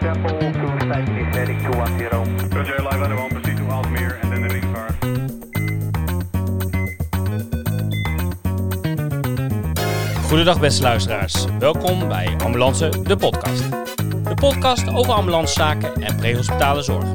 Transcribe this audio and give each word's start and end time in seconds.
Temple 0.00 0.38
to 0.38 0.66
Skype 0.78 1.34
heading 1.34 1.60
210. 1.72 2.48
Roger, 2.50 2.82
live 2.82 3.02
under 3.02 3.16
one, 3.16 3.28
proceed 3.28 3.56
to 3.56 3.62
Alsmeer 3.62 4.18
and 4.22 4.32
then 4.32 4.42
the 4.42 4.48
next 4.48 4.66
car. 4.72 4.88
Goedendag 10.28 10.60
beste 10.60 10.82
luisteraars. 10.82 11.44
Welkom 11.58 12.08
bij 12.08 12.36
Ambulance, 12.44 13.02
de 13.02 13.16
podcast. 13.16 13.70
De 14.24 14.34
podcast 14.34 14.88
over 14.88 15.12
ambulancezaken 15.12 16.02
en 16.02 16.16
prehospitale 16.16 16.82
zorg. 16.82 17.10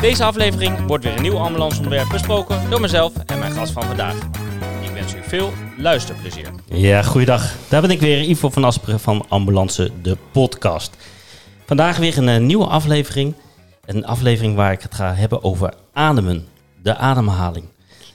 Deze 0.00 0.24
aflevering 0.24 0.86
wordt 0.86 1.04
weer 1.04 1.16
een 1.16 1.22
nieuw 1.22 1.38
ambulanceonderwerp 1.38 2.08
besproken 2.08 2.70
door 2.70 2.80
mezelf 2.80 3.12
en 3.26 3.38
mijn 3.38 3.52
gast 3.52 3.72
van 3.72 3.82
vandaag. 3.82 4.16
Ik 4.82 4.90
wens 4.92 5.14
u 5.14 5.18
veel 5.22 5.52
luisterplezier. 5.76 6.50
Ja, 6.64 7.02
goeiedag. 7.02 7.54
Daar 7.68 7.80
ben 7.80 7.90
ik 7.90 8.00
weer, 8.00 8.22
Ivo 8.22 8.50
van 8.50 8.64
Asperen 8.64 9.00
van 9.00 9.24
Ambulance, 9.28 9.90
de 10.02 10.16
podcast. 10.32 10.96
Vandaag 11.70 11.96
weer 11.96 12.18
een 12.18 12.28
eh, 12.28 12.40
nieuwe 12.40 12.66
aflevering. 12.66 13.34
Een 13.84 14.06
aflevering 14.06 14.54
waar 14.54 14.72
ik 14.72 14.82
het 14.82 14.94
ga 14.94 15.14
hebben 15.14 15.44
over 15.44 15.74
ademen, 15.92 16.46
de 16.82 16.96
ademhaling. 16.96 17.66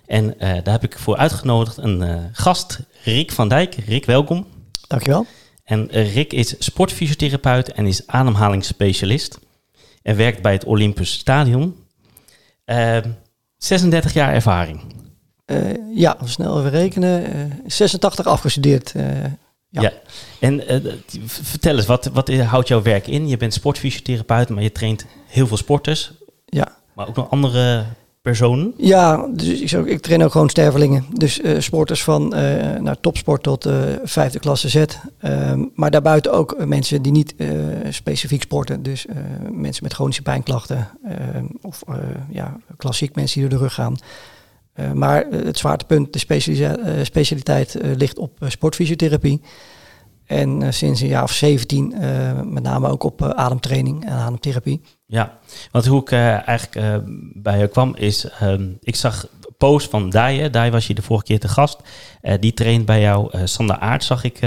En 0.06 0.40
eh, 0.40 0.64
daar 0.64 0.74
heb 0.74 0.84
ik 0.84 1.00
voor 1.00 1.18
uitgenodigd 1.18 1.78
een 1.78 2.02
eh, 2.02 2.24
gast, 2.32 2.80
Rick 3.04 3.32
van 3.32 3.50
Dijk. 3.50 3.76
Rick, 3.76 4.06
welkom. 4.06 4.48
Dankjewel. 4.88 5.26
En 5.64 5.88
Rick 5.88 6.34
is 6.34 6.56
sportfysiotherapeut 6.60 7.72
en 7.72 7.86
is 7.86 8.08
ademhalingsspecialist. 8.08 9.40
En 10.02 10.16
werkt 10.16 10.42
bij 10.42 10.54
het 10.54 10.66
Olympus 10.66 11.12
Stadion. 11.12 11.76
Eh, 12.66 12.98
36 13.58 14.14
jaar 14.14 14.34
ervaring. 14.34 14.82
Ja, 15.94 16.18
snel 16.24 16.60
even 16.60 16.72
rekenen. 16.72 17.26
eh, 17.34 17.42
86 17.66 18.26
afgestudeerd. 18.26 18.94
Ja. 19.76 19.82
Ja. 19.82 19.94
En 20.40 20.68
eh, 20.68 20.94
vertel 21.26 21.76
eens, 21.76 21.86
wat, 21.86 22.06
wat 22.14 22.34
houdt 22.34 22.68
jouw 22.68 22.82
werk 22.82 23.08
in? 23.08 23.28
Je 23.28 23.38
bent 23.38 23.54
sportfysiotherapeut, 23.54 24.50
maar 24.50 24.64
je 24.64 24.72
traint 24.72 25.06
heel 25.28 25.48
veel 25.48 25.58
sporters. 25.58 26.12
ja. 26.46 26.78
Maar 26.94 27.08
ook 27.08 27.16
nog 27.16 27.30
andere 27.30 27.86
personen. 28.22 28.74
ja, 28.78 29.28
dus 29.34 29.62
ik, 29.62 29.70
zou, 29.70 29.90
ik 29.90 30.02
train 30.02 30.24
ook 30.24 30.32
gewoon 30.32 30.50
stervelingen. 30.50 31.06
Dus 31.14 31.42
eh, 31.42 31.60
sporters 31.60 32.04
van 32.04 32.28
naar 32.80 33.00
topsport 33.00 33.44
tot 33.44 33.70
vijfde 34.04 34.40
klasse 34.40 34.70
Z. 34.70 34.86
Ehm, 35.20 35.64
maar 35.74 35.92
daarbuiten 35.92 36.34
ook 36.34 36.66
mensen 36.66 37.02
die 37.02 37.12
niet 37.12 37.36
specifiek 37.90 38.42
sporten. 38.42 38.84
Dus 38.84 39.06
mensen 39.52 39.84
met 39.84 39.94
chronische 39.94 40.22
pijnklachten. 40.22 40.88
ehm, 41.08 41.46
of 41.62 41.84
ja, 42.30 42.58
klassiek 42.78 43.16
mensen 43.16 43.40
die 43.40 43.50
door 43.50 43.58
de 43.58 43.64
rug 43.64 43.74
gaan. 43.74 43.98
Eh, 44.76 44.92
maar 44.92 45.22
eh, 45.22 45.46
het 45.46 45.58
zwaartepunt, 45.58 46.14
de 46.14 46.20
specialisa- 46.20 46.78
eh, 46.78 47.04
specialiteit 47.04 47.78
ligt 47.82 48.18
op 48.18 48.38
sportfysiotherapie. 48.48 49.42
En 50.26 50.74
sinds 50.74 51.02
een 51.02 51.08
jaar 51.08 51.24
of 51.24 51.32
17 51.32 51.94
eh, 51.94 52.42
met 52.42 52.64
name 52.64 52.88
ook 52.90 53.04
op 53.04 53.22
ademtraining 53.24 54.06
en 54.06 54.12
ademtherapie. 54.12 54.82
Ja, 55.06 55.38
want 55.72 55.86
hoe 55.86 56.02
ik 56.02 56.12
eigenlijk 56.12 57.04
bij 57.34 57.60
je 57.60 57.68
kwam 57.68 57.96
is, 57.96 58.26
ehm, 58.40 58.68
ik 58.82 58.96
zag 58.96 59.28
post 59.58 59.90
van 59.90 60.10
Dai, 60.10 60.50
Dai 60.50 60.72
was 60.72 60.88
je 60.88 60.94
de 60.94 61.02
vorige 61.02 61.26
keer 61.26 61.40
te 61.40 61.48
gast. 61.48 61.80
Die 62.40 62.54
traint 62.54 62.86
bij 62.86 63.02
jou. 63.02 63.30
Eh, 63.32 63.42
Sander 63.44 63.78
Aert 63.78 64.04
zag 64.04 64.24
ik 64.24 64.40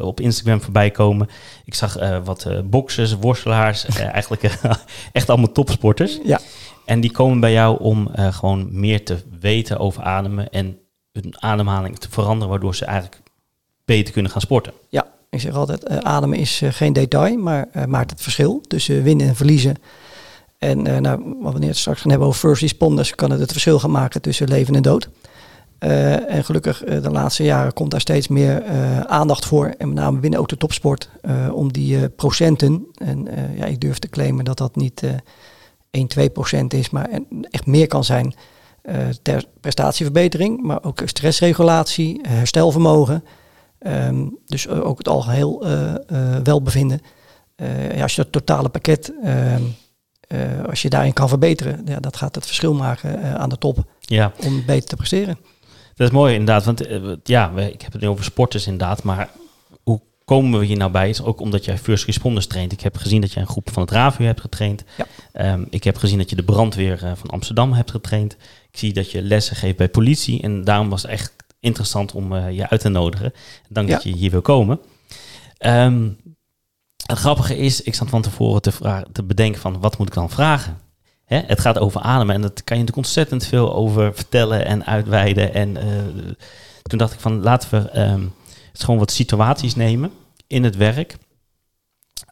op 0.00 0.20
Instagram 0.20 0.60
voorbij 0.60 0.90
komen. 0.90 1.28
Ik 1.64 1.74
zag 1.74 1.96
wat 2.24 2.46
boxers, 2.64 3.16
worstelaars, 3.16 3.84
eigenlijk 3.84 4.42
echt 5.12 5.30
allemaal 5.30 5.52
topsporters. 5.52 6.18
Ja. 6.24 6.40
En 6.86 7.00
die 7.00 7.10
komen 7.10 7.40
bij 7.40 7.52
jou 7.52 7.80
om 7.80 8.08
eh, 8.12 8.34
gewoon 8.34 8.68
meer 8.70 9.04
te 9.04 9.16
weten 9.40 9.78
over 9.78 10.02
ademen 10.02 10.50
en 10.50 10.78
hun 11.12 11.34
ademhaling 11.42 11.98
te 11.98 12.10
veranderen, 12.10 12.48
waardoor 12.48 12.74
ze 12.74 12.84
eigenlijk 12.84 13.22
beter 13.84 14.12
kunnen 14.12 14.30
gaan 14.30 14.40
sporten. 14.40 14.72
Ja, 14.88 15.06
ik 15.30 15.40
zeg 15.40 15.54
altijd, 15.54 15.84
eh, 15.84 15.96
ademen 15.96 16.38
is 16.38 16.62
eh, 16.62 16.72
geen 16.72 16.92
detail, 16.92 17.36
maar 17.36 17.68
maakt 17.86 18.10
het 18.10 18.20
verschil 18.20 18.60
tussen 18.60 19.02
winnen 19.02 19.28
en 19.28 19.36
verliezen. 19.36 19.74
En 20.58 21.02
nou, 21.02 21.36
wat 21.40 21.52
we 21.52 21.58
net 21.58 21.76
straks 21.76 22.00
gaan 22.00 22.10
hebben 22.10 22.28
over 22.28 22.40
first 22.40 22.62
responders, 22.62 23.14
kan 23.14 23.30
het 23.30 23.40
het 23.40 23.52
verschil 23.52 23.78
gaan 23.78 23.90
maken 23.90 24.22
tussen 24.22 24.48
leven 24.48 24.74
en 24.74 24.82
dood. 24.82 25.08
En 25.78 26.44
gelukkig 26.44 26.86
uh, 26.86 27.02
de 27.02 27.10
laatste 27.10 27.44
jaren 27.44 27.72
komt 27.72 27.90
daar 27.90 28.00
steeds 28.00 28.28
meer 28.28 28.64
aandacht 29.06 29.46
voor. 29.46 29.66
En 29.78 29.88
met 29.88 29.96
name 29.96 30.18
binnen 30.18 30.40
ook 30.40 30.48
de 30.48 30.56
topsport. 30.56 31.10
Om 31.52 31.72
die 31.72 32.08
procenten. 32.08 32.86
En 32.94 33.28
ja, 33.56 33.64
ik 33.64 33.80
durf 33.80 33.98
te 33.98 34.08
claimen 34.08 34.44
dat 34.44 34.58
dat 34.58 34.76
niet 34.76 35.02
1, 35.96 36.06
2 36.06 36.30
procent 36.30 36.74
is. 36.74 36.90
Maar 36.90 37.08
echt 37.50 37.66
meer 37.66 37.86
kan 37.86 38.04
zijn. 38.04 38.34
ter 39.22 39.44
prestatieverbetering. 39.60 40.62
Maar 40.62 40.84
ook 40.84 41.02
stressregulatie. 41.04 42.20
herstelvermogen. 42.28 43.24
Um, 43.80 44.38
dus 44.46 44.68
ook 44.68 44.98
het 44.98 45.08
algeheel 45.08 45.66
welbevinden. 46.42 47.00
ja, 47.94 48.02
als 48.02 48.14
je 48.14 48.22
dat 48.22 48.32
totale 48.32 48.68
pakket. 48.68 49.12
ehm, 49.22 49.62
als 50.68 50.82
je 50.82 50.88
daarin 50.88 51.12
kan 51.12 51.28
verbeteren. 51.28 51.82
Ja, 51.84 52.00
dat 52.00 52.16
gaat 52.16 52.34
het 52.34 52.46
verschil 52.46 52.74
maken 52.74 53.38
aan 53.38 53.48
de 53.48 53.58
top. 53.58 53.84
Ja. 54.00 54.32
Om 54.44 54.64
beter 54.66 54.88
te 54.88 54.96
presteren. 54.96 55.38
Dat 55.94 56.06
is 56.06 56.12
mooi 56.12 56.32
inderdaad, 56.32 56.64
want 56.64 56.86
ja, 57.22 57.50
ik 57.50 57.82
heb 57.82 57.92
het 57.92 58.00
nu 58.00 58.08
over 58.08 58.24
sporters 58.24 58.66
inderdaad, 58.66 59.02
maar 59.02 59.30
komen 60.26 60.60
we 60.60 60.66
hier 60.66 60.76
nou 60.76 60.90
bij? 60.90 61.08
Is 61.08 61.22
ook 61.22 61.40
omdat 61.40 61.64
jij 61.64 61.78
first 61.78 62.04
responders 62.04 62.46
traint. 62.46 62.72
Ik 62.72 62.80
heb 62.80 62.96
gezien 62.96 63.20
dat 63.20 63.32
jij 63.32 63.42
een 63.42 63.48
groep 63.48 63.70
van 63.72 63.82
het 63.82 63.90
RAVU 63.90 64.24
hebt 64.24 64.40
getraind. 64.40 64.84
Ja. 65.32 65.52
Um, 65.52 65.66
ik 65.70 65.84
heb 65.84 65.96
gezien 65.96 66.18
dat 66.18 66.30
je 66.30 66.36
de 66.36 66.44
brandweer 66.44 67.04
uh, 67.04 67.10
van 67.14 67.30
Amsterdam 67.30 67.72
hebt 67.72 67.90
getraind. 67.90 68.36
Ik 68.70 68.78
zie 68.78 68.92
dat 68.92 69.10
je 69.10 69.22
lessen 69.22 69.56
geeft 69.56 69.76
bij 69.76 69.88
politie 69.88 70.42
en 70.42 70.64
daarom 70.64 70.88
was 70.88 71.02
het 71.02 71.10
echt 71.10 71.32
interessant 71.60 72.12
om 72.12 72.32
uh, 72.32 72.52
je 72.52 72.68
uit 72.68 72.80
te 72.80 72.88
nodigen. 72.88 73.32
Dank 73.68 73.88
ja. 73.88 73.94
dat 73.94 74.02
je 74.02 74.14
hier 74.14 74.30
wil 74.30 74.42
komen. 74.42 74.80
Um, 75.58 76.16
het 77.06 77.18
grappige 77.18 77.56
is, 77.56 77.82
ik 77.82 77.94
zat 77.94 78.08
van 78.08 78.22
tevoren 78.22 78.62
te, 78.62 78.72
vragen, 78.72 79.12
te 79.12 79.22
bedenken 79.22 79.60
van 79.60 79.80
wat 79.80 79.98
moet 79.98 80.08
ik 80.08 80.14
dan 80.14 80.30
vragen? 80.30 80.78
Hè, 81.24 81.40
het 81.46 81.60
gaat 81.60 81.78
over 81.78 82.00
ademen 82.00 82.34
en 82.34 82.40
dat 82.40 82.64
kan 82.64 82.76
je 82.76 82.82
natuurlijk 82.82 83.06
ontzettend 83.06 83.46
veel 83.46 83.74
over 83.74 84.14
vertellen 84.14 84.64
en 84.64 84.86
uitweiden. 84.86 85.54
En 85.54 85.76
uh, 85.76 85.82
toen 86.82 86.98
dacht 86.98 87.12
ik 87.12 87.20
van 87.20 87.42
laten 87.42 87.70
we 87.70 88.00
um, 88.00 88.32
gewoon 88.84 88.98
wat 88.98 89.10
situaties 89.10 89.74
nemen 89.74 90.12
in 90.46 90.64
het 90.64 90.76
werk. 90.76 91.16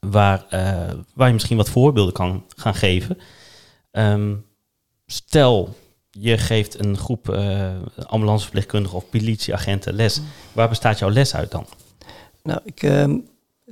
Waar, 0.00 0.46
uh, 0.50 0.92
waar 1.14 1.26
je 1.26 1.32
misschien 1.32 1.56
wat 1.56 1.68
voorbeelden 1.68 2.14
kan 2.14 2.44
gaan 2.56 2.74
geven. 2.74 3.18
Um, 3.92 4.44
stel, 5.06 5.76
je 6.10 6.38
geeft 6.38 6.78
een 6.78 6.96
groep 6.96 7.28
uh, 7.28 7.70
of 8.92 9.10
politieagenten 9.10 9.94
les. 9.94 10.20
Waar 10.52 10.68
bestaat 10.68 10.98
jouw 10.98 11.10
les 11.10 11.34
uit 11.34 11.50
dan? 11.50 11.66
Nou, 12.42 12.60
ik, 12.64 12.82
uh, 12.82 13.14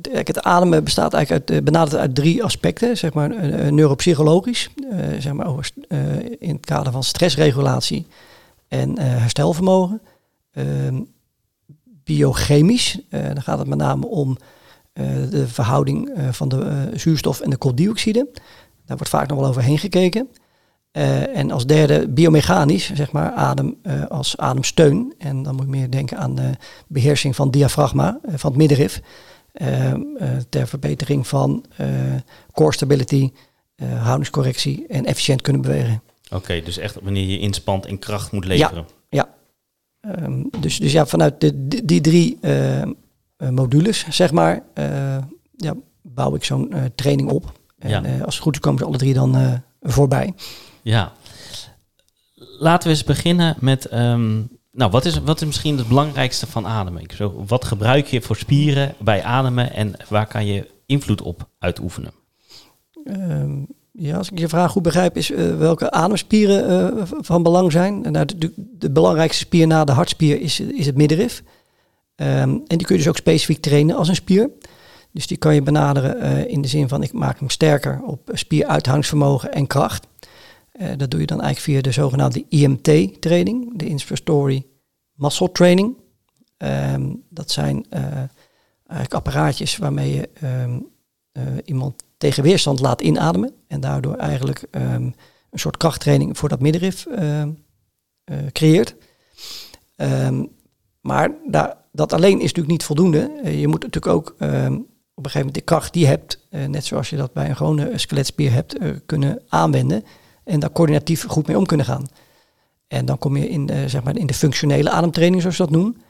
het, 0.03 0.27
het 0.27 0.43
ademen 0.43 0.85
bestaat 0.85 1.15
eigenlijk 1.15 1.51
uit, 1.51 1.65
benaderd 1.65 2.01
uit 2.01 2.15
drie 2.15 2.45
aspecten. 2.45 2.97
Zeg 2.97 3.13
maar 3.13 3.29
neuropsychologisch, 3.73 4.69
zeg 5.19 5.33
maar 5.33 5.47
over, 5.47 5.71
in 6.39 6.55
het 6.55 6.67
kader 6.67 6.93
van 6.93 7.03
stressregulatie 7.03 8.07
en 8.69 8.99
herstelvermogen. 8.99 10.01
Ehm, 10.53 11.01
biochemisch, 12.05 12.99
dan 13.09 13.43
gaat 13.43 13.59
het 13.59 13.69
met 13.69 13.79
name 13.79 14.07
om 14.07 14.37
de 15.31 15.45
verhouding 15.47 16.11
van 16.31 16.49
de 16.49 16.91
zuurstof 16.95 17.41
en 17.41 17.51
de 17.51 17.57
kooldioxide. 17.57 18.29
Daar 18.87 18.97
wordt 18.97 19.09
vaak 19.13 19.29
nog 19.29 19.39
wel 19.39 19.49
overheen 19.49 19.79
gekeken. 19.79 20.29
en 21.35 21.51
als 21.51 21.67
derde 21.67 22.09
biomechanisch, 22.09 22.93
zeg 22.95 23.13
maar 23.13 23.31
adem 23.31 23.77
als 24.09 24.37
ademsteun. 24.37 25.15
En 25.19 25.43
dan 25.43 25.55
moet 25.55 25.65
je 25.65 25.71
meer 25.71 25.91
denken 25.91 26.19
aan 26.19 26.35
de 26.35 26.51
beheersing 26.89 27.37
van 27.37 27.47
het 27.47 27.55
diafragma, 27.55 28.19
van 28.23 28.51
het 28.51 28.59
middenrif. 28.59 29.01
Uh, 29.55 29.93
ter 30.49 30.69
verbetering 30.69 31.27
van 31.27 31.65
core 32.53 32.73
stability, 32.73 33.31
houdingscorrectie 34.03 34.87
en 34.87 35.05
efficiënt 35.05 35.41
kunnen 35.41 35.63
bewegen. 35.63 36.03
Oké, 36.25 36.35
okay, 36.35 36.63
dus 36.63 36.79
echt 36.79 36.99
wanneer 37.03 37.27
je 37.27 37.39
inspant 37.39 37.87
en 37.87 37.99
kracht 37.99 38.33
moet 38.33 38.45
leveren. 38.45 38.85
Ja. 38.89 39.02
Um, 40.21 40.51
dus, 40.61 40.79
dus 40.79 40.93
ja, 40.93 41.07
vanuit 41.07 41.41
de, 41.41 41.69
die, 41.69 41.85
die 41.85 42.01
drie 42.01 42.39
modules, 43.51 44.07
zeg 44.09 44.33
maar, 44.33 44.63
ja, 45.57 45.75
bouw 46.03 46.35
ik 46.35 46.45
zo'n 46.45 46.75
training 46.95 47.31
op. 47.31 47.61
En 47.79 47.91
ja. 47.91 48.25
als 48.25 48.35
het 48.35 48.43
goed 48.43 48.55
is, 48.55 48.61
komen 48.61 48.79
ze 48.79 48.85
alle 48.85 48.97
drie 48.97 49.15
dan 49.15 49.63
voorbij. 49.81 50.35
Ja. 50.83 51.13
Laten 52.59 52.89
we 52.89 52.95
eens 52.95 53.05
beginnen 53.05 53.57
met 53.61 53.93
um, 53.93 54.49
nou, 54.73 54.91
wat 54.91 55.05
is, 55.05 55.19
wat 55.19 55.41
is 55.41 55.47
misschien 55.47 55.79
het 55.79 55.89
belangrijkste 55.89 56.47
van 56.47 56.67
ademen? 56.67 57.05
Zo, 57.15 57.45
wat 57.47 57.65
gebruik 57.65 58.07
je 58.07 58.23
voor 58.23 58.37
spieren 58.37 58.95
bij 58.99 59.23
ademen 59.23 59.73
en 59.73 59.95
waar 60.09 60.27
kan 60.27 60.47
je 60.47 60.71
invloed 60.87 61.23
op 61.23 61.49
uitoefenen? 61.59 62.13
Um, 63.05 63.67
ja, 63.93 64.17
als 64.17 64.31
ik 64.31 64.39
je 64.39 64.49
vraag 64.49 64.71
goed 64.71 64.83
begrijp, 64.83 65.17
is 65.17 65.31
uh, 65.31 65.59
welke 65.59 65.91
ademspieren 65.91 66.95
uh, 66.97 67.03
van 67.07 67.43
belang 67.43 67.73
zijn. 67.73 68.01
Nou, 68.01 68.27
de, 68.37 68.53
de, 68.57 68.91
belangrijkste 68.91 69.45
spier 69.45 69.67
na 69.67 69.85
de 69.85 69.93
hartspier 69.93 70.41
is, 70.41 70.61
is 70.61 70.87
het 70.87 70.97
middenrif. 70.97 71.43
Um, 72.17 72.27
en 72.67 72.79
die 72.79 72.87
kun 72.87 72.95
je 72.97 73.03
dus 73.03 73.09
ook 73.09 73.17
specifiek 73.17 73.61
trainen 73.61 73.97
als 73.97 74.09
een 74.09 74.15
spier. 74.15 74.51
Dus 75.13 75.27
die 75.27 75.37
kan 75.37 75.55
je 75.55 75.63
benaderen 75.63 76.17
uh, 76.23 76.47
in 76.49 76.63
de 76.63 76.69
zin 76.69 76.89
van 76.89 77.03
ik 77.03 77.13
maak 77.13 77.39
hem 77.39 77.51
sterker 77.51 78.03
op 78.03 78.31
spieruithoudingsvermogen 78.33 79.53
en 79.53 79.67
kracht. 79.67 80.07
Dat 80.97 81.11
doe 81.11 81.21
je 81.21 81.27
dan 81.27 81.41
eigenlijk 81.41 81.59
via 81.59 81.91
de 81.91 82.01
zogenaamde 82.01 82.45
IMT-training, 82.49 83.79
de 83.79 83.87
Inspiratory 83.87 84.67
Muscle 85.15 85.53
Training. 85.53 85.97
Um, 86.59 87.23
dat 87.29 87.51
zijn 87.51 87.87
eigenlijk 88.87 89.15
apparaatjes 89.15 89.77
waarmee 89.77 90.15
je 90.15 90.29
uh, 90.43 91.43
iemand 91.65 92.03
tegen 92.23 92.43
weerstand 92.43 92.81
laat 92.81 93.01
inademen. 93.01 93.55
En 93.69 93.81
daardoor 93.81 94.15
eigenlijk 94.15 94.65
ehm, 94.71 95.11
een 95.51 95.59
soort 95.59 95.77
krachttraining 95.77 96.39
voor 96.39 96.49
dat 96.49 96.61
middenrif 96.61 97.07
ehm, 97.07 97.51
eh, 98.25 98.37
creëert. 98.53 98.95
Ehm, 99.97 100.45
maar 101.01 101.31
daar, 101.47 101.77
dat 101.93 102.13
alleen 102.13 102.37
is 102.37 102.41
natuurlijk 102.41 102.69
niet 102.69 102.85
voldoende. 102.85 103.41
Eh, 103.43 103.61
je 103.61 103.69
moet 103.69 103.83
natuurlijk 103.83 104.15
ook 104.15 104.29
op 104.29 104.41
een 104.41 105.31
gegeven 105.31 105.39
moment 105.39 105.55
de 105.55 105.61
kracht 105.61 105.93
die 105.93 106.03
je 106.03 106.09
hebt, 106.09 106.47
eh, 106.51 106.65
net 106.65 106.85
zoals 106.85 107.11
je 107.11 107.17
dat 107.17 107.33
bij 107.33 107.49
een 107.49 107.57
gewone 107.57 107.99
skeletspier 107.99 108.53
hebt, 108.53 108.77
kunnen 109.07 109.43
aanwenden. 109.49 110.05
En 110.45 110.61
daar 110.61 110.73
coördinatief 110.73 111.25
goed 111.27 111.47
mee 111.47 111.59
om 111.59 111.67
kunnen 111.67 111.87
gaan. 111.87 112.07
En 112.89 113.05
dan 113.05 113.19
kom 113.19 113.37
je 113.37 113.49
in, 113.49 113.71
zeg 113.87 114.03
maar 114.03 114.17
in 114.17 114.27
de 114.27 114.35
functionele 114.35 114.91
ademtraining, 114.91 115.43
zoals 115.43 115.57
dat 115.57 115.71
noemen. 115.71 116.03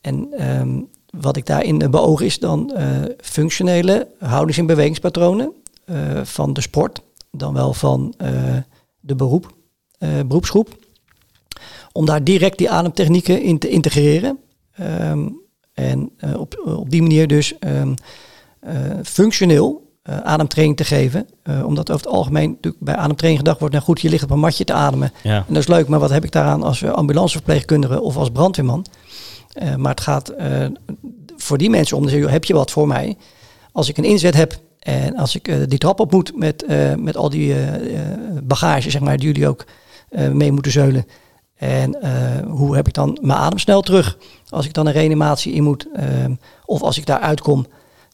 En 0.00 0.30
wat 1.10 1.36
ik 1.36 1.46
daarin 1.46 1.90
beoog 1.90 2.20
is 2.20 2.38
dan 2.38 2.74
eh, 2.74 2.86
functionele 3.20 4.08
houdings- 4.18 4.58
en 4.58 4.66
bewegingspatronen 4.66 5.52
eh, 5.84 5.96
van 6.22 6.52
de 6.52 6.60
sport, 6.60 7.00
dan 7.30 7.54
wel 7.54 7.72
van 7.72 8.14
eh, 8.16 8.32
de 9.00 9.14
beroep, 9.14 9.56
beroepsgroep. 10.26 10.76
Om 11.92 12.06
daar 12.06 12.24
direct 12.24 12.58
die 12.58 12.70
ademtechnieken 12.70 13.42
in 13.42 13.58
te 13.58 13.68
integreren. 13.68 14.38
Ehm, 14.72 15.28
en 15.74 16.10
op, 16.36 16.62
op 16.64 16.90
die 16.90 17.02
manier 17.02 17.26
dus 17.26 17.58
ehm, 17.58 17.94
eh, 18.60 18.74
functioneel 19.04 19.86
ademtraining 20.02 20.76
te 20.76 20.84
geven. 20.84 21.26
Omdat 21.64 21.90
over 21.90 22.06
het 22.06 22.14
algemeen 22.14 22.50
natuurlijk 22.50 22.84
bij 22.84 22.96
ademtraining 22.96 23.38
gedacht 23.38 23.58
wordt, 23.58 23.74
nou 23.74 23.86
goed, 23.86 24.00
je 24.00 24.08
ligt 24.08 24.24
op 24.24 24.30
een 24.30 24.38
matje 24.38 24.64
te 24.64 24.72
ademen. 24.72 25.12
Ja. 25.22 25.36
En 25.36 25.54
dat 25.54 25.56
is 25.56 25.68
leuk, 25.68 25.88
maar 25.88 25.98
wat 25.98 26.10
heb 26.10 26.24
ik 26.24 26.32
daaraan 26.32 26.62
als 26.62 26.84
ambulanceverpleegkundige 26.84 28.00
of 28.00 28.16
als 28.16 28.30
brandweerman? 28.30 28.86
Eh, 29.58 29.74
maar 29.74 29.90
het 29.90 30.00
gaat 30.00 30.28
eh, 30.28 30.66
voor 31.36 31.58
die 31.58 31.70
mensen 31.70 31.96
om 31.96 32.06
te 32.06 32.16
heb 32.16 32.44
je 32.44 32.54
wat 32.54 32.70
voor 32.70 32.86
mij? 32.86 33.16
Als 33.72 33.88
ik 33.88 33.96
een 33.96 34.04
inzet 34.04 34.34
heb 34.34 34.58
en 34.78 35.16
als 35.16 35.34
ik 35.34 35.48
eh, 35.48 35.56
die 35.66 35.78
trap 35.78 36.00
op 36.00 36.12
moet 36.12 36.36
met, 36.36 36.66
met 36.98 37.16
al 37.16 37.30
die 37.30 37.54
bagage, 38.42 38.90
zeg 38.90 39.00
maar, 39.00 39.16
die 39.16 39.26
jullie 39.26 39.48
ook 39.48 39.64
mee 40.32 40.52
moeten 40.52 40.72
zeulen. 40.72 41.06
En 41.54 41.96
hoe 42.48 42.76
heb 42.76 42.88
ik 42.88 42.94
dan 42.94 43.18
mijn 43.20 43.38
adem 43.38 43.58
snel 43.58 43.80
terug 43.80 44.18
als 44.48 44.66
ik 44.66 44.72
dan 44.72 44.86
een 44.86 44.92
reanimatie 44.92 45.52
in 45.52 45.62
moet? 45.62 45.88
ehm, 45.92 46.34
of 46.64 46.82
als 46.82 46.98
ik 46.98 47.06
daar 47.06 47.20
uitkom. 47.20 47.66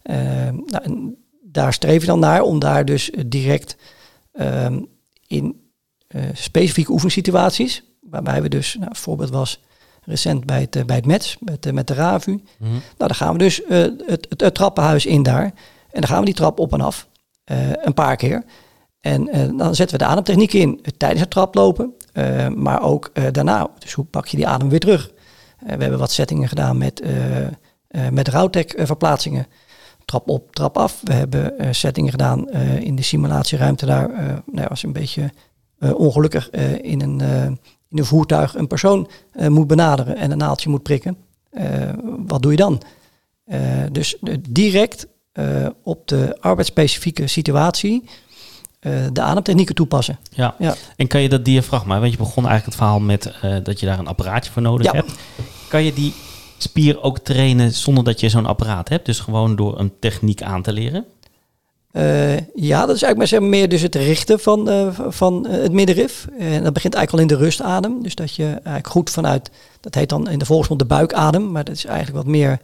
Ehm, 0.02 0.54
nou, 0.66 1.14
daar 1.42 1.72
streef 1.72 2.00
je 2.00 2.06
dan 2.06 2.18
naar 2.18 2.42
om 2.42 2.58
daar 2.58 2.84
dus 2.84 3.10
direct 3.26 3.76
ehm, 4.32 4.80
in 5.26 5.60
specifieke 6.32 6.92
oefensituaties, 6.92 7.84
waarbij 8.00 8.42
we 8.42 8.48
dus, 8.48 8.76
nou, 8.80 8.92
voorbeeld 8.94 9.30
was 9.30 9.60
recent 10.06 10.44
bij 10.44 10.60
het, 10.60 10.76
eh, 10.76 10.84
bij 10.84 10.96
het 10.96 11.06
METS, 11.06 11.36
met, 11.40 11.66
eh, 11.66 11.72
met 11.72 11.86
de 11.86 11.94
RAVU. 11.94 12.42
Mhm. 12.58 12.70
Nou, 12.70 12.82
dan 12.96 13.14
gaan 13.14 13.32
we 13.32 13.38
dus 13.38 13.62
eh, 13.62 13.78
het, 14.06 14.26
het, 14.28 14.40
het 14.40 14.54
trappenhuis 14.54 15.06
in 15.06 15.22
daar. 15.22 15.44
En 15.90 16.00
dan 16.00 16.06
gaan 16.06 16.18
we 16.18 16.24
die 16.24 16.34
trap 16.34 16.58
op 16.58 16.72
en 16.72 16.80
af, 16.80 17.08
een 17.82 17.94
paar 17.94 18.16
keer. 18.16 18.44
En 19.00 19.24
dan 19.56 19.74
zetten 19.74 19.98
we 19.98 20.04
de 20.04 20.10
ademtechniek 20.10 20.52
in 20.52 20.84
tijdens 20.96 21.20
het 21.20 21.30
traplopen, 21.30 21.94
maar 22.54 22.82
ook 22.82 23.10
daarna. 23.32 23.68
Dus 23.78 23.92
hoe 23.92 24.04
pak 24.04 24.26
je 24.26 24.36
die 24.36 24.46
adem 24.46 24.68
weer 24.68 24.80
terug? 24.80 25.10
We 25.58 25.68
hebben 25.68 25.98
wat 25.98 26.10
settingen 26.10 26.48
gedaan 26.48 26.78
met, 26.78 27.02
met 28.10 28.28
Rautek 28.28 28.72
eh, 28.72 28.86
verplaatsingen. 28.86 29.46
Trap 30.04 30.28
op, 30.28 30.54
trap 30.54 30.78
af. 30.78 31.00
We 31.02 31.12
hebben 31.12 31.74
settingen 31.74 32.10
gedaan 32.10 32.50
in 32.80 32.96
de 32.96 33.02
simulatieruimte 33.02 33.86
daar. 33.86 34.10
nou, 34.52 34.68
als 34.68 34.82
een 34.82 34.92
beetje 34.92 35.32
ongelukkig 35.78 36.50
in, 36.80 37.00
een, 37.00 37.58
in 37.94 38.00
een 38.00 38.06
voertuig 38.06 38.54
een 38.54 38.66
persoon 38.66 39.08
eh, 39.32 39.48
moet 39.48 39.66
benaderen 39.66 40.16
en 40.16 40.30
een 40.30 40.38
naaldje 40.38 40.68
moet 40.68 40.82
prikken. 40.82 41.16
Eh, 41.50 41.66
wat 42.26 42.42
doe 42.42 42.50
je 42.50 42.56
dan? 42.56 42.82
Eh, 43.44 43.60
dus 43.92 44.16
direct 44.50 45.06
op 45.82 46.08
de 46.08 46.36
arbeidsspecifieke 46.40 47.26
situatie 47.26 48.04
de 49.12 49.20
ademtechnieken 49.20 49.74
toepassen. 49.74 50.18
Ja. 50.30 50.54
Ja. 50.58 50.74
En 50.96 51.06
kan 51.06 51.22
je 51.22 51.28
dat 51.28 51.44
diafragma, 51.44 52.00
want 52.00 52.12
je 52.12 52.18
begon 52.18 52.46
eigenlijk 52.46 52.64
het 52.64 52.74
verhaal 52.74 53.00
met 53.00 53.32
dat 53.62 53.80
je 53.80 53.86
daar 53.86 53.98
een 53.98 54.06
apparaatje 54.06 54.52
voor 54.52 54.62
nodig 54.62 54.86
Ja. 54.86 54.92
hebt. 54.92 55.12
Kan 55.68 55.84
je 55.84 55.92
die 55.92 56.12
spier 56.58 57.02
ook 57.02 57.18
trainen 57.18 57.72
zonder 57.72 58.04
dat 58.04 58.20
je 58.20 58.28
zo'n 58.28 58.46
apparaat 58.46 58.88
hebt? 58.88 59.06
Dus 59.06 59.20
gewoon 59.20 59.56
door 59.56 59.78
een 59.78 59.92
techniek 60.00 60.42
aan 60.42 60.62
te 60.62 60.72
leren? 60.72 61.04
Eh, 61.94 62.36
ja, 62.54 62.86
dat 62.86 62.96
is 62.96 63.02
eigenlijk 63.02 63.16
maar 63.16 63.26
zeg 63.26 63.40
maar 63.40 63.48
meer 63.48 63.68
dus 63.68 63.82
het 63.82 63.94
richten 63.94 64.40
van, 64.40 64.68
eh, 64.68 64.88
van 65.08 65.46
eh, 65.46 65.62
het 65.62 65.72
middenrif. 65.72 66.26
En 66.38 66.62
dat 66.62 66.72
begint 66.72 66.94
eigenlijk 66.94 67.12
al 67.12 67.18
in 67.18 67.26
de 67.26 67.44
rustadem. 67.44 68.02
Dus 68.02 68.14
dat 68.14 68.34
je 68.34 68.44
eigenlijk 68.44 68.86
goed 68.86 69.10
vanuit, 69.10 69.50
dat 69.80 69.94
heet 69.94 70.08
dan 70.08 70.28
in 70.28 70.38
de 70.38 70.44
volksmond 70.44 70.80
de 70.80 70.86
buikadem. 70.86 71.50
Maar 71.50 71.64
dat 71.64 71.74
is 71.74 71.84
eigenlijk 71.84 72.16
wat 72.16 72.34
meer 72.34 72.58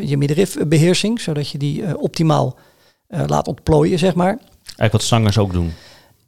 je 0.00 0.16
middenrifbeheersing. 0.16 1.20
Zodat 1.20 1.48
je 1.48 1.58
die 1.58 1.98
optimaal 1.98 2.56
laat 3.08 3.48
ontplooien, 3.48 3.98
zeg 3.98 4.14
maar. 4.14 4.38
Eigenlijk 4.62 4.92
wat 4.92 5.02
zangers 5.02 5.38
ook 5.38 5.52
doen. 5.52 5.72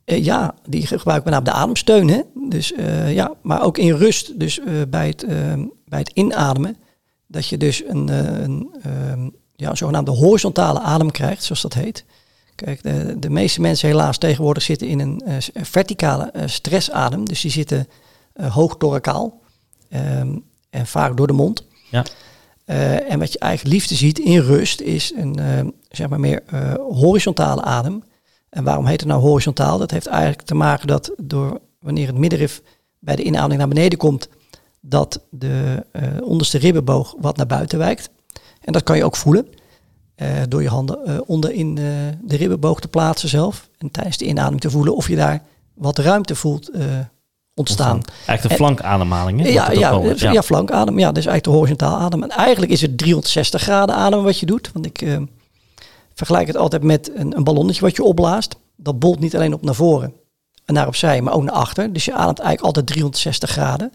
Ja, 0.05 0.55
die 0.67 0.87
gebruiken 0.87 1.25
we 1.25 1.31
namelijk 1.31 1.57
de 1.57 1.63
ademsteun. 1.63 2.09
Hè? 2.09 2.21
Dus, 2.49 2.73
ja, 3.09 3.33
maar 3.43 3.63
ook 3.63 3.79
in 3.79 3.95
rust, 3.95 4.41
dus 4.41 4.61
bij, 4.89 5.07
het, 5.07 5.27
bij 5.85 5.99
het 5.99 6.11
inademen, 6.15 6.77
dat 7.27 7.49
je 7.49 7.57
dus 7.57 7.83
een, 7.87 8.09
een, 8.43 8.69
ehm, 8.83 9.29
ja, 9.57 9.71
een 9.71 9.77
zogenaamde 9.77 10.11
horizontale 10.11 10.81
adem 10.81 11.11
krijgt, 11.11 11.45
zoals 11.45 11.63
dat 11.63 11.75
heet. 11.75 12.05
Kijk, 12.65 12.83
de, 12.83 13.19
de 13.19 13.31
meeste 13.31 13.61
mensen 13.61 13.89
helaas 13.89 14.19
tegenwoordig 14.19 14.63
zitten 14.63 14.89
in 14.89 15.01
een 15.01 15.23
eh, 15.25 15.37
verticale 15.63 16.31
eh, 16.31 16.43
stressadem. 16.47 17.25
Dus 17.25 17.41
die 17.41 17.51
zitten 17.51 17.89
eh, 18.33 18.55
hoog 18.55 18.77
thoracaal 18.77 19.41
ehm, 19.89 20.37
en 20.71 20.87
vaak 20.87 21.17
door 21.17 21.27
de 21.27 21.33
mond. 21.33 21.65
Ja. 21.91 22.05
En 23.09 23.19
wat 23.19 23.33
je 23.33 23.39
eigenlijk 23.39 23.75
liefste 23.75 23.95
ziet 23.95 24.19
in 24.19 24.41
rust 24.41 24.81
is 24.81 25.13
een 25.17 25.39
eh, 25.39 25.67
zeg 25.89 26.09
maar 26.09 26.21
meer 26.21 26.43
horizontale 26.79 27.63
adem. 27.63 28.03
En 28.49 28.65
waarom 28.65 28.87
heet 28.87 29.01
het 29.01 29.09
nou 29.09 29.21
horizontaal? 29.21 29.79
Dat 29.79 29.91
heeft 29.91 30.07
eigenlijk 30.07 30.43
te 30.43 30.55
maken 30.55 30.87
dat 30.87 31.13
door 31.17 31.61
wanneer 31.81 32.07
het 32.07 32.19
middenrif 32.19 32.63
bij 32.99 33.17
de 33.17 33.23
inademing 33.23 33.59
naar 33.59 33.69
beneden 33.69 33.99
komt, 33.99 34.29
dat 34.81 35.21
de 35.31 35.87
onderste 36.23 36.59
ribbenboog 36.59 37.15
wat 37.19 37.37
naar 37.37 37.47
buiten 37.47 37.79
wijkt. 37.79 38.11
En 38.61 38.73
dat 38.73 38.83
kan 38.83 38.97
je 38.97 39.05
ook 39.05 39.17
voelen 39.17 39.49
eh, 40.19 40.43
door 40.49 40.63
je 40.63 40.69
handen 40.69 41.07
eh, 41.07 41.19
onder 41.27 41.53
in 41.53 41.79
eh, 41.79 41.85
de 42.23 42.37
ribbenboog 42.37 42.81
te 42.81 42.89
plaatsen 42.89 43.29
zelf. 43.29 43.69
En 43.79 43.91
tijdens 43.91 44.17
de 44.17 44.25
inademing 44.25 44.61
te 44.61 44.71
voelen 44.71 44.97
of 44.97 45.09
je 45.09 45.17
daar 45.17 45.43
wat 45.75 45.99
ruimte 45.99 46.35
voelt 46.35 46.71
ontstaan. 47.55 48.01
Eigenlijk 48.27 48.43
de 48.43 48.55
flankademhaling. 48.55 49.41
hè, 49.41 49.49
Ja, 49.49 49.71
ja, 49.71 49.99
dus- 49.99 50.21
ja. 50.21 50.43
flankadem. 50.43 50.99
Ja, 50.99 51.09
is 51.09 51.15
eigenlijk 51.15 51.45
de 51.45 51.51
horizontaal 51.51 51.97
adem. 51.97 52.23
En 52.23 52.29
eigenlijk 52.29 52.73
is 52.73 52.81
het 52.81 52.99
360 52.99 53.63
graden 53.63 53.95
ademen 53.95 54.25
wat 54.25 54.39
je 54.39 54.47
doet. 54.47 54.71
Want 54.73 54.87
ik 54.87 55.19
vergelijk 56.15 56.47
het 56.47 56.57
altijd 56.57 56.83
met 56.83 57.11
een, 57.15 57.37
een 57.37 57.45
ballonnetje 57.45 57.83
wat 57.83 57.97
je 57.97 58.03
opblaast. 58.03 58.57
Dat 58.77 58.99
bolt 58.99 59.19
niet 59.19 59.35
alleen 59.35 59.55
op 59.55 59.63
naar 59.63 59.75
voren 59.75 60.13
en 60.65 60.75
naar 60.75 60.87
opzij, 60.87 61.23
maar 61.23 61.35
ook 61.35 61.43
naar 61.43 61.55
achter. 61.55 61.93
Dus 61.93 62.05
je 62.05 62.13
ademt 62.13 62.39
eigenlijk 62.39 62.67
altijd 62.67 62.87
360 62.87 63.51
graden. 63.51 63.93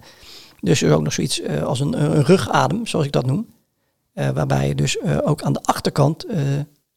Dus 0.59 0.81
er 0.81 0.87
is 0.87 0.93
ook 0.93 1.03
nog 1.03 1.13
zoiets 1.13 1.41
als 1.63 1.79
een, 1.79 2.03
een 2.03 2.23
rugadem, 2.23 2.87
zoals 2.87 3.05
ik 3.05 3.11
dat 3.11 3.25
noem. 3.25 3.47
Eh, 4.13 4.29
waarbij 4.29 4.67
je 4.67 4.75
dus 4.75 4.97
eh, 4.97 5.17
ook 5.23 5.41
aan 5.41 5.53
de 5.53 5.63
achterkant 5.63 6.25
eh, 6.25 6.39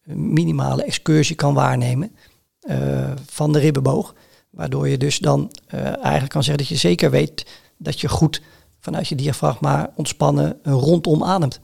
een 0.05 0.33
minimale 0.33 0.85
excursie 0.85 1.37
kan 1.37 1.55
waarnemen 1.55 2.17
van 3.27 3.53
de 3.53 3.59
ribbenboog. 3.59 4.15
Waardoor 4.51 4.89
je 4.89 4.99
dus 4.99 5.19
dan 5.19 5.51
eigenlijk 5.71 6.29
kan 6.29 6.43
zeggen 6.43 6.65
dat 6.65 6.69
je 6.69 6.89
zeker 6.89 7.11
weet 7.11 7.47
dat 7.77 8.01
je 8.01 8.09
goed 8.09 8.43
vanuit 8.81 9.09
je 9.09 9.15
diafragma 9.15 9.93
ontspannen 9.95 10.59
rondom 10.63 11.25
ademt. 11.25 11.61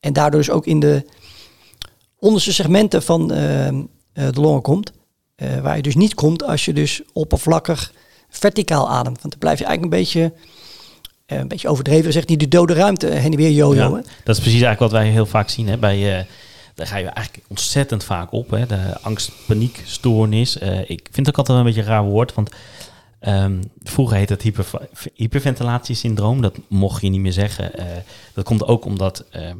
En 0.00 0.12
daardoor 0.12 0.40
dus 0.40 0.50
ook 0.50 0.66
in 0.66 0.80
de 0.80 1.06
onderste 2.18 2.52
segmenten 2.52 3.02
van 3.02 3.28
de 3.28 4.32
longen 4.32 4.62
komt. 4.62 4.92
waar 5.62 5.76
je 5.76 5.82
dus 5.82 5.94
niet 5.94 6.14
komt 6.14 6.42
als 6.42 6.64
je 6.64 6.72
dus 6.72 7.02
oppervlakkig 7.12 7.92
verticaal 8.28 8.88
ademt. 8.90 9.20
Want 9.20 9.30
dan 9.30 9.38
blijf 9.38 9.58
je 9.58 9.64
eigenlijk 9.64 9.94
een 9.94 10.00
beetje, 10.00 10.32
een 11.40 11.48
beetje 11.48 11.68
overdreven, 11.68 12.12
zegt 12.12 12.28
niet 12.28 12.40
de 12.40 12.48
dode 12.48 12.74
ruimte 12.74 13.06
heen 13.06 13.30
en 13.30 13.36
weer 13.36 13.50
jojo. 13.50 13.96
Ja, 13.96 14.02
dat 14.24 14.36
is 14.36 14.42
precies 14.42 14.62
eigenlijk 14.62 14.78
wat 14.78 14.90
wij 14.90 15.08
heel 15.08 15.26
vaak 15.26 15.48
zien. 15.48 15.68
Hè, 15.68 15.78
bij, 15.78 16.18
eh, 16.18 16.24
daar 16.74 16.86
ga 16.86 16.96
je 16.96 17.06
eigenlijk 17.06 17.46
ontzettend 17.48 18.04
vaak 18.04 18.32
op. 18.32 18.50
Hè, 18.50 18.66
de 18.66 19.00
angst-paniekstoornis. 19.00 20.58
Eh, 20.58 20.78
ik 20.78 21.08
vind 21.10 21.26
het 21.26 21.28
ook 21.28 21.38
altijd 21.38 21.58
een 21.58 21.64
beetje 21.64 21.80
een 21.80 21.86
raar 21.86 22.04
woord. 22.04 22.34
Want 22.34 22.50
ehm, 23.20 23.62
vroeger 23.82 24.16
heette 24.16 24.32
het 24.32 24.42
hyper, 24.42 24.66
hyperventilatiesyndroom. 25.14 26.42
Dat 26.42 26.58
mocht 26.68 27.02
je 27.02 27.08
niet 27.08 27.20
meer 27.20 27.32
zeggen. 27.32 27.74
Eh, 27.74 27.86
dat 28.34 28.44
komt 28.44 28.66
ook 28.66 28.84
omdat 28.84 29.24
eh, 29.30 29.50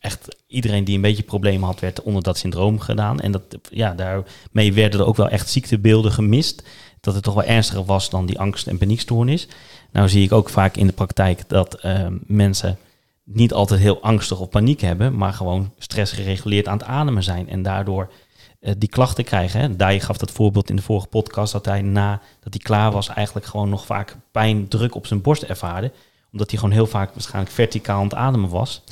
echt 0.00 0.36
iedereen 0.46 0.84
die 0.84 0.94
een 0.94 1.00
beetje 1.00 1.22
problemen 1.22 1.66
had, 1.66 1.80
werd 1.80 2.02
onder 2.02 2.22
dat 2.22 2.38
syndroom 2.38 2.80
gedaan. 2.80 3.20
En 3.20 3.32
dat, 3.32 3.42
ja, 3.70 3.94
daarmee 3.94 4.72
werden 4.72 5.00
er 5.00 5.06
ook 5.06 5.16
wel 5.16 5.28
echt 5.28 5.50
ziektebeelden 5.50 6.12
gemist. 6.12 6.62
Dat 7.00 7.14
het 7.14 7.22
toch 7.22 7.34
wel 7.34 7.44
ernstiger 7.44 7.84
was 7.84 8.10
dan 8.10 8.26
die 8.26 8.38
angst- 8.38 8.66
en 8.66 8.78
paniekstoornis. 8.78 9.48
Nou 9.96 10.08
zie 10.08 10.24
ik 10.24 10.32
ook 10.32 10.48
vaak 10.48 10.76
in 10.76 10.86
de 10.86 10.92
praktijk 10.92 11.48
dat 11.48 11.74
eh, 11.74 12.06
mensen 12.26 12.78
niet 13.24 13.52
altijd 13.52 13.80
heel 13.80 14.02
angstig 14.02 14.40
of 14.40 14.48
paniek 14.48 14.80
hebben, 14.80 15.16
maar 15.16 15.32
gewoon 15.32 15.72
stressgereguleerd 15.78 16.68
aan 16.68 16.78
het 16.78 16.86
ademen 16.86 17.22
zijn 17.22 17.48
en 17.48 17.62
daardoor 17.62 18.12
eh, 18.60 18.74
die 18.78 18.88
klachten 18.88 19.24
krijgen. 19.24 19.60
Hè. 19.60 19.76
Dai 19.76 20.00
gaf 20.00 20.16
dat 20.16 20.30
voorbeeld 20.30 20.70
in 20.70 20.76
de 20.76 20.82
vorige 20.82 21.06
podcast 21.06 21.52
dat 21.52 21.64
hij 21.64 21.82
na 21.82 22.20
dat 22.40 22.54
hij 22.54 22.62
klaar 22.62 22.92
was 22.92 23.08
eigenlijk 23.08 23.46
gewoon 23.46 23.68
nog 23.68 23.86
vaak 23.86 24.16
pijn, 24.30 24.68
druk 24.68 24.94
op 24.94 25.06
zijn 25.06 25.22
borst 25.22 25.42
ervaarde, 25.42 25.92
omdat 26.32 26.50
hij 26.50 26.58
gewoon 26.58 26.74
heel 26.74 26.86
vaak 26.86 27.12
waarschijnlijk 27.12 27.54
verticaal 27.54 27.98
aan 27.98 28.04
het 28.04 28.14
ademen 28.14 28.50
was. 28.50 28.82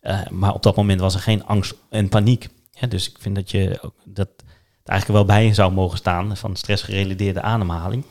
Eh, 0.00 0.20
maar 0.30 0.54
op 0.54 0.62
dat 0.62 0.76
moment 0.76 1.00
was 1.00 1.14
er 1.14 1.20
geen 1.20 1.46
angst 1.46 1.74
en 1.88 2.08
paniek. 2.08 2.48
Dus 2.88 3.10
ik 3.10 3.16
vind 3.20 3.34
dat 3.34 3.50
je 3.50 3.78
ook 3.80 3.94
dat 4.04 4.28
eigenlijk 4.84 5.26
wel 5.26 5.36
bij 5.36 5.54
zou 5.54 5.72
mogen 5.72 5.98
staan 5.98 6.36
van 6.36 6.56
stressgerelateerde 6.56 7.42
ademhaling. 7.42 8.04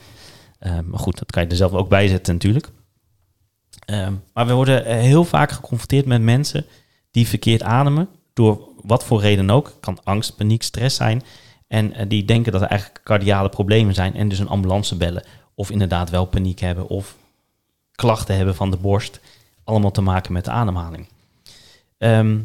Eh, 0.61 0.79
maar 0.85 0.99
goed, 0.99 1.17
dat 1.17 1.31
kan 1.31 1.43
je 1.43 1.49
er 1.49 1.55
zelf 1.55 1.71
ook 1.71 1.89
bij 1.89 2.07
zetten 2.07 2.33
natuurlijk. 2.33 2.69
Ehm, 3.85 4.13
maar 4.33 4.47
we 4.47 4.53
worden 4.53 4.85
eh, 4.85 4.99
heel 4.99 5.23
vaak 5.23 5.51
geconfronteerd 5.51 6.05
met 6.05 6.21
mensen 6.21 6.65
die 7.11 7.27
verkeerd 7.27 7.63
ademen, 7.63 8.09
door 8.33 8.69
wat 8.83 9.05
voor 9.05 9.21
reden 9.21 9.49
ook. 9.49 9.73
Kan 9.79 10.03
angst, 10.03 10.35
paniek, 10.35 10.63
stress 10.63 10.95
zijn. 10.95 11.23
En 11.67 11.93
eh, 11.93 12.05
die 12.09 12.25
denken 12.25 12.51
dat 12.51 12.61
er 12.61 12.67
eigenlijk 12.67 13.01
cardiale 13.03 13.49
problemen 13.49 13.93
zijn 13.93 14.15
en 14.15 14.29
dus 14.29 14.39
een 14.39 14.47
ambulance 14.47 14.95
bellen. 14.95 15.23
Of 15.55 15.71
inderdaad 15.71 16.09
wel 16.09 16.25
paniek 16.25 16.59
hebben 16.59 16.87
of 16.87 17.15
klachten 17.91 18.35
hebben 18.35 18.55
van 18.55 18.71
de 18.71 18.77
borst. 18.77 19.19
Allemaal 19.63 19.91
te 19.91 20.01
maken 20.01 20.33
met 20.33 20.45
de 20.45 20.51
ademhaling. 20.51 21.07
Ehm, 21.97 22.39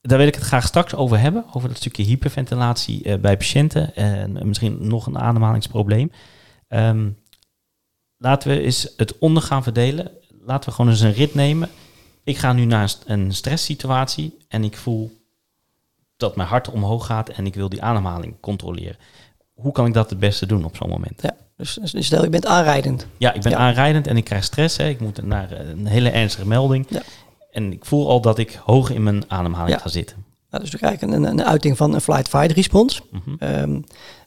daar 0.00 0.18
wil 0.18 0.26
ik 0.26 0.34
het 0.34 0.44
graag 0.44 0.66
straks 0.66 0.94
over 0.94 1.18
hebben, 1.18 1.44
over 1.52 1.68
dat 1.68 1.76
stukje 1.76 2.02
hyperventilatie 2.02 3.02
eh, 3.02 3.18
bij 3.18 3.36
patiënten 3.36 3.94
en 3.94 4.48
misschien 4.48 4.86
nog 4.86 5.06
een 5.06 5.18
ademhalingsprobleem. 5.18 6.12
Ehm, 6.68 7.08
laten 8.20 8.48
we 8.50 8.60
eens 8.60 8.92
het 8.96 9.18
onder 9.18 9.42
gaan 9.42 9.62
verdelen. 9.62 10.10
Laten 10.46 10.68
we 10.68 10.74
gewoon 10.74 10.90
eens 10.90 11.00
een 11.00 11.12
rit 11.12 11.34
nemen. 11.34 11.68
Ik 12.24 12.38
ga 12.38 12.52
nu 12.52 12.64
naar 12.64 12.94
een 13.06 13.34
stresssituatie 13.34 14.36
en 14.48 14.64
ik 14.64 14.76
voel 14.76 15.18
dat 16.16 16.36
mijn 16.36 16.48
hart 16.48 16.70
omhoog 16.70 17.06
gaat 17.06 17.28
en 17.28 17.46
ik 17.46 17.54
wil 17.54 17.68
die 17.68 17.82
ademhaling 17.82 18.34
controleren. 18.40 18.96
Hoe 19.54 19.72
kan 19.72 19.86
ik 19.86 19.94
dat 19.94 20.10
het 20.10 20.18
beste 20.18 20.46
doen 20.46 20.64
op 20.64 20.76
zo'n 20.76 20.88
moment? 20.88 21.22
Ja, 21.22 21.36
dus, 21.56 21.78
dus 21.92 22.06
stel 22.06 22.22
je 22.22 22.28
bent 22.30 22.46
aanrijdend. 22.46 23.06
Ja, 23.16 23.32
ik 23.32 23.42
ben 23.42 23.52
Ja. 23.52 23.58
aanrijdend 23.58 24.06
en 24.06 24.16
ik 24.16 24.24
krijg 24.24 24.44
stress. 24.44 24.76
Hè. 24.76 24.88
Ik 24.88 25.00
moet 25.00 25.22
naar 25.22 25.52
eh, 25.52 25.68
een 25.68 25.86
hele 25.86 26.10
ernstige 26.10 26.46
melding. 26.46 26.86
Ja. 26.88 27.02
En 27.50 27.72
ik 27.72 27.84
voel 27.84 28.08
al 28.08 28.20
dat 28.20 28.38
ik 28.38 28.60
hoog 28.64 28.90
in 28.90 29.02
mijn 29.02 29.24
ademhaling 29.28 29.76
Ja. 29.76 29.82
ga 29.82 29.88
zitten. 29.88 30.24
Nou, 30.50 30.62
dus 30.62 30.72
we 30.72 30.78
krijgen 30.78 31.12
een, 31.12 31.22
een 31.24 31.44
uiting 31.44 31.76
van 31.76 31.94
een 31.94 32.00
flight-fight 32.00 32.52
respons. 32.52 33.02
Mhm. 33.10 33.34
Ehm, 33.38 33.80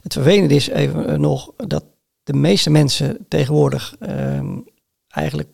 het 0.04 0.14
vervelende 0.14 0.56
is 0.56 0.68
even 0.70 1.08
eh, 1.08 1.18
nog 1.18 1.52
dat 1.58 1.84
de 2.24 2.34
meeste 2.34 2.70
mensen 2.70 3.26
tegenwoordig 3.28 3.96
ehm, 4.00 4.58
eigenlijk 5.08 5.50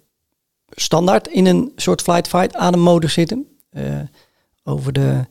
standaard 0.70 1.28
in 1.28 1.46
een 1.46 1.72
soort 1.76 2.02
flight-fight 2.02 2.56
ademmodus 2.56 3.14
zitten. 3.14 3.48
Eh, 3.70 4.00
over 4.64 4.94
de 4.94 5.26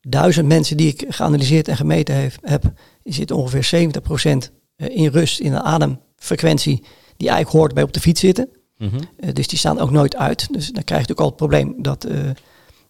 duizend 0.00 0.48
mensen 0.48 0.76
die 0.76 0.88
ik 0.88 1.04
geanalyseerd 1.08 1.68
en 1.68 1.76
gemeten 1.76 2.14
heeft, 2.14 2.38
heb, 2.42 2.72
zit 3.04 3.30
ongeveer 3.30 3.90
70% 3.90 4.50
in 4.76 5.08
rust 5.08 5.40
in 5.40 5.52
een 5.52 5.62
ademfrequentie 5.62 6.84
die 7.16 7.28
eigenlijk 7.28 7.58
hoort 7.58 7.74
bij 7.74 7.82
op 7.82 7.92
de 7.92 8.00
fiets 8.00 8.20
zitten. 8.20 8.48
Mhm. 8.76 9.00
Eh, 9.16 9.32
dus 9.32 9.48
die 9.48 9.58
staan 9.58 9.78
ook 9.78 9.90
nooit 9.90 10.16
uit. 10.16 10.52
Dus 10.52 10.70
dan 10.70 10.84
krijg 10.84 11.06
je 11.06 11.08
natuurlijk 11.08 11.20
al 11.20 11.26
het 11.26 11.36
probleem 11.36 11.74
dat 11.82 12.04
eh, 12.04 12.30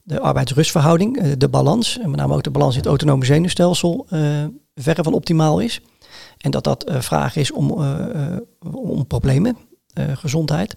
de 0.02 0.20
arbeidsrustverhouding, 0.20 1.18
eh, 1.18 1.32
de 1.38 1.48
balans, 1.48 1.98
en 1.98 2.10
met 2.10 2.20
name 2.20 2.34
ook 2.34 2.42
de 2.42 2.50
balans 2.50 2.72
in 2.72 2.80
het 2.80 2.88
autonome 2.88 3.24
zenuwstelsel, 3.24 4.06
eh, 4.08 4.44
verre 4.74 5.02
van 5.02 5.14
optimaal 5.14 5.60
is. 5.60 5.80
En 6.42 6.50
dat 6.50 6.64
dat 6.64 6.84
eh, 6.84 7.00
vraag 7.00 7.36
is 7.36 7.52
om, 7.52 7.70
eh, 7.70 8.34
eh, 8.34 8.40
om 8.72 9.06
problemen, 9.06 9.56
gezondheid. 10.14 10.74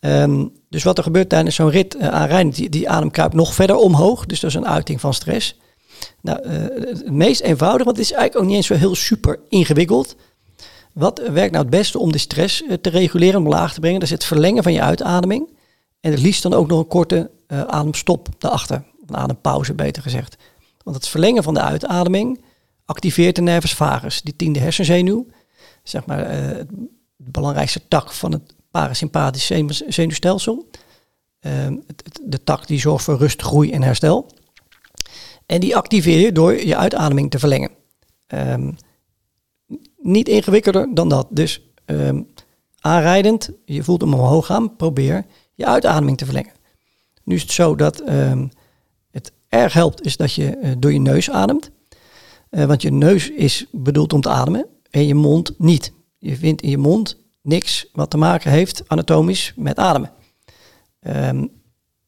Ehm, 0.00 0.46
dus 0.68 0.82
wat 0.82 0.98
er 0.98 1.04
gebeurt 1.04 1.28
tijdens 1.28 1.54
zo'n 1.54 1.70
rit 1.70 1.98
aan 1.98 2.50
die, 2.50 2.68
die 2.68 3.10
kruipt 3.10 3.34
nog 3.34 3.54
verder 3.54 3.76
omhoog. 3.76 4.26
Dus 4.26 4.40
dat 4.40 4.50
is 4.50 4.56
een 4.56 4.66
uiting 4.66 5.00
van 5.00 5.14
stress. 5.14 5.58
Nou, 6.20 6.48
het 6.48 7.10
meest 7.10 7.40
eenvoudig, 7.40 7.84
want 7.84 7.96
het 7.96 8.06
is 8.06 8.12
eigenlijk 8.12 8.42
ook 8.42 8.48
niet 8.48 8.56
eens 8.56 8.66
zo 8.66 8.74
heel 8.74 8.94
super 8.94 9.38
ingewikkeld. 9.48 10.16
Wat 10.92 11.18
werkt 11.18 11.52
nou 11.52 11.64
het 11.64 11.70
beste 11.70 11.98
om 11.98 12.12
de 12.12 12.18
stress 12.18 12.62
te 12.80 12.90
reguleren, 12.90 13.40
om 13.40 13.48
laag 13.48 13.74
te 13.74 13.80
brengen? 13.80 14.00
Dat 14.00 14.08
is 14.08 14.14
het 14.14 14.24
verlengen 14.24 14.62
van 14.62 14.72
je 14.72 14.82
uitademing. 14.82 15.48
En 16.00 16.10
het 16.10 16.20
liefst 16.20 16.42
dan 16.42 16.54
ook 16.54 16.68
nog 16.68 16.78
een 16.78 16.86
korte 16.86 17.30
ademstop 17.48 18.28
daarachter. 18.38 18.84
Een 19.06 19.16
adempauze, 19.16 19.74
beter 19.74 20.02
gezegd. 20.02 20.36
Want 20.82 20.96
het 20.96 21.08
verlengen 21.08 21.42
van 21.42 21.54
de 21.54 21.60
uitademing 21.60 22.40
activeert 22.86 23.36
de 23.36 23.42
nervus 23.42 23.74
vagus, 23.74 24.22
die 24.22 24.36
tiende 24.36 24.58
hersenzenuw. 24.58 25.26
Zeg 25.82 26.06
maar 26.06 26.22
eh, 26.22 26.56
het 26.56 26.68
belangrijkste 27.16 27.88
tak 27.88 28.12
van 28.12 28.32
het 28.32 28.54
parasympathisch 28.70 29.46
zenuw- 29.46 29.88
zenuwstelsel. 29.88 30.70
Ehm, 31.40 31.76
de 32.22 32.44
tak 32.44 32.66
die 32.66 32.80
zorgt 32.80 33.04
voor 33.04 33.16
rust, 33.16 33.42
groei 33.42 33.72
en 33.72 33.82
herstel. 33.82 34.30
En 35.46 35.60
die 35.60 35.76
activeer 35.76 36.20
je 36.20 36.32
door 36.32 36.66
je 36.66 36.76
uitademing 36.76 37.30
te 37.30 37.38
verlengen. 37.38 37.70
Ehm, 38.26 38.72
niet 39.98 40.28
ingewikkelder 40.28 40.94
dan 40.94 41.08
dat. 41.08 41.26
Dus 41.30 41.60
ehm, 41.84 42.22
aanrijdend, 42.80 43.50
je 43.64 43.82
voelt 43.82 44.00
hem 44.00 44.14
omhoog 44.14 44.46
gaan, 44.46 44.76
probeer 44.76 45.26
je 45.54 45.66
uitademing 45.66 46.16
te 46.16 46.24
verlengen. 46.24 46.52
Nu 47.24 47.34
is 47.34 47.42
het 47.42 47.52
zo 47.52 47.74
dat 47.74 48.02
het 49.10 49.32
erg 49.48 49.72
helpt, 49.72 50.04
is 50.04 50.16
dat 50.16 50.32
je 50.32 50.56
eh, 50.56 50.72
door 50.78 50.92
je 50.92 50.98
neus 50.98 51.30
ademt. 51.30 51.70
Eh, 52.56 52.64
want 52.64 52.82
je 52.82 52.92
neus 52.92 53.30
is 53.30 53.66
bedoeld 53.72 54.12
om 54.12 54.20
te 54.20 54.28
ademen 54.28 54.66
en 54.90 55.06
je 55.06 55.14
mond 55.14 55.54
niet. 55.58 55.92
Je 56.18 56.36
vindt 56.36 56.62
in 56.62 56.70
je 56.70 56.78
mond 56.78 57.18
niks 57.42 57.88
wat 57.92 58.10
te 58.10 58.16
maken 58.16 58.50
heeft 58.50 58.82
anatomisch 58.86 59.52
met 59.56 59.78
ademen. 59.78 60.12
Ehm, 61.00 61.46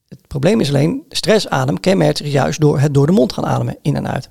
het 0.08 0.26
probleem 0.26 0.60
is 0.60 0.68
alleen, 0.68 1.04
stressadem 1.08 1.80
kenmerkt 1.80 2.18
zich 2.18 2.32
juist 2.32 2.60
door 2.60 2.80
het 2.80 2.94
door 2.94 3.06
de 3.06 3.12
mond 3.12 3.32
gaan 3.32 3.46
ademen, 3.46 3.78
in 3.82 3.96
en 3.96 4.08
uit. 4.08 4.30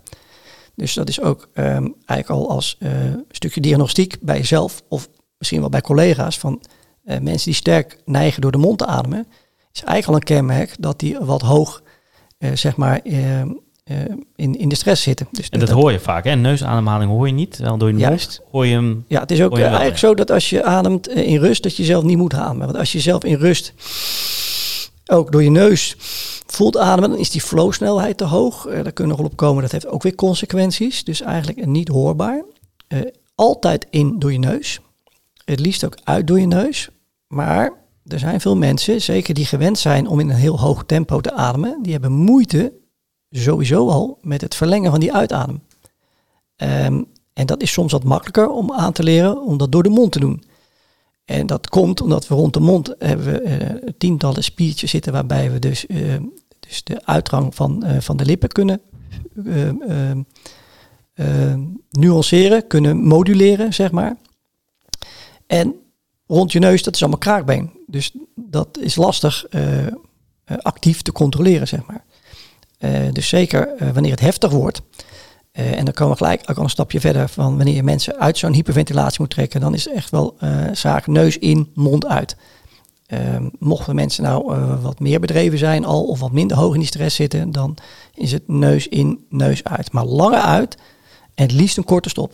Dus 0.76 0.94
dat 0.94 1.10
is 1.10 1.22
ook 1.22 1.50
ehm, 1.54 1.88
eigenlijk 2.06 2.30
al 2.30 2.50
als 2.50 2.76
eh, 2.80 2.92
stukje 3.30 3.62
diagnostiek 3.62 4.18
bij 4.22 4.38
jezelf 4.38 4.84
of 4.90 5.10
misschien 5.38 5.60
wel 5.60 5.70
bij 5.70 5.82
collega's 5.82 6.40
van 6.40 6.62
eh, 7.04 7.20
mensen 7.20 7.46
die 7.46 7.54
sterk 7.54 8.02
neigen 8.06 8.42
door 8.42 8.52
de 8.52 8.58
mond 8.58 8.78
te 8.78 8.86
ademen, 8.86 9.28
is 9.72 9.84
eigenlijk 9.84 10.08
al 10.08 10.16
een 10.16 10.38
kenmerk 10.38 10.76
dat 10.80 11.00
die 11.00 11.20
wat 11.20 11.42
hoog 11.42 11.82
eh, 12.38 12.52
zeg 12.54 12.76
maar 12.76 13.00
eh, 13.00 13.42
eh, 13.42 13.50
in, 14.36 14.60
in 14.60 14.70
de 14.70 14.76
stress 14.76 15.04
zitten. 15.04 15.28
Dus 15.32 15.50
En 15.50 15.60
dat 15.60 15.70
hoor 15.70 15.92
je 15.92 16.00
vaak. 16.00 16.24
Hè? 16.24 16.36
Neusademhaling 16.36 17.12
hoor 17.12 17.28
je 17.28 17.34
niet. 17.34 17.58
Wel 17.58 17.78
door 17.78 17.92
je 17.92 17.98
Juist. 17.98 18.42
hoor 18.52 18.66
je 18.66 18.74
hem. 18.74 19.06
Ja, 19.08 19.20
het 19.20 19.32
is 19.32 19.42
ook 19.42 19.58
eh, 19.58 19.64
eigenlijk 19.66 19.98
zo 19.98 20.16
dat 20.16 20.32
als 20.32 20.50
je 20.50 20.64
ademt 20.64 21.08
eh, 21.08 21.28
in 21.28 21.40
rust, 21.40 21.64
dat 21.64 21.76
je 21.76 21.84
zelf 21.84 22.04
niet 22.04 22.18
moet 22.18 22.34
ademen. 22.34 22.66
Want 22.66 22.78
als 22.78 22.92
je 22.92 23.00
zelf 23.00 23.24
in 23.24 23.36
rust 23.36 23.74
ook 25.08 25.32
door 25.32 25.44
je 25.44 25.50
neus 25.50 25.96
voelt 26.46 26.78
ademen, 26.78 27.10
dan 27.10 27.20
is 27.20 27.30
die 27.30 27.42
flowsnelheid 27.42 28.18
te 28.18 28.24
hoog. 28.24 28.66
Eh, 28.66 28.84
daar 28.84 28.92
kunnen 28.92 29.16
we 29.16 29.22
nog 29.22 29.32
op 29.32 29.38
komen. 29.38 29.62
Dat 29.62 29.72
heeft 29.72 29.88
ook 29.88 30.04
weer 30.04 30.16
consequenties. 30.16 31.04
Dus 31.04 31.22
eigenlijk 31.22 31.66
niet 31.66 31.88
hoorbaar. 31.88 32.44
Eh, 32.88 33.00
altijd 33.36 33.88
in 33.90 34.20
door 34.20 34.32
je 34.32 34.40
neus. 34.40 34.80
Het 35.46 35.60
liefst 35.60 35.86
ook 35.86 35.98
uit 36.04 36.28
door 36.28 36.40
je 36.40 36.48
neus. 36.48 36.90
Maar 37.28 37.74
er 38.06 38.20
zijn 38.20 38.42
veel 38.42 38.58
mensen, 38.58 39.02
zeker 39.02 39.34
die 39.34 39.46
gewend 39.46 39.80
zijn 39.80 40.08
om 40.08 40.20
in 40.20 40.30
een 40.30 40.36
heel 40.36 40.60
hoog 40.60 40.84
tempo 40.86 41.22
te 41.22 41.34
ademen, 41.34 41.80
die 41.82 41.92
hebben 41.92 42.12
moeite 42.12 42.74
sowieso 43.30 43.90
al 43.90 44.18
met 44.22 44.42
het 44.42 44.56
verlengen 44.56 44.92
van 44.92 45.00
die 45.00 45.14
uitadem. 45.14 45.62
Ehm, 46.56 47.04
en 47.34 47.46
dat 47.46 47.62
is 47.62 47.72
soms 47.72 47.92
wat 47.92 48.04
makkelijker 48.04 48.50
om 48.50 48.74
aan 48.74 48.94
te 48.94 49.04
leren 49.04 49.42
om 49.42 49.58
dat 49.58 49.72
door 49.72 49.84
de 49.84 49.90
mond 49.90 50.12
te 50.12 50.20
doen. 50.20 50.44
En 51.28 51.48
dat 51.48 51.70
komt 51.70 52.02
omdat 52.02 52.28
we 52.28 52.36
rond 52.36 52.54
de 52.54 52.60
mond 52.60 52.96
hebben 53.00 53.26
we, 53.26 53.40
eh, 53.40 53.94
tientallen 53.98 54.44
spiertjes 54.44 54.90
zitten 54.92 55.14
waarbij 55.14 55.52
we 55.52 55.60
dus, 55.60 55.86
eh, 55.86 56.16
dus 56.60 56.84
de 56.84 57.06
uitgang 57.06 57.56
van, 57.56 57.84
eh, 57.84 58.00
van 58.00 58.18
de 58.18 58.26
lippen 58.26 58.50
kunnen 58.50 58.82
nuanceren, 61.90 62.68
kunnen 62.68 62.98
moduleren, 62.98 63.74
zeg 63.74 63.92
maar. 63.92 64.18
En 65.48 65.76
rond 66.28 66.52
je 66.52 66.60
neus, 66.60 66.84
dat 66.84 66.96
is 66.96 67.02
allemaal 67.02 67.20
kraakbeen. 67.20 67.72
Dus 67.88 68.12
dat 68.36 68.78
is 68.78 68.96
lastig 68.96 69.46
actief 70.46 71.02
te 71.02 71.12
controleren, 71.12 71.68
zeg 71.68 71.86
maar. 71.86 72.06
Eh, 72.78 72.92
dus 73.12 73.28
zeker 73.28 73.68
eh, 73.68 73.90
wanneer 73.90 74.12
het 74.12 74.20
heftig 74.20 74.52
wordt. 74.52 74.82
eh, 75.52 75.78
en 75.78 75.86
dan 75.86 75.94
komen 75.94 76.18
we 76.18 76.24
gelijk 76.24 76.42
ook 76.46 76.58
al 76.58 76.64
een 76.64 76.70
stapje 76.70 77.00
verder 77.00 77.30
van 77.30 77.56
wanneer 77.58 77.76
je 77.76 77.84
mensen 77.84 78.20
uit 78.20 78.38
zo'n 78.38 78.54
hyperventilatie 78.54 79.20
moet 79.20 79.30
trekken. 79.30 79.62
Dan 79.62 79.74
is 79.74 79.86
het 79.86 79.94
echt 79.94 80.10
wel 80.10 80.38
zaak 80.74 81.08
neus 81.08 81.38
in, 81.38 81.72
mond 81.74 82.06
uit. 82.06 82.36
Ehm, 83.06 83.50
mochten 83.60 83.96
mensen 83.96 84.24
nou 84.24 84.56
wat 84.82 85.00
meer 85.00 85.20
bedreven 85.20 85.58
zijn 85.58 85.86
al 85.86 86.06
of 86.06 86.20
wat 86.20 86.32
minder 86.32 86.58
hoog 86.58 86.74
in 86.74 86.80
die 86.80 86.88
stress 86.88 87.16
zitten, 87.16 87.52
dan 87.52 87.78
is 88.14 88.32
het 88.32 88.48
neus 88.48 88.88
in, 88.88 89.26
neus 89.30 89.64
uit. 89.64 89.92
Maar 89.92 90.06
langer 90.06 90.40
uit 90.40 90.78
en 91.36 91.44
het 91.44 91.52
liefst 91.52 91.78
een 91.78 91.84
korte 91.84 92.10
stop. 92.10 92.34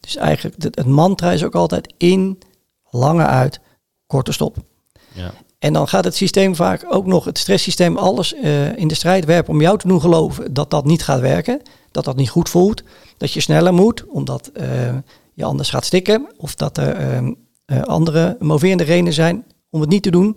Dus 0.00 0.16
eigenlijk 0.16 0.62
het, 0.62 0.86
mantra 0.86 1.32
is 1.32 1.44
ook 1.44 1.54
altijd 1.54 1.94
in, 1.96 2.38
langer 2.90 3.26
uit, 3.26 3.60
korte 4.06 4.32
stop. 4.32 4.56
Ja. 5.12 5.32
En 5.58 5.72
dan 5.72 5.88
gaat 5.88 6.04
het 6.04 6.14
systeem 6.14 6.54
vaak 6.54 6.86
ook 6.88 7.06
nog, 7.06 7.24
het 7.24 7.38
stresssysteem, 7.38 7.96
alles 7.96 8.34
eh, 8.34 8.76
in 8.76 8.88
de 8.88 8.94
strijd 8.94 9.24
werpen 9.24 9.52
om 9.52 9.60
jou 9.60 9.78
te 9.78 9.88
doen 9.88 10.00
geloven 10.00 10.54
dat 10.54 10.70
dat 10.70 10.84
niet 10.84 11.02
gaat 11.02 11.20
werken. 11.20 11.62
Dat 11.90 12.04
dat 12.04 12.16
niet 12.16 12.30
goed 12.30 12.48
voelt. 12.48 12.82
Dat 13.16 13.32
je 13.32 13.40
sneller 13.40 13.74
moet, 13.74 14.04
omdat 14.06 14.50
eh, 14.54 14.94
je 15.34 15.44
anders 15.44 15.70
gaat 15.70 15.84
stikken. 15.84 16.32
Of 16.36 16.54
dat 16.54 16.78
er 16.78 16.96
eh, 17.64 17.82
andere 17.82 18.36
moverende 18.40 18.84
redenen 18.84 19.12
zijn 19.12 19.44
om 19.70 19.80
het 19.80 19.88
niet 19.88 20.02
te 20.02 20.10
doen. 20.10 20.36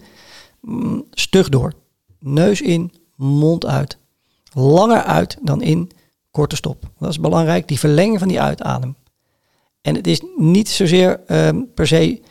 Mm, 0.61 1.05
stug 1.11 1.49
door. 1.49 1.73
Neus 2.19 2.61
in, 2.61 2.93
mond 3.15 3.65
uit. 3.65 3.97
Langer 4.53 5.03
uit 5.03 5.38
dan 5.41 5.61
in, 5.61 5.91
korte 6.31 6.55
stop. 6.55 6.83
Dat 6.99 7.09
is 7.09 7.19
belangrijk, 7.19 7.67
die 7.67 7.79
verlenging 7.79 8.19
van 8.19 8.27
die 8.27 8.41
uitadem. 8.41 8.95
En 9.81 9.95
het 9.95 10.07
is 10.07 10.21
niet 10.38 10.69
zozeer 10.69 11.19
per 11.73 11.88
se 11.88 12.21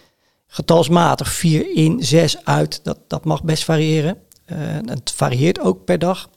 getalsmatig 0.49 1.33
4 1.33 1.75
in, 1.75 2.05
6 2.05 2.45
uit. 2.45 2.81
Dat, 2.85 2.99
dat 3.07 3.25
mag 3.25 3.45
best 3.45 3.65
variëren. 3.65 4.23
Eh, 4.45 4.57
het 4.85 5.11
varieert 5.11 5.61
ook 5.61 5.85
per 5.85 5.99
dag. 5.99 6.31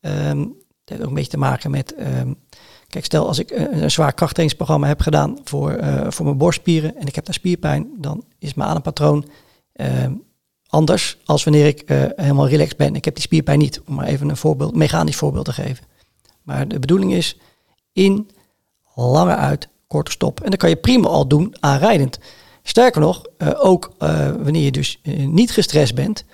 Ehm, 0.00 0.38
het 0.40 0.48
heeft 0.84 1.02
ook 1.02 1.08
een 1.08 1.14
beetje 1.14 1.30
te 1.30 1.38
maken 1.38 1.70
met... 1.70 1.94
ehm, 1.94 2.32
Kijk, 2.90 3.04
stel 3.04 3.26
als 3.26 3.38
ik 3.38 3.50
een, 3.50 3.82
een 3.82 3.90
zwaar 3.90 4.12
krachttrainingsprogramma 4.12 4.86
heb 4.86 5.00
gedaan 5.00 5.38
voor, 5.44 5.70
eh, 5.70 6.10
voor 6.10 6.24
mijn 6.24 6.38
borstspieren 6.38 6.96
en 6.96 7.06
ik 7.06 7.14
heb 7.14 7.24
daar 7.24 7.34
spierpijn, 7.34 7.88
dan 7.96 8.24
is 8.38 8.54
mijn 8.54 8.68
adempatroon 8.68 9.28
eh, 9.72 10.06
anders 10.66 11.18
als 11.24 11.44
wanneer 11.44 11.66
ik 11.66 11.80
eh, 11.80 12.02
helemaal 12.16 12.48
relaxed 12.48 12.76
ben. 12.76 12.94
Ik 12.94 13.04
heb 13.04 13.14
die 13.14 13.22
spierpijn 13.22 13.58
niet, 13.58 13.80
om 13.86 13.94
maar 13.94 14.06
even 14.06 14.28
een 14.28 14.36
voorbeeld, 14.36 14.74
mechanisch 14.74 15.16
voorbeeld 15.16 15.44
te 15.44 15.52
geven. 15.52 15.84
Maar 16.42 16.68
de 16.68 16.78
bedoeling 16.78 17.12
is 17.12 17.38
in, 17.92 18.30
lange 18.94 19.34
uit, 19.34 19.68
korte 19.86 20.10
stop. 20.10 20.40
En 20.40 20.50
dat 20.50 20.58
kan 20.58 20.68
je 20.68 20.76
prima 20.76 21.08
al 21.08 21.26
doen 21.26 21.54
aanrijdend. 21.60 22.18
Sterker 22.62 23.00
nog, 23.00 23.24
eh, 23.36 23.48
ook 23.56 23.92
eh, 23.98 24.30
wanneer 24.30 24.64
je 24.64 24.70
dus 24.72 24.98
eh, 25.02 25.26
niet 25.26 25.50
gestrest 25.50 25.94
bent, 25.94 26.24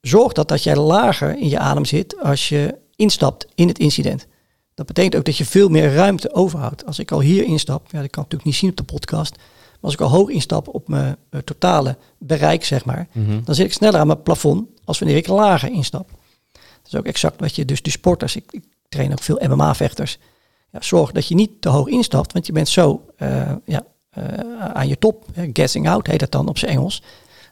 zorg 0.00 0.32
dat, 0.32 0.48
dat 0.48 0.62
jij 0.62 0.76
lager 0.76 1.38
in 1.38 1.48
je 1.48 1.58
adem 1.58 1.84
zit 1.84 2.20
als 2.22 2.48
je 2.48 2.74
instapt 2.96 3.46
in 3.54 3.68
het 3.68 3.78
incident. 3.78 4.26
Dat 4.74 4.86
betekent 4.86 5.16
ook 5.16 5.24
dat 5.24 5.36
je 5.36 5.44
veel 5.44 5.68
meer 5.68 5.92
ruimte 5.94 6.34
overhoudt. 6.34 6.86
Als 6.86 6.98
ik 6.98 7.10
al 7.10 7.20
hier 7.20 7.44
instap, 7.44 7.80
ja, 7.90 8.00
dat 8.00 8.10
kan 8.10 8.24
ik 8.24 8.30
natuurlijk 8.30 8.44
niet 8.44 8.54
zien 8.54 8.70
op 8.70 8.76
de 8.76 8.82
podcast, 8.82 9.36
maar 9.36 9.78
als 9.80 9.92
ik 9.92 10.00
al 10.00 10.08
hoog 10.08 10.28
instap 10.28 10.68
op 10.68 10.88
mijn 10.88 11.16
totale 11.44 11.96
bereik, 12.18 12.64
zeg 12.64 12.84
maar, 12.84 13.08
Mhm. 13.12 13.40
dan 13.44 13.54
zit 13.54 13.66
ik 13.66 13.72
sneller 13.72 14.00
aan 14.00 14.06
mijn 14.06 14.22
plafond 14.22 14.68
als 14.84 14.98
wanneer 14.98 15.16
ik 15.16 15.26
lager 15.26 15.70
instap. 15.70 16.08
Dat 16.52 16.86
is 16.92 16.94
ook 16.94 17.06
exact 17.06 17.40
wat 17.40 17.54
je 17.54 17.64
dus 17.64 17.82
de 17.82 17.90
sporters, 17.90 18.36
ik, 18.36 18.44
ik 18.52 18.64
train 18.88 19.12
ook 19.12 19.22
veel 19.22 19.40
MMA-vechters, 19.48 20.18
ja, 20.72 20.80
zorg 20.82 21.12
dat 21.12 21.28
je 21.28 21.34
niet 21.34 21.50
te 21.60 21.68
hoog 21.68 21.86
instapt, 21.88 22.32
want 22.32 22.46
je 22.46 22.52
bent 22.52 22.68
zo 22.68 23.04
ja, 23.64 23.84
aan 24.74 24.88
je 24.88 24.98
top, 24.98 25.26
hè, 25.32 25.50
gassing 25.52 25.88
out 25.88 26.06
heet 26.06 26.20
dat 26.20 26.32
dan 26.32 26.48
op 26.48 26.58
zijn 26.58 26.70
Engels, 26.70 27.00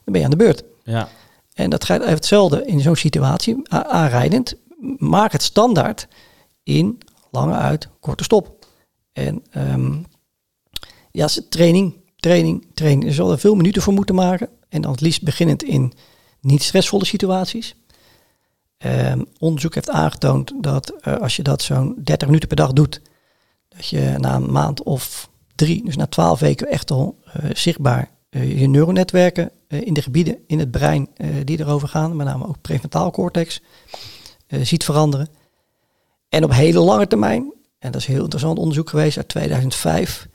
dan 0.04 0.12
ben 0.12 0.18
je 0.18 0.25
aan 0.25 0.30
de 0.30 0.37
beurt. 0.37 0.64
Ja. 0.85 1.09
En 1.54 1.71
dat 1.71 1.85
gaat 1.85 2.00
even 2.00 2.14
hetzelfde 2.14 2.66
in 2.66 2.80
zo'n 2.80 2.97
situatie, 2.97 3.68
aanrijdend. 3.68 4.54
Maak 4.99 5.33
het 5.33 5.42
standaard 5.42 6.09
in 6.62 6.99
lange 7.30 7.54
uit, 7.54 7.88
korte 8.00 8.25
stop. 8.25 8.66
En 9.12 9.42
ehm, 9.50 9.92
ja, 11.11 11.28
training, 11.49 11.94
training, 12.16 12.66
training. 12.75 13.04
Je 13.04 13.12
zal 13.12 13.30
er 13.30 13.38
veel 13.38 13.54
minuten 13.54 13.83
voor 13.83 13.92
moeten 13.92 14.14
maken. 14.14 14.49
En 14.68 14.80
dan 14.80 14.90
het 14.90 15.00
liefst 15.00 15.23
beginnend 15.23 15.62
in 15.62 15.92
niet 16.40 16.62
stressvolle 16.62 17.04
situaties. 17.04 17.75
Ehm, 18.78 19.23
onderzoek 19.38 19.75
heeft 19.75 19.90
aangetoond 19.90 20.52
dat 20.62 20.90
eh, 20.90 21.16
als 21.16 21.37
je 21.37 21.42
dat 21.42 21.62
zo'n 21.62 21.94
30 22.04 22.28
minuten 22.28 22.49
per 22.49 22.56
dag 22.56 22.73
doet, 22.73 23.00
dat 23.68 23.88
je 23.88 24.14
na 24.18 24.35
een 24.35 24.52
maand 24.52 24.83
of 24.83 25.30
drie, 25.54 25.84
dus 25.84 25.96
na 25.96 26.06
12 26.06 26.40
weken, 26.40 26.68
echt 26.68 26.90
al 26.90 27.18
eh, 27.25 27.50
zichtbaar 27.52 28.11
eh, 28.30 28.61
je 28.61 28.66
neuronetwerken 28.66 29.50
eh, 29.68 29.87
in 29.87 29.94
de 29.94 30.02
gebieden 30.02 30.38
in 30.46 30.58
het 30.58 30.70
brein 30.70 31.08
die 31.44 31.61
erover 31.61 31.88
gaan, 31.88 32.16
met 32.16 32.26
name 32.26 32.46
ook 32.46 32.61
prefrontaal 32.61 33.11
cortex, 33.11 33.61
ziet 34.49 34.84
veranderen. 34.84 35.28
En 36.28 36.44
op 36.44 36.52
hele 36.52 36.78
lange 36.78 37.06
termijn, 37.06 37.52
en 37.78 37.92
dat 37.92 38.00
is 38.00 38.06
heel 38.06 38.23
interessant 38.23 38.58
onderzoek 38.58 38.88
geweest 38.88 39.16
uit 39.16 39.28
2005, 39.28 40.28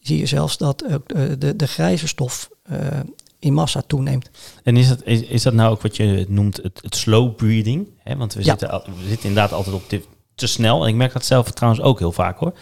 zie 0.00 0.18
je 0.18 0.26
zelfs 0.26 0.56
dat 0.56 0.92
ook 0.92 1.08
de, 1.40 1.56
de, 1.56 1.66
grijze 1.66 2.08
stof 2.08 2.50
in 3.38 3.52
massa 3.52 3.82
toeneemt. 3.86 4.30
En 4.62 4.76
is 4.76 4.88
dat, 4.88 5.04
is, 5.04 5.22
is 5.22 5.42
dat 5.42 5.52
nou 5.54 5.70
ook 5.70 5.82
wat 5.82 5.96
je 5.96 6.26
noemt 6.28 6.56
het, 6.56 6.78
het 6.82 6.96
slow 6.96 7.36
breathing? 7.36 7.88
Hè? 8.02 8.16
Want 8.16 8.34
we, 8.34 8.44
Ja. 8.44 8.58
zitten, 8.58 8.82
we 8.84 9.08
zitten 9.08 9.28
inderdaad 9.28 9.52
altijd 9.52 9.76
op 9.76 9.90
dit 9.90 10.04
te 10.34 10.46
snel. 10.46 10.82
En 10.82 10.88
ik 10.88 10.94
merk 10.94 11.12
dat 11.12 11.24
zelf 11.24 11.50
trouwens 11.50 11.82
ook 11.84 11.98
heel 11.98 12.12
vaak 12.12 12.38
hoor. 12.38 12.52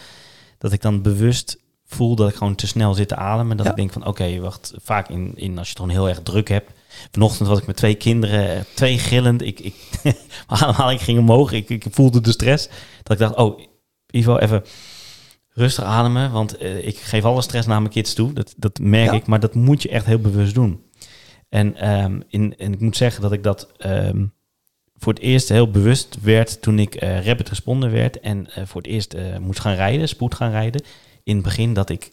Dat 0.57 0.71
ik 0.71 0.81
dan 0.81 1.01
bewust 1.01 1.57
voel 1.95 2.15
dat 2.15 2.29
ik 2.29 2.35
gewoon 2.35 2.55
te 2.55 2.67
snel 2.67 2.93
zit 2.93 3.07
te 3.07 3.15
ademen. 3.15 3.57
Dat 3.57 3.65
Ja. 3.65 3.71
ik 3.71 3.77
denk 3.77 3.91
van 3.91 4.05
oké, 4.05 4.39
wacht. 4.39 4.73
Vaak 4.83 5.09
in, 5.09 5.31
in 5.35 5.57
als 5.57 5.67
je 5.67 5.73
het 5.73 5.81
gewoon 5.81 5.95
heel 5.97 6.09
erg 6.09 6.21
druk 6.21 6.47
hebt. 6.47 6.71
Vanochtend 7.11 7.47
was 7.47 7.59
ik 7.59 7.67
met 7.67 7.75
twee 7.75 7.95
kinderen, 7.95 8.49
eh, 8.55 8.61
twee 8.73 8.99
gillend. 8.99 9.41
Ik, 9.41 9.59
ik, 9.59 9.75
ademhaling 10.47 11.01
ging 11.03 11.19
omhoog. 11.19 11.51
Ik, 11.51 11.69
ik 11.69 11.85
voelde 11.91 12.21
de 12.21 12.31
stress. 12.31 12.67
Dat 13.03 13.13
ik 13.13 13.17
dacht, 13.17 13.35
oh 13.35 13.59
Ivo, 14.11 14.37
even 14.37 14.63
rustig 15.53 15.83
ademen. 15.83 16.31
Want 16.31 16.57
eh, 16.57 16.87
ik 16.87 16.97
geef 16.97 17.23
alle 17.23 17.41
stress 17.41 17.67
naar 17.67 17.81
mijn 17.81 17.93
kids 17.93 18.13
toe. 18.13 18.33
Dat, 18.33 18.53
dat 18.57 18.79
merk 18.79 19.11
Ja. 19.11 19.17
ik. 19.17 19.25
Maar 19.27 19.39
dat 19.39 19.53
moet 19.55 19.81
je 19.81 19.89
echt 19.89 20.05
heel 20.05 20.19
bewust 20.19 20.53
doen. 20.53 20.83
En, 21.49 21.75
ehm, 21.75 22.19
in, 22.27 22.55
en 22.57 22.73
ik 22.73 22.79
moet 22.79 22.97
zeggen 22.97 23.21
dat 23.21 23.31
ik 23.31 23.43
dat 23.43 23.71
ehm, 23.77 24.25
voor 24.95 25.13
het 25.13 25.21
eerst 25.21 25.49
heel 25.49 25.71
bewust 25.71 26.17
werd 26.21 26.61
toen 26.61 26.79
ik 26.79 26.95
eh 26.95 27.25
rapid 27.25 27.49
responder 27.49 27.91
werd 27.91 28.19
en 28.19 28.47
voor 28.65 28.81
het 28.81 28.91
eerst 28.91 29.15
moest 29.39 29.59
gaan 29.59 29.75
rijden, 29.75 30.07
spoed 30.07 30.35
gaan 30.35 30.51
rijden. 30.51 30.81
In 31.29 31.35
het 31.35 31.43
begin 31.43 31.73
dat 31.73 31.89
ik 31.89 32.11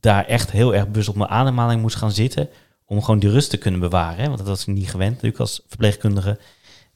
daar 0.00 0.24
echt 0.24 0.50
heel 0.50 0.74
erg 0.74 0.88
bewust 0.88 1.08
op 1.08 1.16
mijn 1.16 1.30
ademhaling 1.30 1.80
moest 1.80 1.96
gaan 1.96 2.12
zitten 2.12 2.48
om 2.84 3.02
gewoon 3.02 3.20
die 3.20 3.30
rust 3.30 3.50
te 3.50 3.56
kunnen 3.56 3.80
bewaren. 3.80 4.18
Hè? 4.18 4.24
Want 4.24 4.38
dat 4.38 4.46
was 4.46 4.60
ik 4.60 4.74
niet 4.74 4.90
gewend 4.90 5.10
natuurlijk 5.10 5.40
als 5.40 5.62
verpleegkundige. 5.66 6.38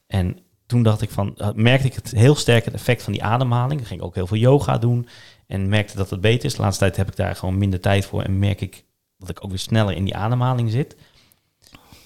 En 0.07 0.39
toen 0.67 0.83
dacht 0.83 1.03
ik 1.03 1.11
van, 1.11 1.37
eh, 1.37 1.49
merkte 1.55 1.87
ik 1.87 1.95
het 1.95 2.11
heel 2.11 2.35
sterk 2.35 2.65
het 2.65 2.75
effect 2.75 3.03
van 3.03 3.13
die 3.13 3.23
ademhaling. 3.23 3.81
Dan 3.81 3.89
ging 3.89 4.01
ook 4.01 4.15
heel 4.15 4.27
veel 4.27 4.37
yoga 4.37 4.79
doen 4.79 5.09
en 5.47 5.69
merkte 5.69 5.97
dat 5.97 6.11
het 6.11 6.21
beter 6.21 6.45
is. 6.45 6.55
De 6.55 6.63
laatste 6.63 6.85
tijd 6.85 6.97
heb 6.97 7.09
ik 7.09 7.17
daar 7.17 7.37
gewoon 7.37 7.59
minder 7.59 7.81
tijd 7.81 8.07
voor 8.07 8.23
en 8.23 8.39
merk 8.39 8.61
ik 8.61 8.85
dat 9.19 9.29
ik 9.29 9.45
ook 9.45 9.51
weer 9.51 9.59
sneller 9.59 9.95
in 9.95 10.05
die 10.05 10.17
ademhaling 10.17 10.71
zit. 10.71 10.97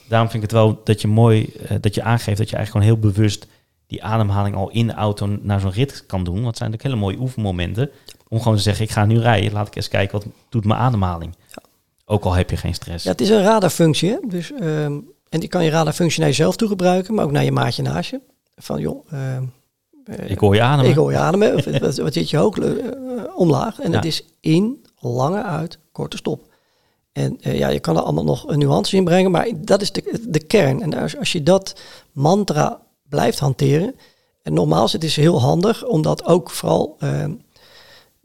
Daarom 0.08 0.30
vind 0.30 0.42
ik 0.42 0.50
het 0.50 0.58
wel 0.58 0.80
dat 0.84 1.00
je 1.00 1.08
mooi, 1.08 1.44
eh, 1.44 1.76
dat 1.80 1.94
je 1.94 2.02
aangeeft 2.02 2.38
dat 2.38 2.50
je 2.50 2.56
eigenlijk 2.56 2.86
gewoon 2.86 3.02
heel 3.02 3.12
bewust 3.12 3.46
die 3.86 4.04
ademhaling 4.04 4.56
al 4.56 4.70
in 4.70 4.86
de 4.86 4.92
auto 4.92 5.26
naar 5.26 5.60
zo'n 5.60 5.70
rit 5.70 6.06
kan 6.06 6.24
doen. 6.24 6.42
Want 6.42 6.56
zijn 6.56 6.70
natuurlijk 6.70 6.82
hele 6.82 7.12
mooie 7.12 7.26
oefenmomenten. 7.26 7.90
Om 8.28 8.38
gewoon 8.40 8.56
te 8.56 8.62
zeggen, 8.62 8.84
ik 8.84 8.90
ga 8.90 9.04
nu 9.04 9.20
rijden. 9.20 9.52
Laat 9.52 9.66
ik 9.66 9.76
eens 9.76 9.88
kijken, 9.88 10.18
wat 10.18 10.26
doet 10.48 10.64
mijn 10.64 10.80
ademhaling? 10.80 11.36
Ook 12.04 12.24
al 12.24 12.32
heb 12.32 12.50
je 12.50 12.56
geen 12.56 12.74
stress. 12.74 13.04
Ja, 13.04 13.10
het 13.10 13.20
is 13.20 13.28
een 13.28 13.42
radarfunctie. 13.42 14.10
Hè? 14.10 14.16
Dus, 14.28 14.52
ehm, 14.52 14.92
en 15.28 15.40
die 15.40 15.48
kan 15.48 15.64
je 15.64 15.70
radarfunctie 15.70 16.20
naar 16.20 16.28
jezelf 16.28 16.56
toe 16.56 16.68
gebruiken, 16.68 17.14
maar 17.14 17.24
ook 17.24 17.30
naar 17.30 17.44
je 17.44 17.52
maatje 17.52 17.82
naast 17.82 18.10
je. 18.10 18.20
Van 18.56 18.80
joh, 18.80 19.06
ehm, 19.12 19.42
eh, 20.04 20.30
ik 20.30 20.38
hoor 20.38 20.54
je 20.54 20.62
ademen. 20.62 20.90
ik 20.90 20.96
hoor 20.96 21.10
je 21.10 21.18
ademen. 21.18 21.54
Of, 21.54 21.64
wat, 21.80 21.96
wat 21.96 22.12
zit 22.12 22.30
je 22.30 22.36
hoog, 22.36 22.58
eh, 22.58 22.70
omlaag? 23.36 23.80
En 23.80 23.90
Ja. 23.90 23.96
het 23.96 24.04
is 24.04 24.24
in, 24.40 24.86
lange 25.00 25.42
uit, 25.42 25.78
korte 25.92 26.16
stop. 26.16 26.46
En 27.12 27.38
eh, 27.40 27.58
ja, 27.58 27.68
je 27.68 27.80
kan 27.80 27.96
er 27.96 28.02
allemaal 28.02 28.24
nog 28.24 28.56
nuances 28.56 28.94
in 28.94 29.04
brengen, 29.04 29.30
maar 29.30 29.48
dat 29.56 29.80
is 29.82 29.92
de, 29.92 30.24
de 30.28 30.40
kern. 30.40 30.82
En 30.82 30.94
als, 30.94 31.16
als 31.18 31.32
je 31.32 31.42
dat 31.42 31.80
mantra 32.12 32.80
blijft 33.08 33.38
hanteren, 33.38 33.94
en 34.42 34.52
nogmaals, 34.52 34.92
het 34.92 35.04
is 35.04 35.16
heel 35.16 35.40
handig, 35.40 35.84
omdat 35.84 36.24
ook 36.24 36.50
vooral... 36.50 36.96
ehm, 36.98 37.32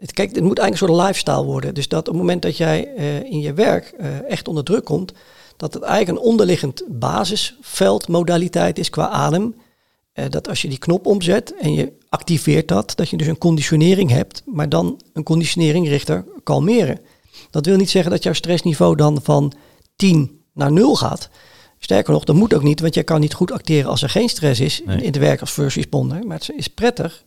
het, 0.03 0.13
kijk, 0.13 0.35
het 0.35 0.43
moet 0.43 0.59
eigenlijk 0.59 0.91
een 0.91 0.95
soort 0.95 1.07
lifestyle 1.07 1.43
worden. 1.43 1.73
Dus 1.73 1.87
dat 1.87 1.99
op 1.99 2.13
het 2.13 2.15
moment 2.15 2.41
dat 2.41 2.57
jij 2.57 2.95
eh, 2.95 3.23
in 3.23 3.39
je 3.39 3.53
werk 3.53 3.93
eh, 3.97 4.29
echt 4.29 4.47
onder 4.47 4.63
druk 4.63 4.85
komt, 4.85 5.13
dat 5.57 5.73
het 5.73 5.83
eigenlijk 5.83 6.17
een 6.17 6.29
onderliggend 6.29 6.83
basisveld 6.87 8.07
modaliteit 8.07 8.79
is 8.79 8.89
qua 8.89 9.09
adem. 9.09 9.55
Eh, 10.13 10.25
dat 10.29 10.49
als 10.49 10.61
je 10.61 10.67
die 10.67 10.77
knop 10.77 11.05
omzet 11.05 11.55
en 11.55 11.73
je 11.73 11.91
activeert 12.09 12.67
dat, 12.67 12.91
dat 12.95 13.09
je 13.09 13.17
dus 13.17 13.27
een 13.27 13.37
conditionering 13.37 14.09
hebt, 14.09 14.43
maar 14.45 14.69
dan 14.69 15.01
een 15.13 15.23
conditionering 15.23 15.87
richter 15.87 16.25
kalmeren. 16.43 16.99
Dat 17.49 17.65
wil 17.65 17.77
niet 17.77 17.89
zeggen 17.89 18.11
dat 18.11 18.23
jouw 18.23 18.33
stressniveau 18.33 18.95
dan 18.95 19.19
van 19.23 19.53
10 19.95 20.41
naar 20.53 20.71
0 20.71 20.95
gaat. 20.95 21.29
Sterker 21.79 22.13
nog, 22.13 22.23
dat 22.23 22.35
moet 22.35 22.53
ook 22.53 22.63
niet, 22.63 22.79
want 22.79 22.93
je 22.93 23.03
kan 23.03 23.19
niet 23.19 23.33
goed 23.33 23.51
acteren 23.51 23.89
als 23.89 24.01
er 24.01 24.09
geen 24.09 24.29
stress 24.29 24.59
is 24.59 24.81
Nee. 24.85 24.97
in 24.97 25.05
het 25.05 25.17
werk 25.17 25.41
als 25.41 25.51
first 25.51 25.75
responder. 25.75 26.27
Maar 26.27 26.37
het 26.37 26.51
is 26.55 26.67
prettig 26.67 27.23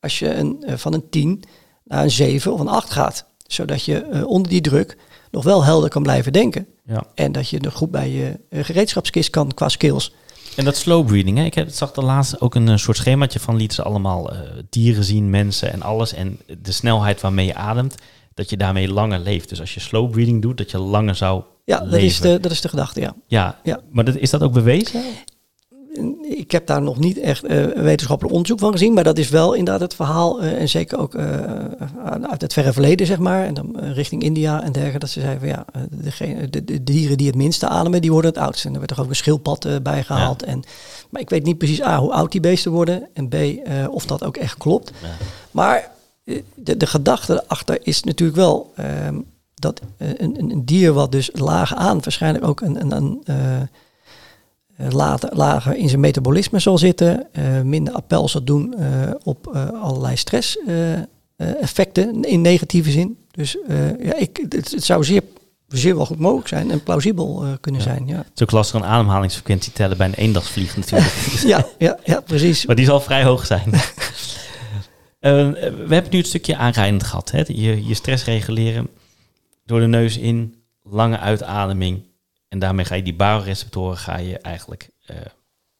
als 0.00 0.18
je 0.18 0.34
een, 0.34 0.62
van 0.66 0.92
een 0.94 1.08
10 1.10 1.42
naar 1.84 2.02
een 2.02 2.10
7 2.10 2.52
of 2.52 2.60
een 2.60 2.68
8 2.68 2.90
gaat. 2.90 3.24
Zodat 3.46 3.84
je 3.84 3.98
eh, 4.02 4.26
onder 4.26 4.50
die 4.50 4.60
druk 4.60 4.96
nog 5.30 5.44
wel 5.44 5.64
helder 5.64 5.90
kan 5.90 6.02
blijven 6.02 6.32
denken. 6.32 6.66
Ja. 6.86 7.04
En 7.14 7.32
dat 7.32 7.48
je 7.48 7.60
nog 7.60 7.74
goed 7.74 7.90
bij 7.90 8.10
je 8.10 8.38
eh, 8.50 8.64
gereedschapskist 8.64 9.30
kan 9.30 9.54
qua 9.54 9.68
skills. 9.68 10.14
En 10.56 10.64
dat 10.64 10.76
slow 10.76 11.06
breathing, 11.06 11.38
hè? 11.38 11.44
ik 11.44 11.54
heb, 11.54 11.68
zag 11.70 11.92
de 11.92 12.02
laatste 12.02 12.40
ook 12.40 12.54
een 12.54 12.68
eh, 12.68 12.76
soort 12.76 12.96
schemaatje 12.96 13.40
van 13.40 13.56
lieten 13.56 13.76
ze 13.76 13.82
allemaal 13.82 14.32
dieren 14.70 15.04
zien, 15.04 15.30
mensen 15.30 15.72
en 15.72 15.82
alles. 15.82 16.12
En 16.12 16.38
de 16.62 16.72
snelheid 16.72 17.20
waarmee 17.20 17.46
je 17.46 17.54
ademt, 17.54 17.94
dat 18.34 18.50
je 18.50 18.56
daarmee 18.56 18.88
langer 18.92 19.18
leeft. 19.18 19.48
Dus 19.48 19.60
als 19.60 19.74
je 19.74 19.80
slow 19.80 20.10
breathing 20.10 20.42
doet, 20.42 20.56
dat 20.58 20.70
je 20.70 20.78
langer 20.78 21.14
zou 21.14 21.42
Ja, 21.64 21.78
dat 21.78 21.88
leven. 21.88 22.06
is, 22.06 22.20
de, 22.20 22.40
dat 22.40 22.50
is 22.52 22.60
de 22.60 22.68
gedachte, 22.68 23.00
ja. 23.00 23.14
Ja, 23.26 23.58
Ja. 23.62 23.80
maar 23.90 24.04
dat, 24.04 24.16
is 24.16 24.30
dat 24.30 24.42
ook 24.42 24.52
bewezen? 24.52 25.02
Ik 26.22 26.50
heb 26.50 26.66
daar 26.66 26.82
nog 26.82 26.98
niet 26.98 27.18
echt 27.18 27.44
eh, 27.44 27.64
wetenschappelijk 27.64 28.34
onderzoek 28.34 28.58
van 28.58 28.72
gezien, 28.72 28.92
maar 28.92 29.04
dat 29.04 29.18
is 29.18 29.28
wel 29.28 29.52
inderdaad 29.52 29.80
het 29.80 29.94
verhaal. 29.94 30.42
eh, 30.42 30.60
en 30.60 30.68
zeker 30.68 30.98
ook 30.98 31.14
eh, 31.14 31.24
uit 32.22 32.40
het 32.40 32.52
verre 32.52 32.72
verleden, 32.72 33.06
zeg 33.06 33.18
maar. 33.18 33.44
En 33.44 33.54
dan 33.54 33.76
richting 33.80 34.22
India 34.22 34.62
en 34.62 34.72
dergelijke. 34.72 34.98
Dat 34.98 35.08
ze 35.10 35.20
zeiden 35.20 35.40
van 35.40 35.48
ja, 35.48 35.64
degene, 35.90 36.50
de, 36.50 36.64
de 36.64 36.84
dieren 36.84 37.16
die 37.16 37.26
het 37.26 37.36
minste 37.36 37.68
ademen, 37.68 38.00
die 38.00 38.12
worden 38.12 38.30
het 38.30 38.40
oudst. 38.40 38.64
En 38.64 38.72
er 38.72 38.78
werd 38.78 38.88
toch 38.88 39.00
ook 39.00 39.08
een 39.08 39.16
schildpad 39.16 39.68
bij 39.82 40.02
gehaald. 40.02 40.42
En, 40.42 40.62
maar 41.10 41.20
ik 41.20 41.30
weet 41.30 41.44
niet 41.44 41.58
precies 41.58 41.82
A, 41.82 41.98
hoe 41.98 42.12
oud 42.12 42.32
die 42.32 42.40
beesten 42.40 42.72
worden. 42.72 43.08
En 43.12 43.28
B, 43.28 43.34
of 43.90 44.06
dat 44.06 44.24
ook 44.24 44.36
echt 44.36 44.56
klopt. 44.56 44.92
Ja. 45.02 45.08
Maar 45.50 45.90
de, 46.54 46.76
de 46.76 46.86
gedachte 46.86 47.42
erachter 47.44 47.78
is 47.82 48.02
natuurlijk 48.02 48.38
wel 48.38 48.72
ehm, 48.76 49.18
dat 49.54 49.80
een, 49.96 50.50
een, 50.50 50.64
dier 50.64 50.92
wat 50.92 51.12
dus 51.12 51.30
laag 51.32 51.74
aan 51.74 52.00
waarschijnlijk 52.02 52.46
ook 52.46 52.60
een, 52.60 52.80
een, 52.80 52.92
een 52.92 53.22
later, 54.76 55.30
lager 55.36 55.76
in 55.76 55.88
zijn 55.88 56.00
metabolisme 56.00 56.58
zal 56.58 56.78
zitten, 56.78 57.26
eh, 57.32 57.60
minder 57.60 57.94
appel 57.94 58.28
zal 58.28 58.44
doen 58.44 58.74
eh, 58.74 59.10
op 59.22 59.50
eh, 59.54 59.68
allerlei 59.82 60.16
stress 60.16 60.58
eh, 60.66 60.92
eh, 60.92 61.02
effecten 61.36 62.22
in 62.22 62.40
negatieve 62.40 62.90
zin. 62.90 63.16
Dus 63.30 63.56
eh, 63.68 64.04
ja, 64.04 64.14
ik, 64.16 64.46
het, 64.48 64.70
het 64.70 64.84
zou 64.84 65.04
zeer, 65.04 65.22
zeer 65.68 65.96
wel 65.96 66.06
goed 66.06 66.18
mogelijk 66.18 66.48
zijn 66.48 66.70
en 66.70 66.82
plausibel 66.82 67.42
eh, 67.44 67.48
kunnen 67.60 67.80
Ja. 67.80 67.86
zijn. 67.86 68.06
Ja. 68.06 68.16
Het 68.16 68.30
is 68.34 68.42
ook 68.42 68.50
lastig 68.50 68.80
een 68.80 68.86
ademhalingsfrequentie 68.86 69.72
tellen 69.72 69.96
bij 69.96 70.06
een 70.06 70.14
eendagsvlieg 70.14 70.76
natuurlijk. 70.76 71.12
Ja, 71.46 71.66
ja, 71.78 71.98
ja, 72.04 72.20
precies. 72.20 72.66
maar 72.66 72.76
die 72.76 72.84
zal 72.84 73.00
vrij 73.00 73.24
hoog 73.24 73.46
zijn. 73.46 73.70
Eh, 75.20 75.32
we 75.86 75.94
hebben 75.94 76.10
nu 76.10 76.18
het 76.18 76.26
stukje 76.26 76.56
aanrijdend 76.56 77.02
gehad. 77.02 77.30
Hè? 77.30 77.42
Je, 77.46 77.86
je 77.86 77.94
stress 77.94 78.24
reguleren 78.24 78.88
door 79.66 79.80
de 79.80 79.86
neus 79.86 80.18
in, 80.18 80.54
lange 80.82 81.18
uitademing. 81.18 82.02
En 82.54 82.60
daarmee 82.60 82.84
ga 82.84 82.94
je 82.94 83.02
die 83.02 83.14
baroreceptoren 83.14 83.96
ga 83.96 84.18
je 84.18 84.38
eigenlijk 84.38 84.90
eh, 85.06 85.16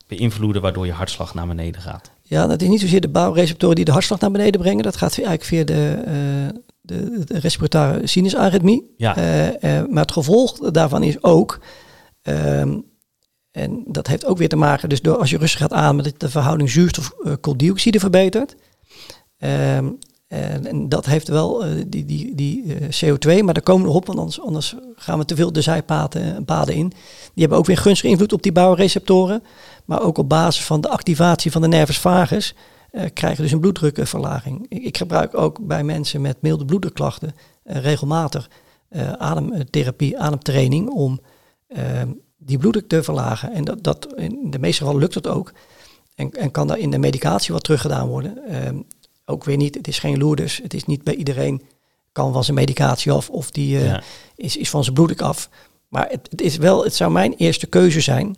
beïnvloeden, 0.06 0.62
waardoor 0.62 0.86
je 0.86 0.92
hartslag 0.92 1.34
naar 1.34 1.46
beneden 1.46 1.80
gaat. 1.80 2.10
Ja, 2.22 2.46
dat 2.46 2.62
is 2.62 2.68
niet 2.68 2.80
zozeer 2.80 3.00
de 3.00 3.08
bouwreceptoren 3.08 3.76
die 3.76 3.84
de 3.84 3.92
hartslag 3.92 4.20
naar 4.20 4.30
beneden 4.30 4.60
brengen. 4.60 4.82
Dat 4.82 4.96
gaat 4.96 5.12
eigenlijk 5.12 5.44
via 5.44 5.64
de, 5.64 6.02
uh, 6.06 6.60
de, 6.80 7.24
de 7.24 7.38
respiratoire 7.38 8.06
sinusarythmie. 8.06 8.94
Ja. 8.96 9.18
Uh, 9.18 9.46
uh, 9.46 9.86
maar 9.88 10.02
het 10.02 10.12
gevolg 10.12 10.70
daarvan 10.70 11.02
is 11.02 11.22
ook, 11.22 11.60
um, 12.22 12.84
en 13.50 13.84
dat 13.86 14.06
heeft 14.06 14.26
ook 14.26 14.38
weer 14.38 14.48
te 14.48 14.56
maken, 14.56 14.88
dus 14.88 15.02
door 15.02 15.16
als 15.16 15.30
je 15.30 15.38
rustig 15.38 15.60
gaat 15.60 15.72
ademen, 15.72 16.04
dat 16.04 16.20
de 16.20 16.30
verhouding 16.30 16.70
zuurstof-kooldioxide 16.70 17.98
verbetert. 17.98 18.56
Um, 19.38 19.98
en, 20.34 20.66
en, 20.66 20.88
dat 20.88 21.06
heeft 21.06 21.28
wel 21.28 21.66
uh, 21.66 21.82
die, 21.86 22.04
die, 22.04 22.34
die 22.34 22.64
uh, 22.64 22.74
CO2, 22.74 23.44
maar 23.44 23.54
daar 23.54 23.62
komen 23.62 23.86
we 23.86 23.92
op, 23.92 24.06
want 24.06 24.18
anders, 24.18 24.40
anders 24.40 24.74
gaan 24.96 25.18
we 25.18 25.24
te 25.24 25.36
veel 25.36 25.52
de 25.52 25.60
zijpaden 25.60 26.44
paden 26.44 26.74
in. 26.74 26.88
Die 26.88 27.32
hebben 27.34 27.58
ook 27.58 27.66
weer 27.66 27.76
gunstige 27.76 28.12
invloed 28.12 28.32
op 28.32 28.42
die 28.42 28.52
bouwreceptoren. 28.52 29.42
Maar 29.84 30.02
ook 30.02 30.18
op 30.18 30.28
basis 30.28 30.64
van 30.64 30.80
de 30.80 30.88
activatie 30.88 31.50
van 31.50 31.62
de 31.62 31.68
nervus 31.68 31.98
vagus 31.98 32.54
uh, 32.90 33.02
krijgen 33.12 33.42
dus 33.42 33.52
een 33.52 33.60
bloeddrukverlaging. 33.60 34.66
Ik, 34.68 34.82
ik, 34.82 34.96
gebruik 34.96 35.36
ook 35.36 35.66
bij 35.66 35.84
mensen 35.84 36.20
met 36.20 36.36
milde 36.40 36.64
bloeddrukklachten 36.64 37.34
regelmatig 37.64 38.48
ademtherapie, 39.18 40.18
ademtraining 40.18 40.88
om 40.90 41.20
ehm, 41.68 42.08
die 42.38 42.58
bloeddruk 42.58 42.88
te 42.88 43.02
verlagen. 43.02 43.52
En 43.52 43.64
dat, 43.64 43.82
dat, 43.82 44.14
in 44.16 44.50
de 44.50 44.58
meeste 44.58 44.78
gevallen 44.78 45.00
lukt 45.00 45.14
dat 45.14 45.26
ook. 45.26 45.52
En, 46.14 46.30
en 46.30 46.50
kan 46.50 46.66
daar 46.66 46.78
in 46.78 46.90
de 46.90 46.98
medicatie 46.98 47.54
wat 47.54 47.64
teruggedaan 47.64 48.08
worden. 48.08 48.38
Uh, 48.48 48.56
ook 49.24 49.44
weer 49.44 49.56
niet, 49.56 49.74
het 49.74 49.88
is 49.88 49.98
geen 49.98 50.18
Lourdes. 50.18 50.60
Het 50.62 50.74
is 50.74 50.84
niet 50.84 51.04
bij 51.04 51.14
iedereen 51.14 51.62
kan 52.12 52.32
van 52.32 52.44
zijn 52.44 52.56
medicatie 52.56 53.12
af 53.12 53.30
of 53.30 53.50
die 53.50 53.76
uh, 53.76 53.86
ja. 53.86 54.02
is, 54.36 54.56
is 54.56 54.70
van 54.70 54.82
zijn 54.82 54.94
bloeddruk 54.94 55.22
af. 55.22 55.48
Maar 55.88 56.08
het, 56.10 56.28
het, 56.30 56.40
is 56.40 56.56
wel, 56.56 56.84
het 56.84 56.94
zou 56.94 57.12
mijn 57.12 57.34
eerste 57.36 57.66
keuze 57.66 58.00
zijn 58.00 58.36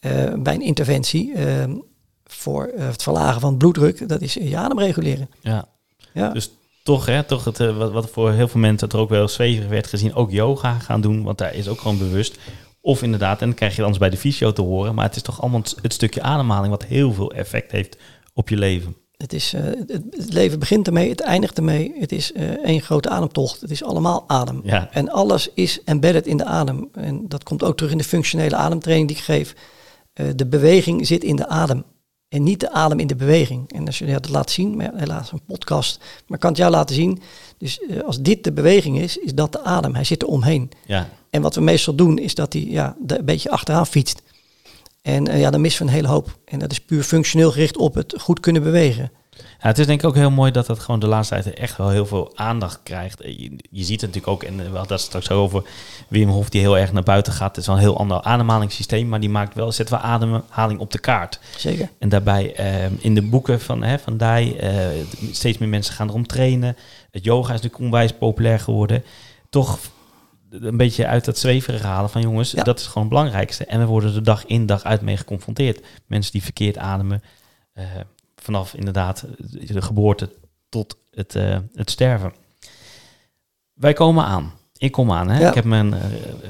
uh, 0.00 0.32
bij 0.34 0.54
een 0.54 0.62
interventie 0.62 1.34
ehm, 1.34 1.76
voor 2.24 2.72
uh, 2.76 2.86
het 2.86 3.02
verlagen 3.02 3.40
van 3.40 3.56
bloeddruk. 3.56 4.08
Dat 4.08 4.20
is 4.20 4.34
je 4.34 4.56
adem 4.56 4.78
reguleren. 4.78 5.30
Ja. 5.40 5.68
ja. 6.12 6.32
Dus 6.32 6.50
toch, 6.82 7.06
hè, 7.06 7.22
toch 7.22 7.44
het, 7.44 7.58
wat, 7.58 7.92
wat 7.92 8.10
voor 8.10 8.32
heel 8.32 8.48
veel 8.48 8.60
mensen 8.60 8.88
er 8.88 8.98
ook 8.98 9.08
wel 9.08 9.28
zweverig 9.28 9.68
werd 9.68 9.86
gezien, 9.86 10.14
ook 10.14 10.30
yoga 10.30 10.78
gaan 10.78 11.00
doen, 11.00 11.22
want 11.22 11.38
daar 11.38 11.54
is 11.54 11.68
ook 11.68 11.80
gewoon 11.80 11.98
bewust. 11.98 12.38
Of 12.80 13.02
inderdaad, 13.02 13.40
en 13.40 13.46
dan 13.46 13.56
krijg 13.56 13.76
je 13.76 13.82
anders 13.82 14.00
bij 14.00 14.10
de 14.10 14.16
fysio 14.16 14.52
te 14.52 14.62
horen, 14.62 14.94
maar 14.94 15.04
het 15.04 15.16
is 15.16 15.22
toch 15.22 15.40
allemaal 15.40 15.62
het 15.82 15.92
stukje 15.92 16.22
ademhaling 16.22 16.70
wat 16.70 16.84
heel 16.84 17.12
veel 17.12 17.32
effect 17.32 17.72
heeft 17.72 17.98
op 18.34 18.48
je 18.48 18.56
leven. 18.56 18.96
Het, 19.16 19.32
is, 19.32 19.54
uh, 19.54 19.60
het, 19.64 19.88
het, 20.10 20.32
leven 20.32 20.58
begint 20.58 20.86
ermee, 20.86 21.08
het 21.08 21.20
eindigt 21.20 21.56
ermee. 21.56 21.94
Het 21.98 22.12
is 22.12 22.32
uh, 22.32 22.42
één 22.50 22.80
grote 22.80 23.08
ademtocht. 23.08 23.60
Het 23.60 23.70
is 23.70 23.82
allemaal 23.82 24.24
adem. 24.26 24.60
Ja. 24.64 24.88
En 24.90 25.10
alles 25.10 25.50
is 25.54 25.80
embedded 25.84 26.26
in 26.26 26.36
de 26.36 26.44
adem. 26.44 26.88
En 26.92 27.28
dat 27.28 27.42
komt 27.42 27.62
ook 27.62 27.76
terug 27.76 27.92
in 27.92 27.98
de 27.98 28.04
functionele 28.04 28.56
ademtraining 28.56 29.08
die 29.08 29.16
ik 29.16 29.22
geef. 29.22 29.54
Uh, 30.14 30.26
de 30.36 30.46
beweging 30.46 31.06
zit 31.06 31.24
in 31.24 31.36
de 31.36 31.48
adem. 31.48 31.84
En 32.28 32.42
niet 32.42 32.60
de 32.60 32.70
adem 32.70 32.98
in 32.98 33.06
de 33.06 33.16
beweging. 33.16 33.72
En 33.72 33.86
als 33.86 33.98
je 33.98 34.06
dat 34.06 34.28
laat 34.28 34.50
zien, 34.50 34.76
maar 34.76 34.92
helaas 34.94 35.32
een 35.32 35.44
podcast, 35.46 35.98
maar 35.98 36.36
ik 36.36 36.40
kan 36.40 36.50
het 36.50 36.58
jou 36.58 36.70
laten 36.70 36.94
zien. 36.94 37.20
Dus 37.58 37.80
als 38.04 38.20
dit 38.20 38.44
de 38.44 38.52
beweging 38.52 38.98
is, 38.98 39.16
is 39.16 39.34
dat 39.34 39.52
de 39.52 39.62
adem. 39.62 39.94
Hij 39.94 40.04
zit 40.04 40.22
er 40.22 40.28
omheen. 40.28 40.70
Ja. 40.86 41.08
En 41.30 41.42
wat 41.42 41.54
we 41.54 41.60
meestal 41.60 41.94
doen, 41.94 42.18
is 42.18 42.34
dat 42.34 42.52
hij 42.52 42.62
ja, 42.62 42.96
een 43.06 43.24
beetje 43.24 43.50
achteraan 43.50 43.86
fietst. 43.86 44.22
En 45.06 45.28
uh, 45.28 45.40
ja, 45.40 45.50
dan 45.50 45.60
missen 45.60 45.82
we 45.82 45.88
een 45.88 45.96
hele 45.96 46.08
hoop. 46.08 46.38
En 46.44 46.58
dat 46.58 46.70
is 46.70 46.80
puur 46.80 47.02
functioneel 47.02 47.50
gericht 47.50 47.76
op 47.76 47.94
het 47.94 48.14
goed 48.18 48.40
kunnen 48.40 48.62
bewegen. 48.62 49.10
Ja, 49.30 49.42
het 49.68 49.78
is 49.78 49.86
denk 49.86 50.00
ik 50.00 50.06
ook 50.06 50.14
heel 50.14 50.30
mooi 50.30 50.50
dat 50.50 50.66
dat 50.66 50.78
gewoon 50.78 51.00
de 51.00 51.06
laatste 51.06 51.42
tijd 51.42 51.54
echt 51.54 51.76
wel 51.76 51.88
heel 51.88 52.06
veel 52.06 52.32
aandacht 52.34 52.80
krijgt. 52.82 53.22
Je, 53.22 53.56
je 53.70 53.84
ziet 53.84 54.00
het 54.00 54.14
natuurlijk 54.14 54.28
ook, 54.28 54.42
en 54.42 54.56
we 54.56 54.62
hadden 54.62 54.86
dat 54.86 55.00
straks 55.00 55.30
over 55.30 55.62
Wim 56.08 56.28
Hof 56.28 56.48
die 56.48 56.60
heel 56.60 56.78
erg 56.78 56.92
naar 56.92 57.02
buiten 57.02 57.32
gaat. 57.32 57.48
Het 57.48 57.56
is 57.56 57.66
wel 57.66 57.74
een 57.74 57.82
heel 57.82 57.98
ander 57.98 58.22
ademhalingssysteem, 58.22 59.08
maar 59.08 59.20
die 59.20 59.30
maakt 59.30 59.54
wel, 59.54 59.72
zet 59.72 59.90
wel 59.90 59.98
ademhaling 59.98 60.80
op 60.80 60.92
de 60.92 60.98
kaart. 60.98 61.40
Zeker. 61.56 61.88
En 61.98 62.08
daarbij 62.08 62.60
uh, 62.60 63.04
in 63.04 63.14
de 63.14 63.22
boeken 63.22 63.60
van, 63.60 63.82
hè, 63.82 63.98
van 63.98 64.16
Dai, 64.16 64.56
steeds 65.32 65.58
meer 65.58 65.68
mensen 65.68 65.94
gaan 65.94 66.08
erom 66.08 66.26
trainen. 66.26 66.76
Het 67.10 67.24
yoga 67.24 67.54
is 67.54 67.60
natuurlijk 67.60 67.82
onwijs 67.82 68.12
populair 68.12 68.60
geworden. 68.60 69.04
Toch 69.50 69.78
een 70.60 70.76
beetje 70.76 71.06
uit 71.06 71.24
dat 71.24 71.38
zweverige 71.38 71.86
halen 71.86 72.10
van 72.10 72.20
jongens, 72.20 72.50
ja. 72.50 72.62
dat 72.62 72.80
is 72.80 72.86
gewoon 72.86 73.02
het 73.02 73.12
belangrijkste. 73.12 73.64
En 73.64 73.80
we 73.80 73.86
worden 73.86 74.14
er 74.14 74.22
dag 74.22 74.46
in 74.46 74.66
dag 74.66 74.84
uit 74.84 75.00
mee 75.00 75.16
geconfronteerd. 75.16 75.86
Mensen 76.06 76.32
die 76.32 76.42
verkeerd 76.42 76.78
ademen, 76.78 77.22
uh, 77.74 77.84
vanaf 78.36 78.74
inderdaad 78.74 79.24
de 79.66 79.82
geboorte 79.82 80.30
tot 80.68 80.96
het, 81.10 81.34
uh, 81.34 81.56
het 81.74 81.90
sterven. 81.90 82.32
Wij 83.74 83.92
komen 83.92 84.24
aan. 84.24 84.52
Ik 84.78 84.92
kom 84.92 85.12
aan. 85.12 85.28
Hè? 85.28 85.40
Ja. 85.40 85.48
Ik 85.48 85.54
heb 85.54 85.64
me 85.64 85.82
uh, 85.84 85.96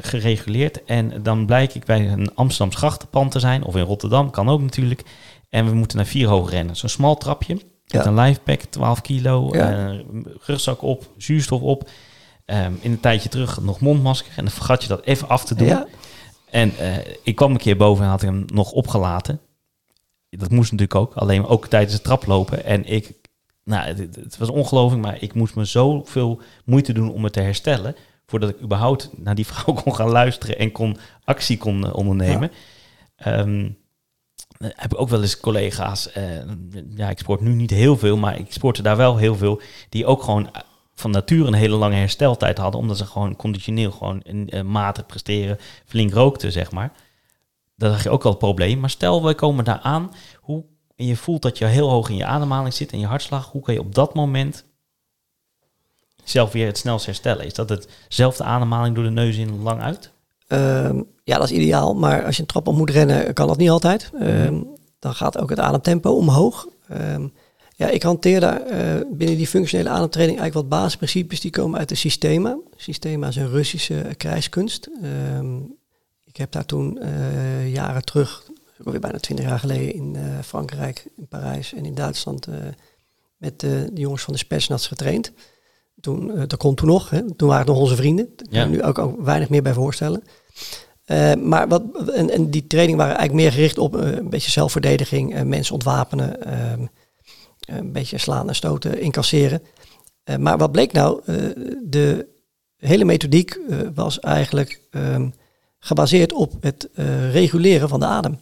gereguleerd 0.01 0.85
en 0.85 1.23
dan 1.23 1.47
blijk 1.47 1.75
ik 1.75 1.85
bij 1.85 2.11
een 2.11 2.35
Amsterdams 2.35 2.77
grachtenpand 2.77 3.31
te 3.31 3.41
zijn, 3.41 3.65
of 3.65 3.77
in 3.77 3.83
Rotterdam, 3.83 4.31
kan 4.31 4.49
ook 4.49 4.61
natuurlijk. 4.61 5.03
En 5.49 5.67
we 5.67 5.75
moeten 5.75 5.97
naar 5.97 6.07
vier 6.07 6.29
hoog 6.29 6.51
rennen. 6.51 6.77
Zo'n 6.77 6.89
smal 6.89 7.17
trapje, 7.17 7.55
met 7.55 7.65
ja. 7.87 8.07
een 8.07 8.15
lifepack, 8.15 8.61
12 8.61 9.01
kilo, 9.01 9.49
ja. 9.53 9.97
rugzak 10.41 10.83
op, 10.83 11.11
zuurstof 11.17 11.61
op. 11.61 11.89
Um, 12.47 12.79
in 12.81 12.91
een 12.91 13.01
tijdje 13.01 13.29
terug 13.29 13.61
nog 13.61 13.81
mondmasker. 13.81 14.33
En 14.37 14.45
dan 14.45 14.53
vergat 14.53 14.83
je 14.83 14.89
dat 14.89 15.05
even 15.05 15.29
af 15.29 15.45
te 15.45 15.55
doen. 15.55 15.67
Ja. 15.67 15.87
En 16.51 16.73
uh, 16.81 16.97
ik 17.23 17.35
kwam 17.35 17.51
een 17.51 17.57
keer 17.57 17.77
boven 17.77 18.05
en 18.05 18.11
had 18.11 18.23
ik 18.23 18.29
hem 18.29 18.45
nog 18.47 18.73
opgelaten. 18.73 19.41
Dat 20.31 20.51
moest 20.51 20.73
natuurlijk 20.73 21.01
ook. 21.01 21.15
Alleen 21.15 21.47
ook 21.47 21.67
tijdens 21.67 21.93
het 21.93 22.05
traplopen. 22.05 22.65
En 22.65 22.85
ik, 22.85 23.13
nou, 23.65 23.87
het, 23.87 24.17
het 24.17 24.37
was 24.37 24.49
ongelooflijk, 24.49 25.03
maar 25.03 25.23
ik 25.23 25.35
moest 25.35 25.55
me 25.55 25.65
zoveel 25.65 26.41
moeite 26.65 26.93
doen 26.93 27.13
om 27.13 27.25
het 27.25 27.33
te 27.33 27.41
herstellen. 27.41 27.97
Voordat 28.27 28.49
ik 28.49 28.61
überhaupt 28.63 29.11
naar 29.17 29.35
die 29.35 29.47
vrouw 29.53 29.75
kon 29.75 29.95
gaan 29.95 30.11
luisteren 30.11 30.59
en 30.59 30.73
kon 30.73 30.97
actie 31.25 31.59
kon 31.59 31.85
uh, 31.85 31.95
ondernemen. 31.95 32.53
Ja. 33.17 33.39
Um, 33.39 33.79
heb 34.59 34.93
ik 34.93 35.01
ook 35.01 35.09
wel 35.09 35.23
eens 35.23 35.41
collega's. 35.41 36.09
Uh, 36.17 36.25
ja, 36.97 37.11
ik 37.11 37.19
sport 37.19 37.41
nu 37.41 37.55
niet 37.55 37.71
heel 37.71 37.97
veel, 37.97 38.17
maar 38.17 38.39
ik 38.39 38.53
sportte 38.53 38.83
daar 38.83 38.97
wel 38.97 39.17
heel 39.17 39.37
veel. 39.37 39.61
Die 39.89 40.07
ook 40.07 40.23
gewoon 40.23 40.51
van 40.97 41.11
nature 41.11 41.47
een 41.47 41.55
hele 41.55 41.77
lange 41.77 41.95
hersteltijd 41.95 42.59
hadden, 42.59 42.81
omdat 42.81 42.97
ze 42.97 43.07
gewoon 43.07 43.37
conditioneel 43.37 43.91
gewoon 43.91 44.21
een 44.25 44.71
matig 44.71 45.07
presteren, 45.07 45.59
flink 45.85 46.13
rookten, 46.13 46.53
zeg 46.53 46.71
maar. 46.71 46.93
Dat 47.77 47.93
had 47.93 48.03
je 48.03 48.11
ook 48.11 48.25
al 48.25 48.31
het 48.31 48.39
probleem. 48.39 48.81
Maar 48.81 48.91
stel, 48.91 49.23
wij 49.23 49.35
komen 49.35 49.65
daar 49.65 49.79
aan, 49.79 50.13
hoe, 50.41 50.65
en 50.97 51.07
je 51.07 51.17
voelt 51.17 51.43
dat 51.43 51.59
je 51.59 51.65
heel 51.65 51.91
hoog 51.91 52.09
in 52.09 52.17
je 52.17 52.25
ademhaling 52.25 52.75
zit 52.75 52.93
en 52.93 52.99
je 52.99 53.07
hartslag, 53.07 53.51
hoe 53.51 53.63
kan 53.63 53.75
je 53.75 53.81
op 53.81 53.95
dat 53.95 54.15
moment 54.15 54.65
zelf 56.25 56.53
weer 56.53 56.67
het 56.67 56.79
snelst 56.79 57.07
herstellen? 57.07 57.45
Is 57.45 57.55
dat 57.55 57.69
hetzelfde 57.69 58.45
ademhaling 58.45 58.95
door 58.95 59.05
de 59.05 59.11
neus 59.11 59.37
in 59.37 59.63
lang 59.63 59.81
uit? 59.81 60.11
Um, 60.49 61.07
ja, 61.25 61.39
dat 61.39 61.51
is 61.51 61.57
ideaal. 61.57 61.95
Maar 61.95 62.25
als 62.25 62.37
je 62.37 62.43
een 62.43 62.49
trap 62.49 62.67
op 62.69 62.77
moet 62.77 62.91
rennen, 62.91 63.35
kan 63.35 63.47
dat 63.47 63.57
niet 63.57 63.71
altijd. 63.71 64.11
Um, 64.21 64.55
mm. 64.55 64.77
Dan 64.99 65.15
gaat 65.15 65.39
ook 65.39 65.51
het 65.51 65.59
ademtempo 65.59 66.11
omhoog. 66.11 66.67
Um, 66.93 67.33
ja, 67.79 67.89
ik 67.89 68.03
hanteer 68.03 68.41
daar 68.41 68.71
uh, 68.71 69.01
binnen 69.11 69.37
die 69.37 69.47
functionele 69.47 69.89
ademtraining 69.89 70.39
eigenlijk 70.39 70.69
wat 70.69 70.81
basisprincipes 70.81 71.41
die 71.41 71.51
komen 71.51 71.79
uit 71.79 71.89
de 71.89 71.95
Systema. 71.95 72.59
Systema 72.77 73.29
is 73.29 73.37
een 73.37 73.51
Russische 73.51 74.15
krijgskunst. 74.17 74.89
Um, 75.37 75.77
ik 76.25 76.37
heb 76.37 76.53
daar 76.53 76.65
toen 76.65 76.99
uh, 77.03 77.73
jaren 77.73 78.05
terug, 78.05 78.51
alweer 78.85 79.01
bijna 79.01 79.19
twintig 79.19 79.47
jaar 79.47 79.59
geleden, 79.59 79.95
in 79.95 80.15
uh, 80.15 80.23
Frankrijk, 80.45 81.07
in 81.17 81.29
Parijs 81.29 81.75
en 81.75 81.85
in 81.85 81.95
Duitsland 81.95 82.49
met 83.37 83.61
de 83.61 83.91
jongens 83.95 84.23
van 84.23 84.33
de 84.33 84.39
Spetsnaz 84.39 84.89
getraind. 84.89 85.33
Toen, 86.01 86.33
dat 86.47 86.57
kon 86.57 86.75
toen 86.75 86.89
nog, 86.89 87.11
hè. 87.11 87.35
toen 87.35 87.49
waren 87.49 87.65
het 87.65 87.75
nog 87.75 87.83
onze 87.83 87.97
vrienden. 87.97 88.29
Daar 88.37 88.49
kan 88.49 88.59
ja. 88.59 88.67
nu 88.67 88.83
ook, 88.83 88.99
ook 88.99 89.21
weinig 89.21 89.49
meer 89.49 89.63
bij 89.63 89.73
voorstellen. 89.73 90.23
maar 91.39 91.69
wat, 91.69 91.83
en, 92.15 92.31
en, 92.31 92.51
die 92.51 92.67
training 92.67 92.99
waren 92.99 93.17
eigenlijk 93.17 93.45
meer 93.45 93.57
gericht 93.57 93.79
op 93.79 93.95
een 93.95 94.31
beetje 94.31 94.51
zelfverdediging, 94.51 95.45
mensen 95.45 95.75
ontwapenen, 95.75 96.45
ehm, 96.45 96.87
een 97.67 97.93
beetje 97.93 98.19
slaan 98.19 98.49
en 98.49 98.55
stoten, 98.55 99.01
incasseren. 99.01 99.63
Uh, 100.25 100.37
maar 100.37 100.59
wat 100.59 100.73
bleek 100.73 100.93
nou? 100.93 101.21
Uh, 101.27 101.37
de 101.83 102.29
hele 102.77 103.05
methodiek 103.05 103.59
uh, 103.69 103.79
was 103.95 104.21
eigenlijk 104.21 104.81
um, 104.91 105.35
gebaseerd 105.79 106.33
op 106.33 106.53
het 106.61 106.89
reguleren 107.31 107.89
van 107.89 108.01
de 108.01 108.07
adem. 108.07 108.39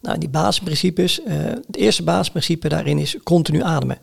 Nou, 0.00 0.18
die 0.18 0.28
basisprincipes, 0.28 1.20
het 1.66 1.76
eerste 1.76 2.02
basisprincipe 2.02 2.68
daarin 2.68 2.98
is 2.98 3.16
continu 3.22 3.62
ademen. 3.62 3.98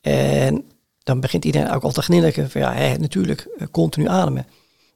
En 0.00 0.64
dan 1.02 1.20
begint 1.20 1.44
iedereen 1.44 1.70
ook 1.70 1.82
al 1.82 1.92
te 1.92 2.02
gninniken 2.02 2.50
van 2.50 2.60
ja, 2.60 2.72
hè, 2.72 2.96
natuurlijk, 2.96 3.48
continu 3.70 4.08
ademen. 4.08 4.46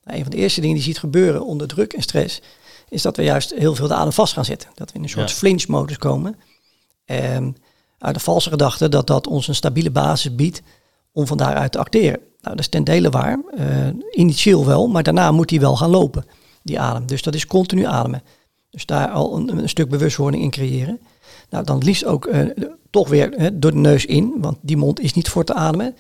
Nou, 0.04 0.16
een 0.16 0.22
van 0.22 0.30
de 0.30 0.36
eerste 0.36 0.60
dingen 0.60 0.76
die 0.76 0.84
je 0.84 0.90
ziet 0.90 1.00
gebeuren 1.00 1.44
onder 1.44 1.66
druk 1.66 1.92
en 1.92 2.02
stress, 2.02 2.40
is 2.88 3.02
dat 3.02 3.16
we 3.16 3.22
juist 3.22 3.54
heel 3.54 3.74
veel 3.74 3.88
de 3.88 3.94
adem 3.94 4.12
vast 4.12 4.32
gaan 4.32 4.44
zetten. 4.44 4.70
Dat 4.74 4.90
we 4.90 4.96
in 4.96 5.02
een 5.02 5.08
soort 5.08 5.30
ja. 5.30 5.36
flinch-modus 5.36 5.98
komen. 5.98 6.36
Um, 7.06 7.56
uit 8.02 8.14
de 8.14 8.20
valse 8.20 8.50
gedachte 8.50 8.88
dat 8.88 9.06
dat 9.06 9.26
ons 9.26 9.48
een 9.48 9.54
stabiele 9.54 9.90
basis 9.90 10.34
biedt 10.34 10.62
om 11.12 11.26
van 11.26 11.36
daaruit 11.36 11.72
te 11.72 11.78
acteren. 11.78 12.18
Nou, 12.18 12.56
dat 12.56 12.58
is 12.58 12.68
ten 12.68 12.84
dele 12.84 13.10
waar. 13.10 13.40
Uh, 13.58 13.66
initieel 14.10 14.66
wel, 14.66 14.88
maar 14.88 15.02
daarna 15.02 15.30
moet 15.30 15.50
hij 15.50 15.60
wel 15.60 15.76
gaan 15.76 15.90
lopen, 15.90 16.26
die 16.62 16.80
adem. 16.80 17.06
Dus 17.06 17.22
dat 17.22 17.34
is 17.34 17.46
continu 17.46 17.84
ademen. 17.84 18.22
Dus 18.70 18.86
daar 18.86 19.08
al 19.08 19.36
een, 19.36 19.68
stuk 19.68 19.88
bewustwording 19.88 20.42
in 20.42 20.50
creëren. 20.50 21.00
Nou, 21.50 21.64
dan 21.64 21.78
liefst 21.78 22.04
ook 22.04 22.26
eh, 22.26 22.46
toch 22.90 23.08
weer 23.08 23.30
hè, 23.36 23.58
door 23.58 23.70
de 23.70 23.76
neus 23.76 24.06
in, 24.06 24.34
want 24.38 24.58
die 24.60 24.76
mond 24.76 25.00
is 25.00 25.12
niet 25.12 25.28
voor 25.28 25.44
te 25.44 25.54
ademen. 25.54 25.96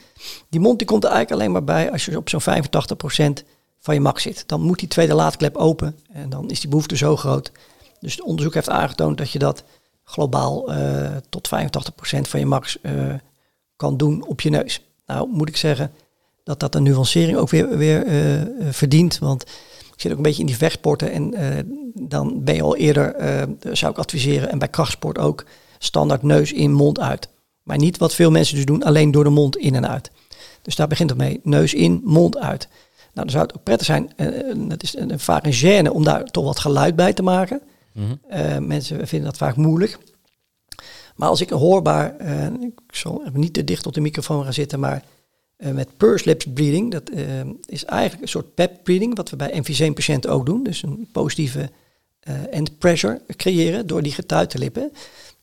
Die 0.48 0.60
mond 0.60 0.78
die 0.78 0.86
komt 0.86 1.04
er 1.04 1.10
eigenlijk 1.10 1.40
alleen 1.40 1.52
maar 1.52 1.64
bij 1.64 1.92
als 1.92 2.04
je 2.04 2.16
op 2.16 2.28
zo'n 2.28 2.40
85% 2.40 3.44
van 3.78 3.94
je 3.94 4.00
max 4.00 4.22
zit. 4.22 4.44
Dan 4.46 4.60
moet 4.60 4.78
die 4.78 4.88
tweede 4.88 5.14
laadklep 5.14 5.56
open 5.56 5.96
en 6.12 6.28
dan 6.28 6.50
is 6.50 6.60
die 6.60 6.68
behoefte 6.68 6.96
zo 6.96 7.16
groot. 7.16 7.52
Dus 8.00 8.12
het 8.12 8.22
onderzoek 8.22 8.54
heeft 8.54 8.68
aangetoond 8.68 9.18
dat 9.18 9.30
je 9.30 9.38
dat 9.38 9.64
globaal 10.12 10.72
eh, 10.72 11.16
tot 11.28 11.48
85% 11.48 12.20
van 12.20 12.40
je 12.40 12.46
max 12.46 12.80
eh, 12.80 12.92
kan 13.76 13.96
doen 13.96 14.26
op 14.26 14.40
je 14.40 14.50
neus. 14.50 14.82
Nou, 15.06 15.28
moet 15.30 15.48
ik 15.48 15.56
zeggen 15.56 15.92
dat 16.44 16.60
dat 16.60 16.74
een 16.74 16.82
nuancering 16.82 17.36
ook 17.36 17.50
weer, 17.50 17.76
weer 17.78 18.06
eh, 18.06 18.42
verdient, 18.70 19.18
want 19.18 19.42
ik 19.92 20.00
zit 20.00 20.10
ook 20.10 20.16
een 20.16 20.22
beetje 20.22 20.40
in 20.40 20.46
die 20.46 20.56
vechtsporten 20.56 21.12
en 21.12 21.34
dan 21.94 22.44
ben 22.44 22.54
je 22.54 22.62
al 22.62 22.76
eerder, 22.76 23.14
zou 23.72 23.92
ik 23.92 23.98
adviseren, 23.98 24.50
en 24.50 24.58
bij 24.58 24.68
krachtsport 24.68 25.18
ook, 25.18 25.44
standaard 25.78 26.22
neus 26.22 26.52
in, 26.52 26.72
mond 26.72 27.00
uit. 27.00 27.28
Maar 27.62 27.78
niet 27.78 27.98
wat 27.98 28.14
veel 28.14 28.30
mensen 28.30 28.56
dus 28.56 28.64
doen, 28.64 28.82
alleen 28.82 29.10
door 29.10 29.24
de 29.24 29.30
mond 29.30 29.56
in 29.56 29.74
en 29.74 29.88
uit. 29.88 30.10
Dus 30.62 30.76
daar 30.76 30.88
begint 30.88 31.10
het 31.10 31.18
mee, 31.18 31.40
neus 31.42 31.74
in, 31.74 32.00
mond 32.04 32.38
uit. 32.38 32.68
Nou, 33.14 33.26
dan 33.26 33.30
zou 33.30 33.42
het 33.42 33.56
ook 33.56 33.62
prettig 33.62 33.86
zijn, 33.86 34.12
eh, 34.16 34.26
het 34.68 34.82
is 34.82 34.96
een, 34.96 35.20
vaak 35.20 35.46
een 35.46 35.84
gêne 35.84 35.90
om 35.90 36.04
daar 36.04 36.24
toch 36.24 36.44
wat 36.44 36.58
geluid 36.58 36.96
bij 36.96 37.12
te 37.12 37.22
maken. 37.22 37.62
Mhm. 37.92 38.14
Eh, 38.28 38.58
mensen 38.58 39.08
vinden 39.08 39.28
dat 39.28 39.36
vaak 39.36 39.56
moeilijk. 39.56 39.98
Maar 41.16 41.28
als 41.28 41.40
ik 41.40 41.50
een 41.50 41.58
hoorbaar, 41.58 42.16
eh, 42.16 42.46
ik 42.46 42.80
zal 42.86 43.22
niet 43.32 43.52
te 43.52 43.64
dicht 43.64 43.86
op 43.86 43.94
de 43.94 44.00
microfoon 44.00 44.44
gaan 44.44 44.52
zitten, 44.52 44.80
maar 44.80 45.02
eh, 45.56 45.70
met 45.70 45.96
purse 45.96 46.24
lips 46.24 46.46
breathing, 46.54 46.90
dat 46.90 47.10
is 47.66 47.84
eigenlijk 47.84 48.22
een 48.22 48.28
soort 48.28 48.54
pep 48.54 48.78
breathing, 48.82 49.16
wat 49.16 49.30
we 49.30 49.36
bij 49.36 49.50
emfyseem-patiënten 49.50 50.30
ook 50.30 50.46
doen. 50.46 50.62
Dus 50.62 50.82
een 50.82 51.08
positieve 51.12 51.70
end 52.50 52.78
pressure 52.78 53.22
creëren 53.36 53.86
door 53.86 54.02
die 54.02 54.12
getuite 54.12 54.58
lippen. 54.58 54.92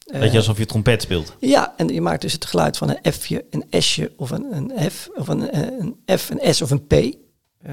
Weet 0.06 0.32
je, 0.32 0.38
alsof 0.38 0.58
je 0.58 0.66
trompet 0.66 1.02
speelt. 1.02 1.36
ja, 1.40 1.74
en 1.78 1.88
je 1.88 2.02
maakt 2.02 2.22
dus 2.22 2.34
het 2.34 2.46
geluid 2.46 2.78
van 2.78 2.98
een 3.02 3.14
F'je, 3.14 3.46
een 3.50 3.82
S'je 3.82 4.12
of 4.18 4.30
een, 4.30 4.46
een 4.56 4.92
F, 4.92 5.10
of 5.16 5.28
een, 5.28 5.58
een 5.82 6.18
F, 6.18 6.30
een 6.30 6.54
S 6.54 6.62
of 6.62 6.72
een 6.72 6.88
P. 6.88 6.94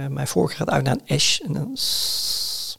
Mijn 0.09 0.27
voorkeur 0.27 0.57
gaat 0.57 0.71
uit 0.71 0.85
naar 0.85 0.99
een 1.07 1.21
S 1.21 1.41
en 1.41 1.55
een 1.55 1.71
S. 1.77 2.79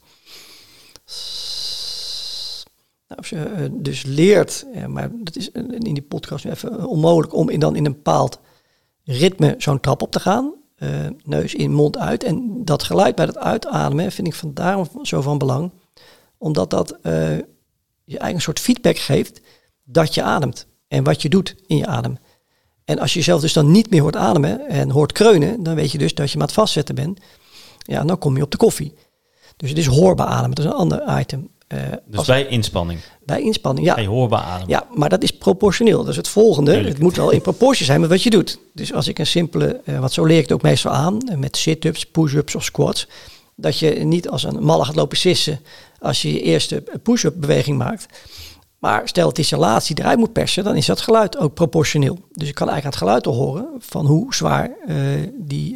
S. 1.05 2.63
Nou, 3.08 3.20
als 3.20 3.30
je 3.30 3.43
eh, 3.43 3.70
dus 3.72 4.04
leert, 4.04 4.65
ja, 4.74 4.88
maar 4.88 5.10
dat 5.13 5.36
is 5.36 5.52
eh, 5.52 5.63
in 5.63 5.93
die 5.93 6.02
podcast 6.02 6.46
nu 6.46 6.52
even 6.52 6.80
eh, 6.80 6.86
onmogelijk 6.86 7.34
om 7.34 7.50
in, 7.50 7.60
dan 7.60 7.76
in 7.76 7.86
een 7.86 7.91
bepaald 7.91 8.39
ritme 9.04 9.56
zo'n 9.58 9.80
trap 9.80 10.02
op 10.02 10.12
te 10.12 10.20
gaan. 10.20 10.54
Eh, 10.78 10.89
neus 11.24 11.54
in, 11.56 11.74
mond 11.74 11.98
uit. 11.98 12.24
En 12.24 12.65
dat 12.65 12.84
geluid 12.84 13.15
bij 13.15 13.26
het 13.26 13.38
uitademen 13.38 14.12
vind 14.12 14.28
ik 14.28 14.34
van 14.34 14.54
daarom 14.54 14.88
zo 15.02 15.22
van 15.22 15.38
belang. 15.38 15.72
Omdat 16.38 16.70
dat 16.70 16.91
eh, 17.02 17.38
je 18.04 18.17
eigen 18.17 18.41
soort 18.41 18.60
feedback 18.60 18.98
geeft 18.98 19.41
dat 19.84 20.13
je 20.13 20.24
ademt 20.24 20.67
en 20.88 21.04
wat 21.04 21.22
je 21.22 21.30
doet 21.30 21.56
in 21.67 21.78
je 21.78 21.86
adem. 21.86 22.17
En 22.86 23.00
als 23.00 23.13
je 23.13 23.20
jezelf 23.20 23.41
dus 23.41 23.54
dan 23.54 23.72
niet 23.72 23.89
meer 23.89 24.02
hoort 24.02 24.15
ademen 24.15 24.67
en 24.67 24.89
hoort 24.89 25.12
kreunen, 25.12 25.63
dan 25.63 25.76
weet 25.76 25.91
je 25.91 25.98
dus 25.98 26.13
dat 26.15 26.26
je 26.26 26.32
hem 26.32 26.41
aan 26.41 26.48
het 26.48 26.56
vastzetten 26.56 26.96
bent. 26.96 27.20
Ja, 27.78 28.04
dan 28.04 28.17
kom 28.17 28.38
je 28.38 28.43
op 28.43 28.52
de 28.52 28.58
koffie. 28.58 28.93
Dus 29.56 29.70
het 29.70 29.78
is 29.78 29.86
hoorbaar 29.86 30.28
ademen, 30.28 30.56
dat 30.56 30.65
is 30.65 30.72
een 30.72 30.78
ander 30.78 31.20
item. 31.20 31.50
Eh, 31.67 31.80
Dus 32.06 32.17
als- 32.17 32.27
bij 32.27 32.47
inspanning. 32.47 32.99
bij 33.25 33.41
inspanning, 33.41 33.86
ja. 33.88 33.99
Je 33.99 34.08
hoorbaar 34.08 34.41
ademen. 34.41 34.69
Ja, 34.69 34.88
maar 34.95 35.10
dat 35.10 35.23
is 35.23 35.32
proportioneel. 35.32 35.97
Dat 35.99 36.08
is 36.08 36.15
het 36.15 36.27
volgende. 36.27 36.71
Tuurlijk. 36.71 36.93
Het 36.93 37.01
moet 37.03 37.15
wel 37.15 37.30
in 37.30 37.41
proportie 37.41 37.86
zijn 37.86 38.01
met 38.01 38.10
wat 38.10 38.23
je 38.23 38.30
doet. 38.30 38.60
Dus 38.73 38.93
als 38.93 39.08
ik 39.08 39.19
een 39.19 39.27
simpele, 39.27 39.82
eh, 39.86 39.99
wat 39.99 40.13
zo 40.13 40.25
leer 40.25 40.38
ik 40.38 40.43
het 40.43 40.51
ook 40.51 40.62
meestal 40.62 40.91
aan, 40.91 41.19
eh, 41.30 41.38
met 41.38 41.58
sit-ups, 41.58 42.06
push-ups 42.06 42.56
of 42.56 42.63
squats, 42.63 43.08
dat 43.56 43.80
je 43.80 43.89
niet 43.89 44.30
als 44.30 44.43
een 44.43 44.63
malle 44.63 44.86
gaat 44.86 44.95
lopen 44.95 45.17
sissen 45.17 45.60
als 45.99 46.21
je 46.21 46.34
je 46.34 46.41
eerste 46.41 46.84
push-up 47.03 47.34
beweging 47.38 47.77
maakt. 47.77 48.06
Maar 48.80 49.08
stel 49.08 49.27
het 49.27 49.39
is 49.39 49.49
je 49.49 49.58
laatste 49.58 49.93
die 49.93 50.03
eruit 50.03 50.19
moet 50.19 50.34
persen, 50.34 50.63
dan 50.63 50.75
is 50.75 50.86
dat 50.86 51.01
geluid 51.01 51.38
ook 51.38 51.53
proportioneel. 51.53 52.17
Dus 52.32 52.47
je 52.47 52.53
kan 52.53 52.69
eigenlijk 52.69 52.84
aan 53.01 53.08
het 53.10 53.23
geluid 53.23 53.27
al 53.27 53.45
horen 53.45 53.67
van 53.80 54.06
hoe 54.06 54.36
zwaar 54.36 54.71
die, 55.39 55.75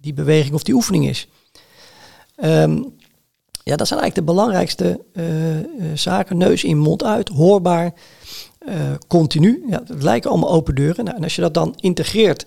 die 0.00 0.14
beweging 0.14 0.54
of 0.54 0.62
die 0.62 0.74
oefening 0.74 1.08
is. 1.08 1.28
Ehm, 2.36 2.82
ja, 3.68 3.76
dat 3.76 3.86
zijn 3.86 4.00
eigenlijk 4.00 4.14
de 4.28 4.34
belangrijkste 4.34 5.00
eh, 5.12 5.58
eh, 5.58 5.64
zaken. 5.94 6.36
Neus 6.36 6.64
in, 6.64 6.78
mond 6.78 7.04
uit, 7.04 7.28
hoorbaar, 7.28 7.92
eh, 8.58 8.74
continu. 9.08 9.64
Ja, 9.68 9.82
het 9.86 10.02
lijken 10.02 10.30
allemaal 10.30 10.50
open 10.50 10.74
deuren. 10.74 11.04
Nou, 11.04 11.16
en 11.16 11.22
als 11.22 11.34
je 11.34 11.40
dat 11.42 11.54
dan 11.54 11.74
integreert 11.76 12.46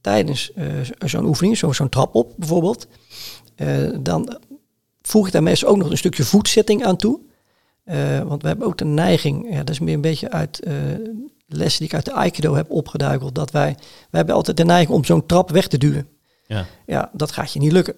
tijdens 0.00 0.50
zo- 0.84 1.06
zo'n 1.06 1.24
oefening, 1.26 1.56
zo- 1.56 1.72
zo'n 1.72 1.88
trap 1.88 2.14
op 2.14 2.32
bijvoorbeeld, 2.36 2.86
dan 4.00 4.38
voeg 5.02 5.26
ik 5.26 5.32
daar 5.32 5.42
meestal 5.42 5.68
ook 5.68 5.76
nog 5.76 5.90
een 5.90 5.96
stukje 5.98 6.24
voetzetting 6.24 6.84
aan 6.84 6.96
toe. 6.96 7.20
Want 8.26 8.42
we 8.42 8.48
hebben 8.48 8.66
ook 8.66 8.78
de 8.78 8.84
neiging, 8.84 9.46
ja, 9.50 9.56
dat 9.58 9.70
is 9.70 9.78
meer 9.80 9.94
een 9.94 10.00
beetje 10.00 10.30
uit 10.30 10.60
eh, 10.60 10.74
lessen 11.46 11.78
die 11.78 11.88
ik 11.88 11.94
uit 11.94 12.04
de 12.04 12.12
Aikido 12.12 12.54
heb 12.54 12.70
opgeduikeld, 12.70 13.34
dat 13.34 13.50
wij, 13.50 13.74
wij 13.74 13.76
hebben 14.10 14.34
altijd 14.34 14.56
de 14.56 14.64
neiging 14.64 14.90
om 14.96 15.04
zo'n 15.04 15.26
trap 15.26 15.50
weg 15.50 15.66
te 15.68 15.78
duwen. 15.78 16.08
Ja. 16.46 16.66
Ja, 16.86 17.10
dat 17.12 17.32
gaat 17.32 17.52
je 17.52 17.58
niet 17.58 17.72
lukken. 17.72 17.94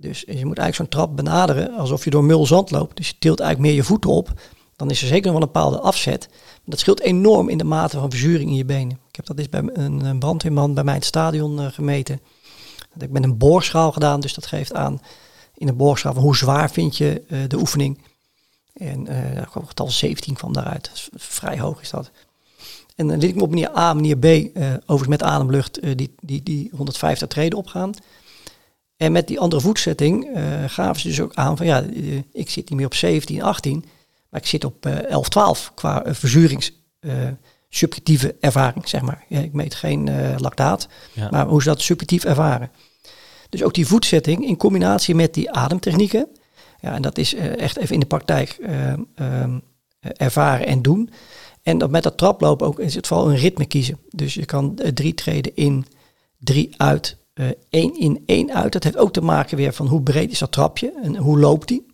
Dus 0.00 0.20
je 0.20 0.46
moet 0.46 0.58
eigenlijk 0.58 0.74
zo'n 0.74 0.88
trap 0.88 1.16
benaderen 1.16 1.76
alsof 1.76 2.04
je 2.04 2.10
door 2.10 2.24
mul 2.24 2.46
zand 2.46 2.70
loopt. 2.70 2.96
Dus 2.96 3.08
je 3.08 3.14
tilt 3.18 3.40
eigenlijk 3.40 3.70
meer 3.70 3.80
je 3.80 3.86
voeten 3.86 4.10
op. 4.10 4.32
Dan 4.76 4.90
is 4.90 5.00
er 5.02 5.08
zeker 5.08 5.24
nog 5.24 5.32
wel 5.32 5.42
een 5.42 5.52
bepaalde 5.52 5.80
afzet. 5.80 6.28
Dat 6.64 6.78
scheelt 6.78 7.00
enorm 7.00 7.48
in 7.48 7.58
de 7.58 7.64
mate 7.64 7.98
van 7.98 8.10
verzuring 8.10 8.50
in 8.50 8.56
je 8.56 8.64
benen. 8.64 8.98
Ik 9.08 9.16
heb 9.16 9.26
dat 9.26 9.38
eens 9.38 9.48
bij 9.48 9.62
een, 9.72 10.18
brandweerman 10.18 10.74
bij 10.74 10.84
mij 10.84 10.92
in 10.92 10.98
het 11.00 11.08
stadion 11.08 11.60
eh, 11.60 11.66
gemeten. 11.66 12.20
Dat 12.78 13.00
heb 13.00 13.02
ik 13.02 13.10
met 13.10 13.24
een 13.24 13.38
boorschaal 13.38 13.92
gedaan. 13.92 14.20
Dus 14.20 14.34
dat 14.34 14.46
geeft 14.46 14.74
aan 14.74 15.00
in 15.54 15.68
een 15.68 15.76
boorschaal 15.76 16.14
van 16.14 16.22
hoe 16.22 16.36
zwaar 16.36 16.70
vind 16.70 16.96
je 16.96 17.22
eh, 17.28 17.38
de 17.48 17.56
oefening. 17.56 17.98
En 18.72 19.06
kwam 19.50 19.66
getal 19.66 19.90
17 19.90 20.34
kwam 20.34 20.52
daaruit. 20.52 21.08
Vrij 21.14 21.58
hoog 21.58 21.80
is 21.80 21.90
dat. 21.90 22.10
En 22.96 23.06
dan 23.06 23.18
liet 23.18 23.30
ik 23.30 23.36
me 23.36 23.42
op 23.42 23.50
manier 23.50 23.76
A, 23.76 23.94
manier 23.94 24.18
B, 24.18 24.24
eh, 24.24 24.40
overigens 24.72 25.08
met 25.08 25.22
ademlucht, 25.22 25.82
die, 25.96 26.14
die, 26.20 26.42
die 26.42 26.70
150 26.76 27.28
treden 27.28 27.58
opgaan. 27.58 27.94
En 28.98 29.12
met 29.12 29.26
die 29.26 29.40
andere 29.40 29.60
voetzetting 29.62 30.34
eh, 30.34 30.42
gaven 30.66 31.00
ze 31.00 31.08
dus 31.08 31.20
ook 31.20 31.34
aan 31.34 31.56
van 31.56 31.66
ja, 31.66 31.82
eh, 31.82 32.16
ik 32.32 32.50
zit 32.50 32.68
niet 32.68 32.78
meer 32.78 32.86
op 32.86 32.94
17, 32.94 33.42
18, 33.42 33.84
maar 34.30 34.40
ik 34.40 34.46
zit 34.46 34.64
op 34.64 34.86
eh 34.86 35.04
11, 35.10 35.28
12 35.28 35.72
qua 35.74 36.04
eh, 36.04 36.14
verzurings 36.14 36.72
eh, 37.00 37.12
subjectieve 37.68 38.34
ervaring, 38.40 38.88
zeg 38.88 39.00
maar. 39.02 39.24
Ik 39.28 39.52
meet 39.52 39.74
geen 39.74 40.08
eh, 40.08 40.34
lactaat, 40.38 40.88
Ja. 41.12 41.28
maar 41.30 41.46
hoe 41.46 41.62
ze 41.62 41.68
dat 41.68 41.80
subjectief 41.82 42.24
ervaren. 42.24 42.70
Dus 43.48 43.62
ook 43.62 43.74
die 43.74 43.86
voetzetting 43.86 44.46
in 44.46 44.56
combinatie 44.56 45.14
met 45.14 45.34
die 45.34 45.50
ademtechnieken. 45.50 46.28
Ja, 46.80 46.94
en 46.94 47.02
dat 47.02 47.18
is 47.18 47.34
eh, 47.34 47.58
echt 47.58 47.76
even 47.76 47.94
in 47.94 48.00
de 48.00 48.06
praktijk 48.06 48.50
eh, 48.50 48.92
ehm, 48.92 49.02
eh, 49.14 50.10
ervaren 50.16 50.66
en 50.66 50.82
doen. 50.82 51.10
En 51.62 51.78
dat 51.78 51.90
met 51.90 52.02
dat 52.02 52.16
traplopen 52.18 52.66
ook 52.66 52.78
is 52.78 52.94
het 52.94 53.06
vooral 53.06 53.30
een 53.30 53.36
ritme 53.36 53.66
kiezen. 53.66 53.98
Dus 54.10 54.34
je 54.34 54.44
kan 54.44 54.78
eh, 54.78 54.90
drie 54.92 55.14
treden 55.14 55.56
in, 55.56 55.86
drie 56.38 56.74
uit, 56.76 57.16
eh, 57.16 57.17
één 57.70 57.98
in, 57.98 58.22
één 58.26 58.54
uit. 58.54 58.72
Dat 58.72 58.84
heeft 58.84 58.96
ook 58.96 59.12
te 59.12 59.20
maken 59.20 59.56
weer 59.56 59.72
van 59.72 59.86
hoe 59.86 60.02
breed 60.02 60.30
is 60.30 60.38
dat 60.38 60.52
trapje 60.52 60.92
en 61.02 61.16
hoe 61.16 61.38
loopt 61.38 61.68
die. 61.68 61.86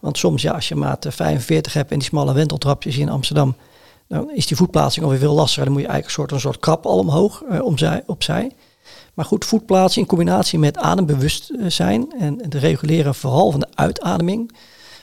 Want 0.00 0.18
soms, 0.18 0.42
ja, 0.42 0.52
als 0.52 0.68
je 0.68 0.74
maat 0.74 1.04
eh, 1.04 1.12
45 1.12 1.72
hebt 1.72 1.90
en 1.90 1.98
die 1.98 2.08
smalle 2.08 2.32
wenteltrapjes 2.32 2.98
in 2.98 3.08
Amsterdam, 3.08 3.54
dan 4.08 4.30
is 4.30 4.46
die 4.46 4.56
voetplaatsing 4.56 5.04
alweer 5.04 5.20
veel 5.20 5.34
lastiger. 5.34 5.64
Dan 5.64 5.72
moet 5.72 5.82
je 5.82 5.88
eigenlijk 5.88 6.18
een 6.18 6.22
soort, 6.22 6.32
een 6.32 6.50
soort 6.50 6.60
krap 6.60 6.86
al 6.86 6.98
omhoog, 6.98 7.42
eh, 7.42 7.64
omzij, 7.64 8.02
opzij. 8.06 8.50
Maar 9.14 9.24
goed, 9.24 9.44
voetplaatsen 9.44 10.00
in 10.00 10.06
combinatie 10.06 10.58
met 10.58 10.76
adembewustzijn 10.76 12.12
en 12.18 12.42
het 12.42 12.54
reguleren 12.54 13.14
vooral 13.14 13.50
van 13.50 13.60
de 13.60 13.68
uitademing. 13.74 14.52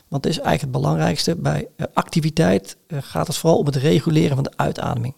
Want 0.08 0.24
dat 0.24 0.32
is 0.32 0.40
eigenlijk 0.40 0.62
het 0.62 0.72
belangrijkste. 0.84 1.36
Bij 1.36 1.68
eh, 1.76 1.86
activiteit 1.94 2.78
eh, 2.88 2.98
gaat 3.02 3.28
het 3.28 3.38
vooral 3.38 3.60
om 3.60 3.66
het 3.66 3.76
reguleren 3.76 4.36
van 4.36 4.44
de 4.44 4.54
uitademing. 4.56 5.14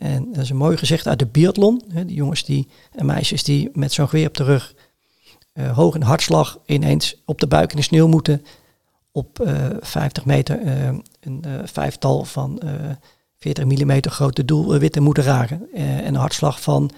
En 0.00 0.32
dat 0.32 0.42
is 0.42 0.50
een 0.50 0.56
mooi 0.56 0.76
gezegd 0.76 1.06
uit 1.06 1.18
de 1.18 1.26
biathlon. 1.26 1.82
Hè, 1.88 2.04
die 2.04 2.16
jongens 2.16 2.44
die, 2.44 2.68
en 2.94 3.06
meisjes 3.06 3.42
die 3.44 3.70
met 3.72 3.92
zo'n 3.92 4.08
geweer 4.08 4.26
op 4.26 4.36
de 4.36 4.44
rug 4.44 4.74
eh, 5.52 5.76
hoog 5.76 5.94
in 5.94 6.02
hartslag 6.02 6.58
ineens 6.66 7.22
op 7.24 7.40
de 7.40 7.46
buik 7.46 7.70
in 7.70 7.76
de 7.76 7.82
sneeuw 7.82 8.08
moeten. 8.08 8.44
Op 9.12 9.40
eh 9.40 9.66
50 9.80 10.24
meter 10.24 10.60
eh, 10.60 10.88
een 11.20 11.44
eh, 11.44 11.54
vijftal 11.64 12.24
van 12.24 12.58
eh 12.60 12.72
40 13.38 13.64
mm 13.64 14.00
grote 14.02 14.44
doelwitten 14.44 15.02
moeten 15.02 15.24
raken. 15.24 15.66
Eh, 15.74 15.96
en 15.98 16.06
een 16.06 16.14
hartslag 16.14 16.60
van 16.62 16.90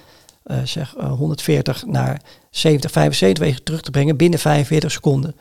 eh, 0.42 0.62
zeg 0.64 0.96
eh, 0.96 1.12
140 1.12 1.86
naar 1.86 2.22
70, 2.50 2.90
75 2.90 3.44
wegen 3.44 3.62
terug 3.62 3.80
te 3.82 3.90
brengen 3.90 4.16
binnen 4.16 4.38
45 4.38 4.90
seconden. 4.92 5.34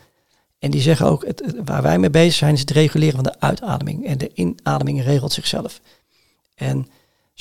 En 0.59 0.71
die 0.71 0.81
zeggen 0.81 1.05
ook, 1.05 1.25
het- 1.25 1.53
waar 1.65 1.81
wij 1.81 1.99
mee 1.99 2.09
bezig 2.09 2.33
zijn, 2.33 2.53
is 2.53 2.59
het 2.59 2.71
reguleren 2.71 3.15
van 3.15 3.23
de 3.23 3.39
uitademing. 3.39 4.05
En 4.05 4.17
de 4.17 4.31
inademing 4.33 5.03
regelt 5.03 5.31
zichzelf. 5.33 5.81
En 6.55 6.87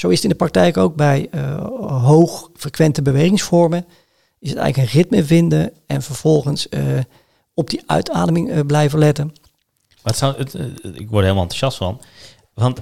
zo 0.00 0.08
is 0.08 0.14
het 0.14 0.24
in 0.24 0.30
de 0.30 0.36
praktijk 0.36 0.76
ook 0.76 0.96
bij 0.96 1.28
eh 1.30 1.66
hoog 2.02 2.50
frequente 2.54 3.02
bewegingsvormen. 3.02 3.86
Is 4.38 4.50
het 4.50 4.58
eigenlijk 4.58 4.92
een 4.92 5.00
ritme 5.00 5.24
vinden 5.24 5.72
en 5.86 6.02
vervolgens 6.02 6.68
eh, 6.68 6.82
op 7.54 7.70
die 7.70 7.82
uitademing 7.86 8.50
eh, 8.50 8.60
blijven 8.66 8.98
letten. 8.98 9.26
Maar 10.02 10.12
het 10.12 10.16
zou, 10.16 10.36
het, 10.36 10.54
eh, 10.54 10.64
ik 10.82 11.08
word 11.08 11.14
er 11.14 11.22
helemaal 11.22 11.42
enthousiast 11.42 11.76
van. 11.76 12.00
Want 12.54 12.78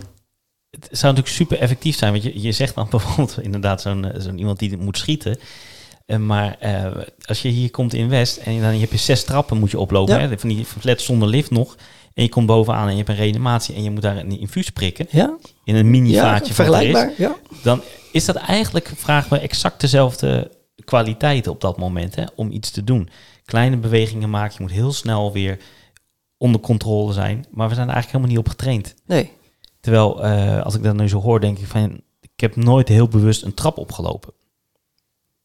het 0.71 0.99
zou 0.99 1.15
natuurlijk 1.15 1.29
super 1.29 1.59
effectief 1.59 1.97
zijn. 1.97 2.13
Want 2.13 2.25
je, 2.25 2.41
je 2.41 2.53
zegt 2.53 2.75
dan 2.75 2.87
bijvoorbeeld 2.91 3.39
inderdaad 3.43 3.81
zo'n 3.81 4.13
eh, 4.13 4.21
zo'n 4.21 4.39
iemand 4.39 4.59
die 4.59 4.77
moet 4.77 4.99
schieten. 4.99 5.39
Eh, 6.07 6.17
maar 6.17 6.57
eh, 6.59 7.03
als 7.25 7.43
je 7.43 7.49
hier 7.49 7.71
komt 7.71 7.95
in 7.95 8.09
West 8.09 8.37
en 8.37 8.61
dan 8.61 8.73
heb 8.73 8.91
je 8.91 8.99
zes 8.99 9.25
trappen 9.25 9.59
moet 9.59 9.71
je 9.71 9.79
oplopen. 9.79 10.21
Ja. 10.21 10.29
Hè, 10.29 10.39
van 10.39 10.49
die 10.49 10.65
flats 10.65 11.05
zonder 11.05 11.29
lift 11.29 11.51
nog. 11.51 11.77
En 12.19 12.25
je 12.25 12.31
komt 12.31 12.47
bovenaan 12.47 12.85
en 12.85 12.91
je 12.91 12.97
hebt 12.97 13.09
een 13.09 13.17
reanimatie 13.17 13.75
en 13.75 13.83
je 13.83 13.91
moet 13.91 14.03
daar 14.03 14.17
een 14.17 14.39
infuus 14.41 14.71
prikken 14.71 15.07
Ja, 15.11 15.37
in 15.65 15.75
een 15.75 15.91
mini 15.91 16.11
ja 16.11 16.23
vaatje 16.23 16.45
er 16.45 16.51
is, 16.51 16.55
vergelijkbaar. 16.55 17.13
Ja. 17.17 17.37
dan 17.63 17.83
is 18.13 18.25
dat 18.25 18.37
eigenlijk, 18.37 18.93
vragen 18.97 19.31
we 19.31 19.39
exact 19.39 19.81
dezelfde 19.81 20.51
kwaliteiten 20.85 21.53
op 21.53 21.61
dat 21.61 21.79
moment 21.79 22.15
hè, 22.15 22.25
om 22.35 22.51
iets 22.51 22.71
te 22.71 22.85
doen. 22.85 23.09
Kleine 23.45 23.77
bewegingen 23.77 24.31
maken, 24.31 24.55
je 24.57 24.63
moet 24.63 24.73
heel 24.73 24.93
snel 24.93 25.33
weer 25.33 25.59
onder 26.37 26.61
controle 26.61 27.13
zijn, 27.13 27.47
maar 27.51 27.69
we 27.69 27.75
zijn 27.75 27.89
er 27.89 27.95
eigenlijk 27.95 28.07
helemaal 28.07 28.29
niet 28.29 28.39
op 28.39 28.49
getraind. 28.49 28.95
Nee, 29.07 29.33
Terwijl, 29.81 30.25
eh, 30.25 30.63
als 30.63 30.75
ik 30.75 30.83
dat 30.83 30.97
nu 30.97 31.09
zo 31.09 31.21
hoor, 31.21 31.41
denk 31.41 31.59
ik 31.59 31.67
van, 31.67 32.01
ik 32.21 32.41
heb 32.41 32.57
nooit 32.57 32.89
heel 32.89 33.09
bewust 33.09 33.43
een 33.43 33.55
trap 33.55 33.79
opgelopen. 33.79 34.33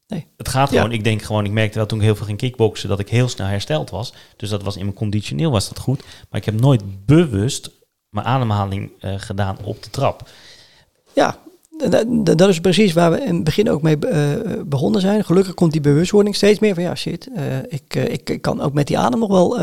Nee. 0.07 0.27
Het 0.37 0.47
gaat 0.49 0.71
Ja. 0.71 0.77
gewoon, 0.77 0.91
ik 0.93 1.03
denk 1.03 1.21
gewoon, 1.21 1.45
ik 1.45 1.51
merkte 1.51 1.77
wel 1.77 1.87
toen 1.87 1.97
ik 1.97 2.03
heel 2.03 2.15
veel 2.15 2.25
ging 2.25 2.37
kickboksen, 2.37 2.89
dat 2.89 2.99
ik 2.99 3.09
heel 3.09 3.27
snel 3.27 3.47
hersteld 3.47 3.89
was. 3.89 4.13
Dus 4.37 4.49
dat 4.49 4.63
was 4.63 4.75
in 4.75 4.83
mijn 4.83 4.95
conditioneel 4.95 5.51
was 5.51 5.67
dat 5.69 5.79
goed. 5.79 6.03
Maar 6.29 6.39
ik 6.39 6.45
heb 6.45 6.59
nooit 6.59 7.05
bewust 7.05 7.69
mijn 8.09 8.25
ademhaling 8.25 8.91
eh, 8.99 9.13
gedaan 9.17 9.57
op 9.63 9.83
de 9.83 9.89
trap. 9.89 10.29
Ja, 11.13 11.37
dat, 12.35 12.49
is 12.49 12.59
precies 12.59 12.93
waar 12.93 13.11
we 13.11 13.21
in 13.21 13.35
het 13.35 13.43
begin 13.43 13.69
ook 13.69 13.81
mee 13.81 13.97
eh, 13.97 14.29
begonnen 14.65 15.01
zijn. 15.01 15.25
Gelukkig 15.25 15.53
komt 15.53 15.71
die 15.71 15.81
bewustwording 15.81 16.35
steeds 16.35 16.59
meer 16.59 16.73
van 16.73 16.83
ja, 16.83 16.95
shit, 16.95 17.29
eh, 17.35 17.57
ik, 17.67 17.95
ik, 17.95 18.29
ik 18.29 18.41
kan 18.41 18.61
ook 18.61 18.73
met 18.73 18.87
die 18.87 18.97
adem 18.97 19.19
nog 19.19 19.29
wel 19.29 19.57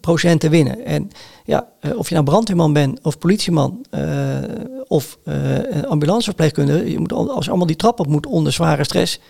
procenten 0.00 0.50
winnen. 0.50 0.84
En 0.84 1.10
ja, 1.44 1.68
of 1.96 2.08
je 2.08 2.14
nou 2.14 2.26
brandweerman 2.26 2.72
bent 2.72 2.98
of 3.02 3.18
politieman 3.18 3.84
of 4.86 5.18
ambulanceverpleegkundige, 5.88 6.90
je 6.90 6.98
moet, 6.98 7.12
al- 7.12 7.30
als 7.30 7.44
je 7.44 7.50
allemaal 7.50 7.66
die 7.68 7.76
trap 7.76 8.00
op 8.00 8.06
moet 8.06 8.26
onder 8.26 8.52
zware 8.52 8.84
stress. 8.84 9.20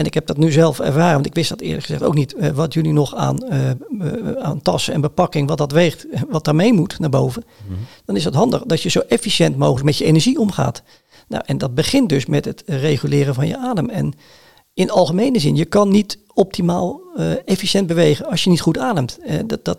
En 0.00 0.06
ik 0.06 0.14
heb 0.14 0.26
dat 0.26 0.36
nu 0.36 0.52
zelf 0.52 0.80
ervaren, 0.80 1.14
want 1.14 1.26
ik 1.26 1.34
wist 1.34 1.48
dat 1.48 1.60
eerlijk 1.60 1.84
gezegd 1.84 2.02
ook 2.02 2.14
niet, 2.14 2.34
eh, 2.34 2.50
wat 2.50 2.74
jullie 2.74 2.92
nog 2.92 3.14
aan, 3.14 3.44
eh, 3.44 3.70
eh, 3.70 3.76
aan 4.38 4.62
tassen 4.62 4.94
en 4.94 5.00
bepakking, 5.00 5.48
wat 5.48 5.58
dat 5.58 5.72
weegt, 5.72 6.06
wat 6.28 6.44
daarmee 6.44 6.72
moet 6.72 6.98
naar 6.98 7.10
boven. 7.10 7.44
Dan 8.04 8.16
is 8.16 8.24
het 8.24 8.34
handig 8.34 8.62
dat 8.62 8.82
je 8.82 8.88
zo 8.88 9.00
efficiënt 9.08 9.56
mogelijk 9.56 9.84
met 9.84 9.96
je 9.96 10.04
energie 10.04 10.38
omgaat. 10.38 10.82
Nou, 11.28 11.42
en 11.46 11.58
dat 11.58 11.74
begint 11.74 12.08
dus 12.08 12.26
met 12.26 12.44
het 12.44 12.62
reguleren 12.66 13.34
van 13.34 13.46
je 13.46 13.58
adem. 13.58 13.88
En 13.88 14.12
in 14.74 14.90
algemene 14.90 15.38
zin, 15.38 15.56
je 15.56 15.64
kan 15.64 15.90
niet 15.90 16.18
optimaal 16.34 17.00
efficiënt 17.44 17.86
bewegen 17.86 18.26
als 18.26 18.44
je 18.44 18.50
niet 18.50 18.60
goed 18.60 18.78
ademt. 18.78 19.18
Dat, 19.46 19.64
dat 19.64 19.78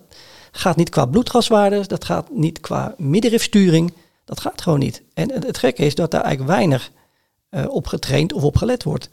gaat 0.51 0.75
niet 0.75 0.89
qua 0.89 1.05
bloedgaswaardes, 1.05 1.87
dat 1.87 2.05
gaat 2.05 2.29
niet 2.31 2.59
qua 2.59 2.95
middenrifsturing. 2.97 3.93
Dat 4.25 4.39
gaat 4.39 4.61
gewoon 4.61 4.79
niet. 4.79 5.01
En 5.13 5.31
het, 5.31 5.45
het 5.45 5.57
gekke 5.57 5.85
is 5.85 5.95
dat 5.95 6.11
daar 6.11 6.23
eigenlijk 6.23 6.57
weinig 6.57 6.91
op 7.67 7.87
getraind 7.87 8.33
of 8.33 8.43
op 8.43 8.57
gelet 8.57 8.83
wordt. 8.83 9.09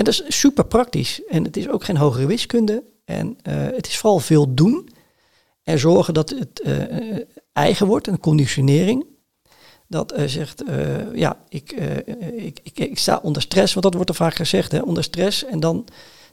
En 0.00 0.06
dat 0.06 0.22
is 0.28 0.40
super 0.40 0.64
praktisch. 0.64 1.24
En 1.28 1.44
het 1.44 1.56
is 1.56 1.68
ook 1.68 1.84
geen 1.84 1.96
hogere 1.96 2.26
wiskunde. 2.26 2.84
En 3.04 3.38
eh, 3.42 3.54
het 3.54 3.86
is 3.86 3.98
vooral 3.98 4.18
veel 4.18 4.54
doen. 4.54 4.88
En 5.62 5.78
zorgen 5.78 6.14
dat 6.14 6.30
het 6.30 6.60
eh, 6.60 6.98
eh, 6.98 7.26
eigen 7.52 7.86
wordt, 7.86 8.06
een 8.06 8.20
conditionering. 8.20 9.06
Dat 9.88 10.12
eh, 10.12 10.26
zegt, 10.26 10.62
ja, 11.14 11.36
ik, 11.48 11.72
ik, 12.36 12.60
ik, 12.62 12.78
ik 12.78 12.98
sta 12.98 13.20
onder 13.22 13.42
stress, 13.42 13.72
want 13.72 13.84
dat 13.84 13.94
wordt 13.94 14.08
er 14.08 14.14
vaak 14.14 14.34
gezegd, 14.34 14.72
hè, 14.72 14.80
onder 14.80 15.04
stress. 15.04 15.44
En 15.44 15.60
dan 15.60 15.86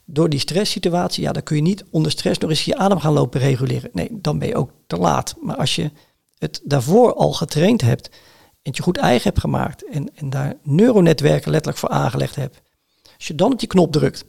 door 0.05 0.29
die 0.29 0.39
stresssituatie, 0.39 1.23
ja, 1.23 1.31
dan 1.31 1.43
kun 1.43 1.55
je 1.55 1.61
niet 1.61 1.83
onder 1.89 2.11
stress 2.11 2.39
nog 2.39 2.49
eens 2.49 2.65
je 2.65 2.75
adem 2.75 2.99
gaan 2.99 3.13
lopen 3.13 3.39
reguleren. 3.39 3.89
Nee, 3.93 4.09
dan 4.11 4.39
ben 4.39 4.47
je 4.47 4.55
ook 4.55 4.71
te 4.87 4.97
laat. 4.97 5.35
Maar 5.41 5.55
als 5.55 5.75
je 5.75 5.91
het 6.37 6.61
daarvoor 6.63 7.13
al 7.13 7.33
getraind 7.33 7.81
hebt 7.81 8.07
en 8.07 8.13
het 8.61 8.77
je 8.77 8.83
goed 8.83 8.97
eigen 8.97 9.23
hebt 9.23 9.39
gemaakt 9.39 9.89
en, 9.89 10.15
en 10.15 10.29
daar 10.29 10.53
neuronetwerken 10.63 11.51
letterlijk 11.51 11.79
voor 11.79 11.89
aangelegd 11.89 12.35
hebt. 12.35 12.61
Als 13.17 13.27
je 13.27 13.35
dan 13.35 13.51
op 13.51 13.59
die 13.59 13.67
knop 13.67 13.91
drukt, 13.91 14.25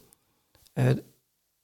eh, 0.73 0.85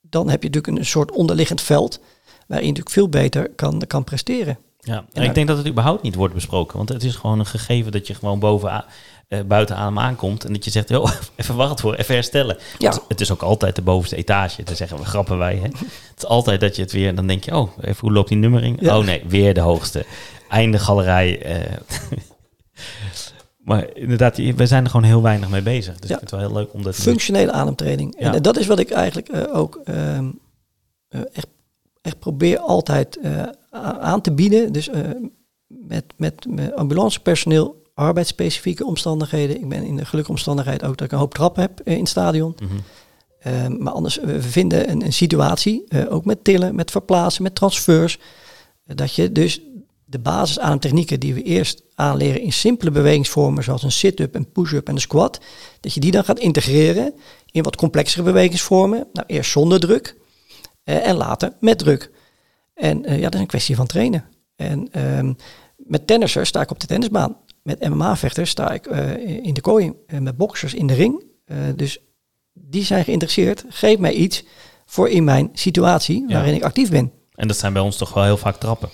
dan 0.00 0.28
heb 0.28 0.42
je 0.42 0.48
natuurlijk 0.48 0.78
een 0.78 0.86
soort 0.86 1.10
onderliggend 1.10 1.60
veld 1.60 1.98
waarin 2.46 2.66
je 2.66 2.72
natuurlijk 2.72 2.90
veel 2.90 3.08
beter 3.08 3.50
kan, 3.50 3.82
kan 3.86 4.04
presteren. 4.04 4.58
Ja, 4.80 5.04
en 5.12 5.22
ik 5.22 5.34
denk 5.34 5.48
dat 5.48 5.56
het 5.56 5.66
überhaupt 5.66 6.02
niet 6.02 6.14
wordt 6.14 6.34
besproken. 6.34 6.76
Want 6.76 6.88
het 6.88 7.04
is 7.04 7.14
gewoon 7.14 7.38
een 7.38 7.46
gegeven 7.46 7.92
dat 7.92 8.06
je 8.06 8.14
gewoon 8.14 8.38
boven, 8.38 8.84
eh, 9.28 9.40
buiten 9.42 9.76
adem 9.76 9.98
aankomt. 9.98 10.44
En 10.44 10.52
dat 10.52 10.64
je 10.64 10.70
zegt, 10.70 10.88
joh, 10.88 11.10
even 11.36 11.56
wachten 11.56 11.78
voor, 11.78 11.94
even 11.94 12.14
herstellen. 12.14 12.56
Ja. 12.78 12.90
Want 12.90 13.02
Het 13.08 13.20
is 13.20 13.30
ook 13.32 13.42
altijd 13.42 13.76
de 13.76 13.82
bovenste 13.82 14.16
etage. 14.16 14.62
Daar 14.62 14.76
zeggen 14.76 14.98
we, 14.98 15.04
grappen 15.04 15.38
wij. 15.38 15.54
Hè? 15.56 15.62
het 15.62 16.16
is 16.16 16.26
altijd 16.26 16.60
dat 16.60 16.76
je 16.76 16.82
het 16.82 16.92
weer, 16.92 17.14
dan 17.14 17.26
denk 17.26 17.44
je, 17.44 17.56
oh, 17.56 17.70
even 17.80 17.96
hoe 18.00 18.12
loopt 18.12 18.28
die 18.28 18.38
nummering? 18.38 18.80
Ja. 18.80 18.98
Oh 18.98 19.04
nee, 19.04 19.22
weer 19.26 19.54
de 19.54 19.60
hoogste. 19.60 20.04
Einde 20.48 20.78
galerij. 20.78 21.42
eh. 21.42 21.72
maar 23.64 23.96
inderdaad, 23.96 24.36
we 24.36 24.66
zijn 24.66 24.84
er 24.84 24.90
gewoon 24.90 25.06
heel 25.06 25.22
weinig 25.22 25.48
mee 25.48 25.62
bezig. 25.62 25.98
Dus 25.98 26.08
Ja. 26.08 26.14
ik 26.14 26.20
vind 26.20 26.30
het 26.30 26.40
wel 26.40 26.48
heel 26.48 26.58
leuk 26.58 26.72
om 26.72 26.82
dat 26.82 26.94
Functionele 26.94 27.52
ademtraining. 27.52 28.14
Ja. 28.18 28.34
En 28.34 28.42
dat 28.42 28.58
is 28.58 28.66
wat 28.66 28.78
ik 28.78 28.90
eigenlijk 28.90 29.28
eh, 29.28 29.56
ook 29.56 29.80
ehm, 29.84 30.30
eh, 31.08 31.20
echt, 31.32 31.46
echt 32.00 32.18
probeer 32.18 32.58
altijd 32.58 33.18
eh, 33.18 33.42
aan 34.00 34.20
te 34.20 34.32
bieden. 34.32 34.72
Dus 34.72 34.90
met, 35.66 36.04
met, 36.16 36.46
met 36.48 36.74
ambulancepersoneel, 36.74 37.82
arbeidsspecifieke 37.94 38.84
omstandigheden. 38.84 39.56
Ik 39.56 39.68
ben 39.68 39.82
in 39.82 39.96
de 39.96 40.04
gelukkige 40.04 40.36
omstandigheid 40.36 40.84
ook 40.84 40.96
dat 40.96 41.06
ik 41.06 41.12
een 41.12 41.18
hoop 41.18 41.34
trappen 41.34 41.62
heb 41.62 41.80
in 41.84 41.98
het 41.98 42.08
stadion. 42.08 42.54
Mhm. 42.62 42.72
Ehm, 43.40 43.82
maar 43.82 43.92
anders, 43.92 44.20
we 44.20 44.42
vinden 44.42 44.90
een, 44.90 45.04
een 45.04 45.12
situatie, 45.12 45.84
ook 46.08 46.24
met 46.24 46.44
tillen, 46.44 46.74
met 46.74 46.90
verplaatsen, 46.90 47.42
met 47.42 47.54
transfers, 47.54 48.18
dat 48.84 49.14
je 49.14 49.32
dus 49.32 49.60
de 50.14 50.20
basisademtechnieken 50.20 51.20
die 51.20 51.34
we 51.34 51.42
eerst 51.42 51.82
aanleren 51.94 52.40
in 52.40 52.52
simpele 52.52 52.90
bewegingsvormen, 52.90 53.64
zoals 53.64 53.82
een 53.82 53.92
sit-up, 53.92 54.34
een 54.34 54.52
push-up 54.52 54.88
en 54.88 54.94
een 54.94 55.00
squat, 55.00 55.40
dat 55.80 55.94
je 55.94 56.00
die 56.00 56.10
dan 56.10 56.24
gaat 56.24 56.38
integreren 56.38 57.14
in 57.50 57.62
wat 57.62 57.76
complexere 57.76 58.22
bewegingsvormen. 58.22 59.06
Nou, 59.12 59.26
eerst 59.26 59.50
zonder 59.50 59.80
druk 59.80 60.16
eh, 60.84 61.06
en 61.06 61.16
later 61.16 61.52
met 61.60 61.78
druk. 61.78 62.10
En 62.74 63.04
eh, 63.04 63.16
ja, 63.16 63.22
dat 63.22 63.34
is 63.34 63.40
een 63.40 63.46
kwestie 63.46 63.76
van 63.76 63.86
trainen. 63.86 64.24
En 64.56 64.88
ehm, 64.92 65.32
met 65.76 66.06
tennissers 66.06 66.48
sta 66.48 66.60
ik 66.60 66.70
op 66.70 66.80
de 66.80 66.86
tennisbaan. 66.86 67.36
Met 67.62 67.88
MMA-vechters 67.88 68.50
sta 68.50 68.70
ik 68.70 68.86
eh, 68.86 69.44
in 69.44 69.54
de 69.54 69.60
kooi. 69.60 69.92
En 70.06 70.22
met 70.22 70.36
boxers 70.36 70.74
in 70.74 70.86
de 70.86 70.94
ring. 70.94 71.24
Eh, 71.44 71.56
dus 71.76 71.98
die 72.52 72.84
zijn 72.84 73.04
geïnteresseerd. 73.04 73.64
Geef 73.68 73.98
mij 73.98 74.12
iets 74.12 74.44
voor 74.86 75.08
in 75.08 75.24
mijn 75.24 75.50
situatie 75.52 76.24
Ja. 76.28 76.34
waarin 76.34 76.54
ik 76.54 76.62
actief 76.62 76.90
ben. 76.90 77.12
En 77.34 77.48
dat 77.48 77.56
zijn 77.56 77.72
bij 77.72 77.82
ons 77.82 77.96
toch 77.96 78.14
wel 78.14 78.24
heel 78.24 78.36
vaak 78.36 78.56
trappen. 78.56 78.88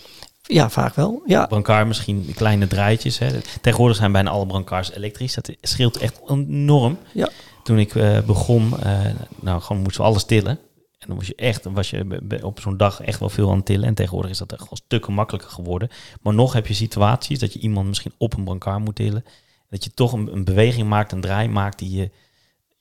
Ja, 0.50 0.70
vaak 0.70 0.94
wel. 0.94 1.22
Ja, 1.26 1.46
Brancard 1.46 1.86
misschien 1.86 2.32
kleine 2.34 2.66
draaitjes. 2.66 3.18
Hè. 3.18 3.40
Tegenwoordig 3.60 3.96
zijn 3.96 4.12
bijna 4.12 4.30
alle 4.30 4.46
brancards 4.46 4.92
elektrisch. 4.92 5.34
Dat 5.34 5.50
scheelt 5.60 5.96
echt 5.96 6.20
enorm. 6.28 6.98
Ja. 7.12 7.28
Toen 7.62 7.78
ik 7.78 7.94
eh, 7.94 8.20
begon, 8.20 8.80
eh, 8.80 9.00
nou 9.40 9.60
gewoon 9.60 9.82
moesten 9.82 10.02
we 10.02 10.08
alles 10.08 10.24
tillen. 10.24 10.58
En 10.98 11.08
dan 11.08 11.16
was 11.16 11.26
je 11.26 11.34
echt, 11.34 11.64
was 11.64 11.90
je 11.90 12.20
op 12.42 12.60
zo'n 12.60 12.76
dag 12.76 13.00
echt 13.00 13.18
wel 13.20 13.28
veel 13.28 13.50
aan 13.50 13.56
het 13.56 13.66
tillen. 13.66 13.86
En 13.86 13.94
tegenwoordig 13.94 14.30
is 14.30 14.38
dat 14.38 14.52
echt 14.52 14.60
wel 14.68 14.78
stukken 14.84 15.12
makkelijker 15.12 15.50
geworden. 15.50 15.88
Maar 16.22 16.34
nog 16.34 16.52
heb 16.52 16.66
je 16.66 16.74
situaties 16.74 17.38
dat 17.38 17.52
je 17.52 17.58
iemand 17.58 17.86
misschien 17.86 18.12
op 18.18 18.36
een 18.36 18.44
brancard 18.44 18.84
moet 18.84 18.94
tillen. 18.96 19.24
Dat 19.70 19.84
je 19.84 19.90
toch 19.94 20.12
een, 20.12 20.32
een 20.32 20.44
beweging 20.44 20.88
maakt, 20.88 21.12
een 21.12 21.20
draai 21.20 21.48
maakt 21.48 21.78
die 21.78 21.90
je 21.96 22.10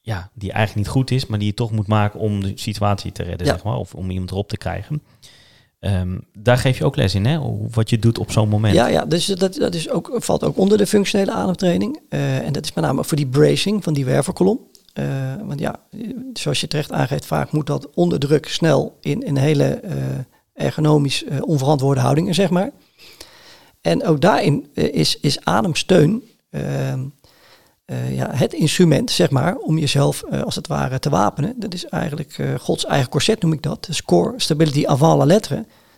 ja, 0.02 0.30
die 0.34 0.52
eigenlijk 0.52 0.86
niet 0.86 0.96
goed 0.96 1.12
is, 1.12 1.26
maar 1.26 1.40
die 1.40 1.48
je 1.48 1.54
toch 1.54 1.72
moet 1.72 1.88
maken 1.88 2.20
om 2.20 2.42
de 2.42 2.52
situatie 2.56 3.12
te 3.12 3.24
redden, 3.24 3.48
Ja. 3.48 3.54
zeg 3.54 3.64
maar, 3.64 3.76
of 3.76 3.96
om 3.96 4.10
iemand 4.10 4.32
erop 4.32 4.50
te 4.50 4.58
krijgen. 4.58 5.02
Ehm, 5.80 6.18
daar 6.34 6.58
geef 6.58 6.78
je 6.78 6.86
ook 6.86 6.96
les 6.96 7.16
in, 7.16 7.26
hè? 7.26 7.40
Wat 7.72 7.90
je 7.90 8.00
doet 8.00 8.20
op 8.20 8.32
zo'n 8.32 8.50
moment. 8.50 8.74
Ja, 8.74 8.88
ja 8.88 9.06
dus 9.06 9.26
dat, 9.26 9.54
dat 9.56 9.76
is 9.76 9.90
ook, 9.90 10.12
valt 10.16 10.44
ook 10.44 10.58
onder 10.58 10.78
de 10.78 10.88
functionele 10.88 11.32
ademtraining. 11.32 12.00
Eh, 12.10 12.38
en 12.38 12.54
dat 12.54 12.64
is 12.64 12.74
met 12.74 12.84
name 12.84 13.04
voor 13.04 13.18
die 13.18 13.28
bracing 13.28 13.84
van 13.84 13.94
die 13.94 14.06
wervelkolom. 14.06 14.60
Eh, 14.94 15.06
want 15.44 15.60
ja, 15.60 15.80
zoals 16.34 16.62
je 16.62 16.68
terecht 16.68 16.92
aangeeft, 16.92 17.26
vaak 17.26 17.52
moet 17.52 17.68
dat 17.68 17.90
onder 17.94 18.20
druk 18.20 18.48
snel 18.48 18.98
in 19.02 19.24
een 19.28 19.38
hele 19.38 19.66
eh, 19.66 19.96
ergonomisch 20.54 21.24
onverantwoorde 21.42 22.02
houdingen, 22.02 22.34
zeg 22.34 22.50
maar. 22.50 22.72
En 23.82 24.06
ook 24.06 24.22
daarin 24.22 24.68
is, 24.74 25.20
is 25.20 25.46
ademsteun 25.46 26.24
ehm, 26.50 27.00
eh, 27.90 28.16
ja, 28.16 28.30
het 28.32 28.54
instrument, 28.54 29.12
zeg 29.12 29.30
maar, 29.30 29.56
om 29.56 29.78
jezelf 29.78 30.24
eh, 30.24 30.42
als 30.42 30.56
het 30.56 30.68
ware 30.68 31.00
te 31.00 31.10
wapenen. 31.10 31.54
Dat 31.58 31.74
is 31.74 31.86
eigenlijk 31.86 32.38
eh, 32.38 32.56
Gods 32.56 32.86
eigen 32.86 33.10
corset, 33.10 33.42
noem 33.42 33.54
ik 33.54 33.62
dat. 33.62 33.86
Dus 33.86 34.04
core 34.04 34.34
stability 34.38 34.86
avant 34.88 35.18
la. 35.18 35.26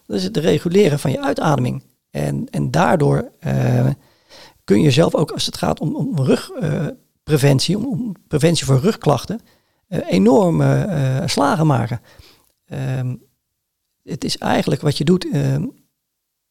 Dat 0.06 0.18
is 0.18 0.24
het 0.24 0.38
reguleren 0.38 1.00
van 1.00 1.12
je 1.12 1.22
uitademing. 1.22 1.84
En, 2.10 2.48
en 2.50 2.72
daardoor 2.72 3.32
kun 4.64 4.82
je 4.82 4.92
zelf 4.92 5.16
ook, 5.16 5.32
als 5.32 5.46
het 5.46 5.58
gaat 5.58 5.80
om, 5.80 5.96
om 5.96 6.20
rugpreventie, 6.20 7.78
om, 7.78 7.86
om 7.86 8.16
preventie 8.28 8.66
voor 8.66 8.80
rugklachten, 8.80 9.40
enorme 9.88 11.24
slagen 11.26 11.68
maken. 11.68 12.02
Ehm, 12.66 13.16
het 14.04 14.24
is 14.24 14.38
eigenlijk 14.38 14.82
wat 14.82 14.98
je 14.98 15.04
doet, 15.04 15.32
ehm, 15.32 15.66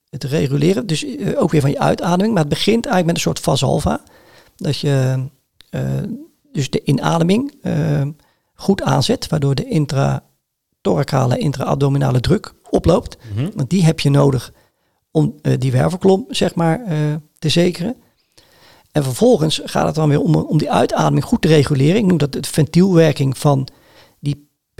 het 0.09 0.24
reguleren, 0.24 0.86
dus 0.86 1.07
ook 1.36 1.51
weer 1.51 1.61
van 1.61 1.70
je 1.70 1.78
uitademing, 1.78 2.32
maar 2.32 2.43
het 2.45 2.53
begint 2.53 2.86
eigenlijk 2.86 3.07
met 3.07 3.14
een 3.14 3.32
soort 3.32 3.41
vasalva. 3.41 4.03
Dat 4.61 4.78
je 4.78 5.24
eh, 5.70 5.82
dus 6.52 6.70
de 6.70 6.82
inademing 6.84 7.54
eh, 7.62 8.02
goed 8.54 8.82
aanzet, 8.82 9.28
waardoor 9.28 9.54
de 9.54 9.68
intratoracale, 9.68 11.38
intra-abdominale 11.38 12.20
druk 12.20 12.54
oploopt. 12.70 13.16
Mhm. 13.34 13.50
Want 13.54 13.70
die 13.70 13.84
heb 13.84 14.00
je 14.00 14.11
nodig 14.11 14.52
om 15.11 15.34
eh, 15.42 15.52
die 15.58 15.72
wervelkolom, 15.72 16.26
zeg 16.28 16.54
maar, 16.54 16.80
te 17.38 17.48
zekeren. 17.48 17.96
En 18.92 19.02
vervolgens 19.02 19.61
gaat 19.64 19.86
het 19.86 19.94
dan 19.94 20.08
weer 20.08 20.20
om, 20.20 20.34
om 20.34 20.58
die 20.58 20.70
uitademing 20.70 21.24
goed 21.24 21.42
te 21.42 21.48
reguleren. 21.48 21.96
Ik 21.96 22.06
noem 22.06 22.18
dat 22.18 22.32
de 22.32 22.42
ventielwerking 22.42 23.38
van 23.38 23.68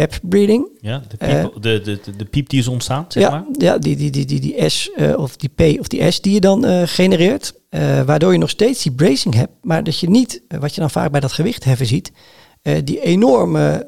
pep 0.07 0.19
breathing. 0.23 0.69
Ja, 0.81 1.03
de 1.09 1.17
Eh, 1.27 1.41
piep, 1.41 1.63
de, 1.63 1.81
de, 1.81 2.01
de, 2.05 2.17
de 2.17 2.25
piep 2.25 2.49
die 2.49 2.59
is 2.61 2.69
ontstaan, 2.69 3.05
zeg 3.09 3.23
ja, 3.23 3.31
maar. 3.31 3.45
ja 3.53 3.79
die, 3.79 3.97
die, 3.97 4.11
die, 4.11 4.25
die, 4.25 4.41
die 4.41 4.69
S 4.71 4.91
eh, 4.97 5.19
of 5.19 5.37
die 5.37 5.49
P 5.55 5.79
of 5.81 5.89
die 5.89 6.11
S 6.11 6.21
die 6.21 6.33
je 6.35 6.41
dan 6.41 6.65
eh, 6.65 6.83
genereert. 6.85 7.53
waardoor 8.07 8.33
je 8.33 8.39
nog 8.39 8.51
steeds 8.51 8.83
die 8.83 8.93
bracing 8.93 9.35
hebt, 9.35 9.53
maar 9.63 9.85
dat 9.85 9.99
je 9.99 10.11
niet, 10.11 10.43
wat 10.49 10.75
je 10.75 10.81
dan 10.81 10.91
vaak 10.91 11.11
bij 11.11 11.21
dat 11.21 11.33
gewichtheffen 11.33 11.87
ziet, 11.87 12.13
die 12.85 13.01
enorme 13.03 13.87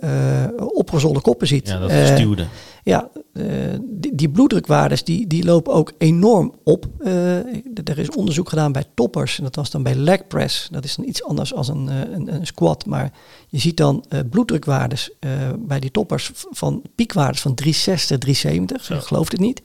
opgezolde 0.75 1.21
koppen 1.21 1.47
ziet. 1.47 1.69
Ja, 1.69 1.79
dat 1.79 1.93
gestuwde. 1.93 2.47
Ja, 2.85 3.11
eh, 3.33 3.45
die, 3.81 4.15
die 4.15 4.31
bloeddrukwaardes 4.31 5.05
die, 5.05 5.27
die 5.27 5.45
lopen 5.45 5.73
ook 5.73 5.93
enorm 5.99 6.55
op. 6.65 6.87
Eh, 6.99 7.37
er 7.85 7.99
is 7.99 8.11
onderzoek 8.11 8.49
gedaan 8.49 8.73
bij 8.73 8.85
toppers. 8.95 9.39
En 9.39 9.45
dat 9.45 9.57
was 9.57 9.71
dan 9.71 9.83
bij 9.83 9.95
leg 9.95 10.27
press. 10.27 10.69
Dat 10.71 10.85
is 10.85 10.95
dan 10.95 11.07
iets 11.07 11.25
anders 11.25 11.51
dan 11.51 11.69
een, 11.69 11.89
eh, 11.89 12.13
een, 12.13 12.35
een 12.35 12.47
squat. 12.47 12.87
Maar 12.87 13.13
je 13.49 13.59
ziet 13.59 13.77
dan 13.77 14.05
bloeddrukwaardes 14.31 15.11
bij 15.59 15.81
die 15.81 15.91
toppers 15.91 16.31
van 16.35 16.83
piekwaardes 16.95 17.41
van 17.41 17.55
360, 17.55 18.19
370. 18.19 18.85
Zo. 18.85 18.95
Je 18.95 19.01
gelooft 19.01 19.33
het 19.33 19.41
niet. 19.41 19.63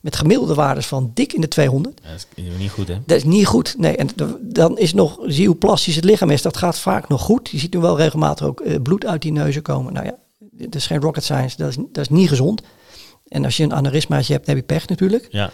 Met 0.00 0.16
gemiddelde 0.16 0.54
waardes 0.54 0.86
van 0.86 1.10
dik 1.14 1.32
in 1.32 1.40
de 1.40 1.48
200. 1.48 2.00
Ja, 2.02 2.10
dat 2.10 2.26
is 2.34 2.58
niet 2.58 2.70
goed, 2.70 2.88
hè? 2.88 2.98
Dat 3.06 3.16
is 3.16 3.24
niet 3.24 3.46
goed. 3.46 3.74
Nee, 3.78 3.96
en 3.96 4.08
dan 4.40 4.78
is 4.78 4.94
nog, 4.94 5.18
zie 5.26 5.46
hoe 5.46 5.56
plastisch 5.56 5.94
het 5.94 6.04
lichaam 6.04 6.30
is. 6.30 6.42
Dat 6.42 6.56
gaat 6.56 6.78
vaak 6.78 7.08
nog 7.08 7.22
goed. 7.22 7.48
Je 7.48 7.58
ziet 7.58 7.74
nu 7.74 7.80
wel 7.80 7.96
regelmatig 7.96 8.46
ook 8.46 8.82
bloed 8.82 9.06
uit 9.06 9.22
die 9.22 9.32
neuzen 9.32 9.62
komen. 9.62 9.92
Nou 9.92 10.06
ja, 10.06 10.18
dat 10.58 10.74
is 10.74 10.86
geen 10.86 11.00
rocket 11.00 11.24
science. 11.24 11.56
Dat 11.56 11.68
is, 11.68 11.76
dat 11.76 11.98
is 11.98 12.08
niet 12.08 12.28
gezond. 12.28 12.62
En 13.28 13.44
als 13.44 13.56
je 13.56 13.62
een 13.62 13.74
aneurysmaatje 13.74 14.32
hebt, 14.32 14.46
heb 14.46 14.56
je 14.56 14.62
pech 14.62 14.88
natuurlijk. 14.88 15.28
Ja, 15.30 15.50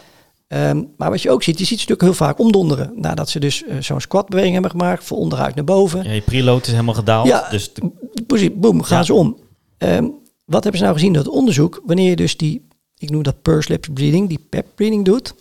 Ehm, 0.48 0.82
maar 0.96 1.10
wat 1.10 1.22
je 1.22 1.30
ook 1.30 1.42
ziet, 1.42 1.58
je 1.58 1.64
ziet 1.64 1.80
stukken 1.80 2.06
heel 2.06 2.16
vaak 2.16 2.38
omdonderen. 2.38 2.92
Nadat 2.96 3.28
ze 3.30 3.40
dus 3.40 3.64
eh, 3.64 3.76
zo'n 3.80 4.00
squatbeweging 4.00 4.52
hebben 4.52 4.70
gemaakt, 4.70 5.04
van 5.04 5.16
onderuit 5.16 5.54
naar 5.54 5.64
boven. 5.64 6.04
ja 6.04 6.10
je 6.12 6.20
preload 6.20 6.66
is 6.66 6.72
helemaal 6.72 6.94
gedaald. 6.94 7.26
Ja. 7.26 7.48
Dus 7.50 7.72
de- 7.74 8.50
boem, 8.54 8.82
gaan 8.82 8.98
Ja. 8.98 9.04
ze 9.04 9.14
om. 9.14 9.36
Ehm, 9.78 10.04
wat 10.44 10.62
hebben 10.62 10.76
ze 10.80 10.86
nou 10.86 10.96
gezien 10.96 11.12
door 11.12 11.22
het 11.22 11.32
onderzoek? 11.32 11.82
Wanneer 11.84 12.10
je 12.10 12.16
dus 12.16 12.36
die, 12.36 12.66
ik 12.98 13.10
noem 13.10 13.22
dat 13.22 13.42
purse 13.42 13.72
lips 13.72 13.88
breathing, 13.94 14.28
die 14.28 14.46
pep 14.50 14.66
breathing 14.74 15.04
doet. 15.04 15.34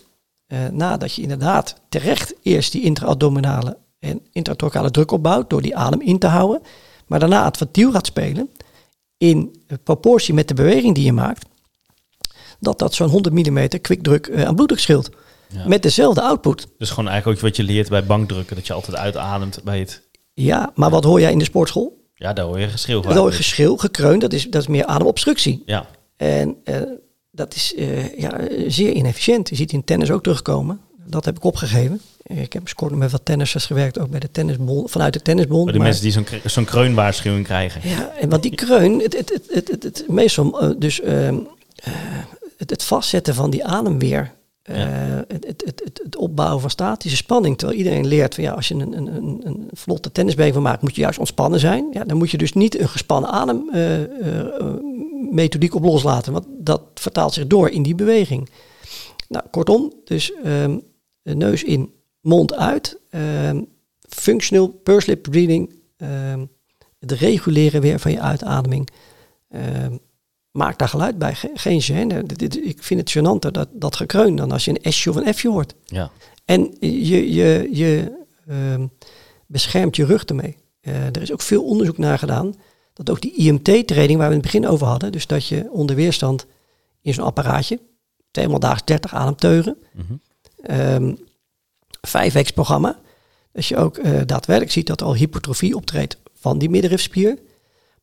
eh, 0.47 0.59
nadat 0.71 1.13
je 1.13 1.21
inderdaad 1.21 1.75
terecht 1.89 2.33
eerst 2.41 2.71
die 2.71 2.81
intra-abdominale 2.81 3.77
en 3.99 4.21
intratoracale 4.31 4.91
druk 4.91 5.11
opbouwt 5.11 5.49
door 5.49 5.61
die 5.61 5.75
adem 5.75 6.01
in 6.01 6.19
te 6.19 6.27
houden. 6.27 6.61
Maar 7.07 7.19
daarna 7.19 7.45
het 7.45 7.57
ventiel 7.57 7.91
gaat 7.91 8.05
spelen 8.05 8.49
in 9.23 9.55
proportie 9.83 10.33
met 10.33 10.47
de 10.47 10.53
beweging 10.53 10.95
die 10.95 11.03
je 11.03 11.13
maakt. 11.13 11.45
Dat 12.59 12.79
dat 12.79 12.93
zo'n 12.93 13.09
100 13.09 13.35
mm 13.35 13.67
kwikdruk 13.81 14.27
eh, 14.27 14.43
aan 14.43 14.55
bloeddruk 14.55 14.79
scheelt. 14.79 15.09
ja. 15.49 15.67
Met 15.67 15.81
dezelfde 15.81 16.21
output. 16.21 16.67
dus 16.77 16.89
gewoon 16.89 17.09
eigenlijk 17.09 17.37
ook 17.37 17.43
wat 17.47 17.55
je 17.55 17.63
leert 17.63 17.89
bij 17.89 18.05
bankdrukken. 18.05 18.55
Dat 18.55 18.67
je 18.67 18.73
altijd 18.73 18.97
uitademt 18.97 19.63
bij 19.63 19.79
het... 19.79 20.01
Ja, 20.33 20.71
maar 20.75 20.89
wat 20.89 21.03
hoor 21.03 21.19
jij 21.19 21.31
in 21.31 21.39
de 21.39 21.43
sportschool? 21.43 22.01
Ja, 22.15 22.33
daar 22.33 22.45
hoor 22.45 22.59
je 22.59 22.67
geschreeuw 22.67 23.01
Dat 23.01 23.15
hoor 23.15 23.29
je 23.29 23.35
geschreeuw, 23.35 23.77
gekreun, 23.77 24.19
dat 24.19 24.33
is, 24.33 24.49
dat 24.49 24.61
is 24.61 24.67
meer 24.67 24.85
ademobstructie. 24.85 25.63
Ja, 25.65 25.87
En 26.17 26.55
eh, 26.63 26.81
dat 27.31 27.55
is 27.55 27.75
eh, 27.75 28.19
ja, 28.19 28.39
zeer 28.67 28.91
inefficiënt. 28.91 29.49
Je 29.49 29.55
ziet 29.55 29.71
in 29.71 29.83
tennis 29.83 30.11
ook 30.11 30.23
terugkomen. 30.23 30.79
Dat 31.05 31.25
heb 31.25 31.35
ik 31.37 31.43
opgegeven. 31.43 32.01
Ik 32.23 32.53
heb 32.53 32.69
kort 32.75 32.95
met 32.95 33.11
wat 33.11 33.21
tennissers 33.25 33.65
gewerkt, 33.65 33.99
ook 33.99 34.09
bij 34.09 34.19
de 34.19 34.31
tennisbond, 34.31 34.91
vanuit 34.91 35.13
de 35.13 35.21
tennisbond. 35.21 35.63
maar 35.63 35.71
de 35.73 35.79
maar- 35.79 35.87
mensen 35.87 36.03
die 36.03 36.11
zo'n 36.11 36.25
zo'n 36.45 36.65
kreunwaarschuwing 36.65 37.45
krijgen. 37.45 37.89
ja, 37.89 38.11
en 38.19 38.29
wat 38.29 38.41
die 38.41 38.55
kreun, 38.55 38.99
het, 38.99 39.17
het, 39.17 39.29
het, 39.29 39.47
het, 39.53 39.67
het, 39.67 39.83
het- 39.83 40.05
meestal 40.07 40.61
eh, 40.61 40.69
dus 40.77 41.01
ehm, 41.01 41.37
eh, 41.75 41.93
het, 42.57 42.69
het 42.69 42.83
vastzetten 42.83 43.35
van 43.35 43.49
die 43.49 43.65
ademweer. 43.65 44.33
eh, 44.63 44.77
Ja. 44.77 45.25
het, 45.27 45.45
het, 45.47 45.63
het, 45.65 45.99
het, 46.03 46.15
opbouwen 46.15 46.61
van 46.61 46.69
statische 46.69 47.17
spanning. 47.17 47.57
Terwijl 47.57 47.77
iedereen 47.79 48.07
leert 48.07 48.35
van 48.35 48.43
ja, 48.43 48.51
als 48.51 48.67
je 48.67 48.73
een, 48.73 48.97
een, 48.97 49.07
een, 49.15 49.41
een 49.43 49.69
vlotte 49.71 50.11
tennisbeweging 50.11 50.61
van 50.61 50.71
maakt, 50.71 50.81
moet 50.81 50.95
je 50.95 51.01
juist 51.01 51.19
ontspannen 51.19 51.59
zijn. 51.59 51.87
Ja, 51.91 52.03
dan 52.03 52.17
moet 52.17 52.31
je 52.31 52.37
dus 52.37 52.53
niet 52.53 52.79
een 52.79 52.89
gespannen 52.89 53.29
adem 53.29 53.69
eh, 53.73 54.03
eh, 54.03 54.39
eh, 54.39 54.73
methodiek 55.31 55.75
op 55.75 55.83
loslaten. 55.83 56.33
Want 56.33 56.45
dat 56.49 56.81
vertaalt 56.93 57.33
zich 57.33 57.47
door 57.47 57.69
in 57.69 57.83
die 57.83 57.95
beweging. 57.95 58.49
Nou, 59.29 59.45
kortom, 59.51 59.93
dus 60.05 60.31
de 61.21 61.35
neus 61.35 61.63
in, 61.63 61.91
mond 62.23 62.53
uit. 62.53 62.97
functioneel 63.09 63.67
functional 64.07 64.67
purslip 64.67 65.21
breathing, 65.21 65.69
um, 65.97 66.07
ehm, 66.07 66.45
het 66.99 67.11
reguleren 67.11 67.81
weer 67.81 67.99
van 67.99 68.11
je 68.11 68.21
uitademing. 68.21 68.89
Um, 69.55 69.99
maak 70.51 70.77
daar 70.77 70.87
geluid 70.87 71.17
bij, 71.17 71.35
geen 71.53 71.81
gêne. 71.81 72.43
Ik 72.61 72.83
vind 72.83 72.99
het 72.99 73.17
gênanter 73.17 73.51
dat, 73.51 73.67
dat 73.71 73.95
gekreun 73.95 74.35
dan 74.35 74.51
als 74.51 74.65
je 74.65 74.79
een 74.81 74.93
S'je 74.93 75.09
of 75.09 75.15
een 75.15 75.33
F'je 75.33 75.49
hoort. 75.49 75.75
Ja. 75.85 76.11
En 76.45 76.75
je, 76.79 77.33
je, 77.33 77.69
je 77.71 78.11
beschermt 79.47 79.95
je 79.95 80.05
rug 80.05 80.23
ermee. 80.23 80.57
Eh, 80.81 81.05
er 81.05 81.21
is 81.21 81.31
ook 81.31 81.41
veel 81.41 81.63
onderzoek 81.63 81.97
naar 81.97 82.19
gedaan 82.19 82.53
dat 82.93 83.09
ook 83.09 83.21
die 83.21 83.35
IMT-training 83.35 84.19
waar 84.19 84.29
we 84.29 84.35
in 84.35 84.41
het 84.41 84.51
begin 84.51 84.67
over 84.67 84.87
hadden, 84.87 85.11
dus 85.11 85.27
dat 85.27 85.47
je 85.47 85.71
onder 85.71 85.95
weerstand 85.95 86.45
in 87.01 87.13
zo'n 87.13 87.25
apparaatje, 87.25 87.79
tweemaal 88.31 88.59
daags 88.59 88.83
30 88.85 89.13
ademteugen, 89.13 89.77
mm 89.93 90.21
5X-programma. 92.07 92.99
Dat 93.51 93.65
je 93.65 93.77
ook 93.77 93.97
eh, 93.97 94.11
daadwerkelijk 94.25 94.73
ziet 94.73 94.87
dat 94.87 95.01
er 95.01 95.05
al 95.05 95.15
hypertrofie 95.15 95.75
optreedt 95.75 96.17
van 96.33 96.57
die 96.57 96.69
middenrifspier. 96.69 97.37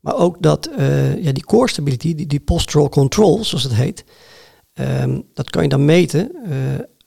Maar 0.00 0.16
ook 0.16 0.42
dat 0.42 0.66
eh, 0.66 1.22
ja, 1.22 1.32
die 1.32 1.44
core 1.44 1.68
stability, 1.68 2.14
die, 2.14 2.26
die 2.26 2.40
postural 2.40 2.88
control, 2.88 3.44
zoals 3.44 3.64
het 3.64 3.74
heet, 3.74 4.04
ehm, 4.72 5.20
dat 5.34 5.50
kan 5.50 5.62
je 5.62 5.68
dan 5.68 5.84
meten. 5.84 6.32
Eh, 6.44 6.52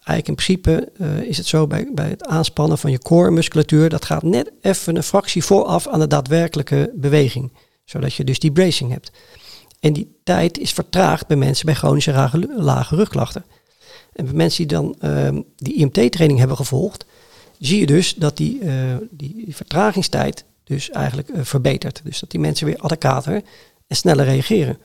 eigenlijk 0.04 0.28
in 0.28 0.36
principe 0.36 0.92
is 1.26 1.38
het 1.38 1.46
zo 1.46 1.68
bij, 1.68 1.90
bij 1.94 2.10
het 2.10 2.26
aanspannen 2.26 2.78
van 2.78 2.92
je 2.92 3.00
core 3.00 3.32
musculatuur, 3.32 3.90
dat 3.90 4.06
gaat 4.06 4.24
net 4.24 4.52
even 4.62 4.96
een 4.96 5.04
fractie 5.04 5.44
vooraf 5.44 5.88
aan 5.88 6.00
de 6.00 6.08
daadwerkelijke 6.08 6.92
beweging. 6.96 7.52
Zodat 7.86 8.14
je 8.14 8.24
dus 8.24 8.40
die 8.40 8.52
bracing 8.52 8.92
hebt. 8.92 9.12
En 9.80 9.94
die 9.94 10.20
tijd 10.24 10.58
is 10.58 10.72
vertraagd 10.72 11.28
bij 11.28 11.38
mensen 11.38 11.66
bij 11.66 11.76
chronische 11.76 12.30
lage 12.58 12.96
rugklachten. 12.96 13.46
En 14.14 14.26
bij 14.26 14.34
mensen 14.34 14.68
die 14.68 14.78
dan 14.78 14.96
ehm, 15.00 15.42
die 15.56 15.74
IMT-training 15.74 16.40
hebben 16.40 16.58
gevolgd, 16.58 17.06
zie 17.66 17.80
je 17.80 17.86
dus 17.86 18.16
dat 18.16 18.38
die, 18.38 18.60
eh, 18.60 18.96
die, 19.12 19.56
vertragingstijd 19.56 20.46
dus 20.64 20.90
eigenlijk 20.90 21.30
eh, 21.30 21.44
verbetert. 21.44 22.02
Dus 22.04 22.20
dat 22.20 22.32
die 22.32 22.40
mensen 22.40 22.66
weer 22.66 22.78
adequater 22.78 23.42
en 23.88 23.96
sneller 23.96 24.26
reageren. 24.26 24.78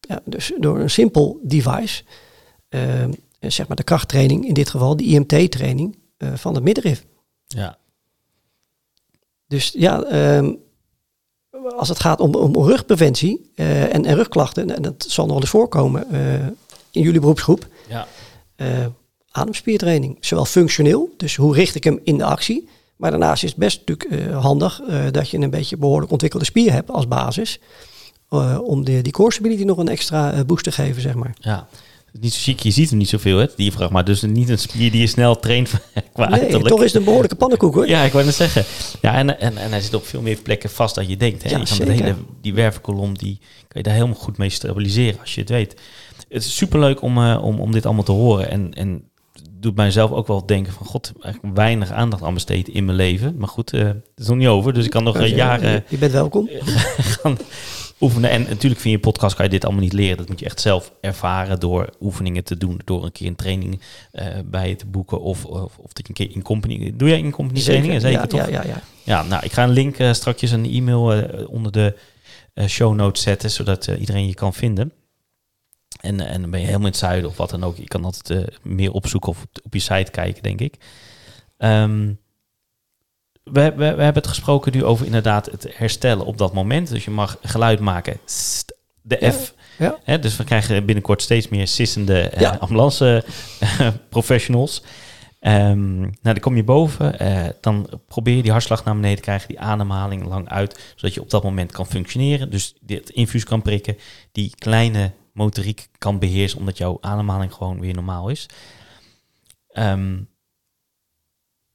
Ja, 0.00 0.20
dus 0.24 0.52
door 0.58 0.78
een 0.78 0.90
simpel 0.90 1.40
device, 1.42 2.02
eh, 2.68 3.04
zeg 3.40 3.68
maar 3.68 3.76
de 3.76 3.82
krachttraining, 3.82 4.46
in 4.46 4.54
dit 4.54 4.68
geval 4.68 4.96
de 4.96 5.04
IMT-training 5.04 5.98
van 6.34 6.54
het 6.54 6.64
middenrif. 6.64 7.04
ja. 7.46 7.78
Dus 9.46 9.74
ja, 9.76 10.02
ehm, 10.02 10.52
als 11.76 11.88
het 11.88 12.00
gaat 12.00 12.20
om, 12.20 12.34
om 12.34 12.56
rugpreventie 12.56 13.50
en, 13.54 14.04
en 14.04 14.14
rugklachten, 14.14 14.76
en 14.76 14.82
dat 14.82 15.04
zal 15.08 15.26
nog 15.26 15.40
eens 15.40 15.50
voorkomen 15.50 16.06
in 16.90 17.02
jullie 17.02 17.20
beroepsgroep, 17.20 17.68
ja. 17.88 18.06
Eh, 18.60 18.86
ademspiertraining. 19.30 20.16
Zowel 20.20 20.44
functioneel, 20.44 21.14
dus 21.16 21.36
hoe 21.36 21.54
richt 21.54 21.74
ik 21.74 21.84
hem 21.84 22.00
in 22.04 22.18
de 22.18 22.24
actie. 22.24 22.68
Maar 22.96 23.10
daarnaast 23.10 23.42
is 23.42 23.50
het 23.50 23.58
best 23.58 23.82
natuurlijk 23.86 24.20
eh, 24.20 24.42
handig 24.42 24.80
eh, 24.88 25.04
dat 25.10 25.30
je 25.30 25.38
een 25.38 25.50
beetje 25.50 25.76
behoorlijk 25.76 26.12
ontwikkelde 26.12 26.44
spier 26.44 26.72
hebt 26.72 26.90
als 26.90 27.08
basis. 27.08 27.60
om 28.62 28.84
de, 28.84 29.02
die 29.02 29.12
core 29.12 29.32
stability 29.32 29.62
nog 29.62 29.78
een 29.78 29.88
extra 29.88 30.44
boost 30.44 30.64
te 30.64 30.72
geven, 30.72 31.02
zeg 31.02 31.14
maar. 31.14 31.34
ja. 31.40 31.68
Niet 32.20 32.34
zo 32.34 32.40
chic, 32.42 32.60
je 32.60 32.70
ziet 32.70 32.88
hem 32.88 32.98
niet 32.98 33.08
zoveel, 33.08 33.38
hè, 33.38 33.46
die 33.56 33.72
vraag. 33.72 33.90
Maar 33.90 34.04
dus 34.04 34.22
niet 34.22 34.48
een 34.48 34.58
spier 34.58 34.90
die 34.90 35.00
je 35.00 35.06
snel 35.06 35.38
traint 35.38 35.70
qua 36.12 36.28
Nee, 36.28 36.40
uiterlijk. 36.40 36.68
toch 36.68 36.78
is 36.78 36.84
het 36.84 36.94
een 36.94 37.04
behoorlijke 37.04 37.36
pannenkoek 37.36 37.74
hoor. 37.74 37.88
Ja, 37.88 38.02
ik 38.02 38.12
wou 38.12 38.24
net 38.24 38.34
zeggen. 38.34 38.64
Ja, 39.00 39.14
en, 39.14 39.40
en, 39.40 39.56
en 39.56 39.70
hij 39.70 39.80
zit 39.80 39.94
op 39.94 40.06
veel 40.06 40.20
meer 40.20 40.36
plekken 40.36 40.70
vast 40.70 40.94
dan 40.94 41.08
je 41.08 41.16
denkt. 41.16 41.42
Hè? 41.42 41.50
Ja, 41.50 41.58
je 41.58 41.64
kan 41.76 41.86
de 41.86 41.92
hele, 41.92 42.14
die 42.40 42.54
wervelkolom, 42.54 43.18
die 43.18 43.38
kan 43.40 43.68
je 43.68 43.82
daar 43.82 43.94
helemaal 43.94 44.14
goed 44.16 44.36
mee 44.36 44.50
stabiliseren 44.50 45.20
als 45.20 45.34
je 45.34 45.40
het 45.40 45.50
weet. 45.50 45.74
Het 46.30 46.44
is 46.44 46.56
superleuk 46.56 47.02
om, 47.02 47.18
eh, 47.18 47.42
om, 47.42 47.60
om 47.60 47.72
dit 47.72 47.86
allemaal 47.86 48.04
te 48.04 48.12
horen. 48.12 48.50
En, 48.50 48.74
en 48.74 49.04
doet 49.52 49.76
mijzelf 49.76 50.10
ook 50.10 50.26
wel 50.26 50.46
denken 50.46 50.72
van... 50.72 50.86
God, 50.86 51.12
eigenlijk 51.20 51.56
weinig 51.56 51.90
aandacht 51.90 52.22
aan 52.22 52.34
besteed 52.34 52.68
in 52.68 52.84
mijn 52.84 52.96
leven. 52.96 53.34
Maar 53.38 53.48
goed, 53.48 53.72
eh, 53.72 53.84
het 53.84 54.04
is 54.16 54.26
nog 54.26 54.36
niet 54.36 54.48
over. 54.48 54.72
Dus 54.72 54.84
ik 54.84 54.90
kan 54.90 55.04
nog 55.04 55.16
eh, 55.16 55.36
jaren 55.36 55.84
Je 55.88 55.98
bent 55.98 56.12
welkom. 56.12 56.48
gaan 57.20 57.38
oefenen. 58.00 58.30
En 58.30 58.42
natuurlijk 58.48 58.80
via 58.80 58.90
je 58.90 58.98
podcast 58.98 59.36
kan 59.36 59.44
je 59.44 59.50
dit 59.50 59.64
allemaal 59.64 59.82
niet 59.82 59.92
leren. 59.92 60.16
Dat 60.16 60.28
moet 60.28 60.38
je 60.38 60.44
echt 60.44 60.60
zelf 60.60 60.92
ervaren 61.00 61.60
door 61.60 61.90
oefeningen 62.00 62.44
te 62.44 62.56
doen. 62.56 62.80
Door 62.84 63.04
een 63.04 63.12
keer 63.12 63.26
een 63.26 63.36
training 63.36 63.80
bij 64.44 64.68
je 64.68 64.76
te 64.76 64.86
boeken. 64.86 65.20
Of, 65.20 65.44
of, 65.44 65.78
of 65.78 65.92
dat 65.92 66.06
je 66.06 66.08
een 66.08 66.14
keer 66.14 66.36
in 66.36 66.42
company... 66.42 66.92
Doe 66.96 67.08
jij 67.08 67.18
in 67.18 67.30
company 67.30 67.60
trainingen? 67.60 68.00
Zeker, 68.00 68.20
ja, 68.20 68.26
toch? 68.26 68.40
ja, 68.40 68.48
ja, 68.48 68.62
ja. 68.64 68.82
Ja, 69.02 69.22
nou, 69.22 69.44
ik 69.44 69.52
ga 69.52 69.64
een 69.64 69.70
link 69.70 69.96
strakjes 70.12 70.50
een 70.50 70.70
e-mail 70.70 71.28
onder 71.46 71.72
de 71.72 71.94
show 72.66 72.94
notes 72.94 73.22
zetten, 73.22 73.50
zodat 73.50 73.86
iedereen 73.86 74.26
je 74.26 74.34
kan 74.34 74.54
vinden. 74.54 74.92
En, 76.00 76.20
en 76.20 76.40
dan 76.40 76.50
ben 76.50 76.60
je 76.60 76.66
helemaal 76.66 76.86
in 76.86 76.92
het 76.92 77.00
zuiden 77.00 77.30
of 77.30 77.36
wat 77.36 77.50
dan 77.50 77.64
ook. 77.64 77.76
Je 77.76 77.84
kan 77.84 78.04
altijd 78.04 78.58
meer 78.62 78.92
opzoeken 78.92 79.30
of 79.30 79.42
op, 79.42 79.64
op, 79.64 79.74
je 79.74 79.80
site 79.80 80.10
kijken, 80.10 80.42
denk 80.42 80.60
ik. 80.60 80.76
Um, 81.58 82.18
we, 83.44 83.60
we, 83.60 83.76
we, 83.76 83.84
hebben 83.84 84.14
het 84.22 84.26
gesproken 84.26 84.72
nu 84.72 84.84
over 84.84 85.06
inderdaad 85.06 85.46
het 85.46 85.66
herstellen 85.76 86.26
op 86.26 86.38
dat 86.38 86.52
moment. 86.52 86.88
Dus 86.88 87.04
je 87.04 87.10
mag 87.10 87.38
geluid 87.42 87.80
maken. 87.80 88.20
De 89.02 89.16
ja, 89.20 89.32
F. 89.32 89.54
Ja. 89.78 89.98
Hè, 90.04 90.18
dus 90.18 90.36
we 90.36 90.44
krijgen 90.44 90.84
binnenkort 90.84 91.22
steeds 91.22 91.48
meer 91.48 91.66
sissende 91.66 92.32
ja. 92.38 92.56
ambulance 92.60 93.24
professionals. 94.08 94.82
Ehm, 95.40 96.00
nou, 96.00 96.10
dan 96.22 96.40
kom 96.40 96.56
je 96.56 96.64
boven, 96.64 97.18
eh, 97.18 97.48
dan 97.60 98.00
probeer 98.08 98.36
je 98.36 98.42
die 98.42 98.50
hartslag 98.50 98.84
naar 98.84 98.94
beneden 98.94 99.16
te 99.16 99.22
krijgen, 99.22 99.48
die 99.48 99.60
ademhaling 99.60 100.24
lang 100.24 100.48
uit, 100.48 100.92
zodat 100.96 101.14
je 101.14 101.20
op 101.20 101.30
dat 101.30 101.42
moment 101.42 101.72
kan 101.72 101.86
functioneren. 101.86 102.50
Dus 102.50 102.74
dit 102.80 103.10
infuus 103.10 103.44
kan 103.44 103.62
prikken, 103.62 103.96
die 104.32 104.54
kleine 104.58 105.12
motoriek 105.40 105.88
kan 105.98 106.18
beheersen, 106.18 106.58
omdat 106.58 106.78
jouw 106.78 106.98
ademhaling 107.00 107.54
gewoon 107.54 107.80
weer 107.80 107.94
normaal 107.94 108.28
is. 108.28 108.48
Ehm, 109.68 110.18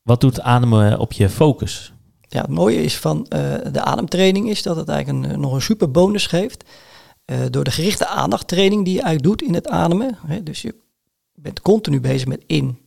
wat 0.02 0.22
doet 0.22 0.42
ademen 0.42 1.00
op 1.00 1.14
je 1.14 1.30
focus? 1.30 1.94
Ja, 2.28 2.42
het 2.42 2.50
mooie 2.50 2.84
is 2.84 2.98
van 2.98 3.28
eh, 3.28 3.40
de 3.72 3.82
ademtraining 3.82 4.50
is 4.50 4.62
dat 4.62 4.76
het 4.76 4.90
eigenlijk 4.90 5.26
een, 5.26 5.40
nog 5.40 5.54
een 5.54 5.62
super 5.62 5.92
bonus 5.92 6.28
geeft. 6.28 6.64
Eh, 7.26 7.40
door 7.50 7.64
de 7.64 7.72
gerichte 7.72 8.08
aandachttraining 8.08 8.86
die 8.86 8.94
je 8.94 9.02
eigenlijk 9.02 9.40
doet 9.40 9.48
in 9.48 9.54
het 9.54 9.68
ademen. 9.68 10.18
Hè, 10.26 10.44
dus 10.44 10.62
je 10.62 10.76
bent 11.34 11.62
continu 11.62 12.00
bezig 12.00 12.28
met 12.28 12.44
in, 12.48 12.80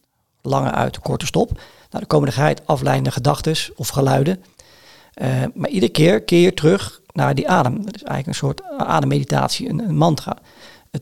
lange 0.42 0.70
uit, 0.70 0.98
korte 0.98 1.26
stop. 1.26 1.50
Nou, 1.50 1.60
dan 1.90 2.06
komen 2.06 2.28
er 2.28 2.34
geheid 2.34 2.66
afleidende 2.66 3.10
gedachten 3.10 3.56
of 3.76 3.88
geluiden. 3.88 4.44
Eh, 5.14 5.42
maar 5.54 5.70
iedere 5.70 5.92
keer 5.92 6.22
keer 6.22 6.54
terug 6.54 7.00
naar 7.12 7.34
die 7.34 7.48
adem. 7.48 7.84
Dat 7.84 7.94
is 7.94 8.02
eigenlijk 8.02 8.26
een 8.26 8.34
soort 8.34 8.62
ademmeditatie, 8.78 9.68
een 9.68 9.96
mantra. 9.96 10.38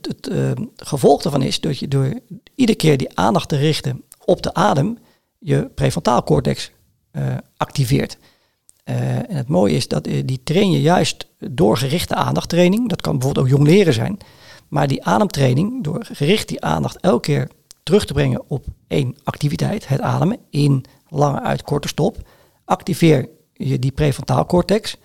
Het, 0.00 0.28
uh, 0.28 0.50
gevolg 0.76 1.22
daarvan 1.22 1.42
is 1.42 1.60
dat 1.60 1.78
je 1.78 1.88
door 1.88 2.20
iedere 2.54 2.78
keer 2.78 2.96
die 2.96 3.18
aandacht 3.18 3.48
te 3.48 3.56
richten 3.56 4.02
op 4.24 4.42
de 4.42 4.54
adem, 4.54 4.98
je 5.38 5.70
prefrontaal 5.74 6.22
cortex 6.22 6.70
uh, 7.12 7.36
activeert. 7.56 8.18
Uh, 8.84 9.16
en 9.16 9.36
het 9.36 9.48
mooie 9.48 9.74
is 9.74 9.88
dat 9.88 10.04
die 10.04 10.40
train 10.42 10.70
je 10.70 10.80
juist 10.80 11.26
door 11.38 11.76
gerichte 11.76 12.14
aandachttraining. 12.14 12.88
Dat 12.88 13.00
kan 13.00 13.12
bijvoorbeeld 13.18 13.46
ook 13.46 13.52
jong 13.52 13.66
leren 13.66 13.92
zijn. 13.92 14.18
Maar 14.68 14.88
die 14.88 15.04
ademtraining, 15.04 15.84
door 15.84 16.06
gericht 16.12 16.48
die 16.48 16.64
aandacht 16.64 17.00
elke 17.00 17.20
keer 17.20 17.50
terug 17.82 18.04
te 18.04 18.12
brengen 18.12 18.42
op 18.48 18.64
één 18.88 19.16
activiteit, 19.24 19.88
het 19.88 20.00
ademen, 20.00 20.38
in, 20.50 20.84
lange 21.08 21.40
uit, 21.40 21.62
korte 21.62 21.88
stop, 21.88 22.28
activeer 22.64 23.28
je 23.52 23.78
die 23.78 23.92
prefrontaal 23.92 24.46
cortex. 24.46 24.96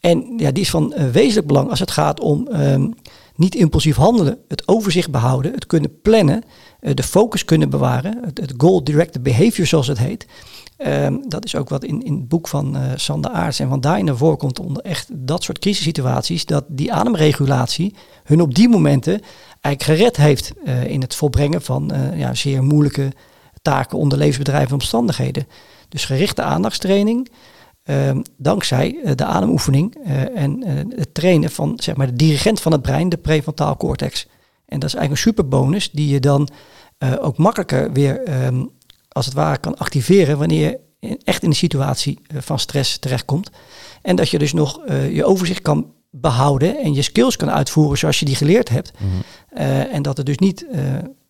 En 0.00 0.32
ja, 0.36 0.50
die 0.50 0.62
is 0.62 0.70
van 0.70 0.94
uh, 0.96 1.08
wezenlijk 1.08 1.46
belang 1.46 1.70
als 1.70 1.80
het 1.80 1.90
gaat 1.90 2.20
om 2.20 2.48
um, 2.52 2.94
niet 3.34 3.54
impulsief 3.54 3.96
handelen, 3.96 4.38
het 4.48 4.68
overzicht 4.68 5.10
behouden, 5.10 5.52
het 5.52 5.66
kunnen 5.66 6.00
plannen, 6.00 6.42
uh, 6.80 6.94
de 6.94 7.02
focus 7.02 7.44
kunnen 7.44 7.70
bewaren, 7.70 8.18
het, 8.24 8.40
het 8.40 8.54
goal-directed 8.56 9.22
behavior 9.22 9.66
zoals 9.66 9.86
het 9.86 9.98
heet. 9.98 10.26
Um, 10.86 11.28
dat 11.28 11.44
is 11.44 11.54
ook 11.54 11.68
wat 11.68 11.84
in, 11.84 12.02
in 12.02 12.14
het 12.14 12.28
boek 12.28 12.48
van 12.48 12.76
uh, 12.76 12.82
Sander 12.94 13.30
Aarts 13.30 13.58
en 13.58 13.68
Van 13.68 13.80
Daaien 13.80 14.04
naar 14.04 14.16
voren 14.16 14.38
komt 14.38 14.60
onder 14.60 14.82
echt 14.82 15.08
dat 15.12 15.42
soort 15.42 15.58
crisissituaties, 15.58 16.46
dat 16.46 16.64
die 16.68 16.92
ademregulatie 16.92 17.94
hun 18.24 18.40
op 18.40 18.54
die 18.54 18.68
momenten 18.68 19.20
eigenlijk 19.60 20.00
gered 20.00 20.16
heeft 20.16 20.52
in 20.86 21.00
het 21.00 21.14
volbrengen 21.14 21.62
van 21.62 21.92
ja, 22.14 22.34
zeer 22.34 22.62
moeilijke 22.62 23.12
taken 23.62 23.98
onder 23.98 24.18
levensbedrijvende 24.18 24.74
omstandigheden. 24.74 25.46
Dus 25.88 26.04
gerichte 26.04 26.42
aandachtstraining, 26.42 27.28
dankzij 28.36 28.94
uh, 29.04 29.10
de 29.14 29.24
ademoefening 29.24 29.94
en 30.34 30.64
het 30.96 31.14
trainen 31.14 31.50
van 31.50 31.72
zeg 31.76 31.96
maar, 31.96 32.06
de 32.06 32.16
dirigent 32.16 32.60
van 32.60 32.72
het 32.72 32.82
brein, 32.82 33.08
de 33.08 33.16
prefrontaal 33.16 33.76
cortex. 33.76 34.26
En 34.66 34.78
dat 34.78 34.88
is 34.88 34.94
eigenlijk 34.94 35.10
een 35.10 35.32
superbonus 35.32 35.90
die 35.90 36.08
je 36.08 36.20
dan 36.20 36.48
ook 37.20 37.36
makkelijker 37.36 37.92
weer 37.92 38.44
um, 38.44 38.70
als 39.08 39.26
het 39.26 39.34
ware 39.34 39.58
kan 39.58 39.76
activeren 39.76 40.38
wanneer 40.38 40.78
je 41.00 41.18
echt 41.24 41.42
in 41.42 41.48
een 41.48 41.54
situatie 41.54 42.18
van 42.34 42.58
stress 42.58 42.98
terechtkomt. 42.98 43.50
En 44.02 44.16
dat 44.16 44.30
je 44.30 44.38
dus 44.38 44.52
nog 44.52 44.80
uh, 44.88 45.14
je 45.14 45.24
overzicht 45.24 45.62
kan 45.62 45.92
behouden 46.10 46.78
en 46.78 46.94
je 46.94 47.02
skills 47.02 47.36
kan 47.36 47.50
uitvoeren 47.50 47.98
zoals 47.98 48.18
je 48.18 48.24
die 48.24 48.34
geleerd 48.34 48.68
hebt. 48.68 48.92
Mm 48.98 49.08
-hmm. 49.08 49.22
uh, 49.62 49.94
en 49.94 50.02
dat 50.02 50.16
het 50.16 50.26
dus 50.26 50.38
niet 50.38 50.66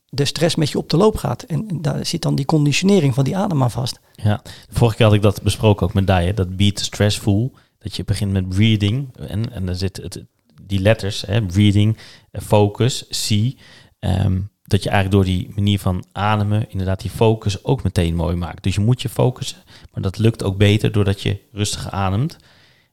de 0.09 0.25
stress 0.25 0.55
met 0.55 0.71
je 0.71 0.79
op 0.79 0.91
de 0.91 0.97
loop 0.97 1.17
gaat. 1.17 1.43
En, 1.43 1.67
daar 1.81 2.07
zit 2.07 2.23
dan 2.23 2.35
die 2.35 2.47
conditionering 2.47 3.15
van 3.15 3.25
die 3.25 3.37
adem 3.37 3.63
aan 3.63 3.71
vast. 3.71 4.01
Ja, 4.15 4.43
vorige 4.71 4.97
keer 4.97 5.07
had 5.07 5.15
ik 5.15 5.23
dat 5.23 5.43
besproken 5.43 5.87
ook 5.87 5.95
met 5.95 6.07
Daya, 6.07 6.33
dat 6.33 6.57
beat 6.57 6.79
stressful. 6.79 7.55
Dat 7.79 7.97
je 7.97 8.05
begint 8.05 8.33
met 8.33 8.49
breathing 8.49 9.17
en, 9.17 9.53
en 9.53 9.67
dan 9.67 9.75
zit 9.75 9.97
het, 9.97 10.25
die 10.63 10.81
letters, 10.81 11.21
hè, 11.27 11.43
breathing, 11.43 11.97
focus, 12.33 13.05
C. 13.09 13.55
Um, 14.01 14.51
dat 14.69 14.83
je 14.83 14.91
eigenlijk 14.91 15.25
door 15.25 15.35
die 15.35 15.51
manier 15.55 15.79
van 15.79 16.05
ademen 16.13 16.71
inderdaad 16.71 17.01
die 17.01 17.11
focus 17.11 17.65
ook 17.65 17.83
meteen 17.83 18.15
mooi 18.15 18.37
maakt. 18.37 18.63
Dus 18.63 18.75
je 18.75 18.81
moet 18.81 19.03
je 19.03 19.09
focussen, 19.09 19.59
maar 19.93 20.03
dat 20.03 20.19
lukt 20.19 20.43
ook 20.43 20.57
beter 20.57 20.93
doordat 20.93 21.23
je 21.23 21.39
rustig 21.53 21.91
ademt. 21.91 22.37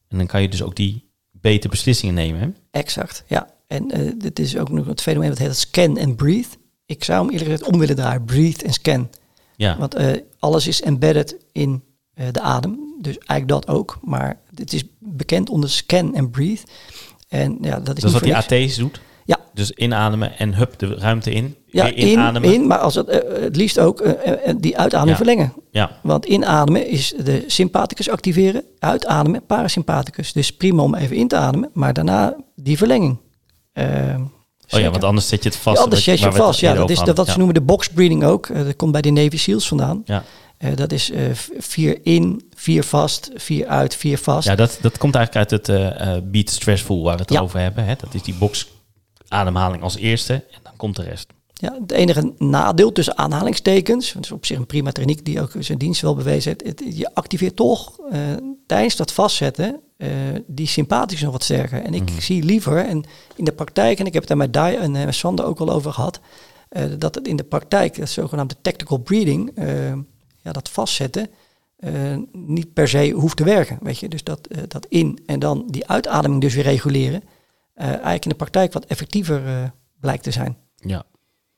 En 0.08 0.18
dan 0.18 0.28
kan 0.28 0.42
je 0.42 0.50
dus 0.50 0.64
ook 0.64 0.76
die 0.76 1.10
betere 1.32 1.70
beslissingen 1.70 2.16
nemen. 2.16 2.40
Hè? 2.40 2.48
Exact, 2.72 3.24
ja. 3.28 3.54
En 3.68 4.00
uh, 4.00 4.12
dit 4.18 4.40
is 4.40 4.58
ook 4.58 4.70
nog 4.70 4.86
het 4.86 5.02
fenomeen 5.02 5.30
dat 5.30 5.38
heet 5.38 5.56
scan 5.56 6.00
and 6.00 6.16
breathe. 6.16 6.58
Ik 6.86 7.04
zou 7.04 7.20
hem 7.20 7.30
eerlijk 7.30 7.52
gezegd 7.52 7.72
om 7.72 7.80
willen 7.80 7.96
draaien, 7.96 8.26
breathe 8.26 8.66
en 8.66 8.74
scan. 8.74 9.10
Ja. 9.56 9.78
Want 9.78 10.00
uh, 10.00 10.12
alles 10.40 10.68
is 10.68 10.82
embedded 10.82 11.38
in 11.52 11.84
uh, 12.16 12.26
de 12.32 12.42
adem, 12.42 12.80
dus 13.02 13.18
eigenlijk 13.18 13.48
dat 13.48 13.76
ook. 13.76 14.00
Maar 14.02 14.40
het 14.56 14.74
is 14.74 14.84
bekend 15.00 15.50
onder 15.50 15.70
scan 15.70 16.16
and 16.16 16.32
breathe. 16.32 16.64
En 17.28 17.58
ja, 17.62 17.80
dat 17.80 17.98
is, 17.98 18.04
is 18.04 18.12
wat 18.12 18.24
die 18.24 18.36
AT's 18.36 18.76
doet? 18.76 19.02
Ja. 19.26 19.38
Dus 19.54 19.72
inademen 19.72 20.38
en 20.38 20.54
hup, 20.54 20.80
de 20.80 20.96
ruimte 20.96 21.32
in. 21.32 21.56
Ja, 21.66 21.86
in, 21.86 22.44
in, 22.44 22.68
maar 22.68 22.78
als 22.78 22.96
het, 22.96 23.08
uh, 23.10 23.42
het 23.42 23.56
liefst 23.56 23.80
ook 23.80 24.02
uh, 24.02 24.12
uh, 24.48 24.54
die 24.58 24.78
uitademing 24.78 25.18
Ja. 25.18 25.24
verlengen. 25.24 25.54
Ja, 25.72 26.00
Want 26.04 26.26
inademen 26.26 26.88
is 26.88 27.14
de 27.24 27.44
sympathicus 27.48 28.10
activeren, 28.10 28.64
uitademen 28.80 29.46
parasympathicus. 29.46 30.34
Dus 30.34 30.52
prima 30.52 30.82
om 30.84 30.96
even 30.96 31.16
in 31.16 31.28
te 31.28 31.36
ademen, 31.36 31.70
maar 31.74 31.94
daarna 31.94 32.36
die 32.56 32.78
verlenging. 32.78 33.18
Ehm, 34.68 34.76
oh 34.76 34.80
ja, 34.82 34.86
zeker. 34.86 34.92
want 34.92 35.04
anders 35.04 35.28
zet 35.28 35.44
je 35.44 35.50
het 35.50 35.58
vast. 35.58 35.78
Ja, 35.78 35.84
anders 35.84 36.04
zet 36.04 36.20
je 36.20 36.32
vast. 36.32 36.60
Ja, 36.60 36.74
dat 36.74 36.90
is 36.90 37.00
dat, 37.00 37.18
wat 37.18 37.28
ze 37.28 37.38
noemen 37.38 37.54
de 37.56 37.62
box 37.62 37.90
breathing 37.90 38.24
ook. 38.24 38.48
Eh, 38.48 38.64
dat 38.66 38.76
komt 38.76 38.92
bij 38.92 39.02
de 39.02 39.10
Navy 39.10 39.38
SEALs 39.38 39.68
vandaan. 39.68 40.02
Ja. 40.06 40.24
Eh, 40.58 40.76
dat 40.76 40.92
is 40.92 41.12
v- 41.34 41.48
vier 41.58 42.00
in, 42.04 42.50
vier 42.56 42.84
vast, 42.84 43.30
vier 43.36 43.68
uit, 43.68 43.96
vier 43.96 44.18
vast. 44.18 44.48
Ja, 44.48 44.56
dat, 44.56 44.78
dat 44.82 44.98
komt 44.98 45.16
eigenlijk 45.16 45.52
uit 45.52 45.68
het 45.68 46.32
beat 46.32 46.50
stressful 46.50 47.04
waar 47.04 47.16
we 47.16 47.22
het 47.22 47.32
Ja. 47.32 47.40
over 47.42 47.60
hebben. 47.60 47.86
Hè? 47.86 47.94
Dat 48.00 48.14
is 48.14 48.22
die 48.22 48.34
box 48.34 48.68
ademhaling 49.28 49.84
als 49.84 49.96
eerste 49.98 50.34
en 50.34 50.60
dan 50.64 50.74
komt 50.78 50.96
de 50.96 51.04
rest. 51.04 51.28
Ja, 51.54 51.78
het 51.82 51.92
enige 51.92 52.34
nadeel 52.38 52.92
tussen 52.92 53.18
aanhalingstekens, 53.18 54.14
want 54.14 54.26
het 54.26 54.26
is 54.26 54.32
op 54.32 54.46
zich 54.46 54.58
een 54.58 54.66
prima 54.66 54.92
techniek 54.92 55.26
die 55.26 55.42
ook 55.42 55.52
zijn 55.60 55.78
dienst 55.78 56.02
wel 56.02 56.16
bewezen 56.16 56.56
heeft. 56.58 56.80
Het, 56.80 56.98
je 56.98 57.14
activeert 57.16 57.56
toch 57.56 58.00
tijdens 58.68 58.96
dat 58.96 59.12
vastzetten 59.12 59.80
eh, 59.98 60.10
die 60.48 60.68
sympathicus 60.68 61.22
nog 61.24 61.32
wat 61.32 61.44
sterker. 61.44 61.84
En 61.84 61.94
ik 61.94 62.10
Mhm. 62.12 62.20
zie 62.20 62.44
liever, 62.44 62.86
en 62.86 63.04
in 63.36 63.44
de 63.46 63.52
praktijk, 63.52 64.00
en 64.00 64.06
ik 64.06 64.14
heb 64.14 64.22
het 64.22 64.28
daar 64.30 64.38
met 64.38 64.54
Dai 64.54 64.76
en 64.76 64.96
eh, 64.96 65.12
Sander 65.12 65.46
ook 65.46 65.60
al 65.60 65.70
over 65.70 65.94
gehad, 65.94 66.20
eh, 66.70 66.84
dat 66.98 67.16
het 67.16 67.28
in 67.28 67.36
de 67.36 67.44
praktijk, 67.44 67.98
dat 67.98 68.10
zogenaamde 68.10 68.56
tactical 68.62 68.98
breathing, 68.98 69.52
eh, 69.56 69.94
ja, 70.42 70.52
dat 70.52 70.70
vastzetten, 70.70 71.30
niet 72.32 72.74
per 72.74 72.88
se 72.88 73.10
hoeft 73.10 73.38
te 73.38 73.44
werken. 73.44 73.78
Weet 73.82 74.00
je? 74.00 74.08
Dus 74.10 74.24
dat, 74.24 74.48
dat 74.68 74.86
in 74.86 75.20
en 75.26 75.40
dan 75.40 75.64
die 75.68 75.88
uitademing 75.88 76.42
dus 76.42 76.54
weer 76.54 76.64
reguleren, 76.64 77.24
eigenlijk 77.76 78.24
in 78.24 78.30
de 78.30 78.36
praktijk 78.36 78.74
wat 78.74 78.86
effectiever 78.86 79.72
blijkt 80.00 80.24
te 80.24 80.32
zijn. 80.32 80.58
Ja. 80.76 81.04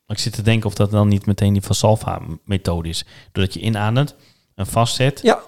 Ik 0.08 0.18
zit 0.18 0.34
te 0.34 0.42
denken 0.42 0.68
of 0.68 0.74
dat 0.76 0.92
dan 0.92 1.08
niet 1.08 1.26
meteen 1.26 1.54
die 1.54 1.62
Valsalva-methode 1.62 2.90
is. 2.90 3.06
Doordat 3.32 3.54
je 3.54 3.60
inademt 3.60 4.16
en 4.56 4.68
vastzet. 4.68 5.20
Ja, 5.22 5.40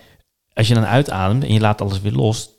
Als 0.54 0.68
je 0.68 0.74
dan 0.74 0.86
uitademt 0.86 1.44
en 1.44 1.54
je 1.54 1.60
laat 1.60 1.82
alles 1.82 2.02
weer 2.02 2.12
los, 2.12 2.50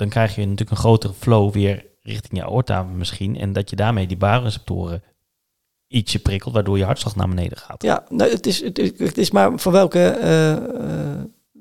dan 0.00 0.08
krijg 0.08 0.34
je 0.34 0.40
natuurlijk 0.40 0.70
een 0.70 0.76
grotere 0.76 1.12
flow 1.18 1.52
weer 1.52 1.84
richting 2.02 2.42
je 2.42 2.44
aorta 2.44 2.82
misschien. 2.82 3.38
En 3.38 3.52
dat 3.52 3.70
je 3.70 3.76
daarmee 3.76 4.06
die 4.06 4.16
baarreceptoren 4.16 5.02
ietsje 5.88 6.18
prikkelt, 6.18 6.54
waardoor 6.54 6.78
je 6.78 6.84
hartslag 6.84 7.16
naar 7.16 7.28
beneden 7.28 7.58
gaat. 7.58 7.82
Ja, 7.82 8.04
nou, 8.08 8.30
het, 8.30 8.46
is, 8.46 8.62
het, 8.62 9.18
is, 9.18 9.30
maar 9.30 9.58
van 9.58 9.72
welke, 9.72 10.04
eh, 10.04 10.52
eh, 10.52 10.60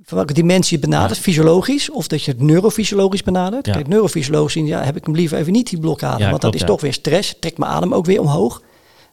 van 0.04 0.18
welke 0.18 0.34
dimensie 0.34 0.78
je 0.80 0.88
benadert. 0.88 1.16
Ja. 1.16 1.22
Fysiologisch 1.22 1.90
of 1.90 2.08
dat 2.08 2.24
je 2.24 2.32
het 2.32 2.42
neurofysiologisch 2.42 3.24
benadert. 3.24 3.66
Ja. 3.66 3.74
Kijk, 3.74 3.88
neurofysiologisch 3.88 4.54
zien, 4.54 4.66
ja, 4.66 4.84
heb 4.84 4.96
ik 4.96 5.06
hem 5.06 5.16
liever 5.16 5.38
even 5.38 5.52
niet 5.52 5.70
die 5.70 5.80
blokkade. 5.80 6.24
Ja, 6.24 6.30
want 6.30 6.40
klopt, 6.40 6.42
dat 6.42 6.62
is 6.62 6.68
toch 6.68 6.82
weer 6.82 6.94
stress. 6.94 7.36
Trekt 7.40 7.58
mijn 7.58 7.72
adem 7.72 7.94
ook 7.94 8.06
weer 8.06 8.22
omhoog. 8.22 8.62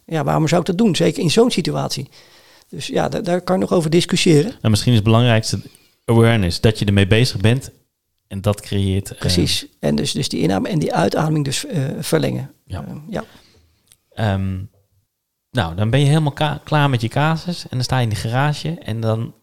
Ja, 0.05 0.24
waarom 0.24 0.49
zou 0.49 0.61
ik 0.61 0.66
dat 0.66 0.79
doen? 0.79 0.97
Zeker 0.97 1.22
in 1.22 1.31
zo'n 1.31 1.51
situatie. 1.51 2.09
Dus 2.68 2.87
ja, 2.87 3.09
daar, 3.09 3.22
daar 3.22 3.41
kan 3.41 3.55
je 3.55 3.61
nog 3.61 3.72
over 3.72 3.91
discussiëren. 3.91 4.51
Nou, 4.61 4.70
misschien 4.70 4.93
is 4.93 4.99
het 4.99 5.07
belangrijkste 5.07 5.59
awareness, 6.05 6.61
dat 6.61 6.79
je 6.79 6.85
ermee 6.85 7.07
bezig 7.07 7.41
bent. 7.41 7.70
En 8.29 8.41
dat 8.41 8.61
creëert... 8.61 9.11
eh, 9.11 9.18
Precies. 9.18 9.66
en 9.81 9.97
dus, 9.97 10.12
dus 10.12 10.29
die 10.29 10.41
inname 10.41 10.68
en 10.68 10.79
die 10.79 10.95
uitademing 10.95 11.45
dus 11.45 11.66
eh, 11.66 11.85
verlengen. 11.99 12.51
Ja. 12.66 12.85
Eh, 12.85 12.97
ja. 13.09 13.24
Ehm, 14.11 14.62
nou, 15.51 15.74
dan 15.74 15.91
ben 15.91 16.01
je 16.01 16.07
helemaal 16.07 16.61
klaar 16.64 16.91
met 16.91 17.01
je 17.01 17.09
casus 17.09 17.62
en 17.62 17.68
dan 17.70 17.83
sta 17.83 17.97
je 17.97 18.03
in 18.03 18.09
de 18.09 18.14
garage 18.16 18.79
en 18.79 19.01
dan 19.01 19.35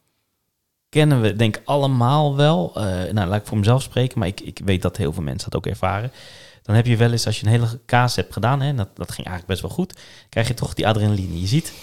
kennen 0.89 1.21
we 1.21 1.35
denk 1.35 1.57
ik 1.57 1.61
allemaal 1.65 2.35
wel, 2.35 2.71
nou 3.11 3.27
laat 3.27 3.39
ik 3.41 3.47
voor 3.47 3.57
mezelf 3.57 3.81
spreken, 3.81 4.19
maar 4.19 4.27
ik, 4.27 4.39
ik 4.41 4.61
weet 4.65 4.81
dat 4.81 4.97
heel 4.97 5.13
veel 5.13 5.23
mensen 5.23 5.49
dat 5.49 5.59
ook 5.65 5.71
ervaren. 5.71 6.11
Dan 6.61 6.75
heb 6.75 6.85
je 6.85 6.97
wel 6.97 7.11
eens, 7.11 7.25
als 7.25 7.39
je 7.39 7.45
een 7.45 7.51
hele 7.51 7.79
casus 7.85 8.15
hebt 8.15 8.33
gedaan, 8.33 8.61
hè, 8.61 8.67
en 8.67 8.75
dat, 8.75 8.95
dat 8.95 9.11
ging 9.11 9.27
eigenlijk 9.27 9.47
best 9.47 9.61
wel 9.61 9.71
goed, 9.85 9.99
krijg 10.29 10.47
je 10.47 10.53
toch 10.53 10.73
die 10.73 10.87
adrenaline. 10.87 11.39
Je 11.39 11.47
ziet 11.47 11.73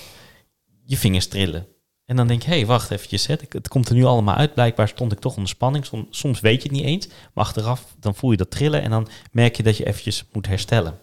je 0.85 0.97
vingers 0.97 1.29
trillen. 1.29 1.67
En 2.11 2.17
dan 2.17 2.27
denk 2.27 2.43
je, 2.43 2.49
hé, 2.49 2.57
hey, 2.57 2.67
wacht 2.67 2.91
eventjes, 2.91 3.27
hè, 3.27 3.35
het 3.49 3.69
komt 3.69 3.89
er 3.89 3.95
nu 3.95 4.05
allemaal 4.05 4.35
uit. 4.35 4.55
Blijkbaar 4.55 4.89
stond 4.89 5.13
ik 5.13 5.19
toch 5.19 5.35
onder 5.35 5.49
spanning. 5.49 5.85
Som- 5.87 6.07
soms 6.11 6.41
weet 6.41 6.63
je 6.63 6.69
het 6.69 6.77
niet 6.77 6.87
eens, 6.87 7.07
maar 7.07 7.45
achteraf 7.45 7.95
dan 8.01 8.15
voel 8.15 8.31
je 8.31 8.37
dat 8.37 8.51
trillen 8.51 8.83
en 8.83 8.91
dan 8.91 9.09
merk 9.33 9.57
je 9.57 9.63
dat 9.63 9.77
je 9.77 9.87
eventjes 9.87 10.25
moet 10.33 10.47
herstellen. 10.47 10.99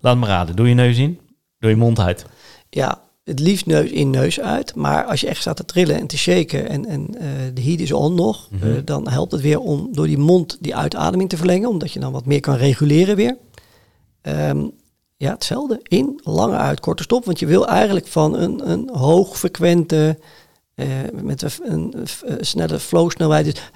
Laat 0.00 0.16
me 0.16 0.26
raden. 0.26 0.56
Doe 0.56 0.68
je 0.68 0.74
neus 0.74 0.98
in, 0.98 1.20
doe 1.58 1.70
je 1.70 1.76
mond 1.76 1.98
uit. 1.98 2.24
Ja, 2.70 3.02
het 3.24 3.38
liefst 3.40 3.66
neus 3.66 3.90
in, 3.90 4.10
neus 4.10 4.40
uit. 4.40 4.74
Maar 4.74 5.04
als 5.04 5.20
je 5.20 5.26
echt 5.28 5.40
staat 5.40 5.56
te 5.56 5.64
trillen 5.64 5.96
en 5.98 6.06
te 6.06 6.18
shaken 6.18 6.68
en, 6.68 6.86
en 6.86 7.14
eh, 7.18 7.28
de 7.54 7.62
heat 7.62 7.78
is 7.80 7.92
on 7.92 8.14
nog, 8.14 8.48
Mhm. 8.50 8.66
eh, 8.70 8.76
dan 8.84 9.08
helpt 9.08 9.32
het 9.32 9.40
weer 9.40 9.60
om 9.60 9.88
door 9.92 10.06
die 10.06 10.18
mond 10.18 10.56
die 10.60 10.76
uitademing 10.76 11.28
te 11.28 11.36
verlengen, 11.36 11.68
omdat 11.68 11.92
je 11.92 12.00
dan 12.00 12.12
wat 12.12 12.26
meer 12.26 12.40
kan 12.40 12.54
reguleren 12.56 13.16
weer. 13.16 13.36
Ehm, 14.22 14.66
ja, 15.20 15.32
hetzelfde. 15.32 15.80
In, 15.82 16.20
lange 16.22 16.56
uit, 16.56 16.80
korte 16.80 17.02
stop. 17.02 17.24
Want 17.24 17.38
je 17.38 17.46
wil 17.46 17.66
eigenlijk 17.66 18.06
van 18.06 18.34
een, 18.34 18.70
een 18.70 18.88
hoogfrequente, 18.92 20.18
eh, 20.74 20.86
met 21.22 21.60
een, 21.62 21.94
snelle 22.40 22.78
flowsnelheid, 22.78 23.44
dus 23.44 23.70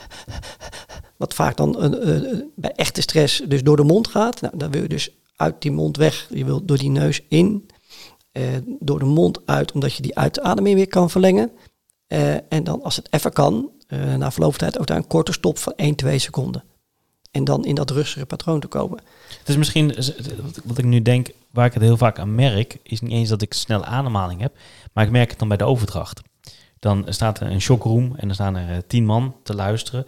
wat 1.17 1.35
vaak 1.35 1.57
dan 1.57 1.83
een, 1.83 2.53
bij 2.57 2.73
echte 2.73 3.01
stress 3.01 3.43
dus 3.49 3.63
door 3.63 3.77
de 3.77 3.85
mond 3.85 4.09
gaat. 4.09 4.41
Nou, 4.41 4.57
dan 4.57 4.71
wil 4.71 4.83
je 4.83 4.89
dus 4.89 5.11
uit 5.37 5.63
die 5.63 5.73
mond 5.73 5.97
weg. 5.97 6.27
Je 6.31 6.45
wil 6.45 6.65
door 6.65 6.79
die 6.79 6.91
neus 6.91 7.21
in, 7.29 7.67
eh, 8.33 8.43
door 8.79 8.99
de 8.99 9.05
mond 9.05 9.47
uit, 9.47 9.73
omdat 9.73 9.95
je 9.95 10.03
die 10.03 10.19
uitademing 10.19 10.75
weer 10.75 10.89
kan 10.89 11.11
verlengen. 11.11 11.51
Eh, 12.07 12.35
en 12.35 12.65
dan 12.65 12.83
als 12.83 12.97
het 12.97 13.07
even 13.11 13.33
kan, 13.33 13.71
eh, 13.87 14.15
na 14.15 14.33
verloop 14.33 14.51
van 14.51 14.61
tijd 14.61 14.79
ook 14.79 14.87
daar 14.87 14.97
een 14.97 15.07
korte 15.07 15.33
stop 15.33 15.59
van 15.59 15.73
1, 15.77 15.95
2 15.95 16.19
seconden. 16.19 16.65
En 17.35 17.45
dan 17.45 17.65
in 17.65 17.75
dat 17.75 17.91
rustige 17.91 18.27
patroon 18.27 18.61
te 18.61 18.67
komen. 18.67 18.99
Het 19.39 19.49
is 19.49 19.57
misschien, 19.57 19.95
wat- 20.65 20.79
ik 20.79 20.85
nu 20.85 21.03
denk, 21.03 21.31
waar 21.51 21.67
ik 21.67 21.73
het 21.75 21.83
heel 21.83 21.97
vaak 21.97 22.19
aan 22.19 22.35
merk, 22.35 22.79
is 22.83 23.01
niet 23.01 23.13
eens 23.13 23.29
dat 23.29 23.43
ik 23.43 23.53
snelle 23.53 23.85
ademhaling 23.85 24.41
heb, 24.41 24.57
maar 24.93 25.05
ik 25.05 25.11
merk 25.11 25.31
het 25.31 25.39
dan 25.39 25.49
bij 25.49 25.57
de 25.57 25.65
overdracht. 25.65 26.21
Dan 26.79 27.05
staat 27.09 27.41
er 27.41 27.51
een 27.51 27.61
shockroom 27.61 28.15
en 28.17 28.27
dan 28.27 28.35
staan 28.35 28.57
er 28.57 28.71
eh, 28.71 28.77
tien 28.87 29.05
man 29.05 29.35
te 29.43 29.55
luisteren. 29.55 30.07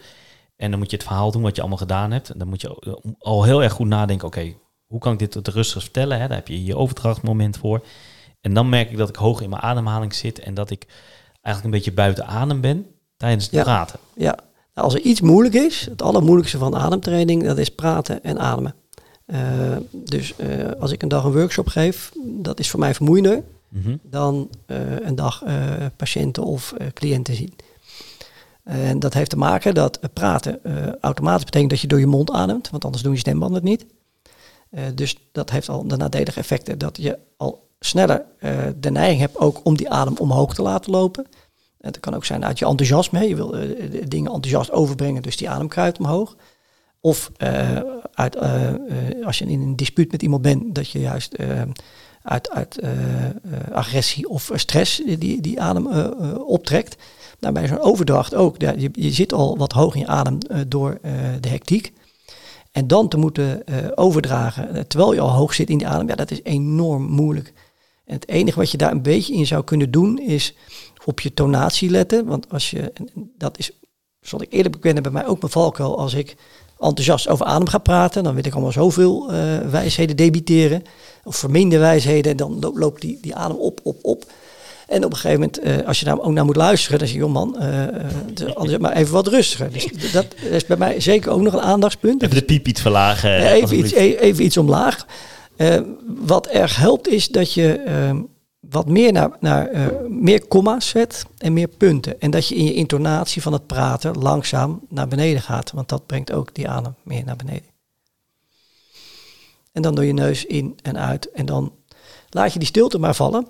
En 0.55 0.69
dan 0.69 0.79
moet 0.79 0.89
je 0.91 0.95
het 0.97 1.05
verhaal 1.05 1.31
doen 1.31 1.41
wat 1.41 1.55
je 1.55 1.61
allemaal 1.61 1.79
gedaan 1.79 2.11
hebt. 2.11 2.29
En 2.29 2.37
dan 2.39 2.47
moet 2.47 2.61
je 2.61 2.79
eh, 2.79 3.11
al 3.19 3.43
heel 3.43 3.63
erg 3.63 3.73
goed 3.73 3.87
nadenken, 3.87 4.27
oké, 4.27 4.53
hoe 4.85 4.99
kan 4.99 5.13
ik 5.13 5.19
dit 5.19 5.33
het 5.33 5.47
rustig 5.47 5.81
vertellen? 5.83 6.19
Hè? 6.19 6.27
Daar 6.27 6.37
heb 6.37 6.47
je 6.47 6.63
je 6.63 6.75
overdrachtmoment 6.77 7.57
voor. 7.57 7.85
En 8.41 8.53
dan 8.53 8.69
merk 8.69 8.91
ik 8.91 8.97
dat 8.97 9.09
ik 9.09 9.15
hoog 9.15 9.41
in 9.41 9.49
mijn 9.49 9.61
ademhaling 9.61 10.13
zit 10.13 10.39
en 10.39 10.53
dat 10.53 10.69
ik 10.69 10.85
eigenlijk 11.41 11.63
een 11.75 11.79
beetje 11.81 11.97
buiten 11.97 12.25
adem 12.27 12.61
ben 12.61 12.85
tijdens 13.17 13.45
het 13.45 13.53
Ja. 13.53 13.63
praten. 13.63 13.99
Ja, 14.15 14.37
als 14.77 14.93
er 14.93 15.01
iets 15.01 15.21
moeilijk 15.21 15.55
is, 15.55 15.87
het 15.89 16.01
allermoeilijkste 16.01 16.57
van 16.57 16.75
ademtraining, 16.75 17.43
dat 17.43 17.57
is 17.57 17.69
praten 17.69 18.23
en 18.23 18.39
ademen. 18.39 18.75
Eh, 19.25 19.39
dus 19.91 20.35
eh, 20.35 20.49
als 20.79 20.91
ik 20.91 21.01
een 21.01 21.09
dag 21.09 21.23
een 21.23 21.33
workshop 21.33 21.67
geef, 21.67 22.11
dat 22.23 22.59
is 22.59 22.69
voor 22.69 22.79
mij 22.79 22.93
vermoeiender 22.93 23.43
Mhm. 23.69 23.95
dan 24.03 24.49
eh, 24.65 24.77
een 24.99 25.15
dag 25.15 25.43
patiënten 25.95 26.43
of 26.43 26.73
cliënten 26.93 27.35
zien. 27.35 27.53
En 28.63 28.99
dat 28.99 29.13
heeft 29.13 29.29
te 29.29 29.37
maken 29.37 29.73
dat 29.73 29.99
praten 30.13 30.59
automatisch 31.01 31.43
betekent 31.43 31.69
dat 31.69 31.79
je 31.79 31.87
door 31.87 31.99
je 31.99 32.07
mond 32.07 32.31
ademt, 32.31 32.69
want 32.69 32.85
anders 32.85 33.03
doen 33.03 33.13
je 33.13 33.19
stembanden 33.19 33.55
het 33.55 33.63
niet. 33.63 33.85
Dus 34.95 35.17
dat 35.31 35.49
heeft 35.49 35.69
al 35.69 35.87
de 35.87 35.97
nadelige 35.97 36.39
effecten 36.39 36.77
dat 36.77 36.97
je 36.97 37.17
al 37.37 37.67
sneller 37.79 38.25
de 38.79 38.91
neiging 38.91 39.19
hebt 39.19 39.37
ook 39.37 39.59
om 39.63 39.77
die 39.77 39.89
adem 39.89 40.17
omhoog 40.17 40.53
te 40.53 40.61
laten 40.61 40.91
lopen. 40.91 41.25
Dat 41.91 41.99
kan 41.99 42.15
ook 42.15 42.25
zijn 42.25 42.45
uit 42.45 42.59
je 42.59 42.65
enthousiasme. 42.65 43.27
Je 43.27 43.35
wil 43.35 43.57
eh, 43.57 44.01
dingen 44.07 44.31
enthousiast 44.31 44.71
overbrengen, 44.71 45.21
dus 45.21 45.37
die 45.37 45.49
adem 45.49 45.67
kruipt 45.67 45.99
omhoog. 45.99 46.35
Of 47.01 47.31
eh, 47.37 47.79
uit, 48.13 48.35
eh, 48.35 48.73
als 49.23 49.37
je 49.37 49.45
in 49.45 49.61
een 49.61 49.75
dispuut 49.75 50.11
met 50.11 50.21
iemand 50.21 50.41
bent, 50.41 50.75
dat 50.75 50.89
je 50.89 50.99
juist 50.99 51.35
uit, 52.21 52.49
uit 52.49 52.79
agressie 53.71 54.29
of 54.29 54.51
stress 54.53 55.01
die, 55.19 55.41
die 55.41 55.61
adem 55.61 55.87
optrekt. 56.37 56.97
Nou, 57.39 57.53
bij 57.53 57.67
zo'n 57.67 57.79
overdracht 57.79 58.35
ook. 58.35 58.61
Je, 58.61 58.89
je 58.91 59.11
zit 59.11 59.33
al 59.33 59.57
wat 59.57 59.71
hoog 59.71 59.93
in 59.93 59.99
je 59.99 60.07
adem 60.07 60.37
door 60.67 60.99
de 61.39 61.49
hectiek. 61.49 61.93
En 62.71 62.87
dan 62.87 63.07
te 63.07 63.17
moeten 63.17 63.63
overdragen, 63.97 64.87
terwijl 64.87 65.13
je 65.13 65.19
al 65.19 65.31
hoog 65.31 65.53
zit 65.53 65.69
in 65.69 65.77
die 65.77 65.87
adem, 65.87 66.07
ja, 66.07 66.15
dat 66.15 66.31
is 66.31 66.43
enorm 66.43 67.03
moeilijk. 67.03 67.53
En 68.05 68.13
het 68.13 68.27
enige 68.27 68.57
wat 68.59 68.71
je 68.71 68.77
daar 68.77 68.91
een 68.91 69.01
beetje 69.01 69.33
in 69.33 69.45
zou 69.45 69.63
kunnen 69.63 69.91
doen, 69.91 70.19
is 70.19 70.53
op 71.07 71.19
je 71.19 71.33
tonatie 71.33 71.89
letten. 71.89 72.25
Want 72.25 72.45
als 72.51 72.69
je, 72.69 72.79
en 72.93 73.31
dat 73.37 73.57
is, 73.57 73.71
zal 74.21 74.41
ik 74.41 74.47
eerlijk 74.53 74.73
bekennen, 74.75 75.03
bij 75.03 75.11
mij 75.11 75.25
ook 75.27 75.39
mijn 75.39 75.51
valkuil. 75.51 75.97
Als 75.99 76.13
ik 76.13 76.35
enthousiast 76.79 77.27
over 77.27 77.45
adem 77.45 77.67
ga 77.67 77.77
praten, 77.77 78.23
dan 78.23 78.35
wil 78.35 78.45
ik 78.45 78.53
allemaal 78.53 78.71
zoveel 78.71 79.31
eh, 79.31 79.57
wijsheden 79.69 80.15
debiteren. 80.15 80.81
Of 81.23 81.35
verminderde 81.35 81.85
wijsheden, 81.85 82.37
dan 82.37 82.57
lo- 82.59 82.71
loopt 82.75 83.01
die, 83.01 83.17
die 83.21 83.35
adem 83.35 83.57
op, 83.57 83.79
op, 83.83 83.97
op. 84.01 84.25
En 84.87 85.05
op 85.05 85.11
een 85.11 85.17
gegeven 85.17 85.39
moment, 85.39 85.59
eh, 85.59 85.87
als 85.87 85.99
je 85.99 86.05
daar 86.05 86.19
ook 86.19 86.31
naar 86.31 86.45
moet 86.45 86.55
luisteren, 86.55 86.99
dan 86.99 87.07
zeg 87.07 87.17
je, 87.17 87.23
joh 87.23 87.31
man, 87.33 87.55
het- 87.59 88.55
anders 88.55 88.77
maar 88.77 88.91
even 88.95 89.13
wat 89.13 89.27
rustiger. 89.27 89.71
Dus 89.71 90.11
dat 90.11 90.25
is 90.51 90.65
bij 90.65 90.77
mij 90.77 90.99
zeker 90.99 91.31
ook 91.31 91.41
nog 91.41 91.53
een 91.53 91.61
aandachtspunt. 91.61 92.23
Even 92.23 92.35
de 92.35 92.41
piep 92.41 92.67
iets 92.67 92.81
verlagen. 92.81 93.37
Even, 93.51 93.77
iets, 93.79 93.91
e- 93.93 94.15
even 94.15 94.43
iets 94.43 94.57
omlaag. 94.57 95.05
Wat 96.07 96.47
erg 96.47 96.75
helpt 96.75 97.07
is 97.07 97.27
dat 97.27 97.53
je 97.53 97.73
eh, 97.73 98.11
wat 98.69 98.87
meer 98.87 99.11
naar, 99.11 99.29
naar 99.39 99.67
eh, 99.67 99.85
meer 100.07 100.47
komma's 100.47 100.89
zet 100.89 101.25
en 101.37 101.53
meer 101.53 101.67
punten. 101.67 102.21
En 102.21 102.31
dat 102.31 102.47
je 102.47 102.55
in 102.55 102.63
je 102.63 102.73
intonatie 102.73 103.41
van 103.41 103.53
het 103.53 103.67
praten 103.67 104.17
langzaam 104.17 104.81
naar 104.89 105.07
beneden 105.07 105.41
gaat. 105.41 105.71
Want 105.71 105.89
dat 105.89 106.05
brengt 106.05 106.31
ook 106.31 106.55
die 106.55 106.69
adem 106.69 106.95
meer 107.03 107.23
naar 107.25 107.35
beneden. 107.35 107.69
En 109.71 109.81
dan 109.81 109.95
door 109.95 110.05
je 110.05 110.13
neus 110.13 110.45
in 110.45 110.77
en 110.83 110.97
uit. 110.97 111.31
En 111.31 111.45
dan 111.45 111.73
laat 112.29 112.53
je 112.53 112.59
die 112.59 112.67
stilte 112.67 112.99
maar 112.99 113.15
vallen. 113.15 113.47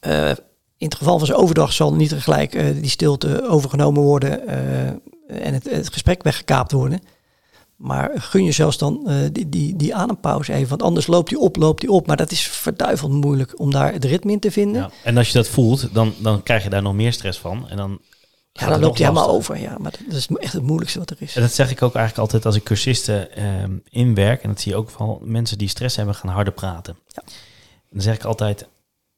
Eh, 0.00 0.28
in 0.76 0.86
het 0.86 0.94
geval 0.94 1.18
van 1.18 1.26
zo'n 1.26 1.36
overdag 1.36 1.72
zal 1.72 1.94
niet 1.94 2.08
tegelijk 2.08 2.54
eh, 2.54 2.66
die 2.74 2.90
stilte 2.90 3.48
overgenomen 3.48 4.02
worden 4.02 4.46
en 5.28 5.54
het, 5.54 5.70
het 5.70 5.92
gesprek 5.92 6.22
weggekaapt 6.22 6.72
worden. 6.72 7.00
Maar 7.78 8.10
gun 8.14 8.44
je 8.44 8.52
zelfs 8.52 8.78
dan 8.78 9.08
eh, 9.08 9.16
die, 9.32 9.48
die, 9.48 9.76
die 9.76 9.94
adempauze 9.94 10.52
even. 10.52 10.68
Want 10.68 10.82
anders 10.82 11.06
loopt 11.06 11.28
die 11.28 11.38
op, 11.38 11.56
loopt 11.56 11.80
die 11.80 11.90
op. 11.90 12.06
Maar 12.06 12.16
dat 12.16 12.30
is 12.30 12.42
verduiveld 12.42 13.12
moeilijk 13.12 13.60
om 13.60 13.70
daar 13.70 13.92
het 13.92 14.04
ritme 14.04 14.32
in 14.32 14.40
te 14.40 14.50
vinden. 14.50 14.82
Ja. 14.82 14.90
En 15.04 15.16
als 15.16 15.26
je 15.28 15.32
dat 15.32 15.48
voelt, 15.48 15.94
dan, 15.94 16.14
dan 16.18 16.42
krijg 16.42 16.62
je 16.62 16.70
daar 16.70 16.82
nog 16.82 16.94
meer 16.94 17.12
stress 17.12 17.38
van. 17.38 17.68
En 17.68 17.76
dan, 17.76 17.98
Ja, 18.52 18.68
dan 18.68 18.80
loopt 18.80 18.98
hij 18.98 19.06
helemaal 19.08 19.30
over. 19.30 19.58
Ja, 19.60 19.76
maar 19.78 19.90
dat 20.06 20.16
is 20.16 20.26
echt 20.26 20.52
het 20.52 20.62
moeilijkste 20.62 20.98
wat 20.98 21.10
er 21.10 21.16
is. 21.18 21.36
En 21.36 21.42
dat 21.42 21.52
zeg 21.52 21.70
ik 21.70 21.82
ook 21.82 21.94
eigenlijk 21.94 22.18
altijd 22.18 22.46
als 22.46 22.56
ik 22.56 22.62
cursisten 22.62 23.36
ehm, 23.36 23.76
inwerk. 23.88 24.42
En 24.42 24.48
dat 24.48 24.60
zie 24.60 24.72
je 24.72 24.78
ook 24.78 24.90
van 24.90 25.18
mensen 25.22 25.58
die 25.58 25.68
stress 25.68 25.96
hebben, 25.96 26.14
gaan 26.14 26.30
harder 26.30 26.52
praten. 26.52 26.96
Ja. 27.08 27.22
Dan 27.90 28.02
zeg 28.02 28.14
ik 28.14 28.24
altijd, 28.24 28.66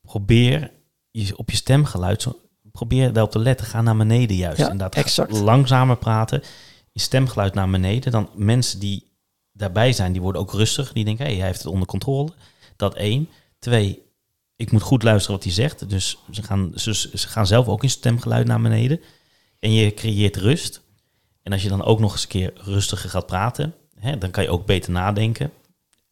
probeer 0.01 0.71
je, 1.11 1.37
op 1.37 1.51
je 1.51 1.57
stemgeluid, 1.57 2.27
probeer 2.73 3.13
daarop 3.13 3.33
te 3.33 3.39
letten. 3.39 3.67
Ga 3.67 3.83
naar 3.83 3.97
beneden 3.97 4.37
juist. 4.37 4.59
Ja, 4.59 4.65
Inderdaad, 4.65 4.95
ga 4.95 5.01
exact. 5.01 5.33
langzamer 5.33 5.97
praten. 5.97 6.43
Je 6.93 7.01
stemgeluid 7.01 7.55
naar 7.55 7.71
beneden. 7.71 8.13
Dan 8.13 8.31
mensen 8.35 8.79
die 8.81 9.11
daarbij 9.53 9.93
zijn, 9.93 10.13
die 10.13 10.21
worden 10.23 10.41
ook 10.41 10.53
rustig. 10.53 10.93
Die 10.93 11.05
denken, 11.05 11.27
hé, 11.27 11.37
hij 11.37 11.47
heeft 11.47 11.63
het 11.63 11.73
onder 11.73 11.87
controle. 11.87 12.33
Dat 12.77 12.95
één. 12.95 13.29
Twee, 13.59 14.03
ik 14.57 14.73
moet 14.73 14.83
goed 14.83 15.03
luisteren 15.03 15.37
wat 15.37 15.45
hij 15.45 15.53
zegt. 15.55 15.89
Dus 15.91 16.19
ze 16.31 16.43
gaan, 16.43 16.73
ze, 16.75 16.95
ze 16.95 17.29
gaan 17.29 17.47
zelf 17.47 17.69
ook 17.69 17.83
in 17.83 17.91
stemgeluid 17.91 18.47
naar 18.47 18.61
beneden. 18.61 19.01
En 19.59 19.73
je 19.73 19.95
creëert 19.95 20.37
rust. 20.37 20.81
En 21.43 21.53
als 21.53 21.63
je 21.63 21.69
dan 21.69 21.85
ook 21.85 22.01
nog 22.01 22.13
eens 22.13 22.23
een 22.23 22.29
keer 22.29 22.53
rustiger 22.55 23.11
gaat 23.11 23.27
praten, 23.27 23.75
hè, 23.99 24.19
dan 24.19 24.31
kan 24.31 24.43
je 24.43 24.51
ook 24.51 24.67
beter 24.67 24.93
nadenken. 24.93 25.53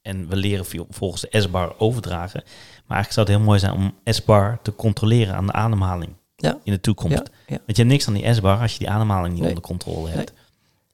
En 0.02 0.28
we 0.28 0.36
leren 0.36 0.86
volgens 0.90 1.20
de 1.22 1.40
S-bar 1.40 1.78
overdragen. 1.78 2.42
Maar 2.86 2.96
eigenlijk 2.96 3.12
zou 3.12 3.26
het 3.26 3.36
heel 3.36 3.44
mooi 3.44 3.58
zijn 3.58 3.72
om 3.72 3.94
S-bar 4.04 4.58
te 4.62 4.74
controleren 4.74 5.34
aan 5.34 5.46
de 5.46 5.52
ademhaling 5.52 6.12
Ja. 6.36 6.58
in 6.64 6.72
de 6.72 6.80
toekomst. 6.80 7.16
Ja, 7.16 7.24
ja. 7.46 7.56
Want 7.64 7.76
je 7.76 7.82
hebt 7.82 7.88
niks 7.88 8.08
aan 8.08 8.14
die 8.14 8.34
S-bar 8.34 8.60
als 8.60 8.72
je 8.72 8.78
die 8.78 8.90
ademhaling 8.90 9.28
niet 9.32 9.40
Nee. 9.42 9.48
onder 9.48 9.64
controle 9.64 10.08
hebt. 10.10 10.32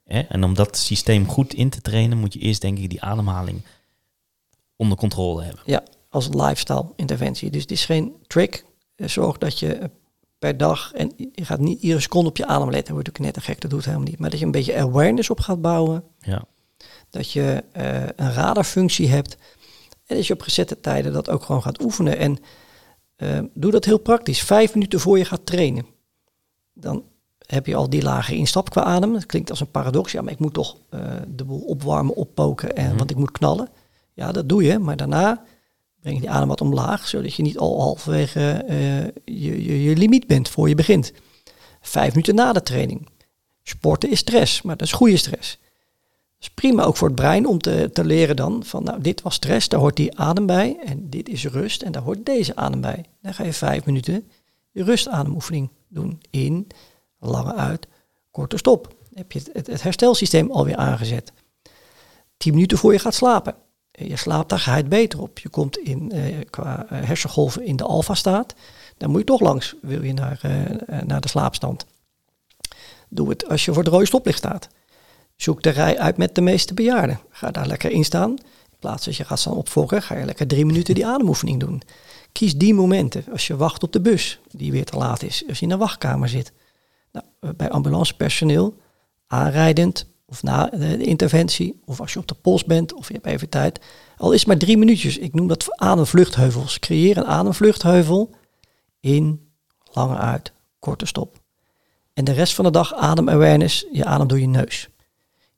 Hè? 0.04 0.20
En 0.20 0.44
om 0.44 0.54
dat 0.54 0.76
systeem 0.76 1.28
goed 1.28 1.54
in 1.54 1.70
te 1.70 1.80
trainen, 1.80 2.18
moet 2.18 2.32
je 2.32 2.38
eerst 2.38 2.60
denk 2.60 2.78
ik 2.78 2.90
die 2.90 3.02
ademhaling 3.02 3.62
onder 4.76 4.98
controle 4.98 5.42
hebben. 5.42 5.62
Ja, 5.66 5.82
als 6.08 6.28
lifestyle 6.28 6.92
interventie. 6.96 7.50
Dus 7.50 7.62
het 7.62 7.70
is 7.70 7.84
geen 7.84 8.14
trick. 8.26 8.64
Eh, 8.94 9.08
Zorg 9.08 9.38
dat 9.38 9.58
je 9.58 9.74
eh, 9.74 9.88
per 10.38 10.56
dag, 10.56 10.92
en 10.92 11.12
je 11.16 11.44
gaat 11.44 11.60
niet 11.60 11.82
iedere 11.82 12.00
seconde 12.00 12.28
op 12.28 12.36
je 12.36 12.46
adem 12.46 12.70
letten, 12.70 12.94
wordt 12.94 13.08
ook 13.08 13.18
net 13.18 13.36
een 13.36 13.42
gek, 13.42 13.60
dat 13.60 13.70
doet 13.70 13.84
helemaal 13.84 14.06
niet. 14.06 14.18
Maar 14.18 14.30
dat 14.30 14.38
je 14.38 14.44
een 14.44 14.50
beetje 14.50 14.76
awareness 14.76 15.30
op 15.30 15.40
gaat 15.40 15.60
bouwen. 15.60 16.04
Ja. 16.18 16.44
Dat 17.10 17.30
je 17.30 17.64
eh, 17.72 18.02
een 18.02 18.32
radarfunctie 18.32 19.08
hebt. 19.08 19.36
En 20.06 20.16
dat 20.16 20.26
je 20.26 20.32
op 20.32 20.42
gezette 20.42 20.80
tijden 20.80 21.12
dat 21.12 21.30
ook 21.30 21.42
gewoon 21.42 21.62
gaat 21.62 21.82
oefenen. 21.82 22.18
En 22.18 22.38
doe 23.54 23.70
dat 23.70 23.84
heel 23.84 23.98
praktisch. 23.98 24.42
Vijf 24.42 24.74
minuten 24.74 25.00
voor 25.00 25.18
je 25.18 25.24
gaat 25.24 25.46
trainen. 25.46 25.86
Dan 26.72 27.04
heb 27.46 27.66
je 27.66 27.74
al 27.74 27.90
die 27.90 28.02
lage 28.02 28.34
instap 28.36 28.70
qua 28.70 28.82
adem. 28.82 29.12
Dat 29.12 29.26
klinkt 29.26 29.50
als 29.50 29.60
een 29.60 29.70
paradox. 29.70 30.12
Ja, 30.12 30.22
maar 30.22 30.32
ik 30.32 30.38
moet 30.38 30.54
toch 30.54 30.76
eh, 30.88 31.00
de 31.28 31.44
boel 31.44 31.60
opwarmen, 31.60 32.14
oppoken, 32.16 32.76
en, 32.76 32.88
Mhm. 32.88 32.96
want 32.96 33.10
ik 33.10 33.16
moet 33.16 33.30
knallen. 33.30 33.68
Ja, 34.12 34.32
dat 34.32 34.48
doe 34.48 34.62
je. 34.62 34.78
Maar 34.78 34.96
daarna 34.96 35.44
breng 36.00 36.14
je 36.16 36.20
die 36.22 36.30
adem 36.30 36.48
wat 36.48 36.60
omlaag, 36.60 37.08
zodat 37.08 37.34
je 37.34 37.42
niet 37.42 37.58
al 37.58 37.80
halverwege 37.80 38.50
eh, 38.66 39.04
je, 39.24 39.64
je, 39.64 39.82
je 39.82 39.96
limiet 39.96 40.26
bent 40.26 40.48
voor 40.48 40.68
je 40.68 40.74
begint. 40.74 41.12
Vijf 41.80 42.08
minuten 42.08 42.34
na 42.34 42.52
de 42.52 42.62
training. 42.62 43.08
Sporten 43.62 44.10
is 44.10 44.18
stress, 44.18 44.62
maar 44.62 44.76
dat 44.76 44.86
is 44.86 44.92
goede 44.92 45.16
stress. 45.16 45.58
Dat 46.38 46.48
is 46.48 46.50
prima 46.50 46.82
ook 46.82 46.96
voor 46.96 47.08
het 47.08 47.16
brein 47.16 47.46
om 47.46 47.58
te, 47.58 47.90
te 47.92 48.04
leren 48.04 48.36
dan 48.36 48.62
van, 48.64 48.84
nou, 48.84 49.00
dit 49.00 49.22
was 49.22 49.34
stress, 49.34 49.68
daar 49.68 49.80
hoort 49.80 49.96
die 49.96 50.18
adem 50.18 50.46
bij. 50.46 50.76
En 50.84 51.10
dit 51.10 51.28
is 51.28 51.46
rust 51.46 51.82
en 51.82 51.92
daar 51.92 52.02
hoort 52.02 52.26
deze 52.26 52.56
adem 52.56 52.80
bij. 52.80 53.04
Dan 53.22 53.34
ga 53.34 53.44
je 53.44 53.52
vijf 53.52 53.84
minuten 53.84 54.28
je 54.70 54.84
rustademoefening 54.84 55.70
doen. 55.88 56.20
In, 56.30 56.66
lange 57.26 57.54
uit, 57.54 57.86
korte 58.30 58.56
stop. 58.56 58.94
Heb 59.14 59.32
je 59.32 59.42
het, 59.52 59.82
herstelsysteem 59.82 60.50
alweer 60.50 60.76
aangezet. 60.76 61.32
Tien 62.36 62.52
minuten 62.52 62.78
voor 62.78 62.92
je 62.92 62.98
gaat 62.98 63.14
slapen. 63.14 63.54
Je 63.90 64.16
slaapt 64.16 64.48
daar 64.48 64.58
geheid 64.58 64.88
beter 64.88 65.20
op. 65.20 65.38
Je 65.38 65.48
komt 65.48 65.78
in, 65.78 66.12
eh, 66.12 66.36
qua 66.50 66.86
eh, 66.88 67.02
hersengolven 67.02 67.64
in 67.64 67.76
de 67.76 67.84
alfa-staat. 67.84 68.54
Dan 68.96 69.10
moet 69.10 69.20
je 69.20 69.26
toch 69.26 69.40
langs, 69.40 69.74
wil 69.82 70.02
je 70.02 70.12
naar, 70.12 70.38
eh, 70.42 70.64
eh, 70.64 71.06
naar 71.06 71.20
de 71.20 71.28
slaapstand. 71.28 71.86
Doe 73.08 73.28
het 73.28 73.48
als 73.48 73.64
je 73.64 73.72
voor 73.72 73.82
het 73.82 73.92
rode 73.92 74.06
stoplicht 74.06 74.38
staat. 74.38 74.68
Zoek 75.36 75.62
de 75.62 75.70
rij 75.70 75.98
uit 75.98 76.16
met 76.16 76.34
de 76.34 76.40
meeste 76.40 76.74
bejaarden. 76.74 77.20
Ga 77.30 77.50
daar 77.50 77.66
lekker 77.66 77.90
in 77.90 78.04
staan. 78.04 78.30
In 78.30 78.78
plaats 78.78 79.04
dat 79.04 79.16
je 79.16 79.24
gaat 79.24 79.38
staan 79.38 79.54
opvolgen, 79.54 80.02
ga 80.02 80.16
je 80.16 80.24
lekker 80.24 80.46
drie 80.46 80.66
minuten 80.66 80.94
die 80.94 81.06
ademoefening 81.06 81.60
doen. 81.60 81.82
Kies 82.32 82.56
die 82.56 82.74
momenten. 82.74 83.24
Als 83.32 83.46
je 83.46 83.56
wacht 83.56 83.82
op 83.82 83.92
de 83.92 84.00
bus, 84.00 84.40
die 84.50 84.72
weer 84.72 84.84
te 84.84 84.96
laat 84.96 85.22
is. 85.22 85.44
Als 85.48 85.58
je 85.58 85.64
in 85.64 85.72
een 85.72 85.78
wachtkamer 85.78 86.28
zit. 86.28 86.52
Eh, 87.44 87.50
bij 87.56 87.70
ambulancepersoneel, 87.70 88.74
aanrijdend 89.26 90.06
of 90.26 90.42
na 90.42 90.66
de, 90.66 90.96
interventie. 91.04 91.80
Of 91.84 92.00
als 92.00 92.12
je 92.12 92.18
op 92.18 92.28
de 92.28 92.34
post 92.34 92.66
bent 92.66 92.92
of 92.92 93.08
je 93.08 93.14
hebt 93.14 93.26
even 93.26 93.48
tijd. 93.48 93.80
Al 94.16 94.32
is 94.32 94.38
het 94.38 94.48
maar 94.48 94.58
drie 94.58 94.78
minuutjes. 94.78 95.18
Ik 95.18 95.34
noem 95.34 95.48
dat 95.48 95.78
ademvluchtheuvels. 95.78 96.78
Creëer 96.78 97.16
een 97.16 97.26
ademvluchtheuvel. 97.26 98.30
In, 99.00 99.48
lange 99.92 100.16
uit, 100.16 100.52
korte 100.78 101.06
stop. 101.06 101.42
En 102.12 102.24
de 102.24 102.32
rest 102.32 102.54
van 102.54 102.64
de 102.64 102.70
dag 102.70 102.94
adem 102.94 103.28
awareness. 103.28 103.86
Je 103.92 104.04
ademt 104.04 104.28
door 104.28 104.40
je 104.40 104.46
neus. 104.46 104.88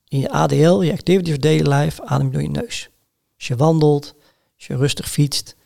In 0.09 0.19
je 0.19 0.31
ADL, 0.31 0.81
je 0.81 0.93
activity 0.93 1.31
of 1.31 1.37
daily 1.37 1.73
life, 1.73 2.05
adem 2.05 2.31
door 2.31 2.43
je 2.43 2.51
neus. 2.51 2.91
Als 3.37 3.47
je 3.47 3.57
wandelt, 3.57 4.15
als 4.57 4.67
je 4.67 4.77
rustig 4.77 5.09
fietst, 5.09 5.57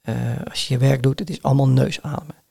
eh, 0.00 0.14
als 0.50 0.68
je 0.68 0.74
je 0.74 0.80
werk 0.80 1.02
doet, 1.02 1.18
het 1.18 1.30
is 1.30 1.42
allemaal 1.42 1.68
neusademen. 1.68 2.42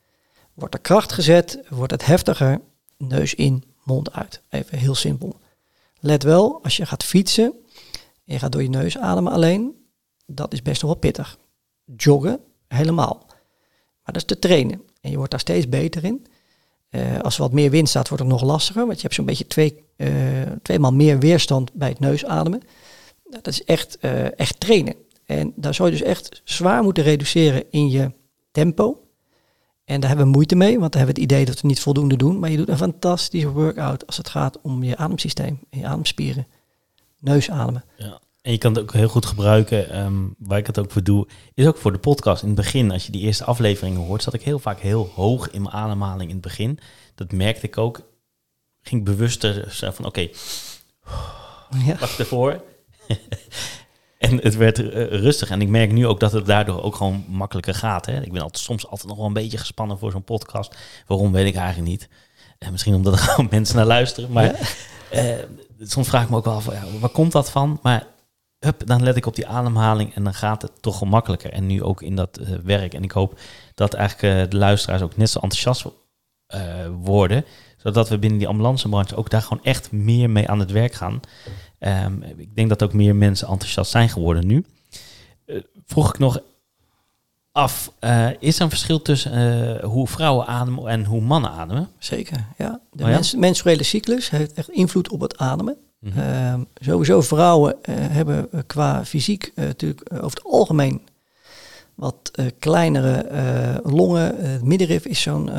Wordt 0.53 0.73
er 0.73 0.79
kracht 0.79 1.11
gezet, 1.11 1.59
wordt 1.69 1.91
het 1.91 2.05
heftiger, 2.05 2.61
neus 2.97 3.33
in, 3.33 3.63
mond 3.83 4.13
uit. 4.13 4.41
Even 4.49 4.77
heel 4.77 4.95
simpel. 4.95 5.39
Let 5.99 6.23
wel, 6.23 6.63
als 6.63 6.77
je 6.77 6.85
gaat 6.85 7.03
fietsen 7.03 7.53
en 8.25 8.33
je 8.33 8.39
gaat 8.39 8.51
door 8.51 8.61
je 8.63 8.69
neus 8.69 8.97
ademen 8.97 9.31
alleen, 9.31 9.85
dat 10.25 10.53
is 10.53 10.61
best 10.61 10.81
wel 10.81 10.95
pittig. 10.95 11.37
Joggen, 11.95 12.39
helemaal. 12.67 13.23
Maar 14.03 14.13
dat 14.13 14.15
is 14.15 14.25
te 14.25 14.39
trainen. 14.39 14.81
En 15.01 15.09
je 15.09 15.15
wordt 15.17 15.31
daar 15.31 15.39
steeds 15.39 15.69
beter 15.69 16.03
in. 16.03 16.25
Eh, 16.89 17.19
als 17.19 17.35
er 17.35 17.41
wat 17.41 17.51
meer 17.51 17.69
wind 17.69 17.89
staat, 17.89 18.07
wordt 18.07 18.23
het 18.23 18.31
nog 18.31 18.43
lastiger. 18.43 18.85
Want 18.85 18.95
je 18.95 19.01
hebt 19.01 19.13
zo'n 19.13 19.25
beetje 19.25 19.47
twee, 19.47 19.83
eh 19.95 20.07
tweemaal 20.61 20.93
meer 20.93 21.19
weerstand 21.19 21.73
bij 21.73 21.89
het 21.89 21.99
neusademen. 21.99 22.61
Nou, 23.23 23.41
Dat 23.41 23.53
is 23.53 23.63
echt, 23.63 23.97
eh, 23.97 24.39
echt 24.39 24.59
trainen. 24.59 24.95
En 25.25 25.53
daar 25.55 25.73
zou 25.73 25.89
je 25.91 25.97
dus 25.97 26.07
echt 26.07 26.41
zwaar 26.43 26.83
moeten 26.83 27.03
reduceren 27.03 27.63
in 27.69 27.89
je 27.89 28.11
tempo. 28.51 29.04
En 29.85 29.99
daar 29.99 30.09
hebben 30.09 30.27
we 30.27 30.31
moeite 30.33 30.55
mee, 30.55 30.79
want 30.79 30.91
dan 30.91 31.01
hebben 31.01 31.15
we 31.15 31.21
het 31.21 31.31
idee 31.31 31.45
dat 31.45 31.61
we 31.61 31.67
niet 31.67 31.79
voldoende 31.79 32.15
doen. 32.15 32.39
Maar 32.39 32.49
je 32.49 32.57
doet 32.57 32.69
een 32.69 32.77
fantastische 32.77 33.49
workout 33.51 34.05
als 34.07 34.17
het 34.17 34.29
gaat 34.29 34.61
om 34.61 34.83
je 34.83 34.97
ademsysteem 34.97 35.59
en 35.69 35.79
je 35.79 35.85
ademspieren. 35.85 36.47
Neusademen. 37.19 37.83
Ja. 37.97 38.19
En 38.41 38.51
je 38.51 38.57
kan 38.57 38.73
het 38.73 38.81
ook 38.81 38.93
heel 38.93 39.07
goed 39.07 39.25
gebruiken, 39.25 39.89
ehm, 39.89 40.13
waar 40.37 40.57
ik 40.57 40.67
het 40.67 40.79
ook 40.79 40.91
voor 40.91 41.03
doe, 41.03 41.27
is 41.53 41.65
ook 41.67 41.77
voor 41.77 41.91
de 41.91 41.97
podcast. 41.97 42.41
In 42.41 42.47
het 42.47 42.57
begin, 42.57 42.91
als 42.91 43.05
je 43.05 43.11
die 43.11 43.21
eerste 43.21 43.43
afleveringen 43.43 44.01
hoort, 44.01 44.23
zat 44.23 44.33
ik 44.33 44.41
heel 44.41 44.59
vaak 44.59 44.79
heel 44.79 45.11
hoog 45.15 45.49
in 45.51 45.61
mijn 45.61 45.73
ademhaling 45.73 46.29
in 46.29 46.35
het 46.35 46.45
begin. 46.45 46.79
Dat 47.15 47.31
merkte 47.31 47.65
ik 47.65 47.77
ook. 47.77 48.01
Ging 48.81 49.03
bewuster 49.03 49.65
van, 49.93 50.05
oké, 50.05 50.27
Ja. 51.85 51.97
wacht 51.99 52.19
ervoor. 52.19 52.61
En 54.25 54.39
het 54.41 54.55
werd 54.55 54.79
eh, 54.79 55.05
rustig. 55.07 55.49
En 55.49 55.61
ik 55.61 55.67
merk 55.67 55.91
nu 55.91 56.07
ook 56.07 56.19
dat 56.19 56.31
het 56.31 56.45
daardoor 56.45 56.83
ook 56.83 56.95
gewoon 56.95 57.25
makkelijker 57.27 57.73
gaat. 57.73 58.05
Hè? 58.05 58.21
Ik 58.21 58.31
ben 58.31 58.41
altijd, 58.41 58.63
soms 58.63 58.87
altijd 58.87 59.07
nog 59.07 59.17
wel 59.17 59.25
een 59.25 59.33
beetje 59.33 59.57
gespannen 59.57 59.97
voor 59.97 60.11
zo'n 60.11 60.23
podcast. 60.23 60.75
Waarom, 61.07 61.31
weet 61.31 61.47
ik 61.47 61.55
eigenlijk 61.55 61.89
niet. 61.89 62.09
En 62.57 62.71
misschien 62.71 62.95
omdat 62.95 63.13
er 63.13 63.19
gewoon 63.27 63.47
mensen 63.51 63.75
naar 63.75 63.85
luisteren. 63.85 64.31
Maar 64.31 64.77
eh, 65.09 65.33
soms 65.79 66.07
vraag 66.07 66.23
ik 66.23 66.29
me 66.29 66.35
ook 66.35 66.45
wel 66.45 66.53
af, 66.53 66.65
ja, 66.65 66.83
waar 66.99 67.09
komt 67.09 67.31
dat 67.31 67.51
van? 67.51 67.79
Maar 67.81 68.07
hup, 68.59 68.85
dan 68.87 69.03
let 69.03 69.15
ik 69.15 69.25
op 69.25 69.35
die 69.35 69.47
ademhaling 69.47 70.15
en 70.15 70.23
dan 70.23 70.33
gaat 70.33 70.61
het 70.61 70.71
toch 70.81 70.97
gemakkelijker. 70.97 71.51
En 71.51 71.65
nu 71.65 71.83
ook 71.83 72.01
in 72.01 72.15
dat 72.15 72.37
eh, 72.37 72.47
werk. 72.63 72.93
En 72.93 73.03
ik 73.03 73.11
hoop 73.11 73.39
dat 73.75 73.93
eigenlijk 73.93 74.51
de 74.51 74.57
luisteraars 74.57 75.01
ook 75.01 75.17
net 75.17 75.29
zo 75.29 75.39
enthousiast 75.39 75.85
worden. 77.01 77.45
Zodat 77.77 78.09
we 78.09 78.17
binnen 78.17 78.39
die 78.39 78.47
ambulancebranche 78.47 79.15
ook 79.15 79.29
daar 79.29 79.41
gewoon 79.41 79.63
echt 79.63 79.91
meer 79.91 80.29
mee 80.29 80.49
aan 80.49 80.59
het 80.59 80.71
werk 80.71 80.93
gaan. 80.93 81.19
Ehm, 81.79 82.21
ik 82.37 82.55
denk 82.55 82.69
dat 82.69 82.83
ook 82.83 82.93
meer 82.93 83.15
mensen 83.15 83.47
enthousiast 83.47 83.91
zijn 83.91 84.09
geworden 84.09 84.47
nu. 84.47 84.65
Eh, 85.45 85.61
vroeg 85.85 86.09
ik 86.09 86.19
nog 86.19 86.39
af, 87.51 87.91
eh, 87.99 88.29
is 88.39 88.55
er 88.55 88.61
een 88.63 88.69
verschil 88.69 89.01
tussen 89.01 89.31
eh, 89.31 89.83
hoe 89.83 90.07
vrouwen 90.07 90.47
ademen 90.47 90.87
en 90.87 91.05
hoe 91.05 91.21
mannen 91.21 91.49
ademen? 91.51 91.89
Zeker, 91.97 92.45
ja. 92.57 92.79
De 92.91 93.03
Oh 93.03 93.09
ja? 93.09 93.15
mens- 93.15 93.35
menstruele 93.35 93.83
cyclus 93.83 94.29
heeft 94.29 94.53
echt 94.53 94.69
invloed 94.69 95.09
op 95.09 95.19
het 95.21 95.37
ademen. 95.37 95.77
Mhm. 95.99 96.19
Ehm, 96.19 96.63
sowieso 96.75 97.21
vrouwen 97.21 97.75
hebben 97.89 98.49
qua 98.67 99.05
fysiek 99.05 99.51
natuurlijk 99.55 100.01
over 100.13 100.23
het 100.29 100.43
algemeen 100.43 101.01
wat 101.95 102.31
kleinere 102.59 103.29
longen. 103.83 104.51
Het 104.51 104.63
middenrif 104.63 105.05
is 105.05 105.21
zo'n 105.21 105.49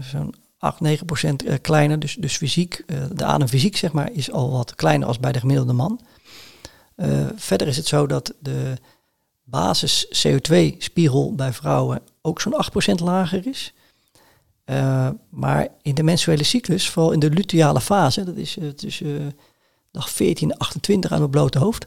zo'n 0.00 0.34
8, 0.58 0.80
9 0.80 1.06
procent 1.06 1.44
eh, 1.44 1.54
kleiner. 1.60 1.98
Dus, 1.98 2.14
dus 2.14 2.36
fysiek, 2.36 2.82
eh, 2.86 3.02
de 3.12 3.24
ademfysiek 3.24 3.76
zeg 3.76 3.92
maar, 3.92 4.12
is 4.12 4.30
al 4.30 4.50
wat 4.50 4.74
kleiner 4.74 5.06
als 5.06 5.20
bij 5.20 5.32
de 5.32 5.38
gemiddelde 5.38 5.72
man. 5.72 6.00
Eh, 6.94 7.26
verder 7.36 7.66
is 7.66 7.76
het 7.76 7.86
zo 7.86 8.06
dat 8.06 8.34
de 8.40 8.74
basis 9.44 10.26
CO2-spiegel 10.26 11.34
bij 11.34 11.52
vrouwen 11.52 12.00
ook 12.22 12.40
zo'n 12.40 12.54
8% 12.54 13.00
lager 13.00 13.46
is. 13.46 13.72
Maar 15.30 15.68
in 15.82 15.94
de 15.94 16.02
menstruele 16.02 16.44
cyclus, 16.44 16.88
vooral 16.88 17.12
in 17.12 17.18
de 17.18 17.30
luteale 17.30 17.80
fase, 17.80 18.24
dat 18.24 18.36
is 18.36 18.58
tussen 18.76 19.36
dag 19.90 20.10
14 20.10 20.50
en 20.50 20.56
28 20.56 21.12
aan 21.12 21.22
het 21.22 21.30
blote 21.30 21.58
hoofd. 21.58 21.86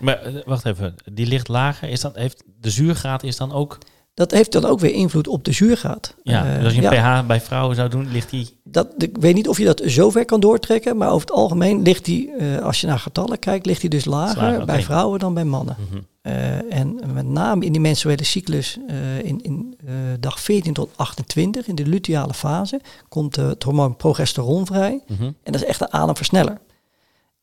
Maar 0.00 0.42
wacht 0.46 0.64
even, 0.64 0.94
die 1.12 1.26
ligt 1.26 1.48
lager. 1.48 1.88
Is 1.88 2.00
dat, 2.00 2.14
heeft, 2.14 2.44
de 2.60 2.70
zuurgraad 2.70 3.22
is 3.22 3.36
dan 3.36 3.52
ook... 3.52 3.78
Dat 4.18 4.30
heeft 4.30 4.52
dan 4.52 4.64
ook 4.64 4.80
weer 4.80 4.92
invloed 4.92 5.28
op 5.28 5.44
de 5.44 5.52
zuurgraad. 5.52 6.14
Ja, 6.22 6.44
Eh, 6.44 6.54
dus 6.54 6.64
als 6.64 6.74
je 6.74 6.80
ja, 6.80 7.16
een 7.18 7.22
pH 7.22 7.26
bij 7.26 7.40
vrouwen 7.40 7.76
zou 7.76 7.88
doen, 7.88 8.08
ligt 8.12 8.30
die... 8.30 8.60
dat, 8.64 8.88
ik 8.96 9.16
weet 9.20 9.34
niet 9.34 9.48
of 9.48 9.58
je 9.58 9.64
dat 9.64 9.82
zo 9.86 10.10
ver 10.10 10.24
kan 10.24 10.40
doortrekken, 10.40 10.96
maar 10.96 11.08
over 11.08 11.20
het 11.20 11.36
algemeen 11.36 11.82
ligt 11.82 12.04
die, 12.04 12.30
eh, 12.32 12.58
als 12.58 12.80
je 12.80 12.86
naar 12.86 12.98
getallen 12.98 13.38
kijkt, 13.38 13.66
ligt 13.66 13.80
die 13.80 13.90
dus 13.90 14.04
lager 14.04 14.64
bij 14.64 14.82
vrouwen 14.82 15.18
dan 15.18 15.34
bij 15.34 15.44
mannen. 15.44 15.76
Mhm. 15.78 16.00
Eh, 16.22 16.78
en 16.78 17.00
met 17.12 17.26
name 17.26 17.64
in 17.64 17.72
die 17.72 17.80
menstruele 17.80 18.24
cyclus, 18.24 18.78
in, 19.22 19.42
in 19.42 19.78
dag 20.20 20.40
14 20.40 20.72
tot 20.72 20.90
28, 20.96 21.66
in 21.66 21.74
de 21.74 21.86
luteale 21.86 22.34
fase, 22.34 22.80
komt 23.08 23.36
het 23.36 23.62
hormoon 23.62 23.96
progesteron 23.96 24.66
vrij. 24.66 25.00
Mhm. 25.06 25.22
En 25.22 25.52
dat 25.52 25.54
is 25.54 25.64
echt 25.64 25.80
een 25.80 25.92
ademversneller. 25.92 26.58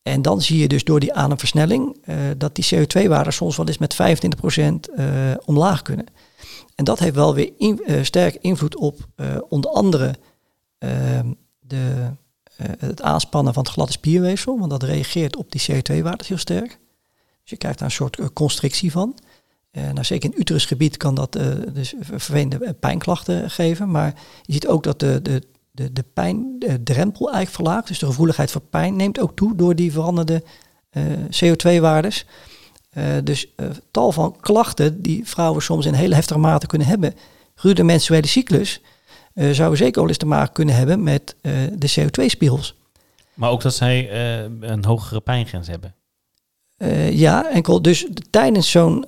En 0.04 0.22
dan 0.22 0.42
zie 0.42 0.60
je 0.60 0.68
dus 0.68 0.84
door 0.84 1.00
die 1.00 1.14
ademversnelling 1.14 1.98
dat 2.38 2.56
die 2.56 2.66
CO2-waarden 2.76 3.34
soms 3.34 3.58
wel 3.58 3.68
eens 3.68 3.78
met 3.78 3.94
25% 3.94 4.90
eh, 4.96 5.06
omlaag 5.46 5.82
kunnen. 5.82 6.06
En 6.76 6.84
dat 6.84 7.00
heeft 7.00 7.16
wel 7.16 7.34
weer 7.34 7.52
eh, 7.58 8.04
sterk 8.04 8.36
invloed 8.36 8.76
op 8.76 9.08
eh, 9.16 9.38
onder 9.50 9.72
andere 9.72 10.16
ehm, 10.78 11.32
de, 11.60 12.12
eh, 12.58 12.68
het 12.78 13.02
aanspannen 13.02 13.54
van 13.54 13.64
het 13.64 13.72
gladde 13.72 13.94
spierweefsel, 13.94 14.60
want 14.60 14.72
dat 14.72 14.84
reageert 14.84 15.36
op 15.36 15.52
die 15.52 15.62
CO2-waarden 15.72 16.26
heel 16.28 16.38
sterk. 16.38 16.80
Dus 17.42 17.50
je 17.50 17.58
krijgt 17.58 17.80
daar 17.80 17.88
een 17.88 17.94
soort 17.94 18.34
constrictie 18.34 18.92
van. 18.92 19.18
Nou, 19.72 20.04
zeker 20.04 20.32
in 20.32 20.40
uterusgebied 20.40 20.98
kan 20.98 21.16
dat 21.16 21.32
dus 21.74 21.94
vervelende 22.00 22.74
pijnklachten 22.74 23.50
geven. 23.50 23.92
Maar 23.92 24.14
je 24.42 24.54
ziet 24.54 24.68
ook 24.68 24.84
dat 24.84 25.00
de, 25.00 25.22
de, 25.22 25.42
de, 25.72 25.94
de 25.94 26.04
pijndrempel 26.14 27.26
eigenlijk 27.32 27.56
verlaagt. 27.56 27.88
Dus 27.88 28.00
de 28.00 28.06
gevoeligheid 28.06 28.52
voor 28.52 28.62
pijn 28.62 28.96
neemt 28.96 29.20
ook 29.20 29.36
toe 29.36 29.56
door 29.56 29.76
die 29.76 29.92
veranderde 29.92 30.44
eh, 30.90 31.04
CO2-waardes. 31.44 32.26
Eh, 32.96 33.04
dus 33.24 33.48
eh, 33.56 33.66
tal 33.92 34.12
van 34.12 34.36
klachten 34.40 35.02
die 35.02 35.28
vrouwen 35.28 35.62
soms 35.62 35.86
in 35.86 35.94
hele 35.94 36.16
heftige 36.16 36.40
mate 36.40 36.68
kunnen 36.68 36.88
hebben. 36.88 37.14
De 37.62 37.84
menstruele 37.84 38.28
cyclus 38.28 38.82
eh 39.34 39.50
zouden 39.52 39.78
zeker 39.78 40.00
wel 40.00 40.10
eens 40.10 40.18
te 40.18 40.26
maken 40.26 40.54
kunnen 40.54 40.76
hebben 40.76 41.04
met 41.04 41.36
de 41.74 41.94
CO2-spiegels. 42.00 42.76
Maar 43.34 43.50
ook 43.50 43.62
dat 43.62 43.76
zij 43.76 44.14
een 44.60 44.86
hogere 44.86 45.22
pijngrens 45.22 45.68
hebben. 45.68 45.96
Eh, 46.78 47.12
ja, 47.12 47.50
enkel 47.50 47.82
dus 47.82 48.08
tijdens 48.30 48.72
zo'n, 48.72 49.06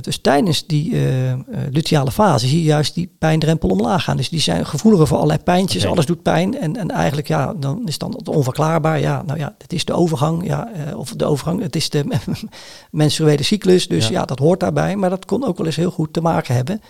dus 0.00 0.18
tijdens 0.20 0.66
die 0.66 0.96
eh, 0.96 1.32
luteale 1.70 2.10
fase 2.10 2.46
zie 2.46 2.58
je 2.58 2.64
juist 2.64 2.94
die 2.94 3.14
pijndrempel 3.18 3.68
omlaag 3.68 4.04
gaan. 4.04 4.16
Dus 4.16 4.28
die 4.28 4.40
zijn 4.40 4.66
gevoeliger 4.66 5.06
voor 5.06 5.16
allerlei 5.16 5.42
pijntjes, 5.42 5.86
alles 5.86 6.06
doet 6.06 6.22
pijn. 6.22 6.58
En, 6.58 6.76
en 6.76 6.90
eigenlijk, 6.90 7.28
ja, 7.28 7.54
dan 7.54 7.88
is 7.88 7.98
dan 7.98 8.14
het 8.16 8.28
onverklaarbaar. 8.28 9.00
Ja, 9.00 9.22
nou 9.22 9.38
ja, 9.38 9.54
het 9.58 9.72
is 9.72 9.84
de 9.84 9.92
overgang, 9.92 10.46
ja, 10.46 10.68
of 10.94 11.12
de 11.12 11.24
overgang, 11.24 11.62
het 11.62 11.76
is 11.76 11.90
de 11.90 12.04
menstruele 12.90 13.42
cyclus. 13.42 13.88
Dus 13.88 14.08
Ja. 14.08 14.12
ja. 14.12 14.24
dat 14.24 14.38
hoort 14.38 14.60
daarbij. 14.60 14.96
Maar 14.96 15.10
dat 15.10 15.24
kon 15.24 15.44
ook 15.44 15.56
wel 15.56 15.66
eens 15.66 15.76
heel 15.76 15.90
goed 15.90 16.12
te 16.12 16.20
maken 16.20 16.54
hebben 16.54 16.80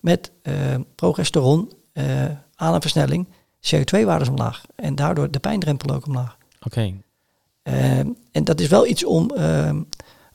met 0.00 0.32
progesteron, 0.94 1.72
eh 1.92 2.04
ademversnelling, 2.54 3.28
CO2-waardes 3.60 4.28
omlaag. 4.28 4.62
En 4.76 4.94
daardoor 4.94 5.30
de 5.30 5.38
pijndrempel 5.38 5.94
ook 5.94 6.06
omlaag. 6.06 6.36
Oké. 6.66 6.80
Ehm, 6.80 6.94
en 8.32 8.44
dat 8.44 8.60
is 8.60 8.68
wel 8.68 8.86
iets 8.86 9.04
om, 9.04 9.30
ehm, 9.30 9.80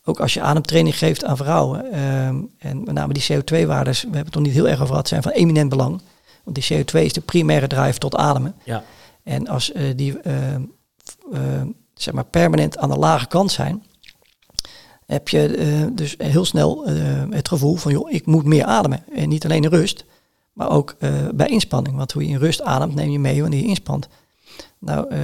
ook 0.03 0.19
als 0.19 0.33
je 0.33 0.41
ademtraining 0.41 0.97
geeft 0.97 1.25
aan 1.25 1.37
vrouwen, 1.37 1.91
ehm, 1.91 2.35
en 2.57 2.83
met 2.83 2.93
name 2.93 3.13
die 3.13 3.23
CO2-waardes, 3.23 4.01
we 4.01 4.05
hebben 4.05 4.25
het 4.25 4.33
nog 4.33 4.43
niet 4.43 4.53
heel 4.53 4.67
erg 4.67 4.75
over 4.75 4.87
gehad, 4.87 5.07
zijn 5.07 5.23
van 5.23 5.31
eminent 5.31 5.69
belang. 5.69 6.01
Want 6.43 6.55
die 6.55 6.65
CO2 6.77 7.05
is 7.05 7.13
de 7.13 7.21
primaire 7.21 7.67
drive 7.67 7.97
tot 7.97 8.15
ademen. 8.15 8.55
Ja. 8.63 8.83
En 9.23 9.47
als 9.47 9.71
eh, 9.71 9.83
die 9.95 10.17
zeg 11.93 12.13
maar 12.13 12.25
permanent 12.25 12.77
aan 12.77 12.89
de 12.89 12.97
lage 12.97 13.27
kant 13.27 13.51
zijn, 13.51 13.83
heb 15.05 15.29
je 15.29 15.47
eh, 15.47 15.87
dus 15.91 16.15
heel 16.17 16.45
snel 16.45 16.85
eh, 16.85 16.93
het 17.29 17.47
gevoel 17.47 17.75
van, 17.75 17.91
joh, 17.91 18.11
ik 18.11 18.25
moet 18.25 18.45
meer 18.45 18.65
ademen. 18.65 19.03
En 19.13 19.29
niet 19.29 19.45
alleen 19.45 19.63
in 19.63 19.69
rust, 19.69 20.05
maar 20.53 20.69
ook 20.69 20.95
eh, 20.99 21.11
bij 21.33 21.47
inspanning. 21.47 21.97
Want 21.97 22.11
hoe 22.11 22.23
je 22.23 22.29
in 22.29 22.37
rust 22.37 22.61
ademt, 22.61 22.95
neem 22.95 23.11
je 23.11 23.19
mee 23.19 23.41
wanneer 23.41 23.59
je 23.61 23.67
inspant. 23.67 24.07
Nou, 24.79 25.09
eh, 25.09 25.19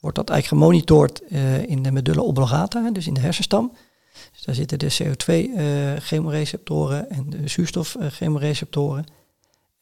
wordt 0.00 0.16
dat 0.16 0.30
eigenlijk 0.30 0.62
gemonitord 0.62 1.22
eh, 1.22 1.62
in 1.62 1.82
de 1.82 1.90
medulla 1.90 2.22
oblongata, 2.22 2.90
dus 2.90 3.06
in 3.06 3.14
de 3.14 3.20
hersenstam. 3.20 3.72
Dus 4.32 4.44
daar 4.44 4.54
zitten 4.54 4.78
de 4.78 4.96
CO2-chemoreceptoren 5.02 7.10
en 7.10 7.30
de 7.30 7.48
zuurstof-chemoreceptoren. 7.48 9.04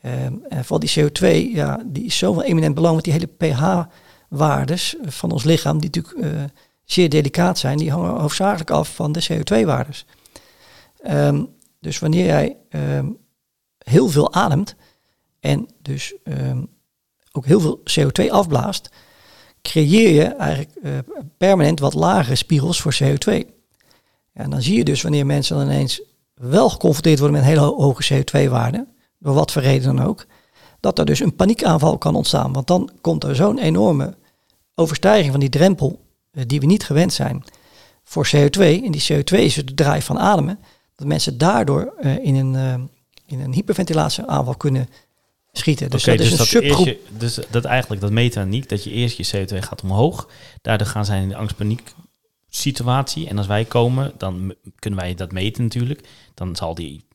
Ehm, 0.00 0.34
en 0.48 0.64
vooral 0.64 0.78
die 0.78 1.00
CO2, 1.00 1.26
ja, 1.52 1.82
die 1.86 2.04
is 2.04 2.18
zo 2.18 2.32
van 2.32 2.42
eminent 2.42 2.74
belang, 2.74 2.92
want 2.92 3.04
die 3.04 3.12
hele 3.12 3.30
pH-waardes 3.36 4.96
van 5.02 5.30
ons 5.30 5.44
lichaam, 5.44 5.80
die 5.80 5.90
natuurlijk 5.94 6.34
eh, 6.34 6.44
zeer 6.84 7.08
delicaat 7.08 7.58
zijn, 7.58 7.78
die 7.78 7.90
hangen 7.90 8.20
hoofdzakelijk 8.20 8.70
af 8.70 8.94
van 8.94 9.12
de 9.12 9.26
CO2-waardes. 9.32 10.06
Ehm, 11.02 11.44
dus 11.80 11.98
wanneer 11.98 12.24
jij 12.24 12.56
ehm, 12.68 13.10
heel 13.78 14.08
veel 14.08 14.32
ademt 14.32 14.74
en 15.40 15.68
dus 15.82 16.14
ook 17.32 17.46
heel 17.46 17.60
veel 17.60 17.80
CO2 17.84 18.30
afblaast, 18.30 18.90
creëer 19.68 20.10
je 20.14 20.24
eigenlijk 20.24 20.70
eh, 20.82 20.92
permanent 21.36 21.80
wat 21.80 21.94
lagere 21.94 22.34
spiegels 22.34 22.80
voor 22.80 22.96
CO2. 23.02 23.32
Ja, 24.32 24.42
en 24.42 24.50
dan 24.50 24.62
zie 24.62 24.76
je 24.76 24.84
dus 24.84 25.02
wanneer 25.02 25.26
mensen 25.26 25.56
dan 25.56 25.64
ineens 25.66 26.02
wel 26.34 26.70
geconfronteerd 26.70 27.18
worden 27.18 27.36
met 27.36 27.46
hele 27.46 27.60
ho- 27.60 27.80
hoge 27.80 28.14
CO2-waarde, 28.14 28.86
door 29.18 29.34
wat 29.34 29.52
voor 29.52 29.62
reden 29.62 29.96
dan 29.96 30.06
ook, 30.06 30.26
dat 30.80 30.98
er 30.98 31.04
dus 31.04 31.20
een 31.20 31.36
paniekaanval 31.36 31.98
kan 31.98 32.14
ontstaan. 32.14 32.52
Want 32.52 32.66
dan 32.66 32.90
komt 33.00 33.24
er 33.24 33.34
zo'n 33.36 33.58
enorme 33.58 34.14
overstijging 34.74 35.30
van 35.30 35.40
die 35.40 35.48
drempel 35.48 36.00
eh, 36.30 36.42
die 36.46 36.60
we 36.60 36.66
niet 36.66 36.84
gewend 36.84 37.12
zijn 37.12 37.44
voor 38.04 38.26
CO2. 38.36 38.60
En 38.60 38.90
die 38.90 39.06
CO2 39.12 39.38
is 39.38 39.54
de 39.54 39.74
draai 39.74 40.02
van 40.02 40.18
ademen. 40.18 40.58
Dat 40.94 41.06
mensen 41.06 41.38
daardoor 41.38 41.94
eh, 41.98 42.24
in, 42.24 42.34
een, 42.34 42.88
in 43.26 43.40
een 43.40 43.52
hyperventilatieaanval 43.52 44.54
kunnen 44.56 44.88
schieten. 45.58 45.90
Dus 45.90 46.04
dat 46.04 46.20
is 46.20 46.30
een 46.30 46.36
dat 46.36 46.46
subgroep. 46.46 46.86
eerst 46.86 47.00
je- 47.08 47.18
dus 47.18 47.38
dat 47.50 47.64
eigenlijk, 47.64 48.00
dat 48.00 48.10
niet, 48.48 48.68
dat 48.68 48.84
je 48.84 48.90
eerst 48.90 49.16
je 49.16 49.26
CO2 49.46 49.58
gaat 49.62 49.82
omhoog. 49.82 50.28
Daardoor 50.62 50.86
gaan 50.86 51.04
zij 51.04 51.20
in 51.22 51.28
de 51.28 51.36
angst-paniek 51.36 51.82
situatie. 52.48 53.28
En 53.28 53.38
als 53.38 53.46
wij 53.46 53.64
komen, 53.64 54.12
dan 54.18 54.54
kunnen 54.78 55.00
wij 55.00 55.14
dat 55.14 55.32
meten 55.32 55.62
natuurlijk. 55.62 56.08
Dan 56.34 56.56
zal 56.56 56.74
die 56.74 57.05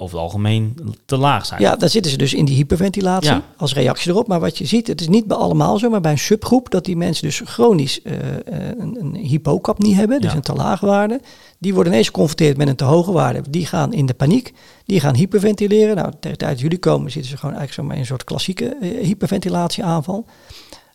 over 0.00 0.14
het 0.16 0.24
algemeen 0.24 0.76
te 1.04 1.16
laag 1.16 1.46
zijn. 1.46 1.60
Ja, 1.60 1.76
dan 1.76 1.88
zitten 1.88 2.10
ze 2.10 2.16
dus 2.18 2.34
in 2.34 2.44
die 2.44 2.54
hyperventilatie 2.56 3.30
Ja. 3.30 3.42
als 3.56 3.74
reactie 3.74 4.10
erop. 4.10 4.26
Maar 4.28 4.40
wat 4.40 4.58
je 4.58 4.66
ziet, 4.66 4.86
het 4.86 5.00
is 5.00 5.08
niet 5.08 5.26
bij 5.26 5.36
allemaal 5.36 5.78
zo, 5.78 5.90
maar 5.90 6.00
bij 6.00 6.12
een 6.12 6.18
subgroep 6.18 6.70
dat 6.70 6.84
die 6.84 6.96
mensen 6.96 7.24
dus 7.24 7.40
chronisch 7.44 8.02
eh, 8.02 8.14
eh, 8.14 8.78
een, 8.78 8.96
een 9.00 9.14
hypocapnie 9.14 9.94
hebben, 9.94 10.20
dus 10.20 10.30
Ja. 10.30 10.36
een 10.36 10.42
te 10.42 10.52
lage 10.52 10.86
waarde. 10.86 11.20
Die 11.58 11.74
worden 11.74 11.92
ineens 11.92 12.06
geconfronteerd 12.06 12.56
met 12.56 12.68
een 12.68 12.76
te 12.76 12.84
hoge 12.84 13.12
waarde. 13.12 13.42
Die 13.50 13.66
gaan 13.66 13.92
in 13.92 14.06
de 14.06 14.14
paniek, 14.14 14.52
die 14.84 15.00
gaan 15.00 15.14
hyperventileren. 15.14 15.96
Nou, 15.96 16.08
tegen 16.10 16.30
de 16.30 16.36
tijd 16.36 16.50
dat 16.50 16.60
jullie 16.60 16.78
komen 16.78 17.10
zitten 17.10 17.30
ze 17.30 17.36
gewoon 17.36 17.54
eigenlijk 17.56 17.80
zo 17.80 17.86
maar 17.86 17.94
in 17.94 18.00
een 18.00 18.06
soort 18.06 18.24
klassieke 18.24 18.76
eh, 18.80 19.04
hyperventilatieaanval. 19.06 20.24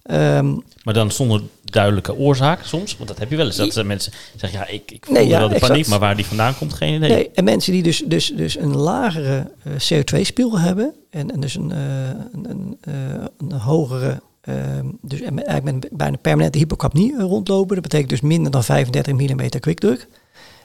Ehm, 0.03 0.55
Maar 0.83 0.93
dan 0.93 1.11
zonder 1.11 1.41
duidelijke 1.63 2.15
oorzaak 2.15 2.63
soms. 2.63 2.97
Want 2.97 3.09
dat 3.09 3.19
heb 3.19 3.29
je 3.29 3.35
wel 3.35 3.45
eens. 3.45 3.73
Dat 3.73 3.85
mensen 3.85 4.13
zeggen, 4.35 4.59
ja, 4.59 4.67
ik, 4.67 4.91
ik 4.91 5.05
voel 5.05 5.15
Nee, 5.15 5.27
ja, 5.27 5.39
wel 5.39 5.47
de 5.47 5.53
exact. 5.53 5.71
paniek. 5.71 5.87
Maar 5.87 5.99
waar 5.99 6.15
die 6.15 6.25
vandaan 6.25 6.57
komt, 6.57 6.73
geen 6.73 6.93
idee. 6.93 7.09
Nee, 7.09 7.31
en 7.33 7.43
mensen 7.43 7.73
die 7.73 7.83
dus, 7.83 8.03
dus, 8.05 8.33
dus 8.35 8.57
een 8.57 8.77
lagere 8.77 9.51
eh, 9.63 9.73
CO2-spiegel 9.73 10.59
hebben 10.59 10.93
en, 11.09 11.31
en 11.31 11.39
dus 11.39 11.55
een, 11.55 11.71
eh, 11.71 12.07
een, 12.07 12.49
een, 12.49 12.77
eh, 12.81 12.93
een 13.37 13.51
hogere, 13.51 14.21
ehm, 14.41 14.85
dus 15.01 15.21
eigenlijk 15.21 15.63
met 15.63 15.73
een 15.73 15.97
bijna 15.97 16.17
permanente 16.17 16.57
hypocapnie 16.57 17.15
rondlopen, 17.19 17.73
dat 17.73 17.83
betekent 17.83 18.09
dus 18.09 18.21
minder 18.21 18.51
dan 18.51 18.63
35 18.63 19.13
mm 19.13 19.49
kwikdruk, 19.59 20.07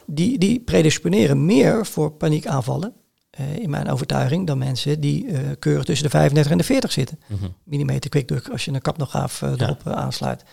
die, 0.05 0.37
die 0.37 0.59
predisponeren 0.59 1.45
meer 1.45 1.85
voor 1.85 2.11
paniekaanvallen, 2.11 2.93
eh, 3.39 3.57
in 3.63 3.69
mijn 3.69 3.89
overtuiging, 3.89 4.47
dan 4.47 4.57
mensen 4.57 4.99
die 4.99 5.27
eh, 5.27 5.39
keurig 5.59 5.83
tussen 5.83 6.05
de 6.05 6.11
35 6.11 6.51
en 6.51 6.57
de 6.57 6.63
40 6.63 6.91
zitten 6.91 7.19
Mhm. 7.27 7.45
millimeter 7.63 8.09
kwikdruk 8.09 8.49
als 8.49 8.65
je 8.65 8.71
een 8.71 8.81
kapnograaf 8.81 9.41
eh, 9.41 9.51
erop 9.57 9.87
aansluit. 9.87 10.43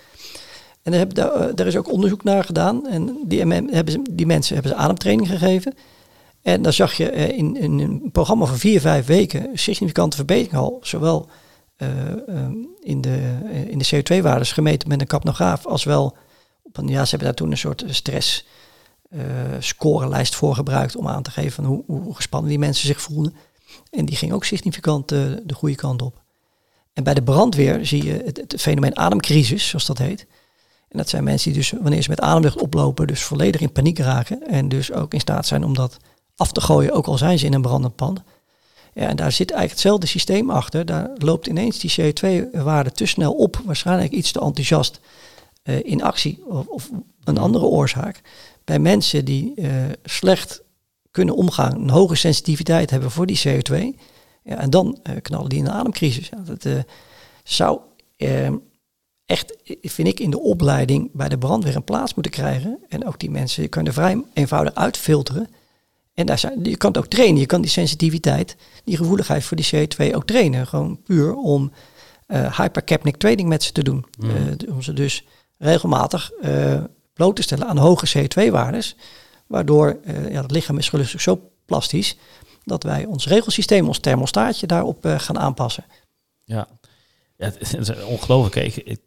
En 0.83 0.93
daar, 0.93 1.01
heb, 1.01 1.15
daar, 1.15 1.55
daar 1.55 1.67
is 1.67 1.77
ook 1.77 1.93
onderzoek 1.93 2.25
naar 2.25 2.45
gedaan. 2.45 2.87
En 2.89 3.17
die, 3.27 3.45
MM 3.45 3.69
hebben 3.71 3.93
ze, 3.93 4.03
die 4.11 4.27
mensen 4.27 4.55
hebben 4.55 4.73
ze 4.73 4.79
ademtraining 4.79 5.29
gegeven. 5.29 5.75
En 6.43 6.63
dan 6.63 6.73
zag 6.73 6.93
je 6.93 7.11
in, 7.11 7.57
in 7.57 7.79
een 7.79 8.11
programma 8.13 8.45
van 8.45 8.59
vier, 8.59 8.81
vijf 8.81 9.07
weken 9.07 9.49
significante 9.55 10.17
verbetering 10.17 10.57
al. 10.63 10.79
Zowel 10.83 11.29
eh, 11.77 11.89
ehm, 12.09 12.53
in 12.83 13.01
de, 13.01 13.19
in 13.69 13.79
de 13.79 13.87
CO2-waardes 13.95 14.53
gemeten 14.53 14.89
met 14.89 15.01
een 15.01 15.07
kapnograaf 15.07 15.67
als 15.67 15.85
wel 15.85 16.17
op 16.63 16.77
een, 16.77 16.89
ja, 16.89 17.03
ze 17.03 17.11
hebben 17.11 17.29
daar 17.29 17.37
toen 17.37 17.51
een 17.51 17.59
soort 17.59 17.85
stress 17.87 18.47
eh, 19.17 19.23
scorelijst 19.59 20.35
voor 20.35 20.55
gebruikt 20.55 20.97
om 20.97 21.09
aan 21.09 21.23
te 21.23 21.31
geven 21.31 21.65
hoe, 21.65 21.83
hoe 21.87 22.15
gespannen 22.15 22.51
die 22.51 22.59
mensen 22.59 22.87
zich 22.87 23.01
voelden. 23.01 23.35
En 23.91 24.05
die 24.05 24.17
ging 24.17 24.33
ook 24.33 24.45
significant 24.45 25.13
eh, 25.13 25.19
de 25.45 25.55
goede 25.55 25.75
kant 25.75 26.03
op. 26.03 26.23
En 26.93 27.05
bij 27.05 27.15
de 27.15 27.23
brandweer 27.23 27.87
zie 27.87 28.05
je 28.05 28.23
het, 28.25 28.37
het 28.37 28.61
fenomeen 28.61 28.97
ademcrisis, 28.97 29.69
zoals 29.69 29.87
dat 29.87 29.99
heet. 29.99 30.27
En 30.89 30.99
dat 30.99 31.09
zijn 31.09 31.25
mensen 31.25 31.53
die 31.53 31.61
dus 31.61 31.71
wanneer 31.81 32.03
ze 32.03 32.11
met 32.11 32.21
ademlucht 32.21 32.61
oplopen, 32.61 33.07
dus 33.07 33.23
volledig 33.23 33.61
in 33.61 33.73
paniek 33.73 33.99
raken. 33.99 34.49
En 34.49 34.69
dus 34.69 34.93
ook 34.93 35.15
in 35.15 35.21
staat 35.21 35.47
zijn 35.47 35.65
om 35.65 35.75
dat 35.75 35.97
af 36.37 36.53
te 36.53 36.61
gooien, 36.61 36.93
ook 36.93 37.07
al 37.07 37.19
zijn 37.19 37.39
ze 37.39 37.47
in 37.47 37.55
een 37.55 37.63
brandend 37.63 37.97
pand. 37.97 38.23
Ja, 38.95 39.09
en 39.09 39.17
daar 39.17 39.33
zit 39.33 39.51
eigenlijk 39.51 39.71
hetzelfde 39.71 40.07
systeem 40.07 40.51
achter. 40.51 40.87
Daar 40.87 41.11
loopt 41.15 41.47
ineens 41.47 41.79
die 41.79 41.95
CO2-waarde 42.01 42.93
te 42.93 43.07
snel 43.07 43.33
op, 43.33 43.61
waarschijnlijk 43.65 44.13
iets 44.13 44.33
te 44.33 44.41
enthousiast 44.41 45.01
eh, 45.63 45.85
in 45.85 46.03
actie 46.03 46.43
of, 46.47 46.67
of 46.67 46.91
een 47.25 47.39
andere 47.39 47.65
oorzaak. 47.65 48.21
Bij 48.67 48.79
mensen 48.79 49.25
die 49.25 49.55
eh, 49.55 49.71
slecht 50.05 50.63
kunnen 51.17 51.37
omgaan, 51.37 51.81
een 51.81 51.91
hoge 51.91 52.15
sensitiviteit 52.15 52.91
hebben 52.91 53.11
voor 53.11 53.27
die 53.27 53.41
CO2. 53.47 54.01
Ja, 54.47 54.57
en 54.59 54.71
dan 54.71 54.99
eh, 55.03 55.15
knallen 55.23 55.49
die 55.49 55.59
in 55.59 55.67
een 55.67 55.73
ademcrisis. 55.73 56.29
Ja, 56.29 56.39
dat 56.45 56.65
eh, 56.65 56.73
zou 57.45 57.81
eh, 58.17 58.49
echt, 59.25 59.57
vind 59.83 60.09
ik, 60.09 60.21
in 60.21 60.31
de 60.31 60.41
opleiding 60.41 61.11
bij 61.13 61.29
de 61.29 61.39
brandweer 61.39 61.77
een 61.77 61.85
plaats 61.85 62.15
moeten 62.15 62.33
krijgen. 62.33 62.79
En 62.89 63.07
ook 63.07 63.19
die 63.19 63.31
mensen 63.31 63.63
je 63.63 63.69
kan 63.69 63.87
er 63.87 63.93
vrij 63.93 64.25
eenvoudig 64.33 64.75
uitfilteren. 64.75 65.49
En 66.15 66.27
daar 66.27 66.39
zijn, 66.39 66.65
je 66.65 66.77
kan 66.77 66.93
het 66.93 66.99
ook 66.99 67.07
trainen. 67.07 67.41
Je 67.41 67.47
kan 67.47 67.61
die 67.61 67.71
sensitiviteit, 67.71 68.57
die 68.85 68.97
gevoeligheid 68.97 69.45
voor 69.45 69.57
die 69.57 69.71
CO2 69.75 70.15
ook 70.15 70.27
trainen. 70.27 70.67
Gewoon 70.67 71.03
puur 71.03 71.35
om 71.35 71.73
hypercapnic 72.57 73.17
training 73.17 73.49
met 73.49 73.63
ze 73.63 73.73
te 73.73 73.83
doen. 73.83 74.05
Mm. 74.19 74.57
Om 74.69 74.83
ze 74.83 74.93
dus 74.93 75.25
regelmatig 75.59 76.31
bloot 77.17 77.37
te 77.37 77.43
stellen 77.43 77.67
aan 77.67 77.77
hoge 77.77 78.09
CO2-waardes. 78.19 78.97
Waardoor 79.47 79.99
eh, 80.05 80.31
ja, 80.31 80.43
het 80.43 80.51
lichaam 80.51 80.79
is 80.79 80.89
gelukkig 80.89 81.21
zo 81.21 81.51
plastisch 81.65 82.17
dat 82.65 82.83
wij 82.83 83.05
ons 83.05 83.27
regelsysteem, 83.27 83.87
ons 83.87 83.99
thermostaatje 83.99 84.67
daarop 84.67 85.05
eh, 85.05 85.19
gaan 85.19 85.39
aanpassen. 85.39 85.85
Ja, 86.45 86.69
het 87.37 87.73
is 87.79 88.03
ongelooflijk. 88.05 88.77
Ik, 88.77 88.99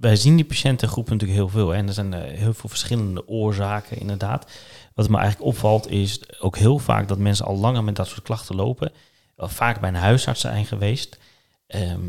wij 0.00 0.16
zien 0.16 0.36
die 0.36 0.44
patiëntengroepen 0.44 1.12
natuurlijk 1.12 1.40
heel 1.40 1.48
veel. 1.48 1.74
En 1.74 1.86
er 1.86 1.92
zijn 1.94 2.14
eh, 2.14 2.38
heel 2.38 2.54
veel 2.54 2.68
verschillende 2.68 3.28
oorzaken, 3.28 3.98
inderdaad. 3.98 4.50
Wat 4.94 5.08
me 5.08 5.16
eigenlijk 5.18 5.46
opvalt 5.46 5.90
is 5.90 6.40
ook 6.40 6.56
heel 6.56 6.78
vaak 6.78 7.08
dat 7.08 7.18
mensen 7.18 7.46
al 7.46 7.56
langer 7.56 7.84
met 7.84 7.96
dat 7.96 8.06
soort 8.06 8.22
klachten 8.22 8.54
lopen. 8.54 8.92
Vaak 9.36 9.80
bij 9.80 9.88
een 9.88 9.94
huisarts 9.94 10.40
zijn 10.40 10.66
geweest. 10.66 11.18
Ehm, 11.66 12.00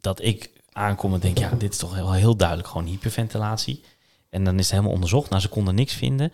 dat 0.00 0.22
ik 0.22 0.50
aankom 0.72 1.14
en 1.14 1.20
denk, 1.20 1.38
ja, 1.38 1.50
dit 1.58 1.72
is 1.72 1.78
toch 1.78 1.94
wel 1.94 2.12
heel 2.12 2.36
duidelijk 2.36 2.68
gewoon 2.68 2.86
hyperventilatie. 2.86 3.84
En 4.30 4.44
dan 4.44 4.54
is 4.58 4.62
het 4.62 4.70
helemaal 4.70 4.92
onderzocht. 4.92 5.30
Nou, 5.30 5.42
ze 5.42 5.48
konden 5.48 5.74
niks 5.74 5.94
vinden. 5.94 6.32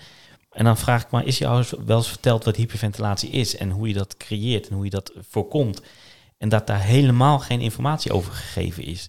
En 0.51 0.65
dan 0.65 0.77
vraag 0.77 1.03
ik 1.03 1.11
maar, 1.11 1.25
is 1.25 1.39
jou 1.39 1.65
wel 1.87 1.97
eens 1.97 2.09
verteld 2.09 2.45
wat 2.45 2.57
hyperventilatie 2.57 3.31
is 3.31 3.57
en 3.57 3.71
hoe 3.71 3.89
je 3.89 3.95
dat 3.95 4.17
creëert 4.17 4.69
en 4.69 4.75
hoe 4.75 4.85
je 4.85 4.91
dat 4.91 5.13
voorkomt? 5.31 5.81
En 6.39 6.49
dat 6.49 6.67
daar 6.67 6.81
helemaal 6.83 7.39
geen 7.39 7.61
informatie 7.61 8.13
over 8.13 8.33
gegeven 8.33 8.85
is. 8.85 9.09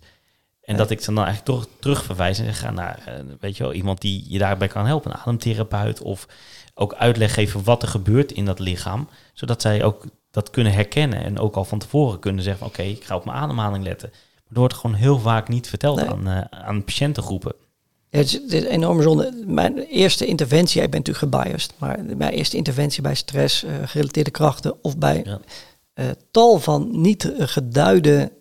En 0.62 0.76
Nee. 0.76 0.78
dat 0.78 0.92
ik 0.92 1.00
ze 1.02 1.14
dan 1.14 1.26
eigenlijk 1.26 1.46
toch 1.46 1.68
terugverwijs 1.80 2.40
en 2.40 2.46
zeg, 2.46 2.60
ga 2.60 2.72
naar, 2.72 3.00
eh, 3.06 3.14
weet 3.40 3.58
je 3.58 3.64
wel, 3.64 3.74
iemand 3.74 4.02
die 4.02 4.26
je 4.28 4.38
daarbij 4.38 4.68
kan 4.68 4.86
helpen, 4.86 5.12
een 5.12 5.18
ademtherapeut 5.18 6.02
of 6.02 6.28
ook 6.74 6.94
uitleg 6.94 7.34
geven 7.34 7.64
wat 7.64 7.82
er 7.82 7.88
gebeurt 7.88 8.32
in 8.32 8.46
dat 8.46 8.60
lichaam, 8.60 9.10
zodat 9.34 9.62
zij 9.62 9.84
ook 9.84 10.06
dat 10.32 10.50
kunnen 10.50 10.74
herkennen 10.74 11.24
en 11.24 11.40
ook 11.40 11.56
al 11.56 11.66
van 11.66 11.80
tevoren 11.80 12.20
kunnen 12.20 12.44
zeggen, 12.44 12.66
oké, 12.68 12.82
ik 12.82 13.04
ga 13.04 13.16
op 13.16 13.26
mijn 13.26 13.38
ademhaling 13.38 13.84
letten. 13.84 14.10
Maar 14.12 14.44
dat 14.48 14.58
wordt 14.58 14.74
gewoon 14.74 14.96
heel 14.96 15.20
vaak 15.20 15.48
niet 15.48 15.70
verteld 15.70 15.98
Nee. 16.00 16.10
aan, 16.10 16.28
eh, 16.28 16.42
aan 16.62 16.84
patiëntengroepen. 16.84 17.54
Het 18.10 18.26
is, 18.26 18.34
het 18.34 18.54
is 18.54 18.64
enorm 18.64 19.02
zonde. 19.02 19.44
Mijn 19.46 19.78
eerste 19.78 20.26
interventie, 20.26 20.82
ik 20.82 20.90
ben 20.90 21.00
natuurlijk 21.04 21.34
gebiased, 21.34 21.74
maar 21.78 22.00
mijn 22.18 22.34
eerste 22.34 22.58
interventie 22.58 23.02
bij 23.02 23.16
stress, 23.16 23.64
eh, 23.64 23.74
gerelateerde 23.86 24.32
krachten 24.32 24.84
of 24.84 24.98
bij 24.98 25.22
Ja. 25.26 25.40
eh, 25.94 26.06
tal 26.32 26.60
van 26.60 27.02
niet 27.02 27.32
eh, 27.34 27.48
geduide 27.48 28.36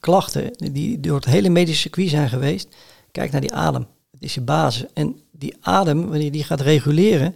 klachten 0.00 0.52
die 0.72 1.00
door 1.00 1.14
het 1.16 1.24
hele 1.24 1.48
medische 1.48 1.80
circuit 1.80 2.08
zijn 2.08 2.28
geweest. 2.28 2.68
Kijk 3.12 3.32
naar 3.32 3.40
die 3.40 3.52
adem. 3.52 3.86
Het 4.10 4.22
is 4.22 4.34
je 4.34 4.40
basis. 4.40 4.84
En 4.94 5.20
die 5.32 5.56
adem, 5.60 6.00
wanneer 6.00 6.24
je 6.24 6.30
die 6.30 6.44
gaat 6.44 6.60
reguleren, 6.60 7.34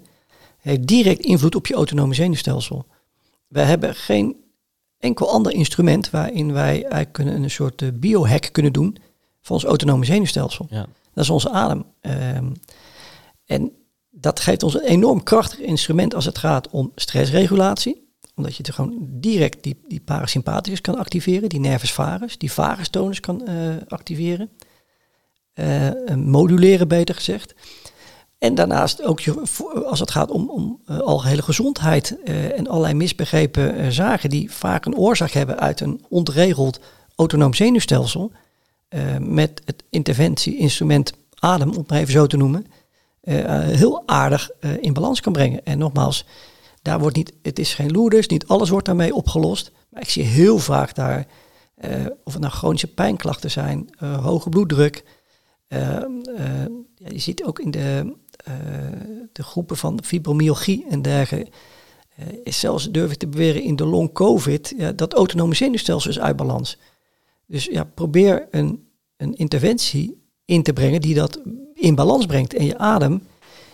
heeft 0.59 0.87
direct 0.87 1.21
invloed 1.21 1.55
op 1.55 1.67
je 1.67 1.75
autonome 1.75 2.15
zenuwstelsel. 2.15 2.87
Wij 3.49 3.65
hebben 3.65 3.95
geen 3.95 4.37
enkel 4.99 5.31
ander 5.31 5.53
instrument 5.53 6.11
waarin 6.11 6.53
wij 6.53 6.73
eigenlijk 6.83 7.13
kunnen 7.13 7.43
een 7.43 7.51
soort 7.51 8.01
biohack 8.01 8.49
kunnen 8.53 8.73
doen 8.73 8.97
van 9.41 9.55
ons 9.57 9.65
autonome 9.65 10.05
zenuwstelsel. 10.05 10.67
Ja. 10.71 10.87
Dat 11.15 11.25
is 11.25 11.31
onze 11.31 11.51
adem. 11.51 11.85
Ehm, 12.01 12.53
en 13.45 13.73
Dat 14.17 14.41
geeft 14.41 14.63
ons 14.63 14.75
een 14.75 14.81
enorm 14.81 15.23
krachtig 15.23 15.59
instrument 15.59 16.15
als 16.15 16.25
het 16.25 16.39
gaat 16.39 16.69
om 16.69 16.93
stressregulatie. 16.95 18.13
Omdat 18.35 18.57
je 18.57 18.63
er 18.63 18.73
gewoon 18.73 18.97
direct 19.01 19.63
die, 19.63 19.81
die 19.89 20.01
parasympathicus 20.01 20.81
kan 20.81 20.97
activeren, 20.97 21.49
die 21.49 21.61
nervus 21.61 21.93
vagus, 21.93 22.39
die 22.39 22.53
vagus 22.53 22.89
tonus 22.89 23.21
kan 23.21 23.47
eh, 23.47 23.55
activeren. 23.89 24.51
Eh, 25.53 25.91
moduleren, 26.17 26.89
beter 26.89 27.15
gezegd. 27.15 27.55
En 28.39 28.55
daarnaast 28.55 29.03
ook 29.03 29.21
je, 29.21 29.43
als 29.85 30.01
het 30.01 30.11
gaat 30.11 30.31
om, 30.31 30.51
om 30.51 30.83
uh, 30.91 30.99
algehele 30.99 31.43
gezondheid 31.43 32.23
en 32.25 32.69
allerlei 32.69 32.95
misbegrepen 32.95 33.93
zaken 33.93 34.31
die 34.31 34.53
vaak 34.53 34.85
een 34.85 34.97
oorzaak 34.97 35.31
hebben 35.31 35.59
uit 35.59 35.81
een 35.81 36.05
ontregeld 36.09 36.81
autonoom 37.17 37.55
zenuwstelsel, 37.55 38.33
met 39.21 39.63
het 39.65 39.85
interventieinstrument 39.91 41.13
adem, 41.35 41.71
om 41.71 41.77
het 41.77 41.89
maar 41.89 41.99
even 41.99 42.13
zo 42.13 42.27
te 42.27 42.37
noemen, 42.37 42.67
heel 43.25 44.03
aardig 44.07 44.51
in 44.81 44.93
balans 44.93 45.21
kan 45.21 45.33
brengen. 45.33 45.65
En 45.65 45.79
nogmaals, 45.79 46.27
daar 46.83 46.99
wordt 46.99 47.17
niet, 47.17 47.33
het 47.43 47.59
is 47.59 47.75
geen 47.75 47.93
loerders, 47.93 48.27
niet 48.27 48.47
alles 48.47 48.69
wordt 48.69 48.87
daarmee 48.87 49.15
opgelost. 49.15 49.73
Maar 49.91 50.03
ik 50.03 50.09
zie 50.11 50.23
heel 50.25 50.59
vaak 50.59 50.95
daar, 50.95 51.27
of 52.25 52.33
het 52.33 52.43
nou 52.43 52.53
chronische 52.53 52.95
pijnklachten 52.95 53.51
zijn, 53.51 53.89
hoge 53.99 54.49
bloeddruk. 54.49 55.05
Je 56.95 57.19
ziet 57.19 57.45
ook 57.45 57.59
in 57.59 57.71
de 57.71 58.15
de 59.33 59.43
groepen 59.43 59.77
van 59.77 60.05
fibromyalgie 60.05 60.87
en 60.89 61.03
dergelijke, 61.03 61.51
is 62.43 62.61
zelfs, 62.61 62.91
durf 62.91 63.13
ik 63.13 63.19
te 63.19 63.27
beweren, 63.27 63.63
in 63.63 63.77
de 63.77 63.87
long 63.87 64.13
COVID, 64.13 64.75
ja, 64.77 64.93
dat 64.93 65.15
autonome 65.15 65.55
zenuwstelsel 65.55 66.11
is 66.11 66.21
uit 66.21 66.37
balans. 66.37 66.79
Dus 67.47 67.65
ja, 67.65 67.85
probeer 67.85 68.47
een, 68.51 68.84
een 69.17 69.35
interventie 69.35 70.23
in 70.45 70.63
te 70.63 70.73
brengen 70.73 71.01
die 71.01 71.15
dat 71.15 71.41
in 71.75 71.95
balans 71.95 72.27
brengt. 72.27 72.55
En 72.55 72.65
je 72.65 72.79
adem 72.79 73.23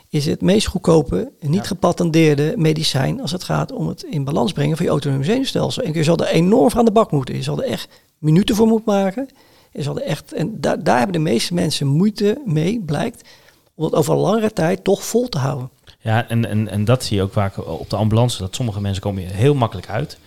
is 0.08 0.26
het 0.26 0.40
meest 0.40 0.66
goedkope, 0.66 1.32
niet 1.40 1.54
ja. 1.54 1.62
gepatenteerde 1.62 2.54
medicijn 2.56 3.20
als 3.20 3.32
het 3.32 3.44
gaat 3.44 3.72
om 3.72 3.88
het 3.88 4.02
in 4.02 4.24
balans 4.24 4.52
brengen 4.52 4.76
van 4.76 4.84
je 4.84 4.90
autonome 4.90 5.24
zenuwstelsel. 5.24 5.82
En 5.82 5.92
je 5.92 6.04
zal 6.04 6.16
er 6.16 6.26
enorm 6.26 6.70
aan 6.74 6.84
de 6.84 6.92
bak 6.92 7.10
moeten. 7.10 7.34
Je 7.34 7.42
zal 7.42 7.62
er 7.62 7.68
echt 7.68 7.88
minuten 8.18 8.54
voor 8.54 8.66
moeten 8.66 8.92
maken. 8.92 9.28
Je 9.72 9.82
zal 9.82 9.96
er 9.96 10.02
echt, 10.02 10.32
en 10.32 10.60
daar, 10.60 10.82
daar 10.82 10.96
hebben 10.96 11.24
de 11.24 11.30
meeste 11.30 11.54
mensen 11.54 11.86
moeite 11.86 12.42
mee, 12.44 12.82
blijkt 12.86 13.28
om 13.74 13.84
het 13.84 13.94
over 13.94 14.14
langere 14.14 14.52
tijd 14.52 14.84
toch 14.84 15.04
vol 15.04 15.28
te 15.28 15.38
houden. 15.38 15.70
Ja, 16.00 16.28
en, 16.28 16.44
en, 16.44 16.68
en 16.68 16.84
dat 16.84 17.04
zie 17.04 17.16
je 17.16 17.22
ook 17.22 17.32
vaak 17.32 17.68
op 17.68 17.90
de 17.90 17.96
ambulance, 17.96 18.38
dat 18.38 18.54
sommige 18.54 18.80
mensen 18.80 19.02
komen 19.02 19.22
hier 19.22 19.34
heel 19.34 19.54
makkelijk 19.54 19.88
uit. 19.88 20.18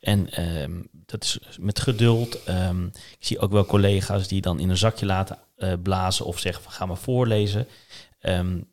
En 0.00 0.44
um, 0.62 0.88
dat 1.10 1.24
is 1.24 1.38
met 1.60 1.80
geduld. 1.80 2.48
Um, 2.48 2.86
ik 2.94 3.26
zie 3.26 3.38
ook 3.38 3.52
wel 3.52 3.66
collega's 3.66 4.28
die 4.28 4.40
dan 4.40 4.60
in 4.60 4.70
een 4.70 4.76
zakje 4.76 5.06
laten 5.06 5.38
uh, 5.58 5.72
blazen 5.82 6.24
of 6.24 6.38
zeggen 6.38 6.62
van 6.62 6.72
ga 6.72 6.86
maar 6.86 6.96
voorlezen. 6.96 7.66
Um, 8.22 8.66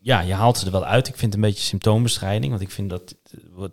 ja, 0.00 0.20
je 0.20 0.32
haalt 0.32 0.58
ze 0.58 0.66
er 0.66 0.72
wel 0.72 0.84
uit. 0.84 1.08
Ik 1.08 1.16
vind 1.16 1.32
het 1.32 1.42
een 1.42 1.48
beetje 1.48 1.64
symptoombestrijding, 1.64 2.50
want 2.50 2.62
ik 2.62 2.70
vind 2.70 2.90
dat, 2.90 3.14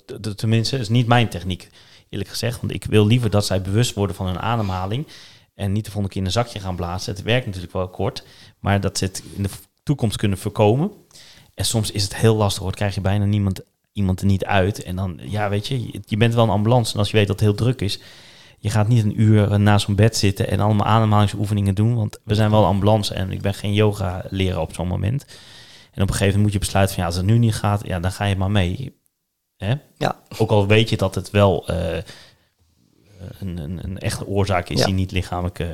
dat 0.05 0.37
tenminste, 0.37 0.77
is 0.77 0.89
niet 0.89 1.07
mijn 1.07 1.29
techniek, 1.29 1.69
eerlijk 2.09 2.29
gezegd. 2.29 2.61
Want 2.61 2.73
ik 2.73 2.83
wil 2.83 3.05
liever 3.05 3.29
dat 3.29 3.45
zij 3.45 3.61
bewust 3.61 3.93
worden 3.93 4.15
van 4.15 4.25
hun 4.25 4.39
ademhaling 4.39 5.07
en 5.55 5.71
niet 5.71 5.85
de 5.85 5.91
volgende 5.91 6.13
keer 6.13 6.21
in 6.21 6.27
een 6.27 6.33
zakje 6.33 6.59
gaan 6.59 6.75
blazen. 6.75 7.13
Het 7.13 7.23
werkt 7.23 7.45
natuurlijk 7.45 7.73
wel 7.73 7.89
kort, 7.89 8.23
maar 8.59 8.81
dat 8.81 8.97
ze 8.97 9.05
het 9.05 9.23
in 9.35 9.43
de 9.43 9.49
toekomst 9.83 10.17
kunnen 10.17 10.37
voorkomen. 10.37 10.91
En 11.53 11.65
soms 11.65 11.91
is 11.91 12.03
het 12.03 12.15
heel 12.15 12.35
lastig, 12.35 12.63
hoor. 12.63 12.71
krijg 12.71 12.95
je 12.95 13.01
bijna 13.01 13.25
niemand, 13.25 13.61
iemand 13.93 14.19
er 14.19 14.25
niet 14.25 14.45
uit. 14.45 14.83
En 14.83 14.95
dan, 14.95 15.19
ja, 15.23 15.49
weet 15.49 15.67
je, 15.67 16.01
je 16.05 16.17
bent 16.17 16.33
wel 16.33 16.43
een 16.43 16.49
ambulance. 16.49 16.93
En 16.93 16.99
als 16.99 17.11
je 17.11 17.17
weet 17.17 17.27
dat 17.27 17.39
het 17.39 17.49
heel 17.49 17.57
druk 17.57 17.81
is, 17.81 17.99
je 18.59 18.69
gaat 18.69 18.87
niet 18.87 19.03
een 19.03 19.21
uur 19.21 19.59
naast 19.59 19.85
zo'n 19.85 19.95
bed 19.95 20.17
zitten 20.17 20.49
en 20.49 20.59
allemaal 20.59 20.85
ademhalingsoefeningen 20.85 21.75
doen. 21.75 21.95
Want 21.95 22.19
we 22.23 22.35
zijn 22.35 22.51
wel 22.51 22.65
ambulance 22.65 23.13
en 23.13 23.31
ik 23.31 23.41
ben 23.41 23.53
geen 23.53 23.73
yoga 23.73 24.23
leren 24.29 24.61
op 24.61 24.73
zo'n 24.73 24.87
moment. 24.87 25.25
En 25.91 26.01
op 26.01 26.07
een 26.07 26.15
gegeven 26.15 26.25
moment 26.25 26.43
moet 26.43 26.53
je 26.53 26.59
besluiten 26.59 26.95
van 26.95 27.03
ja, 27.03 27.09
als 27.09 27.19
het 27.19 27.29
nu 27.29 27.37
niet 27.37 27.55
gaat, 27.55 27.87
ja, 27.87 27.99
dan 27.99 28.11
ga 28.11 28.25
je 28.25 28.35
maar 28.35 28.51
mee. 28.51 28.99
Hè? 29.57 29.73
Ja. 29.97 30.19
Ook 30.37 30.49
al 30.49 30.67
weet 30.67 30.89
je 30.89 30.97
dat 30.97 31.15
het 31.15 31.29
wel 31.29 31.71
uh, 31.71 31.97
een, 33.39 33.57
een, 33.57 33.79
een, 33.83 33.99
echte 33.99 34.27
oorzaak 34.27 34.69
is 34.69 34.79
ja. 34.79 34.85
die 34.85 34.93
niet 34.93 35.11
lichamelijk 35.11 35.59
uh, 35.59 35.67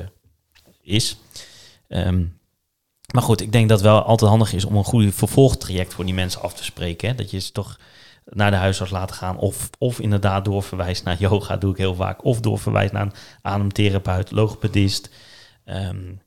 is. 0.82 1.16
Um, 1.88 2.38
maar 3.12 3.22
goed, 3.22 3.40
ik 3.40 3.52
denk 3.52 3.68
dat 3.68 3.78
het 3.78 3.88
wel 3.88 4.02
altijd 4.02 4.30
handig 4.30 4.52
is 4.52 4.64
om 4.64 4.76
een 4.76 4.84
goede 4.84 5.12
vervolgtraject 5.12 5.94
voor 5.94 6.04
die 6.04 6.14
mensen 6.14 6.40
af 6.40 6.54
te 6.54 6.64
spreken. 6.64 7.08
Hè? 7.08 7.14
Dat 7.14 7.30
je 7.30 7.38
ze 7.38 7.52
toch 7.52 7.78
naar 8.30 8.50
de 8.50 8.56
huisarts 8.56 8.92
laten 8.92 9.16
gaan. 9.16 9.38
Of, 9.38 9.70
of 9.78 10.00
inderdaad 10.00 10.44
doorverwijst 10.44 11.04
naar 11.04 11.16
yoga, 11.18 11.56
doe 11.56 11.70
ik 11.70 11.76
heel 11.76 11.94
vaak. 11.94 12.24
Of 12.24 12.40
doorverwijst 12.40 12.92
naar 12.92 13.02
een 13.02 13.12
ademtherapeut, 13.42 14.30
logopedist. 14.30 15.10
Um, 15.64 16.20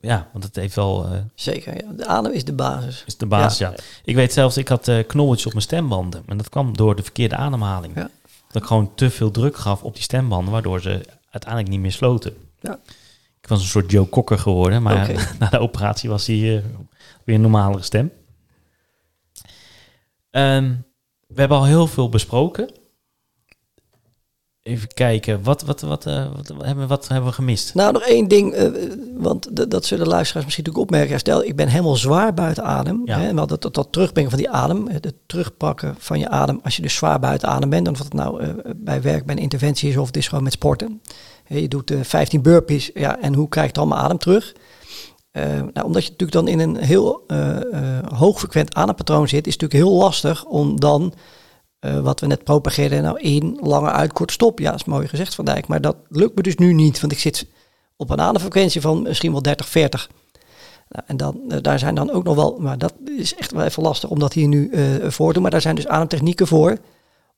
ja, 0.00 0.28
want 0.32 0.44
het 0.44 0.56
heeft 0.56 0.74
wel... 0.74 1.12
Uh, 1.12 1.18
Zeker, 1.34 1.74
ja. 1.74 1.92
de 1.92 2.06
adem 2.06 2.32
is 2.32 2.44
de 2.44 2.52
basis. 2.52 3.02
Is 3.06 3.16
de 3.16 3.26
basis, 3.26 3.58
ja. 3.58 3.70
ja. 3.70 3.76
Ik 4.04 4.14
weet 4.14 4.32
zelfs, 4.32 4.56
ik 4.56 4.68
had 4.68 4.88
uh, 4.88 5.06
knolletjes 5.06 5.46
op 5.46 5.52
mijn 5.52 5.64
stembanden. 5.64 6.22
En 6.26 6.36
dat 6.36 6.48
kwam 6.48 6.76
door 6.76 6.96
de 6.96 7.02
verkeerde 7.02 7.36
ademhaling. 7.36 7.94
Ja. 7.94 8.10
Dat 8.46 8.62
ik 8.62 8.68
gewoon 8.68 8.94
te 8.94 9.10
veel 9.10 9.30
druk 9.30 9.56
gaf 9.56 9.82
op 9.82 9.94
die 9.94 10.02
stembanden, 10.02 10.52
waardoor 10.52 10.80
ze 10.80 11.00
uiteindelijk 11.30 11.72
niet 11.72 11.80
meer 11.80 11.92
sloten. 11.92 12.36
Ja. 12.60 12.78
Ik 13.40 13.48
was 13.48 13.60
een 13.60 13.66
soort 13.66 13.90
Joe 13.90 14.08
Cocker 14.08 14.38
geworden, 14.38 14.82
maar 14.82 15.02
okay. 15.02 15.26
na 15.38 15.48
de 15.48 15.58
operatie 15.58 16.10
was 16.10 16.26
hij 16.26 16.36
uh, 16.36 16.60
weer 17.24 17.34
een 17.34 17.40
normalere 17.40 17.82
stem. 17.82 18.12
Um, 20.36 20.84
we 21.26 21.40
hebben 21.40 21.58
al 21.58 21.64
heel 21.64 21.86
veel 21.86 22.08
besproken. 22.08 22.70
Even 24.62 24.88
kijken, 24.88 25.42
wat, 25.42 25.62
wat, 25.62 25.80
wat, 25.80 26.06
uh, 26.06 26.26
wat, 26.36 26.52
hebben, 26.58 26.88
wat 26.88 27.08
hebben 27.08 27.28
we 27.28 27.34
gemist? 27.34 27.74
Nou, 27.74 27.92
nog 27.92 28.02
één 28.02 28.28
ding, 28.28 28.54
uh, 28.54 28.70
want 29.16 29.70
dat 29.70 29.84
zullen 29.84 30.06
luisteraars 30.06 30.44
misschien 30.44 30.64
natuurlijk 30.64 30.92
opmerken. 30.92 31.18
Stel, 31.18 31.44
ik 31.44 31.56
ben 31.56 31.68
helemaal 31.68 31.96
zwaar 31.96 32.34
buiten 32.34 32.64
adem. 32.64 33.02
Ja. 33.04 33.18
Hè, 33.18 33.32
maar 33.32 33.46
dat, 33.46 33.62
dat, 33.62 33.74
dat 33.74 33.92
terugbrengen 33.92 34.30
van 34.30 34.38
die 34.38 34.50
adem, 34.50 34.88
het 34.88 35.14
terugpakken 35.26 35.94
van 35.98 36.18
je 36.18 36.28
adem. 36.28 36.60
Als 36.62 36.76
je 36.76 36.82
dus 36.82 36.94
zwaar 36.94 37.20
buiten 37.20 37.48
adem 37.48 37.70
bent, 37.70 37.84
dan 37.84 37.94
of 37.94 37.98
het 37.98 38.12
nou 38.12 38.42
uh, 38.42 38.48
bij 38.76 39.02
werk, 39.02 39.26
bij 39.26 39.36
een 39.36 39.42
interventie 39.42 39.88
is 39.90 39.96
of 39.96 40.06
het 40.06 40.16
is 40.16 40.28
gewoon 40.28 40.44
met 40.44 40.52
sporten. 40.52 41.00
Je 41.48 41.68
doet 41.68 41.90
uh, 41.90 42.00
15 42.02 42.42
burpees, 42.42 42.90
ja, 42.94 43.20
en 43.20 43.34
hoe 43.34 43.48
krijg 43.48 43.66
je 43.66 43.72
dan 43.72 43.88
mijn 43.88 44.00
adem 44.00 44.18
terug? 44.18 44.52
Uh, 45.36 45.44
nou, 45.44 45.86
omdat 45.86 46.04
je 46.04 46.10
natuurlijk 46.10 46.32
dan 46.32 46.48
in 46.48 46.58
een 46.58 46.76
heel 46.76 47.24
uh, 47.26 47.56
uh, 47.72 47.98
hoogfrequent 48.14 48.74
adempatroon 48.74 49.28
zit, 49.28 49.46
is 49.46 49.52
het 49.52 49.62
natuurlijk 49.62 49.90
heel 49.90 50.00
lastig 50.02 50.44
om 50.44 50.80
dan, 50.80 51.14
wat 52.02 52.20
we 52.20 52.26
net 52.26 52.44
propageerden, 52.44 53.02
nou 53.02 53.20
in, 53.20 53.58
langer 53.60 53.90
uit, 53.90 54.12
kort 54.12 54.32
stop. 54.32 54.58
Ja, 54.58 54.74
is 54.74 54.84
mooi 54.84 55.08
gezegd 55.08 55.34
Van 55.34 55.44
Dijk, 55.44 55.66
maar 55.66 55.80
dat 55.80 55.96
lukt 56.08 56.36
me 56.36 56.42
dus 56.42 56.56
nu 56.56 56.72
niet, 56.72 57.00
want 57.00 57.12
ik 57.12 57.18
zit 57.18 57.46
op 57.96 58.10
een 58.10 58.20
ademfrequentie 58.20 58.80
van 58.80 59.02
misschien 59.02 59.32
wel 59.32 59.42
30, 59.42 59.68
40. 59.68 60.10
Nou, 60.88 61.04
en 61.06 61.16
dan, 61.16 61.60
daar 61.60 61.78
zijn 61.78 61.94
dan 61.94 62.10
ook 62.10 62.24
nog 62.24 62.34
wel, 62.34 62.56
maar 62.58 62.78
dat 62.78 62.94
is 63.16 63.34
echt 63.34 63.52
wel 63.52 63.64
even 63.64 63.82
lastig 63.82 64.10
om 64.10 64.18
dat 64.18 64.32
hier 64.32 64.48
nu 64.48 64.70
voor 65.02 65.26
te 65.26 65.32
doen. 65.32 65.42
Maar 65.42 65.50
daar 65.50 65.60
zijn 65.60 65.74
dus 65.74 65.86
ademtechnieken 65.86 66.46
voor 66.46 66.78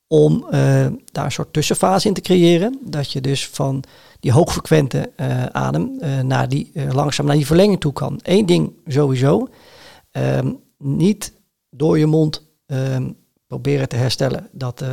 om 0.09 0.47
uh, 0.51 0.87
daar 1.13 1.25
een 1.25 1.33
soort 1.33 1.53
tussenfase 1.53 2.09
in 2.09 2.15
te 2.15 2.21
creëren. 2.21 2.79
Dat 2.83 3.13
je 3.13 3.21
dus 3.21 3.49
van 3.49 3.83
die 4.21 4.33
hoogfrequente 4.33 5.13
uh, 5.17 5.47
adem 5.47 5.99
uh, 6.01 6.21
naar 6.21 6.49
die, 6.49 6.73
langzaam 6.93 7.27
naar 7.27 7.37
die 7.37 7.47
verlenging 7.47 7.81
toe 7.81 7.93
kan. 7.93 8.21
Eén 8.23 8.47
ding 8.47 8.73
sowieso, 8.87 9.49
um, 10.13 10.61
niet 10.79 11.33
door 11.71 11.99
je 11.99 12.07
mond 12.07 12.49
um, 12.67 13.17
proberen 13.47 13.89
te 13.89 13.97
herstellen. 13.97 14.49
Dat 14.53 14.85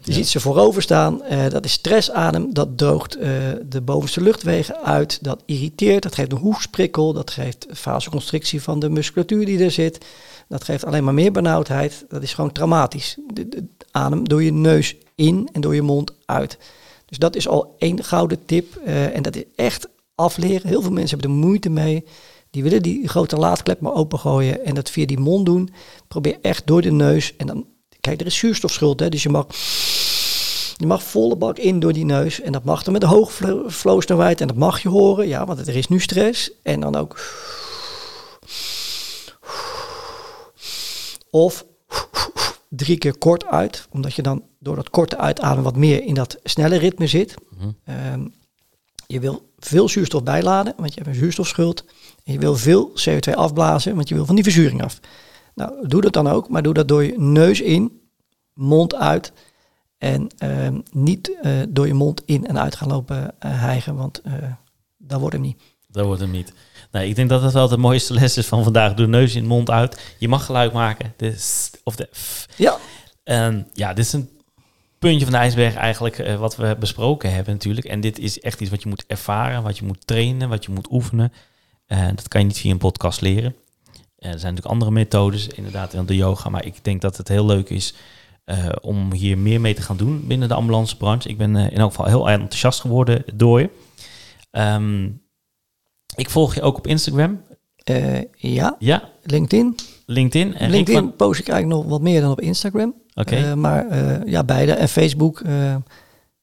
je 0.00 0.12
ziet 0.12 0.28
ze 0.28 0.40
voorover 0.40 0.82
staan. 0.82 1.22
dat 1.48 1.64
is 1.64 1.72
stressadem. 1.72 2.54
Dat 2.54 2.78
droogt 2.78 3.12
de 3.62 3.80
bovenste 3.82 4.20
luchtwegen 4.20 4.82
uit. 4.82 5.24
Dat 5.24 5.42
irriteert. 5.46 6.02
Dat 6.02 6.14
geeft 6.14 6.32
een 6.32 6.38
hoesprikkel. 6.38 7.12
Dat 7.12 7.30
geeft 7.30 7.66
vasoconstrictie 7.70 8.62
van 8.62 8.80
de 8.80 8.88
musculatuur 8.88 9.46
die 9.46 9.64
er 9.64 9.70
zit. 9.70 10.04
Dat 10.48 10.64
geeft 10.64 10.84
alleen 10.84 11.04
maar 11.04 11.14
meer 11.14 11.32
benauwdheid. 11.32 12.04
Dat 12.08 12.22
is 12.22 12.34
gewoon 12.34 12.52
traumatisch. 12.52 13.16
De, 13.32 13.48
de, 13.48 13.64
adem 13.90 14.28
door 14.28 14.42
je 14.42 14.52
neus 14.52 14.96
in 15.14 15.48
en 15.52 15.60
door 15.60 15.74
je 15.74 15.82
mond 15.82 16.12
uit. 16.24 16.58
Dus 17.06 17.18
dat 17.18 17.36
is 17.36 17.48
al 17.48 17.74
één 17.78 18.04
gouden 18.04 18.44
tip. 18.44 18.80
Uh, 18.86 19.16
en 19.16 19.22
dat 19.22 19.36
is 19.36 19.44
echt 19.56 19.88
afleren. 20.14 20.68
Heel 20.68 20.82
veel 20.82 20.90
mensen 20.90 21.18
hebben 21.18 21.36
er 21.36 21.44
moeite 21.44 21.68
mee. 21.68 22.04
Die 22.50 22.62
willen 22.62 22.82
die 22.82 23.08
grote 23.08 23.36
laadklep 23.36 23.80
maar 23.80 23.94
opengooien 23.94 24.64
en 24.64 24.74
dat 24.74 24.90
via 24.90 25.06
die 25.06 25.18
mond 25.18 25.46
doen. 25.46 25.70
Probeer 26.08 26.38
echt 26.42 26.66
door 26.66 26.82
de 26.82 26.92
neus. 26.92 27.36
En 27.36 27.46
dan, 27.46 27.66
kijk, 28.00 28.20
er 28.20 28.26
is 28.26 28.38
zuurstofschuld. 28.38 29.00
Hè, 29.00 29.08
dus 29.08 29.22
je 29.22 29.28
mag, 29.28 29.46
je 30.76 30.86
mag 30.86 31.02
volle 31.02 31.36
bak 31.36 31.58
in 31.58 31.80
door 31.80 31.92
die 31.92 32.04
neus. 32.04 32.40
En 32.40 32.52
dat 32.52 32.64
mag 32.64 32.82
dan 32.82 32.92
met 32.92 33.02
een 33.02 33.08
hoge 33.08 33.64
flow-snelheid. 33.70 34.40
En 34.40 34.46
dat 34.46 34.56
mag 34.56 34.82
je 34.82 34.88
horen, 34.88 35.28
ja, 35.28 35.46
want 35.46 35.68
er 35.68 35.76
is 35.76 35.88
nu 35.88 36.00
stress. 36.00 36.50
En 36.62 36.80
dan 36.80 36.96
ook 36.96 37.18
Of 41.36 41.66
drie 42.68 42.98
keer 42.98 43.18
kort 43.18 43.44
uit, 43.44 43.88
omdat 43.90 44.14
je 44.14 44.22
dan 44.22 44.42
door 44.58 44.76
dat 44.76 44.90
korte 44.90 45.18
uitademen 45.18 45.64
wat 45.64 45.76
meer 45.76 46.02
in 46.04 46.14
dat 46.14 46.38
snelle 46.42 46.76
ritme 46.76 47.06
zit. 47.06 47.34
Mm-hmm. 47.50 47.76
Um, 48.12 48.32
je 49.06 49.20
wil 49.20 49.52
veel 49.58 49.88
zuurstof 49.88 50.22
bijladen, 50.22 50.74
want 50.76 50.94
je 50.94 51.00
hebt 51.00 51.14
een 51.14 51.22
zuurstofschuld. 51.22 51.84
En 52.24 52.32
je 52.32 52.38
wil 52.38 52.54
veel 52.54 52.90
CO2 52.90 53.32
afblazen, 53.34 53.94
want 53.94 54.08
je 54.08 54.14
wil 54.14 54.26
van 54.26 54.34
die 54.34 54.44
verzuring 54.44 54.82
af. 54.82 55.00
Nou, 55.54 55.88
doe 55.88 56.00
dat 56.00 56.12
dan 56.12 56.28
ook, 56.28 56.48
maar 56.48 56.62
doe 56.62 56.74
dat 56.74 56.88
door 56.88 57.04
je 57.04 57.18
neus 57.18 57.60
in, 57.60 58.00
mond 58.52 58.94
uit. 58.94 59.32
En 59.98 60.28
um, 60.44 60.82
niet 60.90 61.38
uh, 61.42 61.62
door 61.68 61.86
je 61.86 61.94
mond 61.94 62.22
in 62.24 62.46
en 62.46 62.58
uit 62.58 62.74
gaan 62.74 62.88
lopen 62.88 63.16
uh, 63.16 63.28
hijgen, 63.40 63.96
want 63.96 64.20
uh, 64.26 64.32
dat 64.96 65.20
wordt 65.20 65.34
hem 65.34 65.44
niet. 65.44 65.62
Dat 65.96 66.06
wordt 66.06 66.20
hem 66.20 66.30
niet. 66.30 66.52
Nee, 66.90 67.08
ik 67.08 67.14
denk 67.16 67.28
dat 67.28 67.42
dat 67.42 67.52
wel 67.52 67.68
de 67.68 67.76
mooiste 67.76 68.14
les 68.14 68.36
is 68.36 68.46
van 68.46 68.62
vandaag. 68.64 68.94
Doe 68.94 69.06
neus 69.06 69.34
in, 69.34 69.46
mond 69.46 69.70
uit. 69.70 70.14
Je 70.18 70.28
mag 70.28 70.44
geluid 70.44 70.72
maken. 70.72 71.14
De 71.16 71.32
s- 71.38 71.70
of 71.84 71.96
de 71.96 72.08
f. 72.16 72.46
Ja, 72.56 72.76
En 73.24 73.68
ja, 73.72 73.92
dit 73.94 74.04
is 74.04 74.12
een 74.12 74.28
puntje 74.98 75.24
van 75.24 75.32
de 75.32 75.38
ijsberg 75.38 75.74
eigenlijk 75.74 76.18
eh, 76.18 76.36
wat 76.38 76.56
we 76.56 76.76
besproken 76.78 77.32
hebben 77.34 77.52
natuurlijk. 77.54 77.86
En 77.86 78.00
dit 78.00 78.18
is 78.18 78.40
echt 78.40 78.60
iets 78.60 78.70
wat 78.70 78.82
je 78.82 78.88
moet 78.88 79.04
ervaren, 79.06 79.62
wat 79.62 79.78
je 79.78 79.84
moet 79.84 80.06
trainen, 80.06 80.48
wat 80.48 80.64
je 80.64 80.72
moet 80.72 80.90
oefenen. 80.90 81.32
En 81.86 82.14
dat 82.14 82.28
kan 82.28 82.40
je 82.40 82.46
niet 82.46 82.58
via 82.58 82.70
een 82.70 82.78
podcast 82.78 83.20
leren. 83.20 83.54
Er 84.18 84.28
zijn 84.38 84.54
natuurlijk 84.54 84.66
andere 84.66 84.90
methodes, 84.90 85.46
inderdaad, 85.48 85.90
dan 85.92 86.06
de 86.06 86.16
yoga. 86.16 86.48
Maar 86.48 86.64
ik 86.64 86.84
denk 86.84 87.00
dat 87.00 87.16
het 87.16 87.28
heel 87.28 87.46
leuk 87.46 87.70
is 87.70 87.94
eh, 88.44 88.68
om 88.80 89.12
hier 89.12 89.38
meer 89.38 89.60
mee 89.60 89.74
te 89.74 89.82
gaan 89.82 89.96
doen 89.96 90.26
binnen 90.26 90.48
de 90.48 90.54
ambulancebranche. 90.54 91.28
Ik 91.28 91.38
ben 91.38 91.56
eh, 91.56 91.70
in 91.72 91.78
elk 91.78 91.90
geval 91.90 92.06
heel 92.06 92.28
enthousiast 92.30 92.80
geworden 92.80 93.24
door 93.34 93.60
je. 93.60 93.70
Ehm, 94.50 95.08
ik 96.16 96.30
volg 96.30 96.54
je 96.54 96.62
ook 96.62 96.76
op 96.78 96.86
Instagram. 96.86 97.42
eh, 97.84 98.20
ja. 98.36 98.76
Ja, 98.78 99.08
LinkedIn. 99.22 99.74
LinkedIn. 100.06 100.54
En 100.54 100.70
LinkedIn 100.70 101.00
van- 101.02 101.16
post 101.16 101.40
ik 101.40 101.48
eigenlijk 101.48 101.80
nog 101.82 101.90
wat 101.90 102.00
meer 102.00 102.20
dan 102.20 102.30
op 102.30 102.40
Instagram. 102.40 102.94
Oké. 103.14 103.36
Eh, 103.36 103.52
maar 103.52 103.88
eh, 103.88 104.32
ja, 104.32 104.44
beide. 104.44 104.72
En 104.72 104.88
Facebook. 104.88 105.42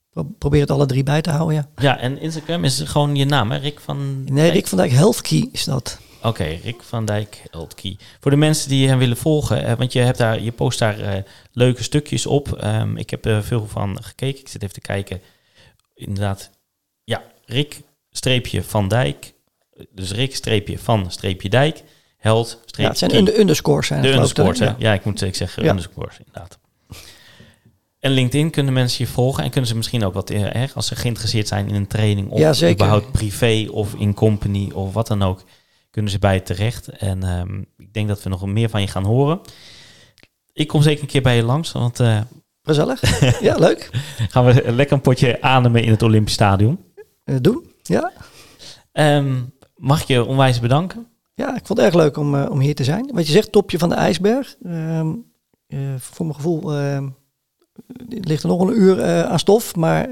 pro- 0.10 0.24
probeer 0.38 0.62
het 0.62 0.72
alle 0.72 0.86
drie 0.86 1.04
bij 1.04 1.22
te 1.22 1.30
houden, 1.30 1.56
ja. 1.56 1.68
Ja, 1.76 1.98
en 2.00 2.20
Instagram 2.22 2.64
is 2.64 2.80
gewoon 2.80 3.16
je 3.16 3.26
naam, 3.26 3.52
hè? 3.52 3.58
Rick 3.58 3.80
van... 3.80 4.24
Nee, 4.24 4.52
Rick 4.52 4.68
van 4.68 4.78
Dijk 4.78 4.92
Health 4.92 5.22
Key 5.22 5.50
is 5.52 5.64
dat. 5.64 6.00
Oké, 6.24 6.44
Rick 6.44 6.82
van 6.84 7.06
Dijk 7.06 7.44
Heldkey. 7.52 7.98
Voor 8.20 8.32
de 8.32 8.38
mensen 8.38 8.70
die 8.70 8.88
hem 8.88 8.98
willen 8.98 9.18
volgen, 9.18 9.78
want 9.78 9.94
je, 9.94 10.00
hebt 10.00 10.18
daar, 10.18 10.42
je 10.42 10.52
post 10.52 10.80
daar 10.80 11.24
leuke 11.52 11.84
stukjes 11.84 12.26
op. 12.26 12.52
Ehm, 12.52 12.98
ik 12.98 13.10
heb 13.10 13.26
er 13.26 13.44
veel 13.44 13.68
van 13.68 14.04
gekeken. 14.04 14.40
Ik 14.40 14.48
zit 14.48 14.62
even 14.62 14.74
te 14.74 14.82
kijken. 14.82 15.22
Inderdaad, 15.94 16.50
ja, 17.04 17.24
Rick 17.46 17.82
streepje 18.12 18.64
van 18.64 18.88
Dijk. 18.88 19.33
Dus 19.92 20.12
Rick 20.12 20.36
streepje 20.36 20.80
van 20.80 21.12
streepje 21.12 21.50
Dijk. 21.50 21.84
Held 22.18 22.48
streepje 22.48 22.82
Ja, 22.82 22.90
het 22.90 22.98
zijn 22.98 23.16
under, 23.16 23.40
underscores. 23.40 23.88
Zijn 23.88 24.02
De 24.02 24.12
underscores? 24.12 24.60
Ja. 24.60 24.76
Ja, 24.78 24.94
ik 24.94 25.06
moet 25.06 25.22
ik 25.22 25.36
zeggen 25.36 25.64
Ja. 25.64 25.70
underscores, 25.70 26.18
inderdaad. 26.18 26.60
En 28.00 28.12
LinkedIn 28.12 28.50
kunnen 28.50 28.74
mensen 28.74 29.06
je 29.06 29.12
volgen 29.12 29.44
en 29.44 29.50
kunnen 29.50 29.70
ze 29.70 29.76
misschien 29.76 30.04
ook 30.06 30.14
wat, 30.14 30.30
eh, 30.30 30.42
hè, 30.50 30.66
als 30.76 30.88
ze 30.88 30.96
geïnteresseerd 30.96 31.48
zijn 31.48 31.68
in 31.68 31.76
een 31.76 31.88
training 31.88 32.30
of 32.30 32.40
Ja, 32.40 32.54
zeker. 32.54 32.74
überhaupt 32.76 33.12
privé 33.12 33.68
of 33.72 33.94
in 33.94 34.14
company 34.14 34.72
of 34.74 34.94
wat 34.94 35.08
dan 35.08 35.22
ook, 35.24 35.44
kunnen 35.90 36.12
ze 36.12 36.20
bij 36.20 36.34
je 36.34 36.42
terecht. 36.44 36.88
En 36.88 37.24
ehm, 37.24 37.60
ik 37.78 37.94
denk 37.94 38.08
dat 38.08 38.24
we 38.24 38.30
nog 38.30 38.46
meer 38.46 38.70
van 38.70 38.82
je 38.82 38.88
gaan 38.88 39.04
horen. 39.06 39.40
Ik 40.54 40.68
kom 40.68 40.82
zeker 40.82 41.02
een 41.02 41.08
keer 41.08 41.22
bij 41.22 41.36
je 41.36 41.44
langs, 41.44 41.72
want 41.72 42.00
eh, 42.00 42.22
Gezellig. 42.64 43.22
ja, 43.42 43.56
leuk. 43.58 43.90
gaan 44.30 44.46
we 44.46 44.72
lekker 44.72 44.96
een 44.96 45.02
potje 45.02 45.42
ademen 45.42 45.84
in 45.84 45.92
het 45.92 46.02
Olympisch 46.02 46.34
Stadion. 46.34 46.80
Eh, 47.24 47.36
doen. 47.42 47.72
Ja. 47.84 48.12
Ehm, 48.92 49.36
mag 49.84 50.02
ik 50.02 50.08
je 50.08 50.26
onwijs 50.26 50.60
bedanken? 50.60 51.08
ja, 51.36 51.56
ik 51.56 51.66
vond 51.66 51.80
het 51.80 51.88
erg 51.88 51.96
leuk 51.96 52.18
om, 52.18 52.36
eh, 52.36 52.50
om 52.50 52.60
hier 52.60 52.76
te 52.76 52.84
zijn. 52.84 53.10
Wat 53.14 53.26
je 53.26 53.32
zegt, 53.32 53.52
topje 53.52 53.78
van 53.78 53.90
de 53.90 53.96
ijsberg. 53.96 54.56
Ehm, 54.66 55.08
eh, 55.68 55.80
voor 55.98 56.26
mijn 56.26 56.38
gevoel 56.38 56.74
ehm, 56.74 57.08
ligt 58.08 58.44
er 58.44 58.50
nog 58.50 58.62
een 58.62 58.78
uur 58.82 59.00
eh, 59.00 59.24
aan 59.24 59.40
stof. 59.40 59.76
Maar 59.76 60.10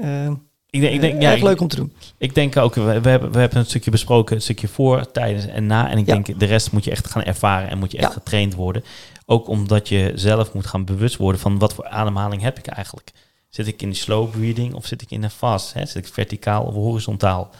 Ik 0.70 0.80
denk, 0.80 0.94
ik 0.94 1.00
denk, 1.00 1.22
ja, 1.22 1.30
erg 1.32 1.42
leuk 1.42 1.60
om 1.60 1.68
te 1.68 1.76
doen. 1.76 1.92
Ik 2.18 2.34
denk 2.34 2.56
ook, 2.56 2.74
we, 2.74 3.00
we, 3.00 3.08
hebben, 3.08 3.32
we 3.32 3.38
hebben 3.38 3.58
een 3.58 3.66
stukje 3.66 3.90
besproken, 3.90 4.36
een 4.36 4.42
stukje 4.42 4.68
voor, 4.68 5.10
tijdens 5.10 5.46
en 5.46 5.66
na. 5.66 5.90
En 5.90 5.98
ik 5.98 6.06
Ja. 6.06 6.12
denk, 6.14 6.38
de 6.38 6.46
rest 6.46 6.72
moet 6.72 6.84
je 6.84 6.90
echt 6.90 7.06
gaan 7.10 7.22
ervaren 7.22 7.68
en 7.68 7.78
moet 7.78 7.90
je 7.92 7.98
echt 7.98 8.06
Ja. 8.08 8.12
getraind 8.12 8.54
worden. 8.54 8.84
Ook 9.26 9.48
omdat 9.48 9.88
je 9.88 10.12
zelf 10.14 10.52
moet 10.52 10.66
gaan 10.66 10.84
bewust 10.84 11.16
worden 11.16 11.40
van 11.40 11.58
wat 11.58 11.74
voor 11.74 11.88
ademhaling 11.88 12.42
heb 12.42 12.58
ik 12.58 12.66
eigenlijk. 12.66 13.10
Zit 13.48 13.66
ik 13.66 13.82
in 13.82 13.94
slow 13.94 14.30
breathing 14.30 14.74
of 14.74 14.86
zit 14.86 15.02
ik 15.02 15.10
in 15.10 15.22
een 15.22 15.30
fast? 15.30 15.72
Hè? 15.72 15.86
Zit 15.86 16.06
ik 16.06 16.12
verticaal 16.12 16.64
of 16.64 16.74
horizontaal? 16.74 17.50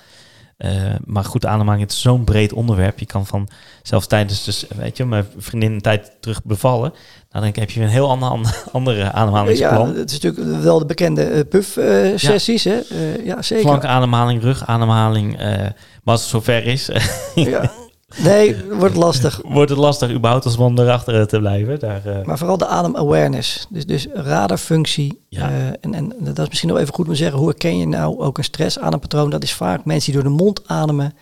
Eh, 0.57 0.70
maar 1.05 1.24
goed, 1.24 1.46
ademhaling 1.46 1.82
het 1.82 1.92
is 1.92 2.00
zo'n 2.00 2.24
breed 2.24 2.53
onderwerp. 2.53 2.98
Je 2.98 3.07
kan 3.07 3.26
van, 3.26 3.48
zelfs 3.82 4.07
tijdens, 4.07 4.44
dus, 4.44 4.66
weet 4.76 4.96
je, 4.96 5.05
mijn 5.05 5.26
vriendin 5.36 5.72
een 5.72 5.80
tijd 5.80 6.12
terug 6.20 6.44
bevallen. 6.44 6.92
Nou, 7.30 7.44
dan 7.44 7.53
heb 7.55 7.70
je 7.70 7.80
een 7.80 7.88
heel 7.88 8.09
ander, 8.09 8.28
andere 8.72 9.12
ademhalingsplan. 9.12 9.88
Ja, 9.92 9.98
het 9.98 10.11
is 10.11 10.20
natuurlijk 10.20 10.62
wel 10.62 10.78
de 10.78 10.86
bekende 10.86 11.22
eh, 11.22 11.40
puff-sessies. 11.48 12.64
hè? 12.64 12.80
Eh, 12.80 13.24
ja, 13.24 13.42
zeker. 13.42 13.64
Flankademhaling, 13.64 14.42
rugademhaling. 14.42 15.36
maar 15.36 15.74
als 16.05 16.20
het 16.20 16.30
zover 16.30 16.66
is, 16.66 16.90
Ja. 17.34 17.70
Nee, 18.19 18.57
wordt 18.79 18.97
lastig. 18.97 19.41
wordt 19.59 19.71
het 19.71 19.79
lastig 19.79 20.11
überhaupt 20.11 20.45
als 20.45 20.57
man 20.57 20.81
erachter 20.81 21.27
te 21.27 21.39
blijven. 21.39 21.79
Daar, 21.79 22.07
eh, 22.07 22.25
Maar 22.25 22.39
vooral 22.39 22.59
de 22.59 22.67
adem-awareness. 22.67 23.67
Dus, 23.71 23.87
dus 23.87 24.07
radarfunctie. 24.13 25.21
Ja. 25.29 25.51
Eh, 25.51 25.67
en, 25.81 25.95
en 25.95 26.13
dat 26.19 26.39
is 26.39 26.49
misschien 26.49 26.69
nog 26.69 26.79
even 26.79 26.95
goed 26.95 27.07
om 27.07 27.13
te 27.13 27.19
zeggen. 27.19 27.39
Hoe 27.39 27.49
herken 27.49 27.79
je 27.79 27.87
nou 27.87 28.19
ook 28.19 28.39
een 28.39 28.45
stress-adempatroon? 28.45 29.31
Dat 29.31 29.43
is 29.43 29.53
vaak 29.53 29.85
mensen 29.85 30.13
die 30.13 30.23
door 30.23 30.31
de 30.31 30.43
mond 30.43 30.69
ademen. 30.69 31.15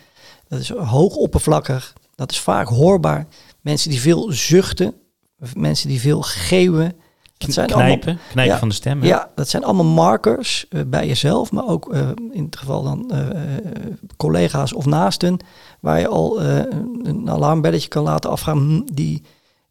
Dat 0.47 0.59
is 0.59 0.69
hoog 0.69 1.15
oppervlakkig. 1.15 1.93
Dat 2.15 2.31
is 2.31 2.39
vaak 2.39 2.67
hoorbaar. 2.67 3.27
Mensen 3.61 3.89
die 3.89 4.01
veel 4.01 4.31
zuchten. 4.31 4.93
Mensen 5.55 5.87
die 5.87 5.99
veel 5.99 6.21
geeuwen. 6.21 6.93
Dat 7.45 7.53
zijn 7.53 7.67
allemaal, 7.73 7.85
knijpen, 7.97 8.19
knijpen 8.31 8.53
Ja. 8.53 8.59
van 8.59 8.69
de 8.69 8.73
stem. 8.75 9.01
hè? 9.01 9.07
ja, 9.07 9.29
dat 9.35 9.49
zijn 9.49 9.63
allemaal 9.63 9.85
markers 9.85 10.65
eh, 10.69 10.81
bij 10.87 11.07
jezelf. 11.07 11.51
Maar 11.51 11.67
ook 11.67 11.93
eh, 11.93 12.09
in 12.31 12.43
het 12.43 12.57
geval 12.57 12.83
dan 12.83 13.11
eh, 13.11 13.27
collega's 14.17 14.73
of 14.73 14.85
naasten. 14.85 15.37
Waar 15.79 15.99
je 15.99 16.07
al 16.07 16.41
een- 16.41 17.29
alarmbelletje 17.29 17.87
kan 17.87 18.03
laten 18.03 18.29
afgaan. 18.29 18.57
Hm, 18.57 18.81
die 18.93 19.23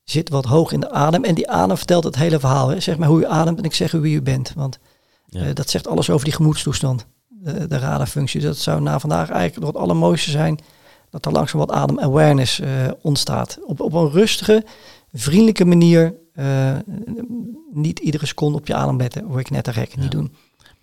zit 0.04 0.28
wat 0.28 0.44
hoog 0.44 0.72
in 0.72 0.80
de 0.80 0.90
adem. 0.90 1.24
En 1.24 1.34
die 1.34 1.50
adem 1.50 1.76
vertelt 1.76 2.04
het 2.04 2.16
hele 2.16 2.40
verhaal. 2.40 2.68
Hè. 2.68 2.80
Zeg 2.80 2.96
maar 2.98 3.08
hoe 3.08 3.20
je 3.20 3.26
ademt 3.28 3.58
en 3.58 3.64
ik 3.64 3.74
zeg 3.74 3.90
wie 3.92 4.14
u 4.16 4.22
bent. 4.22 4.52
Want 4.56 4.78
Ja. 5.26 5.52
dat 5.52 5.70
zegt 5.70 5.86
alles 5.88 6.10
over 6.10 6.24
die 6.24 6.34
gemoedstoestand. 6.34 7.06
De, 7.28 7.66
de 7.66 7.78
radarfunctie. 7.78 8.40
Dat 8.40 8.56
zou 8.56 8.80
na 8.80 8.98
vandaag 8.98 9.30
eigenlijk 9.30 9.60
nog 9.64 9.72
het 9.72 9.82
allermooiste 9.82 10.30
zijn. 10.30 10.58
Dat 11.10 11.26
er 11.26 11.32
langzaam 11.32 11.58
wat 11.60 11.70
adem-awareness 11.70 12.60
ontstaat. 13.02 13.58
Op, 13.64 13.80
op 13.80 13.92
een 13.92 14.10
rustige, 14.10 14.64
vriendelijke 15.12 15.64
manier. 15.64 16.14
eh, 16.34 16.76
niet 17.72 17.98
iedere 17.98 18.26
seconde 18.26 18.58
op 18.58 18.66
je 18.66 18.74
adem 18.74 18.96
letten. 18.96 19.24
Word 19.24 19.40
ik 19.40 19.50
net 19.50 19.64
te 19.64 19.72
gek. 19.72 19.96
Niet 19.96 20.10
doen. 20.10 20.34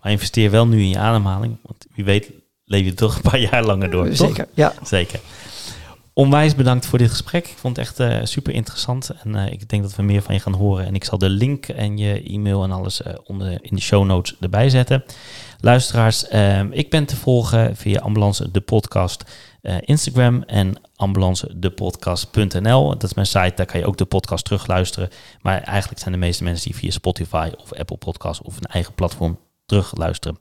Maar 0.01 0.11
investeer 0.11 0.51
wel 0.51 0.67
nu 0.67 0.80
in 0.80 0.89
je 0.89 0.97
ademhaling. 0.97 1.57
Want 1.61 1.86
wie 1.95 2.05
weet 2.05 2.32
leef 2.65 2.86
je 2.86 2.93
toch 2.93 3.15
een 3.15 3.21
paar 3.21 3.39
jaar 3.39 3.63
langer 3.65 3.91
door. 3.91 4.05
toch? 4.05 4.15
Zeker, 4.15 4.47
ja. 4.53 4.73
Zeker. 4.84 5.19
Onwijs 6.13 6.55
bedankt 6.55 6.86
voor 6.86 6.97
dit 6.97 7.09
gesprek. 7.09 7.47
Ik 7.47 7.57
vond 7.57 7.78
het 7.78 7.86
echt 7.86 7.99
eh, 7.99 8.19
super 8.23 8.53
interessant. 8.53 9.09
En 9.23 9.36
eh, 9.36 9.51
ik 9.51 9.69
denk 9.69 9.82
dat 9.82 9.95
we 9.95 10.03
meer 10.03 10.21
van 10.21 10.34
je 10.34 10.39
gaan 10.39 10.53
horen. 10.53 10.86
En 10.86 10.95
ik 10.95 11.03
zal 11.03 11.17
de 11.17 11.30
link 11.30 11.67
en 11.67 11.97
je 11.97 12.23
e-mail 12.23 12.63
en 12.63 12.71
alles 12.71 13.01
onder 13.23 13.57
in 13.61 13.75
de 13.75 13.82
show 13.82 14.05
notes 14.05 14.36
erbij 14.39 14.69
zetten. 14.69 15.03
Luisteraars, 15.59 16.28
eh, 16.28 16.63
ik 16.71 16.89
ben 16.89 17.05
te 17.05 17.15
volgen 17.15 17.75
via 17.75 17.99
Ambulance 17.99 18.51
de 18.51 18.61
Podcast 18.61 19.23
Instagram 19.80 20.43
en 20.43 20.82
ambulancedepodcast.nl. 20.95 22.89
Dat 22.89 23.03
is 23.03 23.13
mijn 23.13 23.28
site, 23.28 23.53
daar 23.55 23.65
kan 23.65 23.80
je 23.80 23.86
ook 23.86 23.97
de 23.97 24.05
podcast 24.05 24.45
terugluisteren. 24.45 25.09
Maar 25.41 25.61
eigenlijk 25.61 26.01
zijn 26.01 26.13
de 26.13 26.20
meeste 26.20 26.43
mensen 26.43 26.72
die 26.72 26.80
via 26.80 26.91
Spotify 26.91 27.49
of 27.61 27.74
Apple 27.74 27.97
Podcast 27.97 28.41
of 28.41 28.57
een 28.57 28.72
eigen 28.72 28.93
platform 28.93 29.39
terugluisteren. 29.65 30.38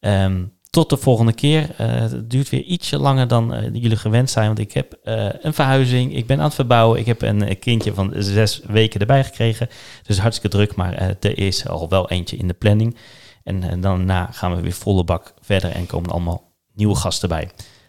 Ehm, 0.00 0.44
tot 0.70 0.90
de 0.90 0.96
volgende 0.96 1.32
keer. 1.32 1.74
Eh, 1.76 1.86
het 1.88 2.30
duurt 2.30 2.48
weer 2.48 2.62
ietsje 2.62 2.98
langer 2.98 3.28
dan 3.28 3.54
eh, 3.54 3.62
jullie 3.62 3.96
gewend 3.96 4.30
zijn, 4.30 4.46
want 4.46 4.58
ik 4.58 4.72
heb 4.72 4.92
eh, 5.02 5.28
een 5.40 5.54
verhuizing. 5.54 6.16
Ik 6.16 6.26
ben 6.26 6.38
aan 6.38 6.44
het 6.44 6.54
verbouwen. 6.54 6.98
Ik 6.98 7.06
heb 7.06 7.22
een 7.22 7.42
eh, 7.42 7.58
kindje 7.58 7.94
van 7.94 8.12
zes 8.16 8.60
weken 8.66 9.00
erbij 9.00 9.24
gekregen. 9.24 9.68
Dus 10.02 10.18
hartstikke 10.18 10.56
druk, 10.56 10.74
maar 10.76 10.92
eh, 10.94 11.08
er 11.08 11.38
is 11.38 11.68
al 11.68 11.88
wel 11.88 12.10
eentje 12.10 12.36
in 12.36 12.48
de 12.48 12.54
planning. 12.54 12.96
En 13.44 13.62
eh, 13.62 13.82
daarna 13.82 14.28
gaan 14.32 14.54
we 14.54 14.60
weer 14.62 14.72
volle 14.72 15.04
bak 15.04 15.34
verder 15.40 15.70
en 15.70 15.86
komen 15.86 16.10
allemaal 16.10 16.52
nieuwe 16.74 16.94
gasten 16.94 17.28
bij. 17.28 17.50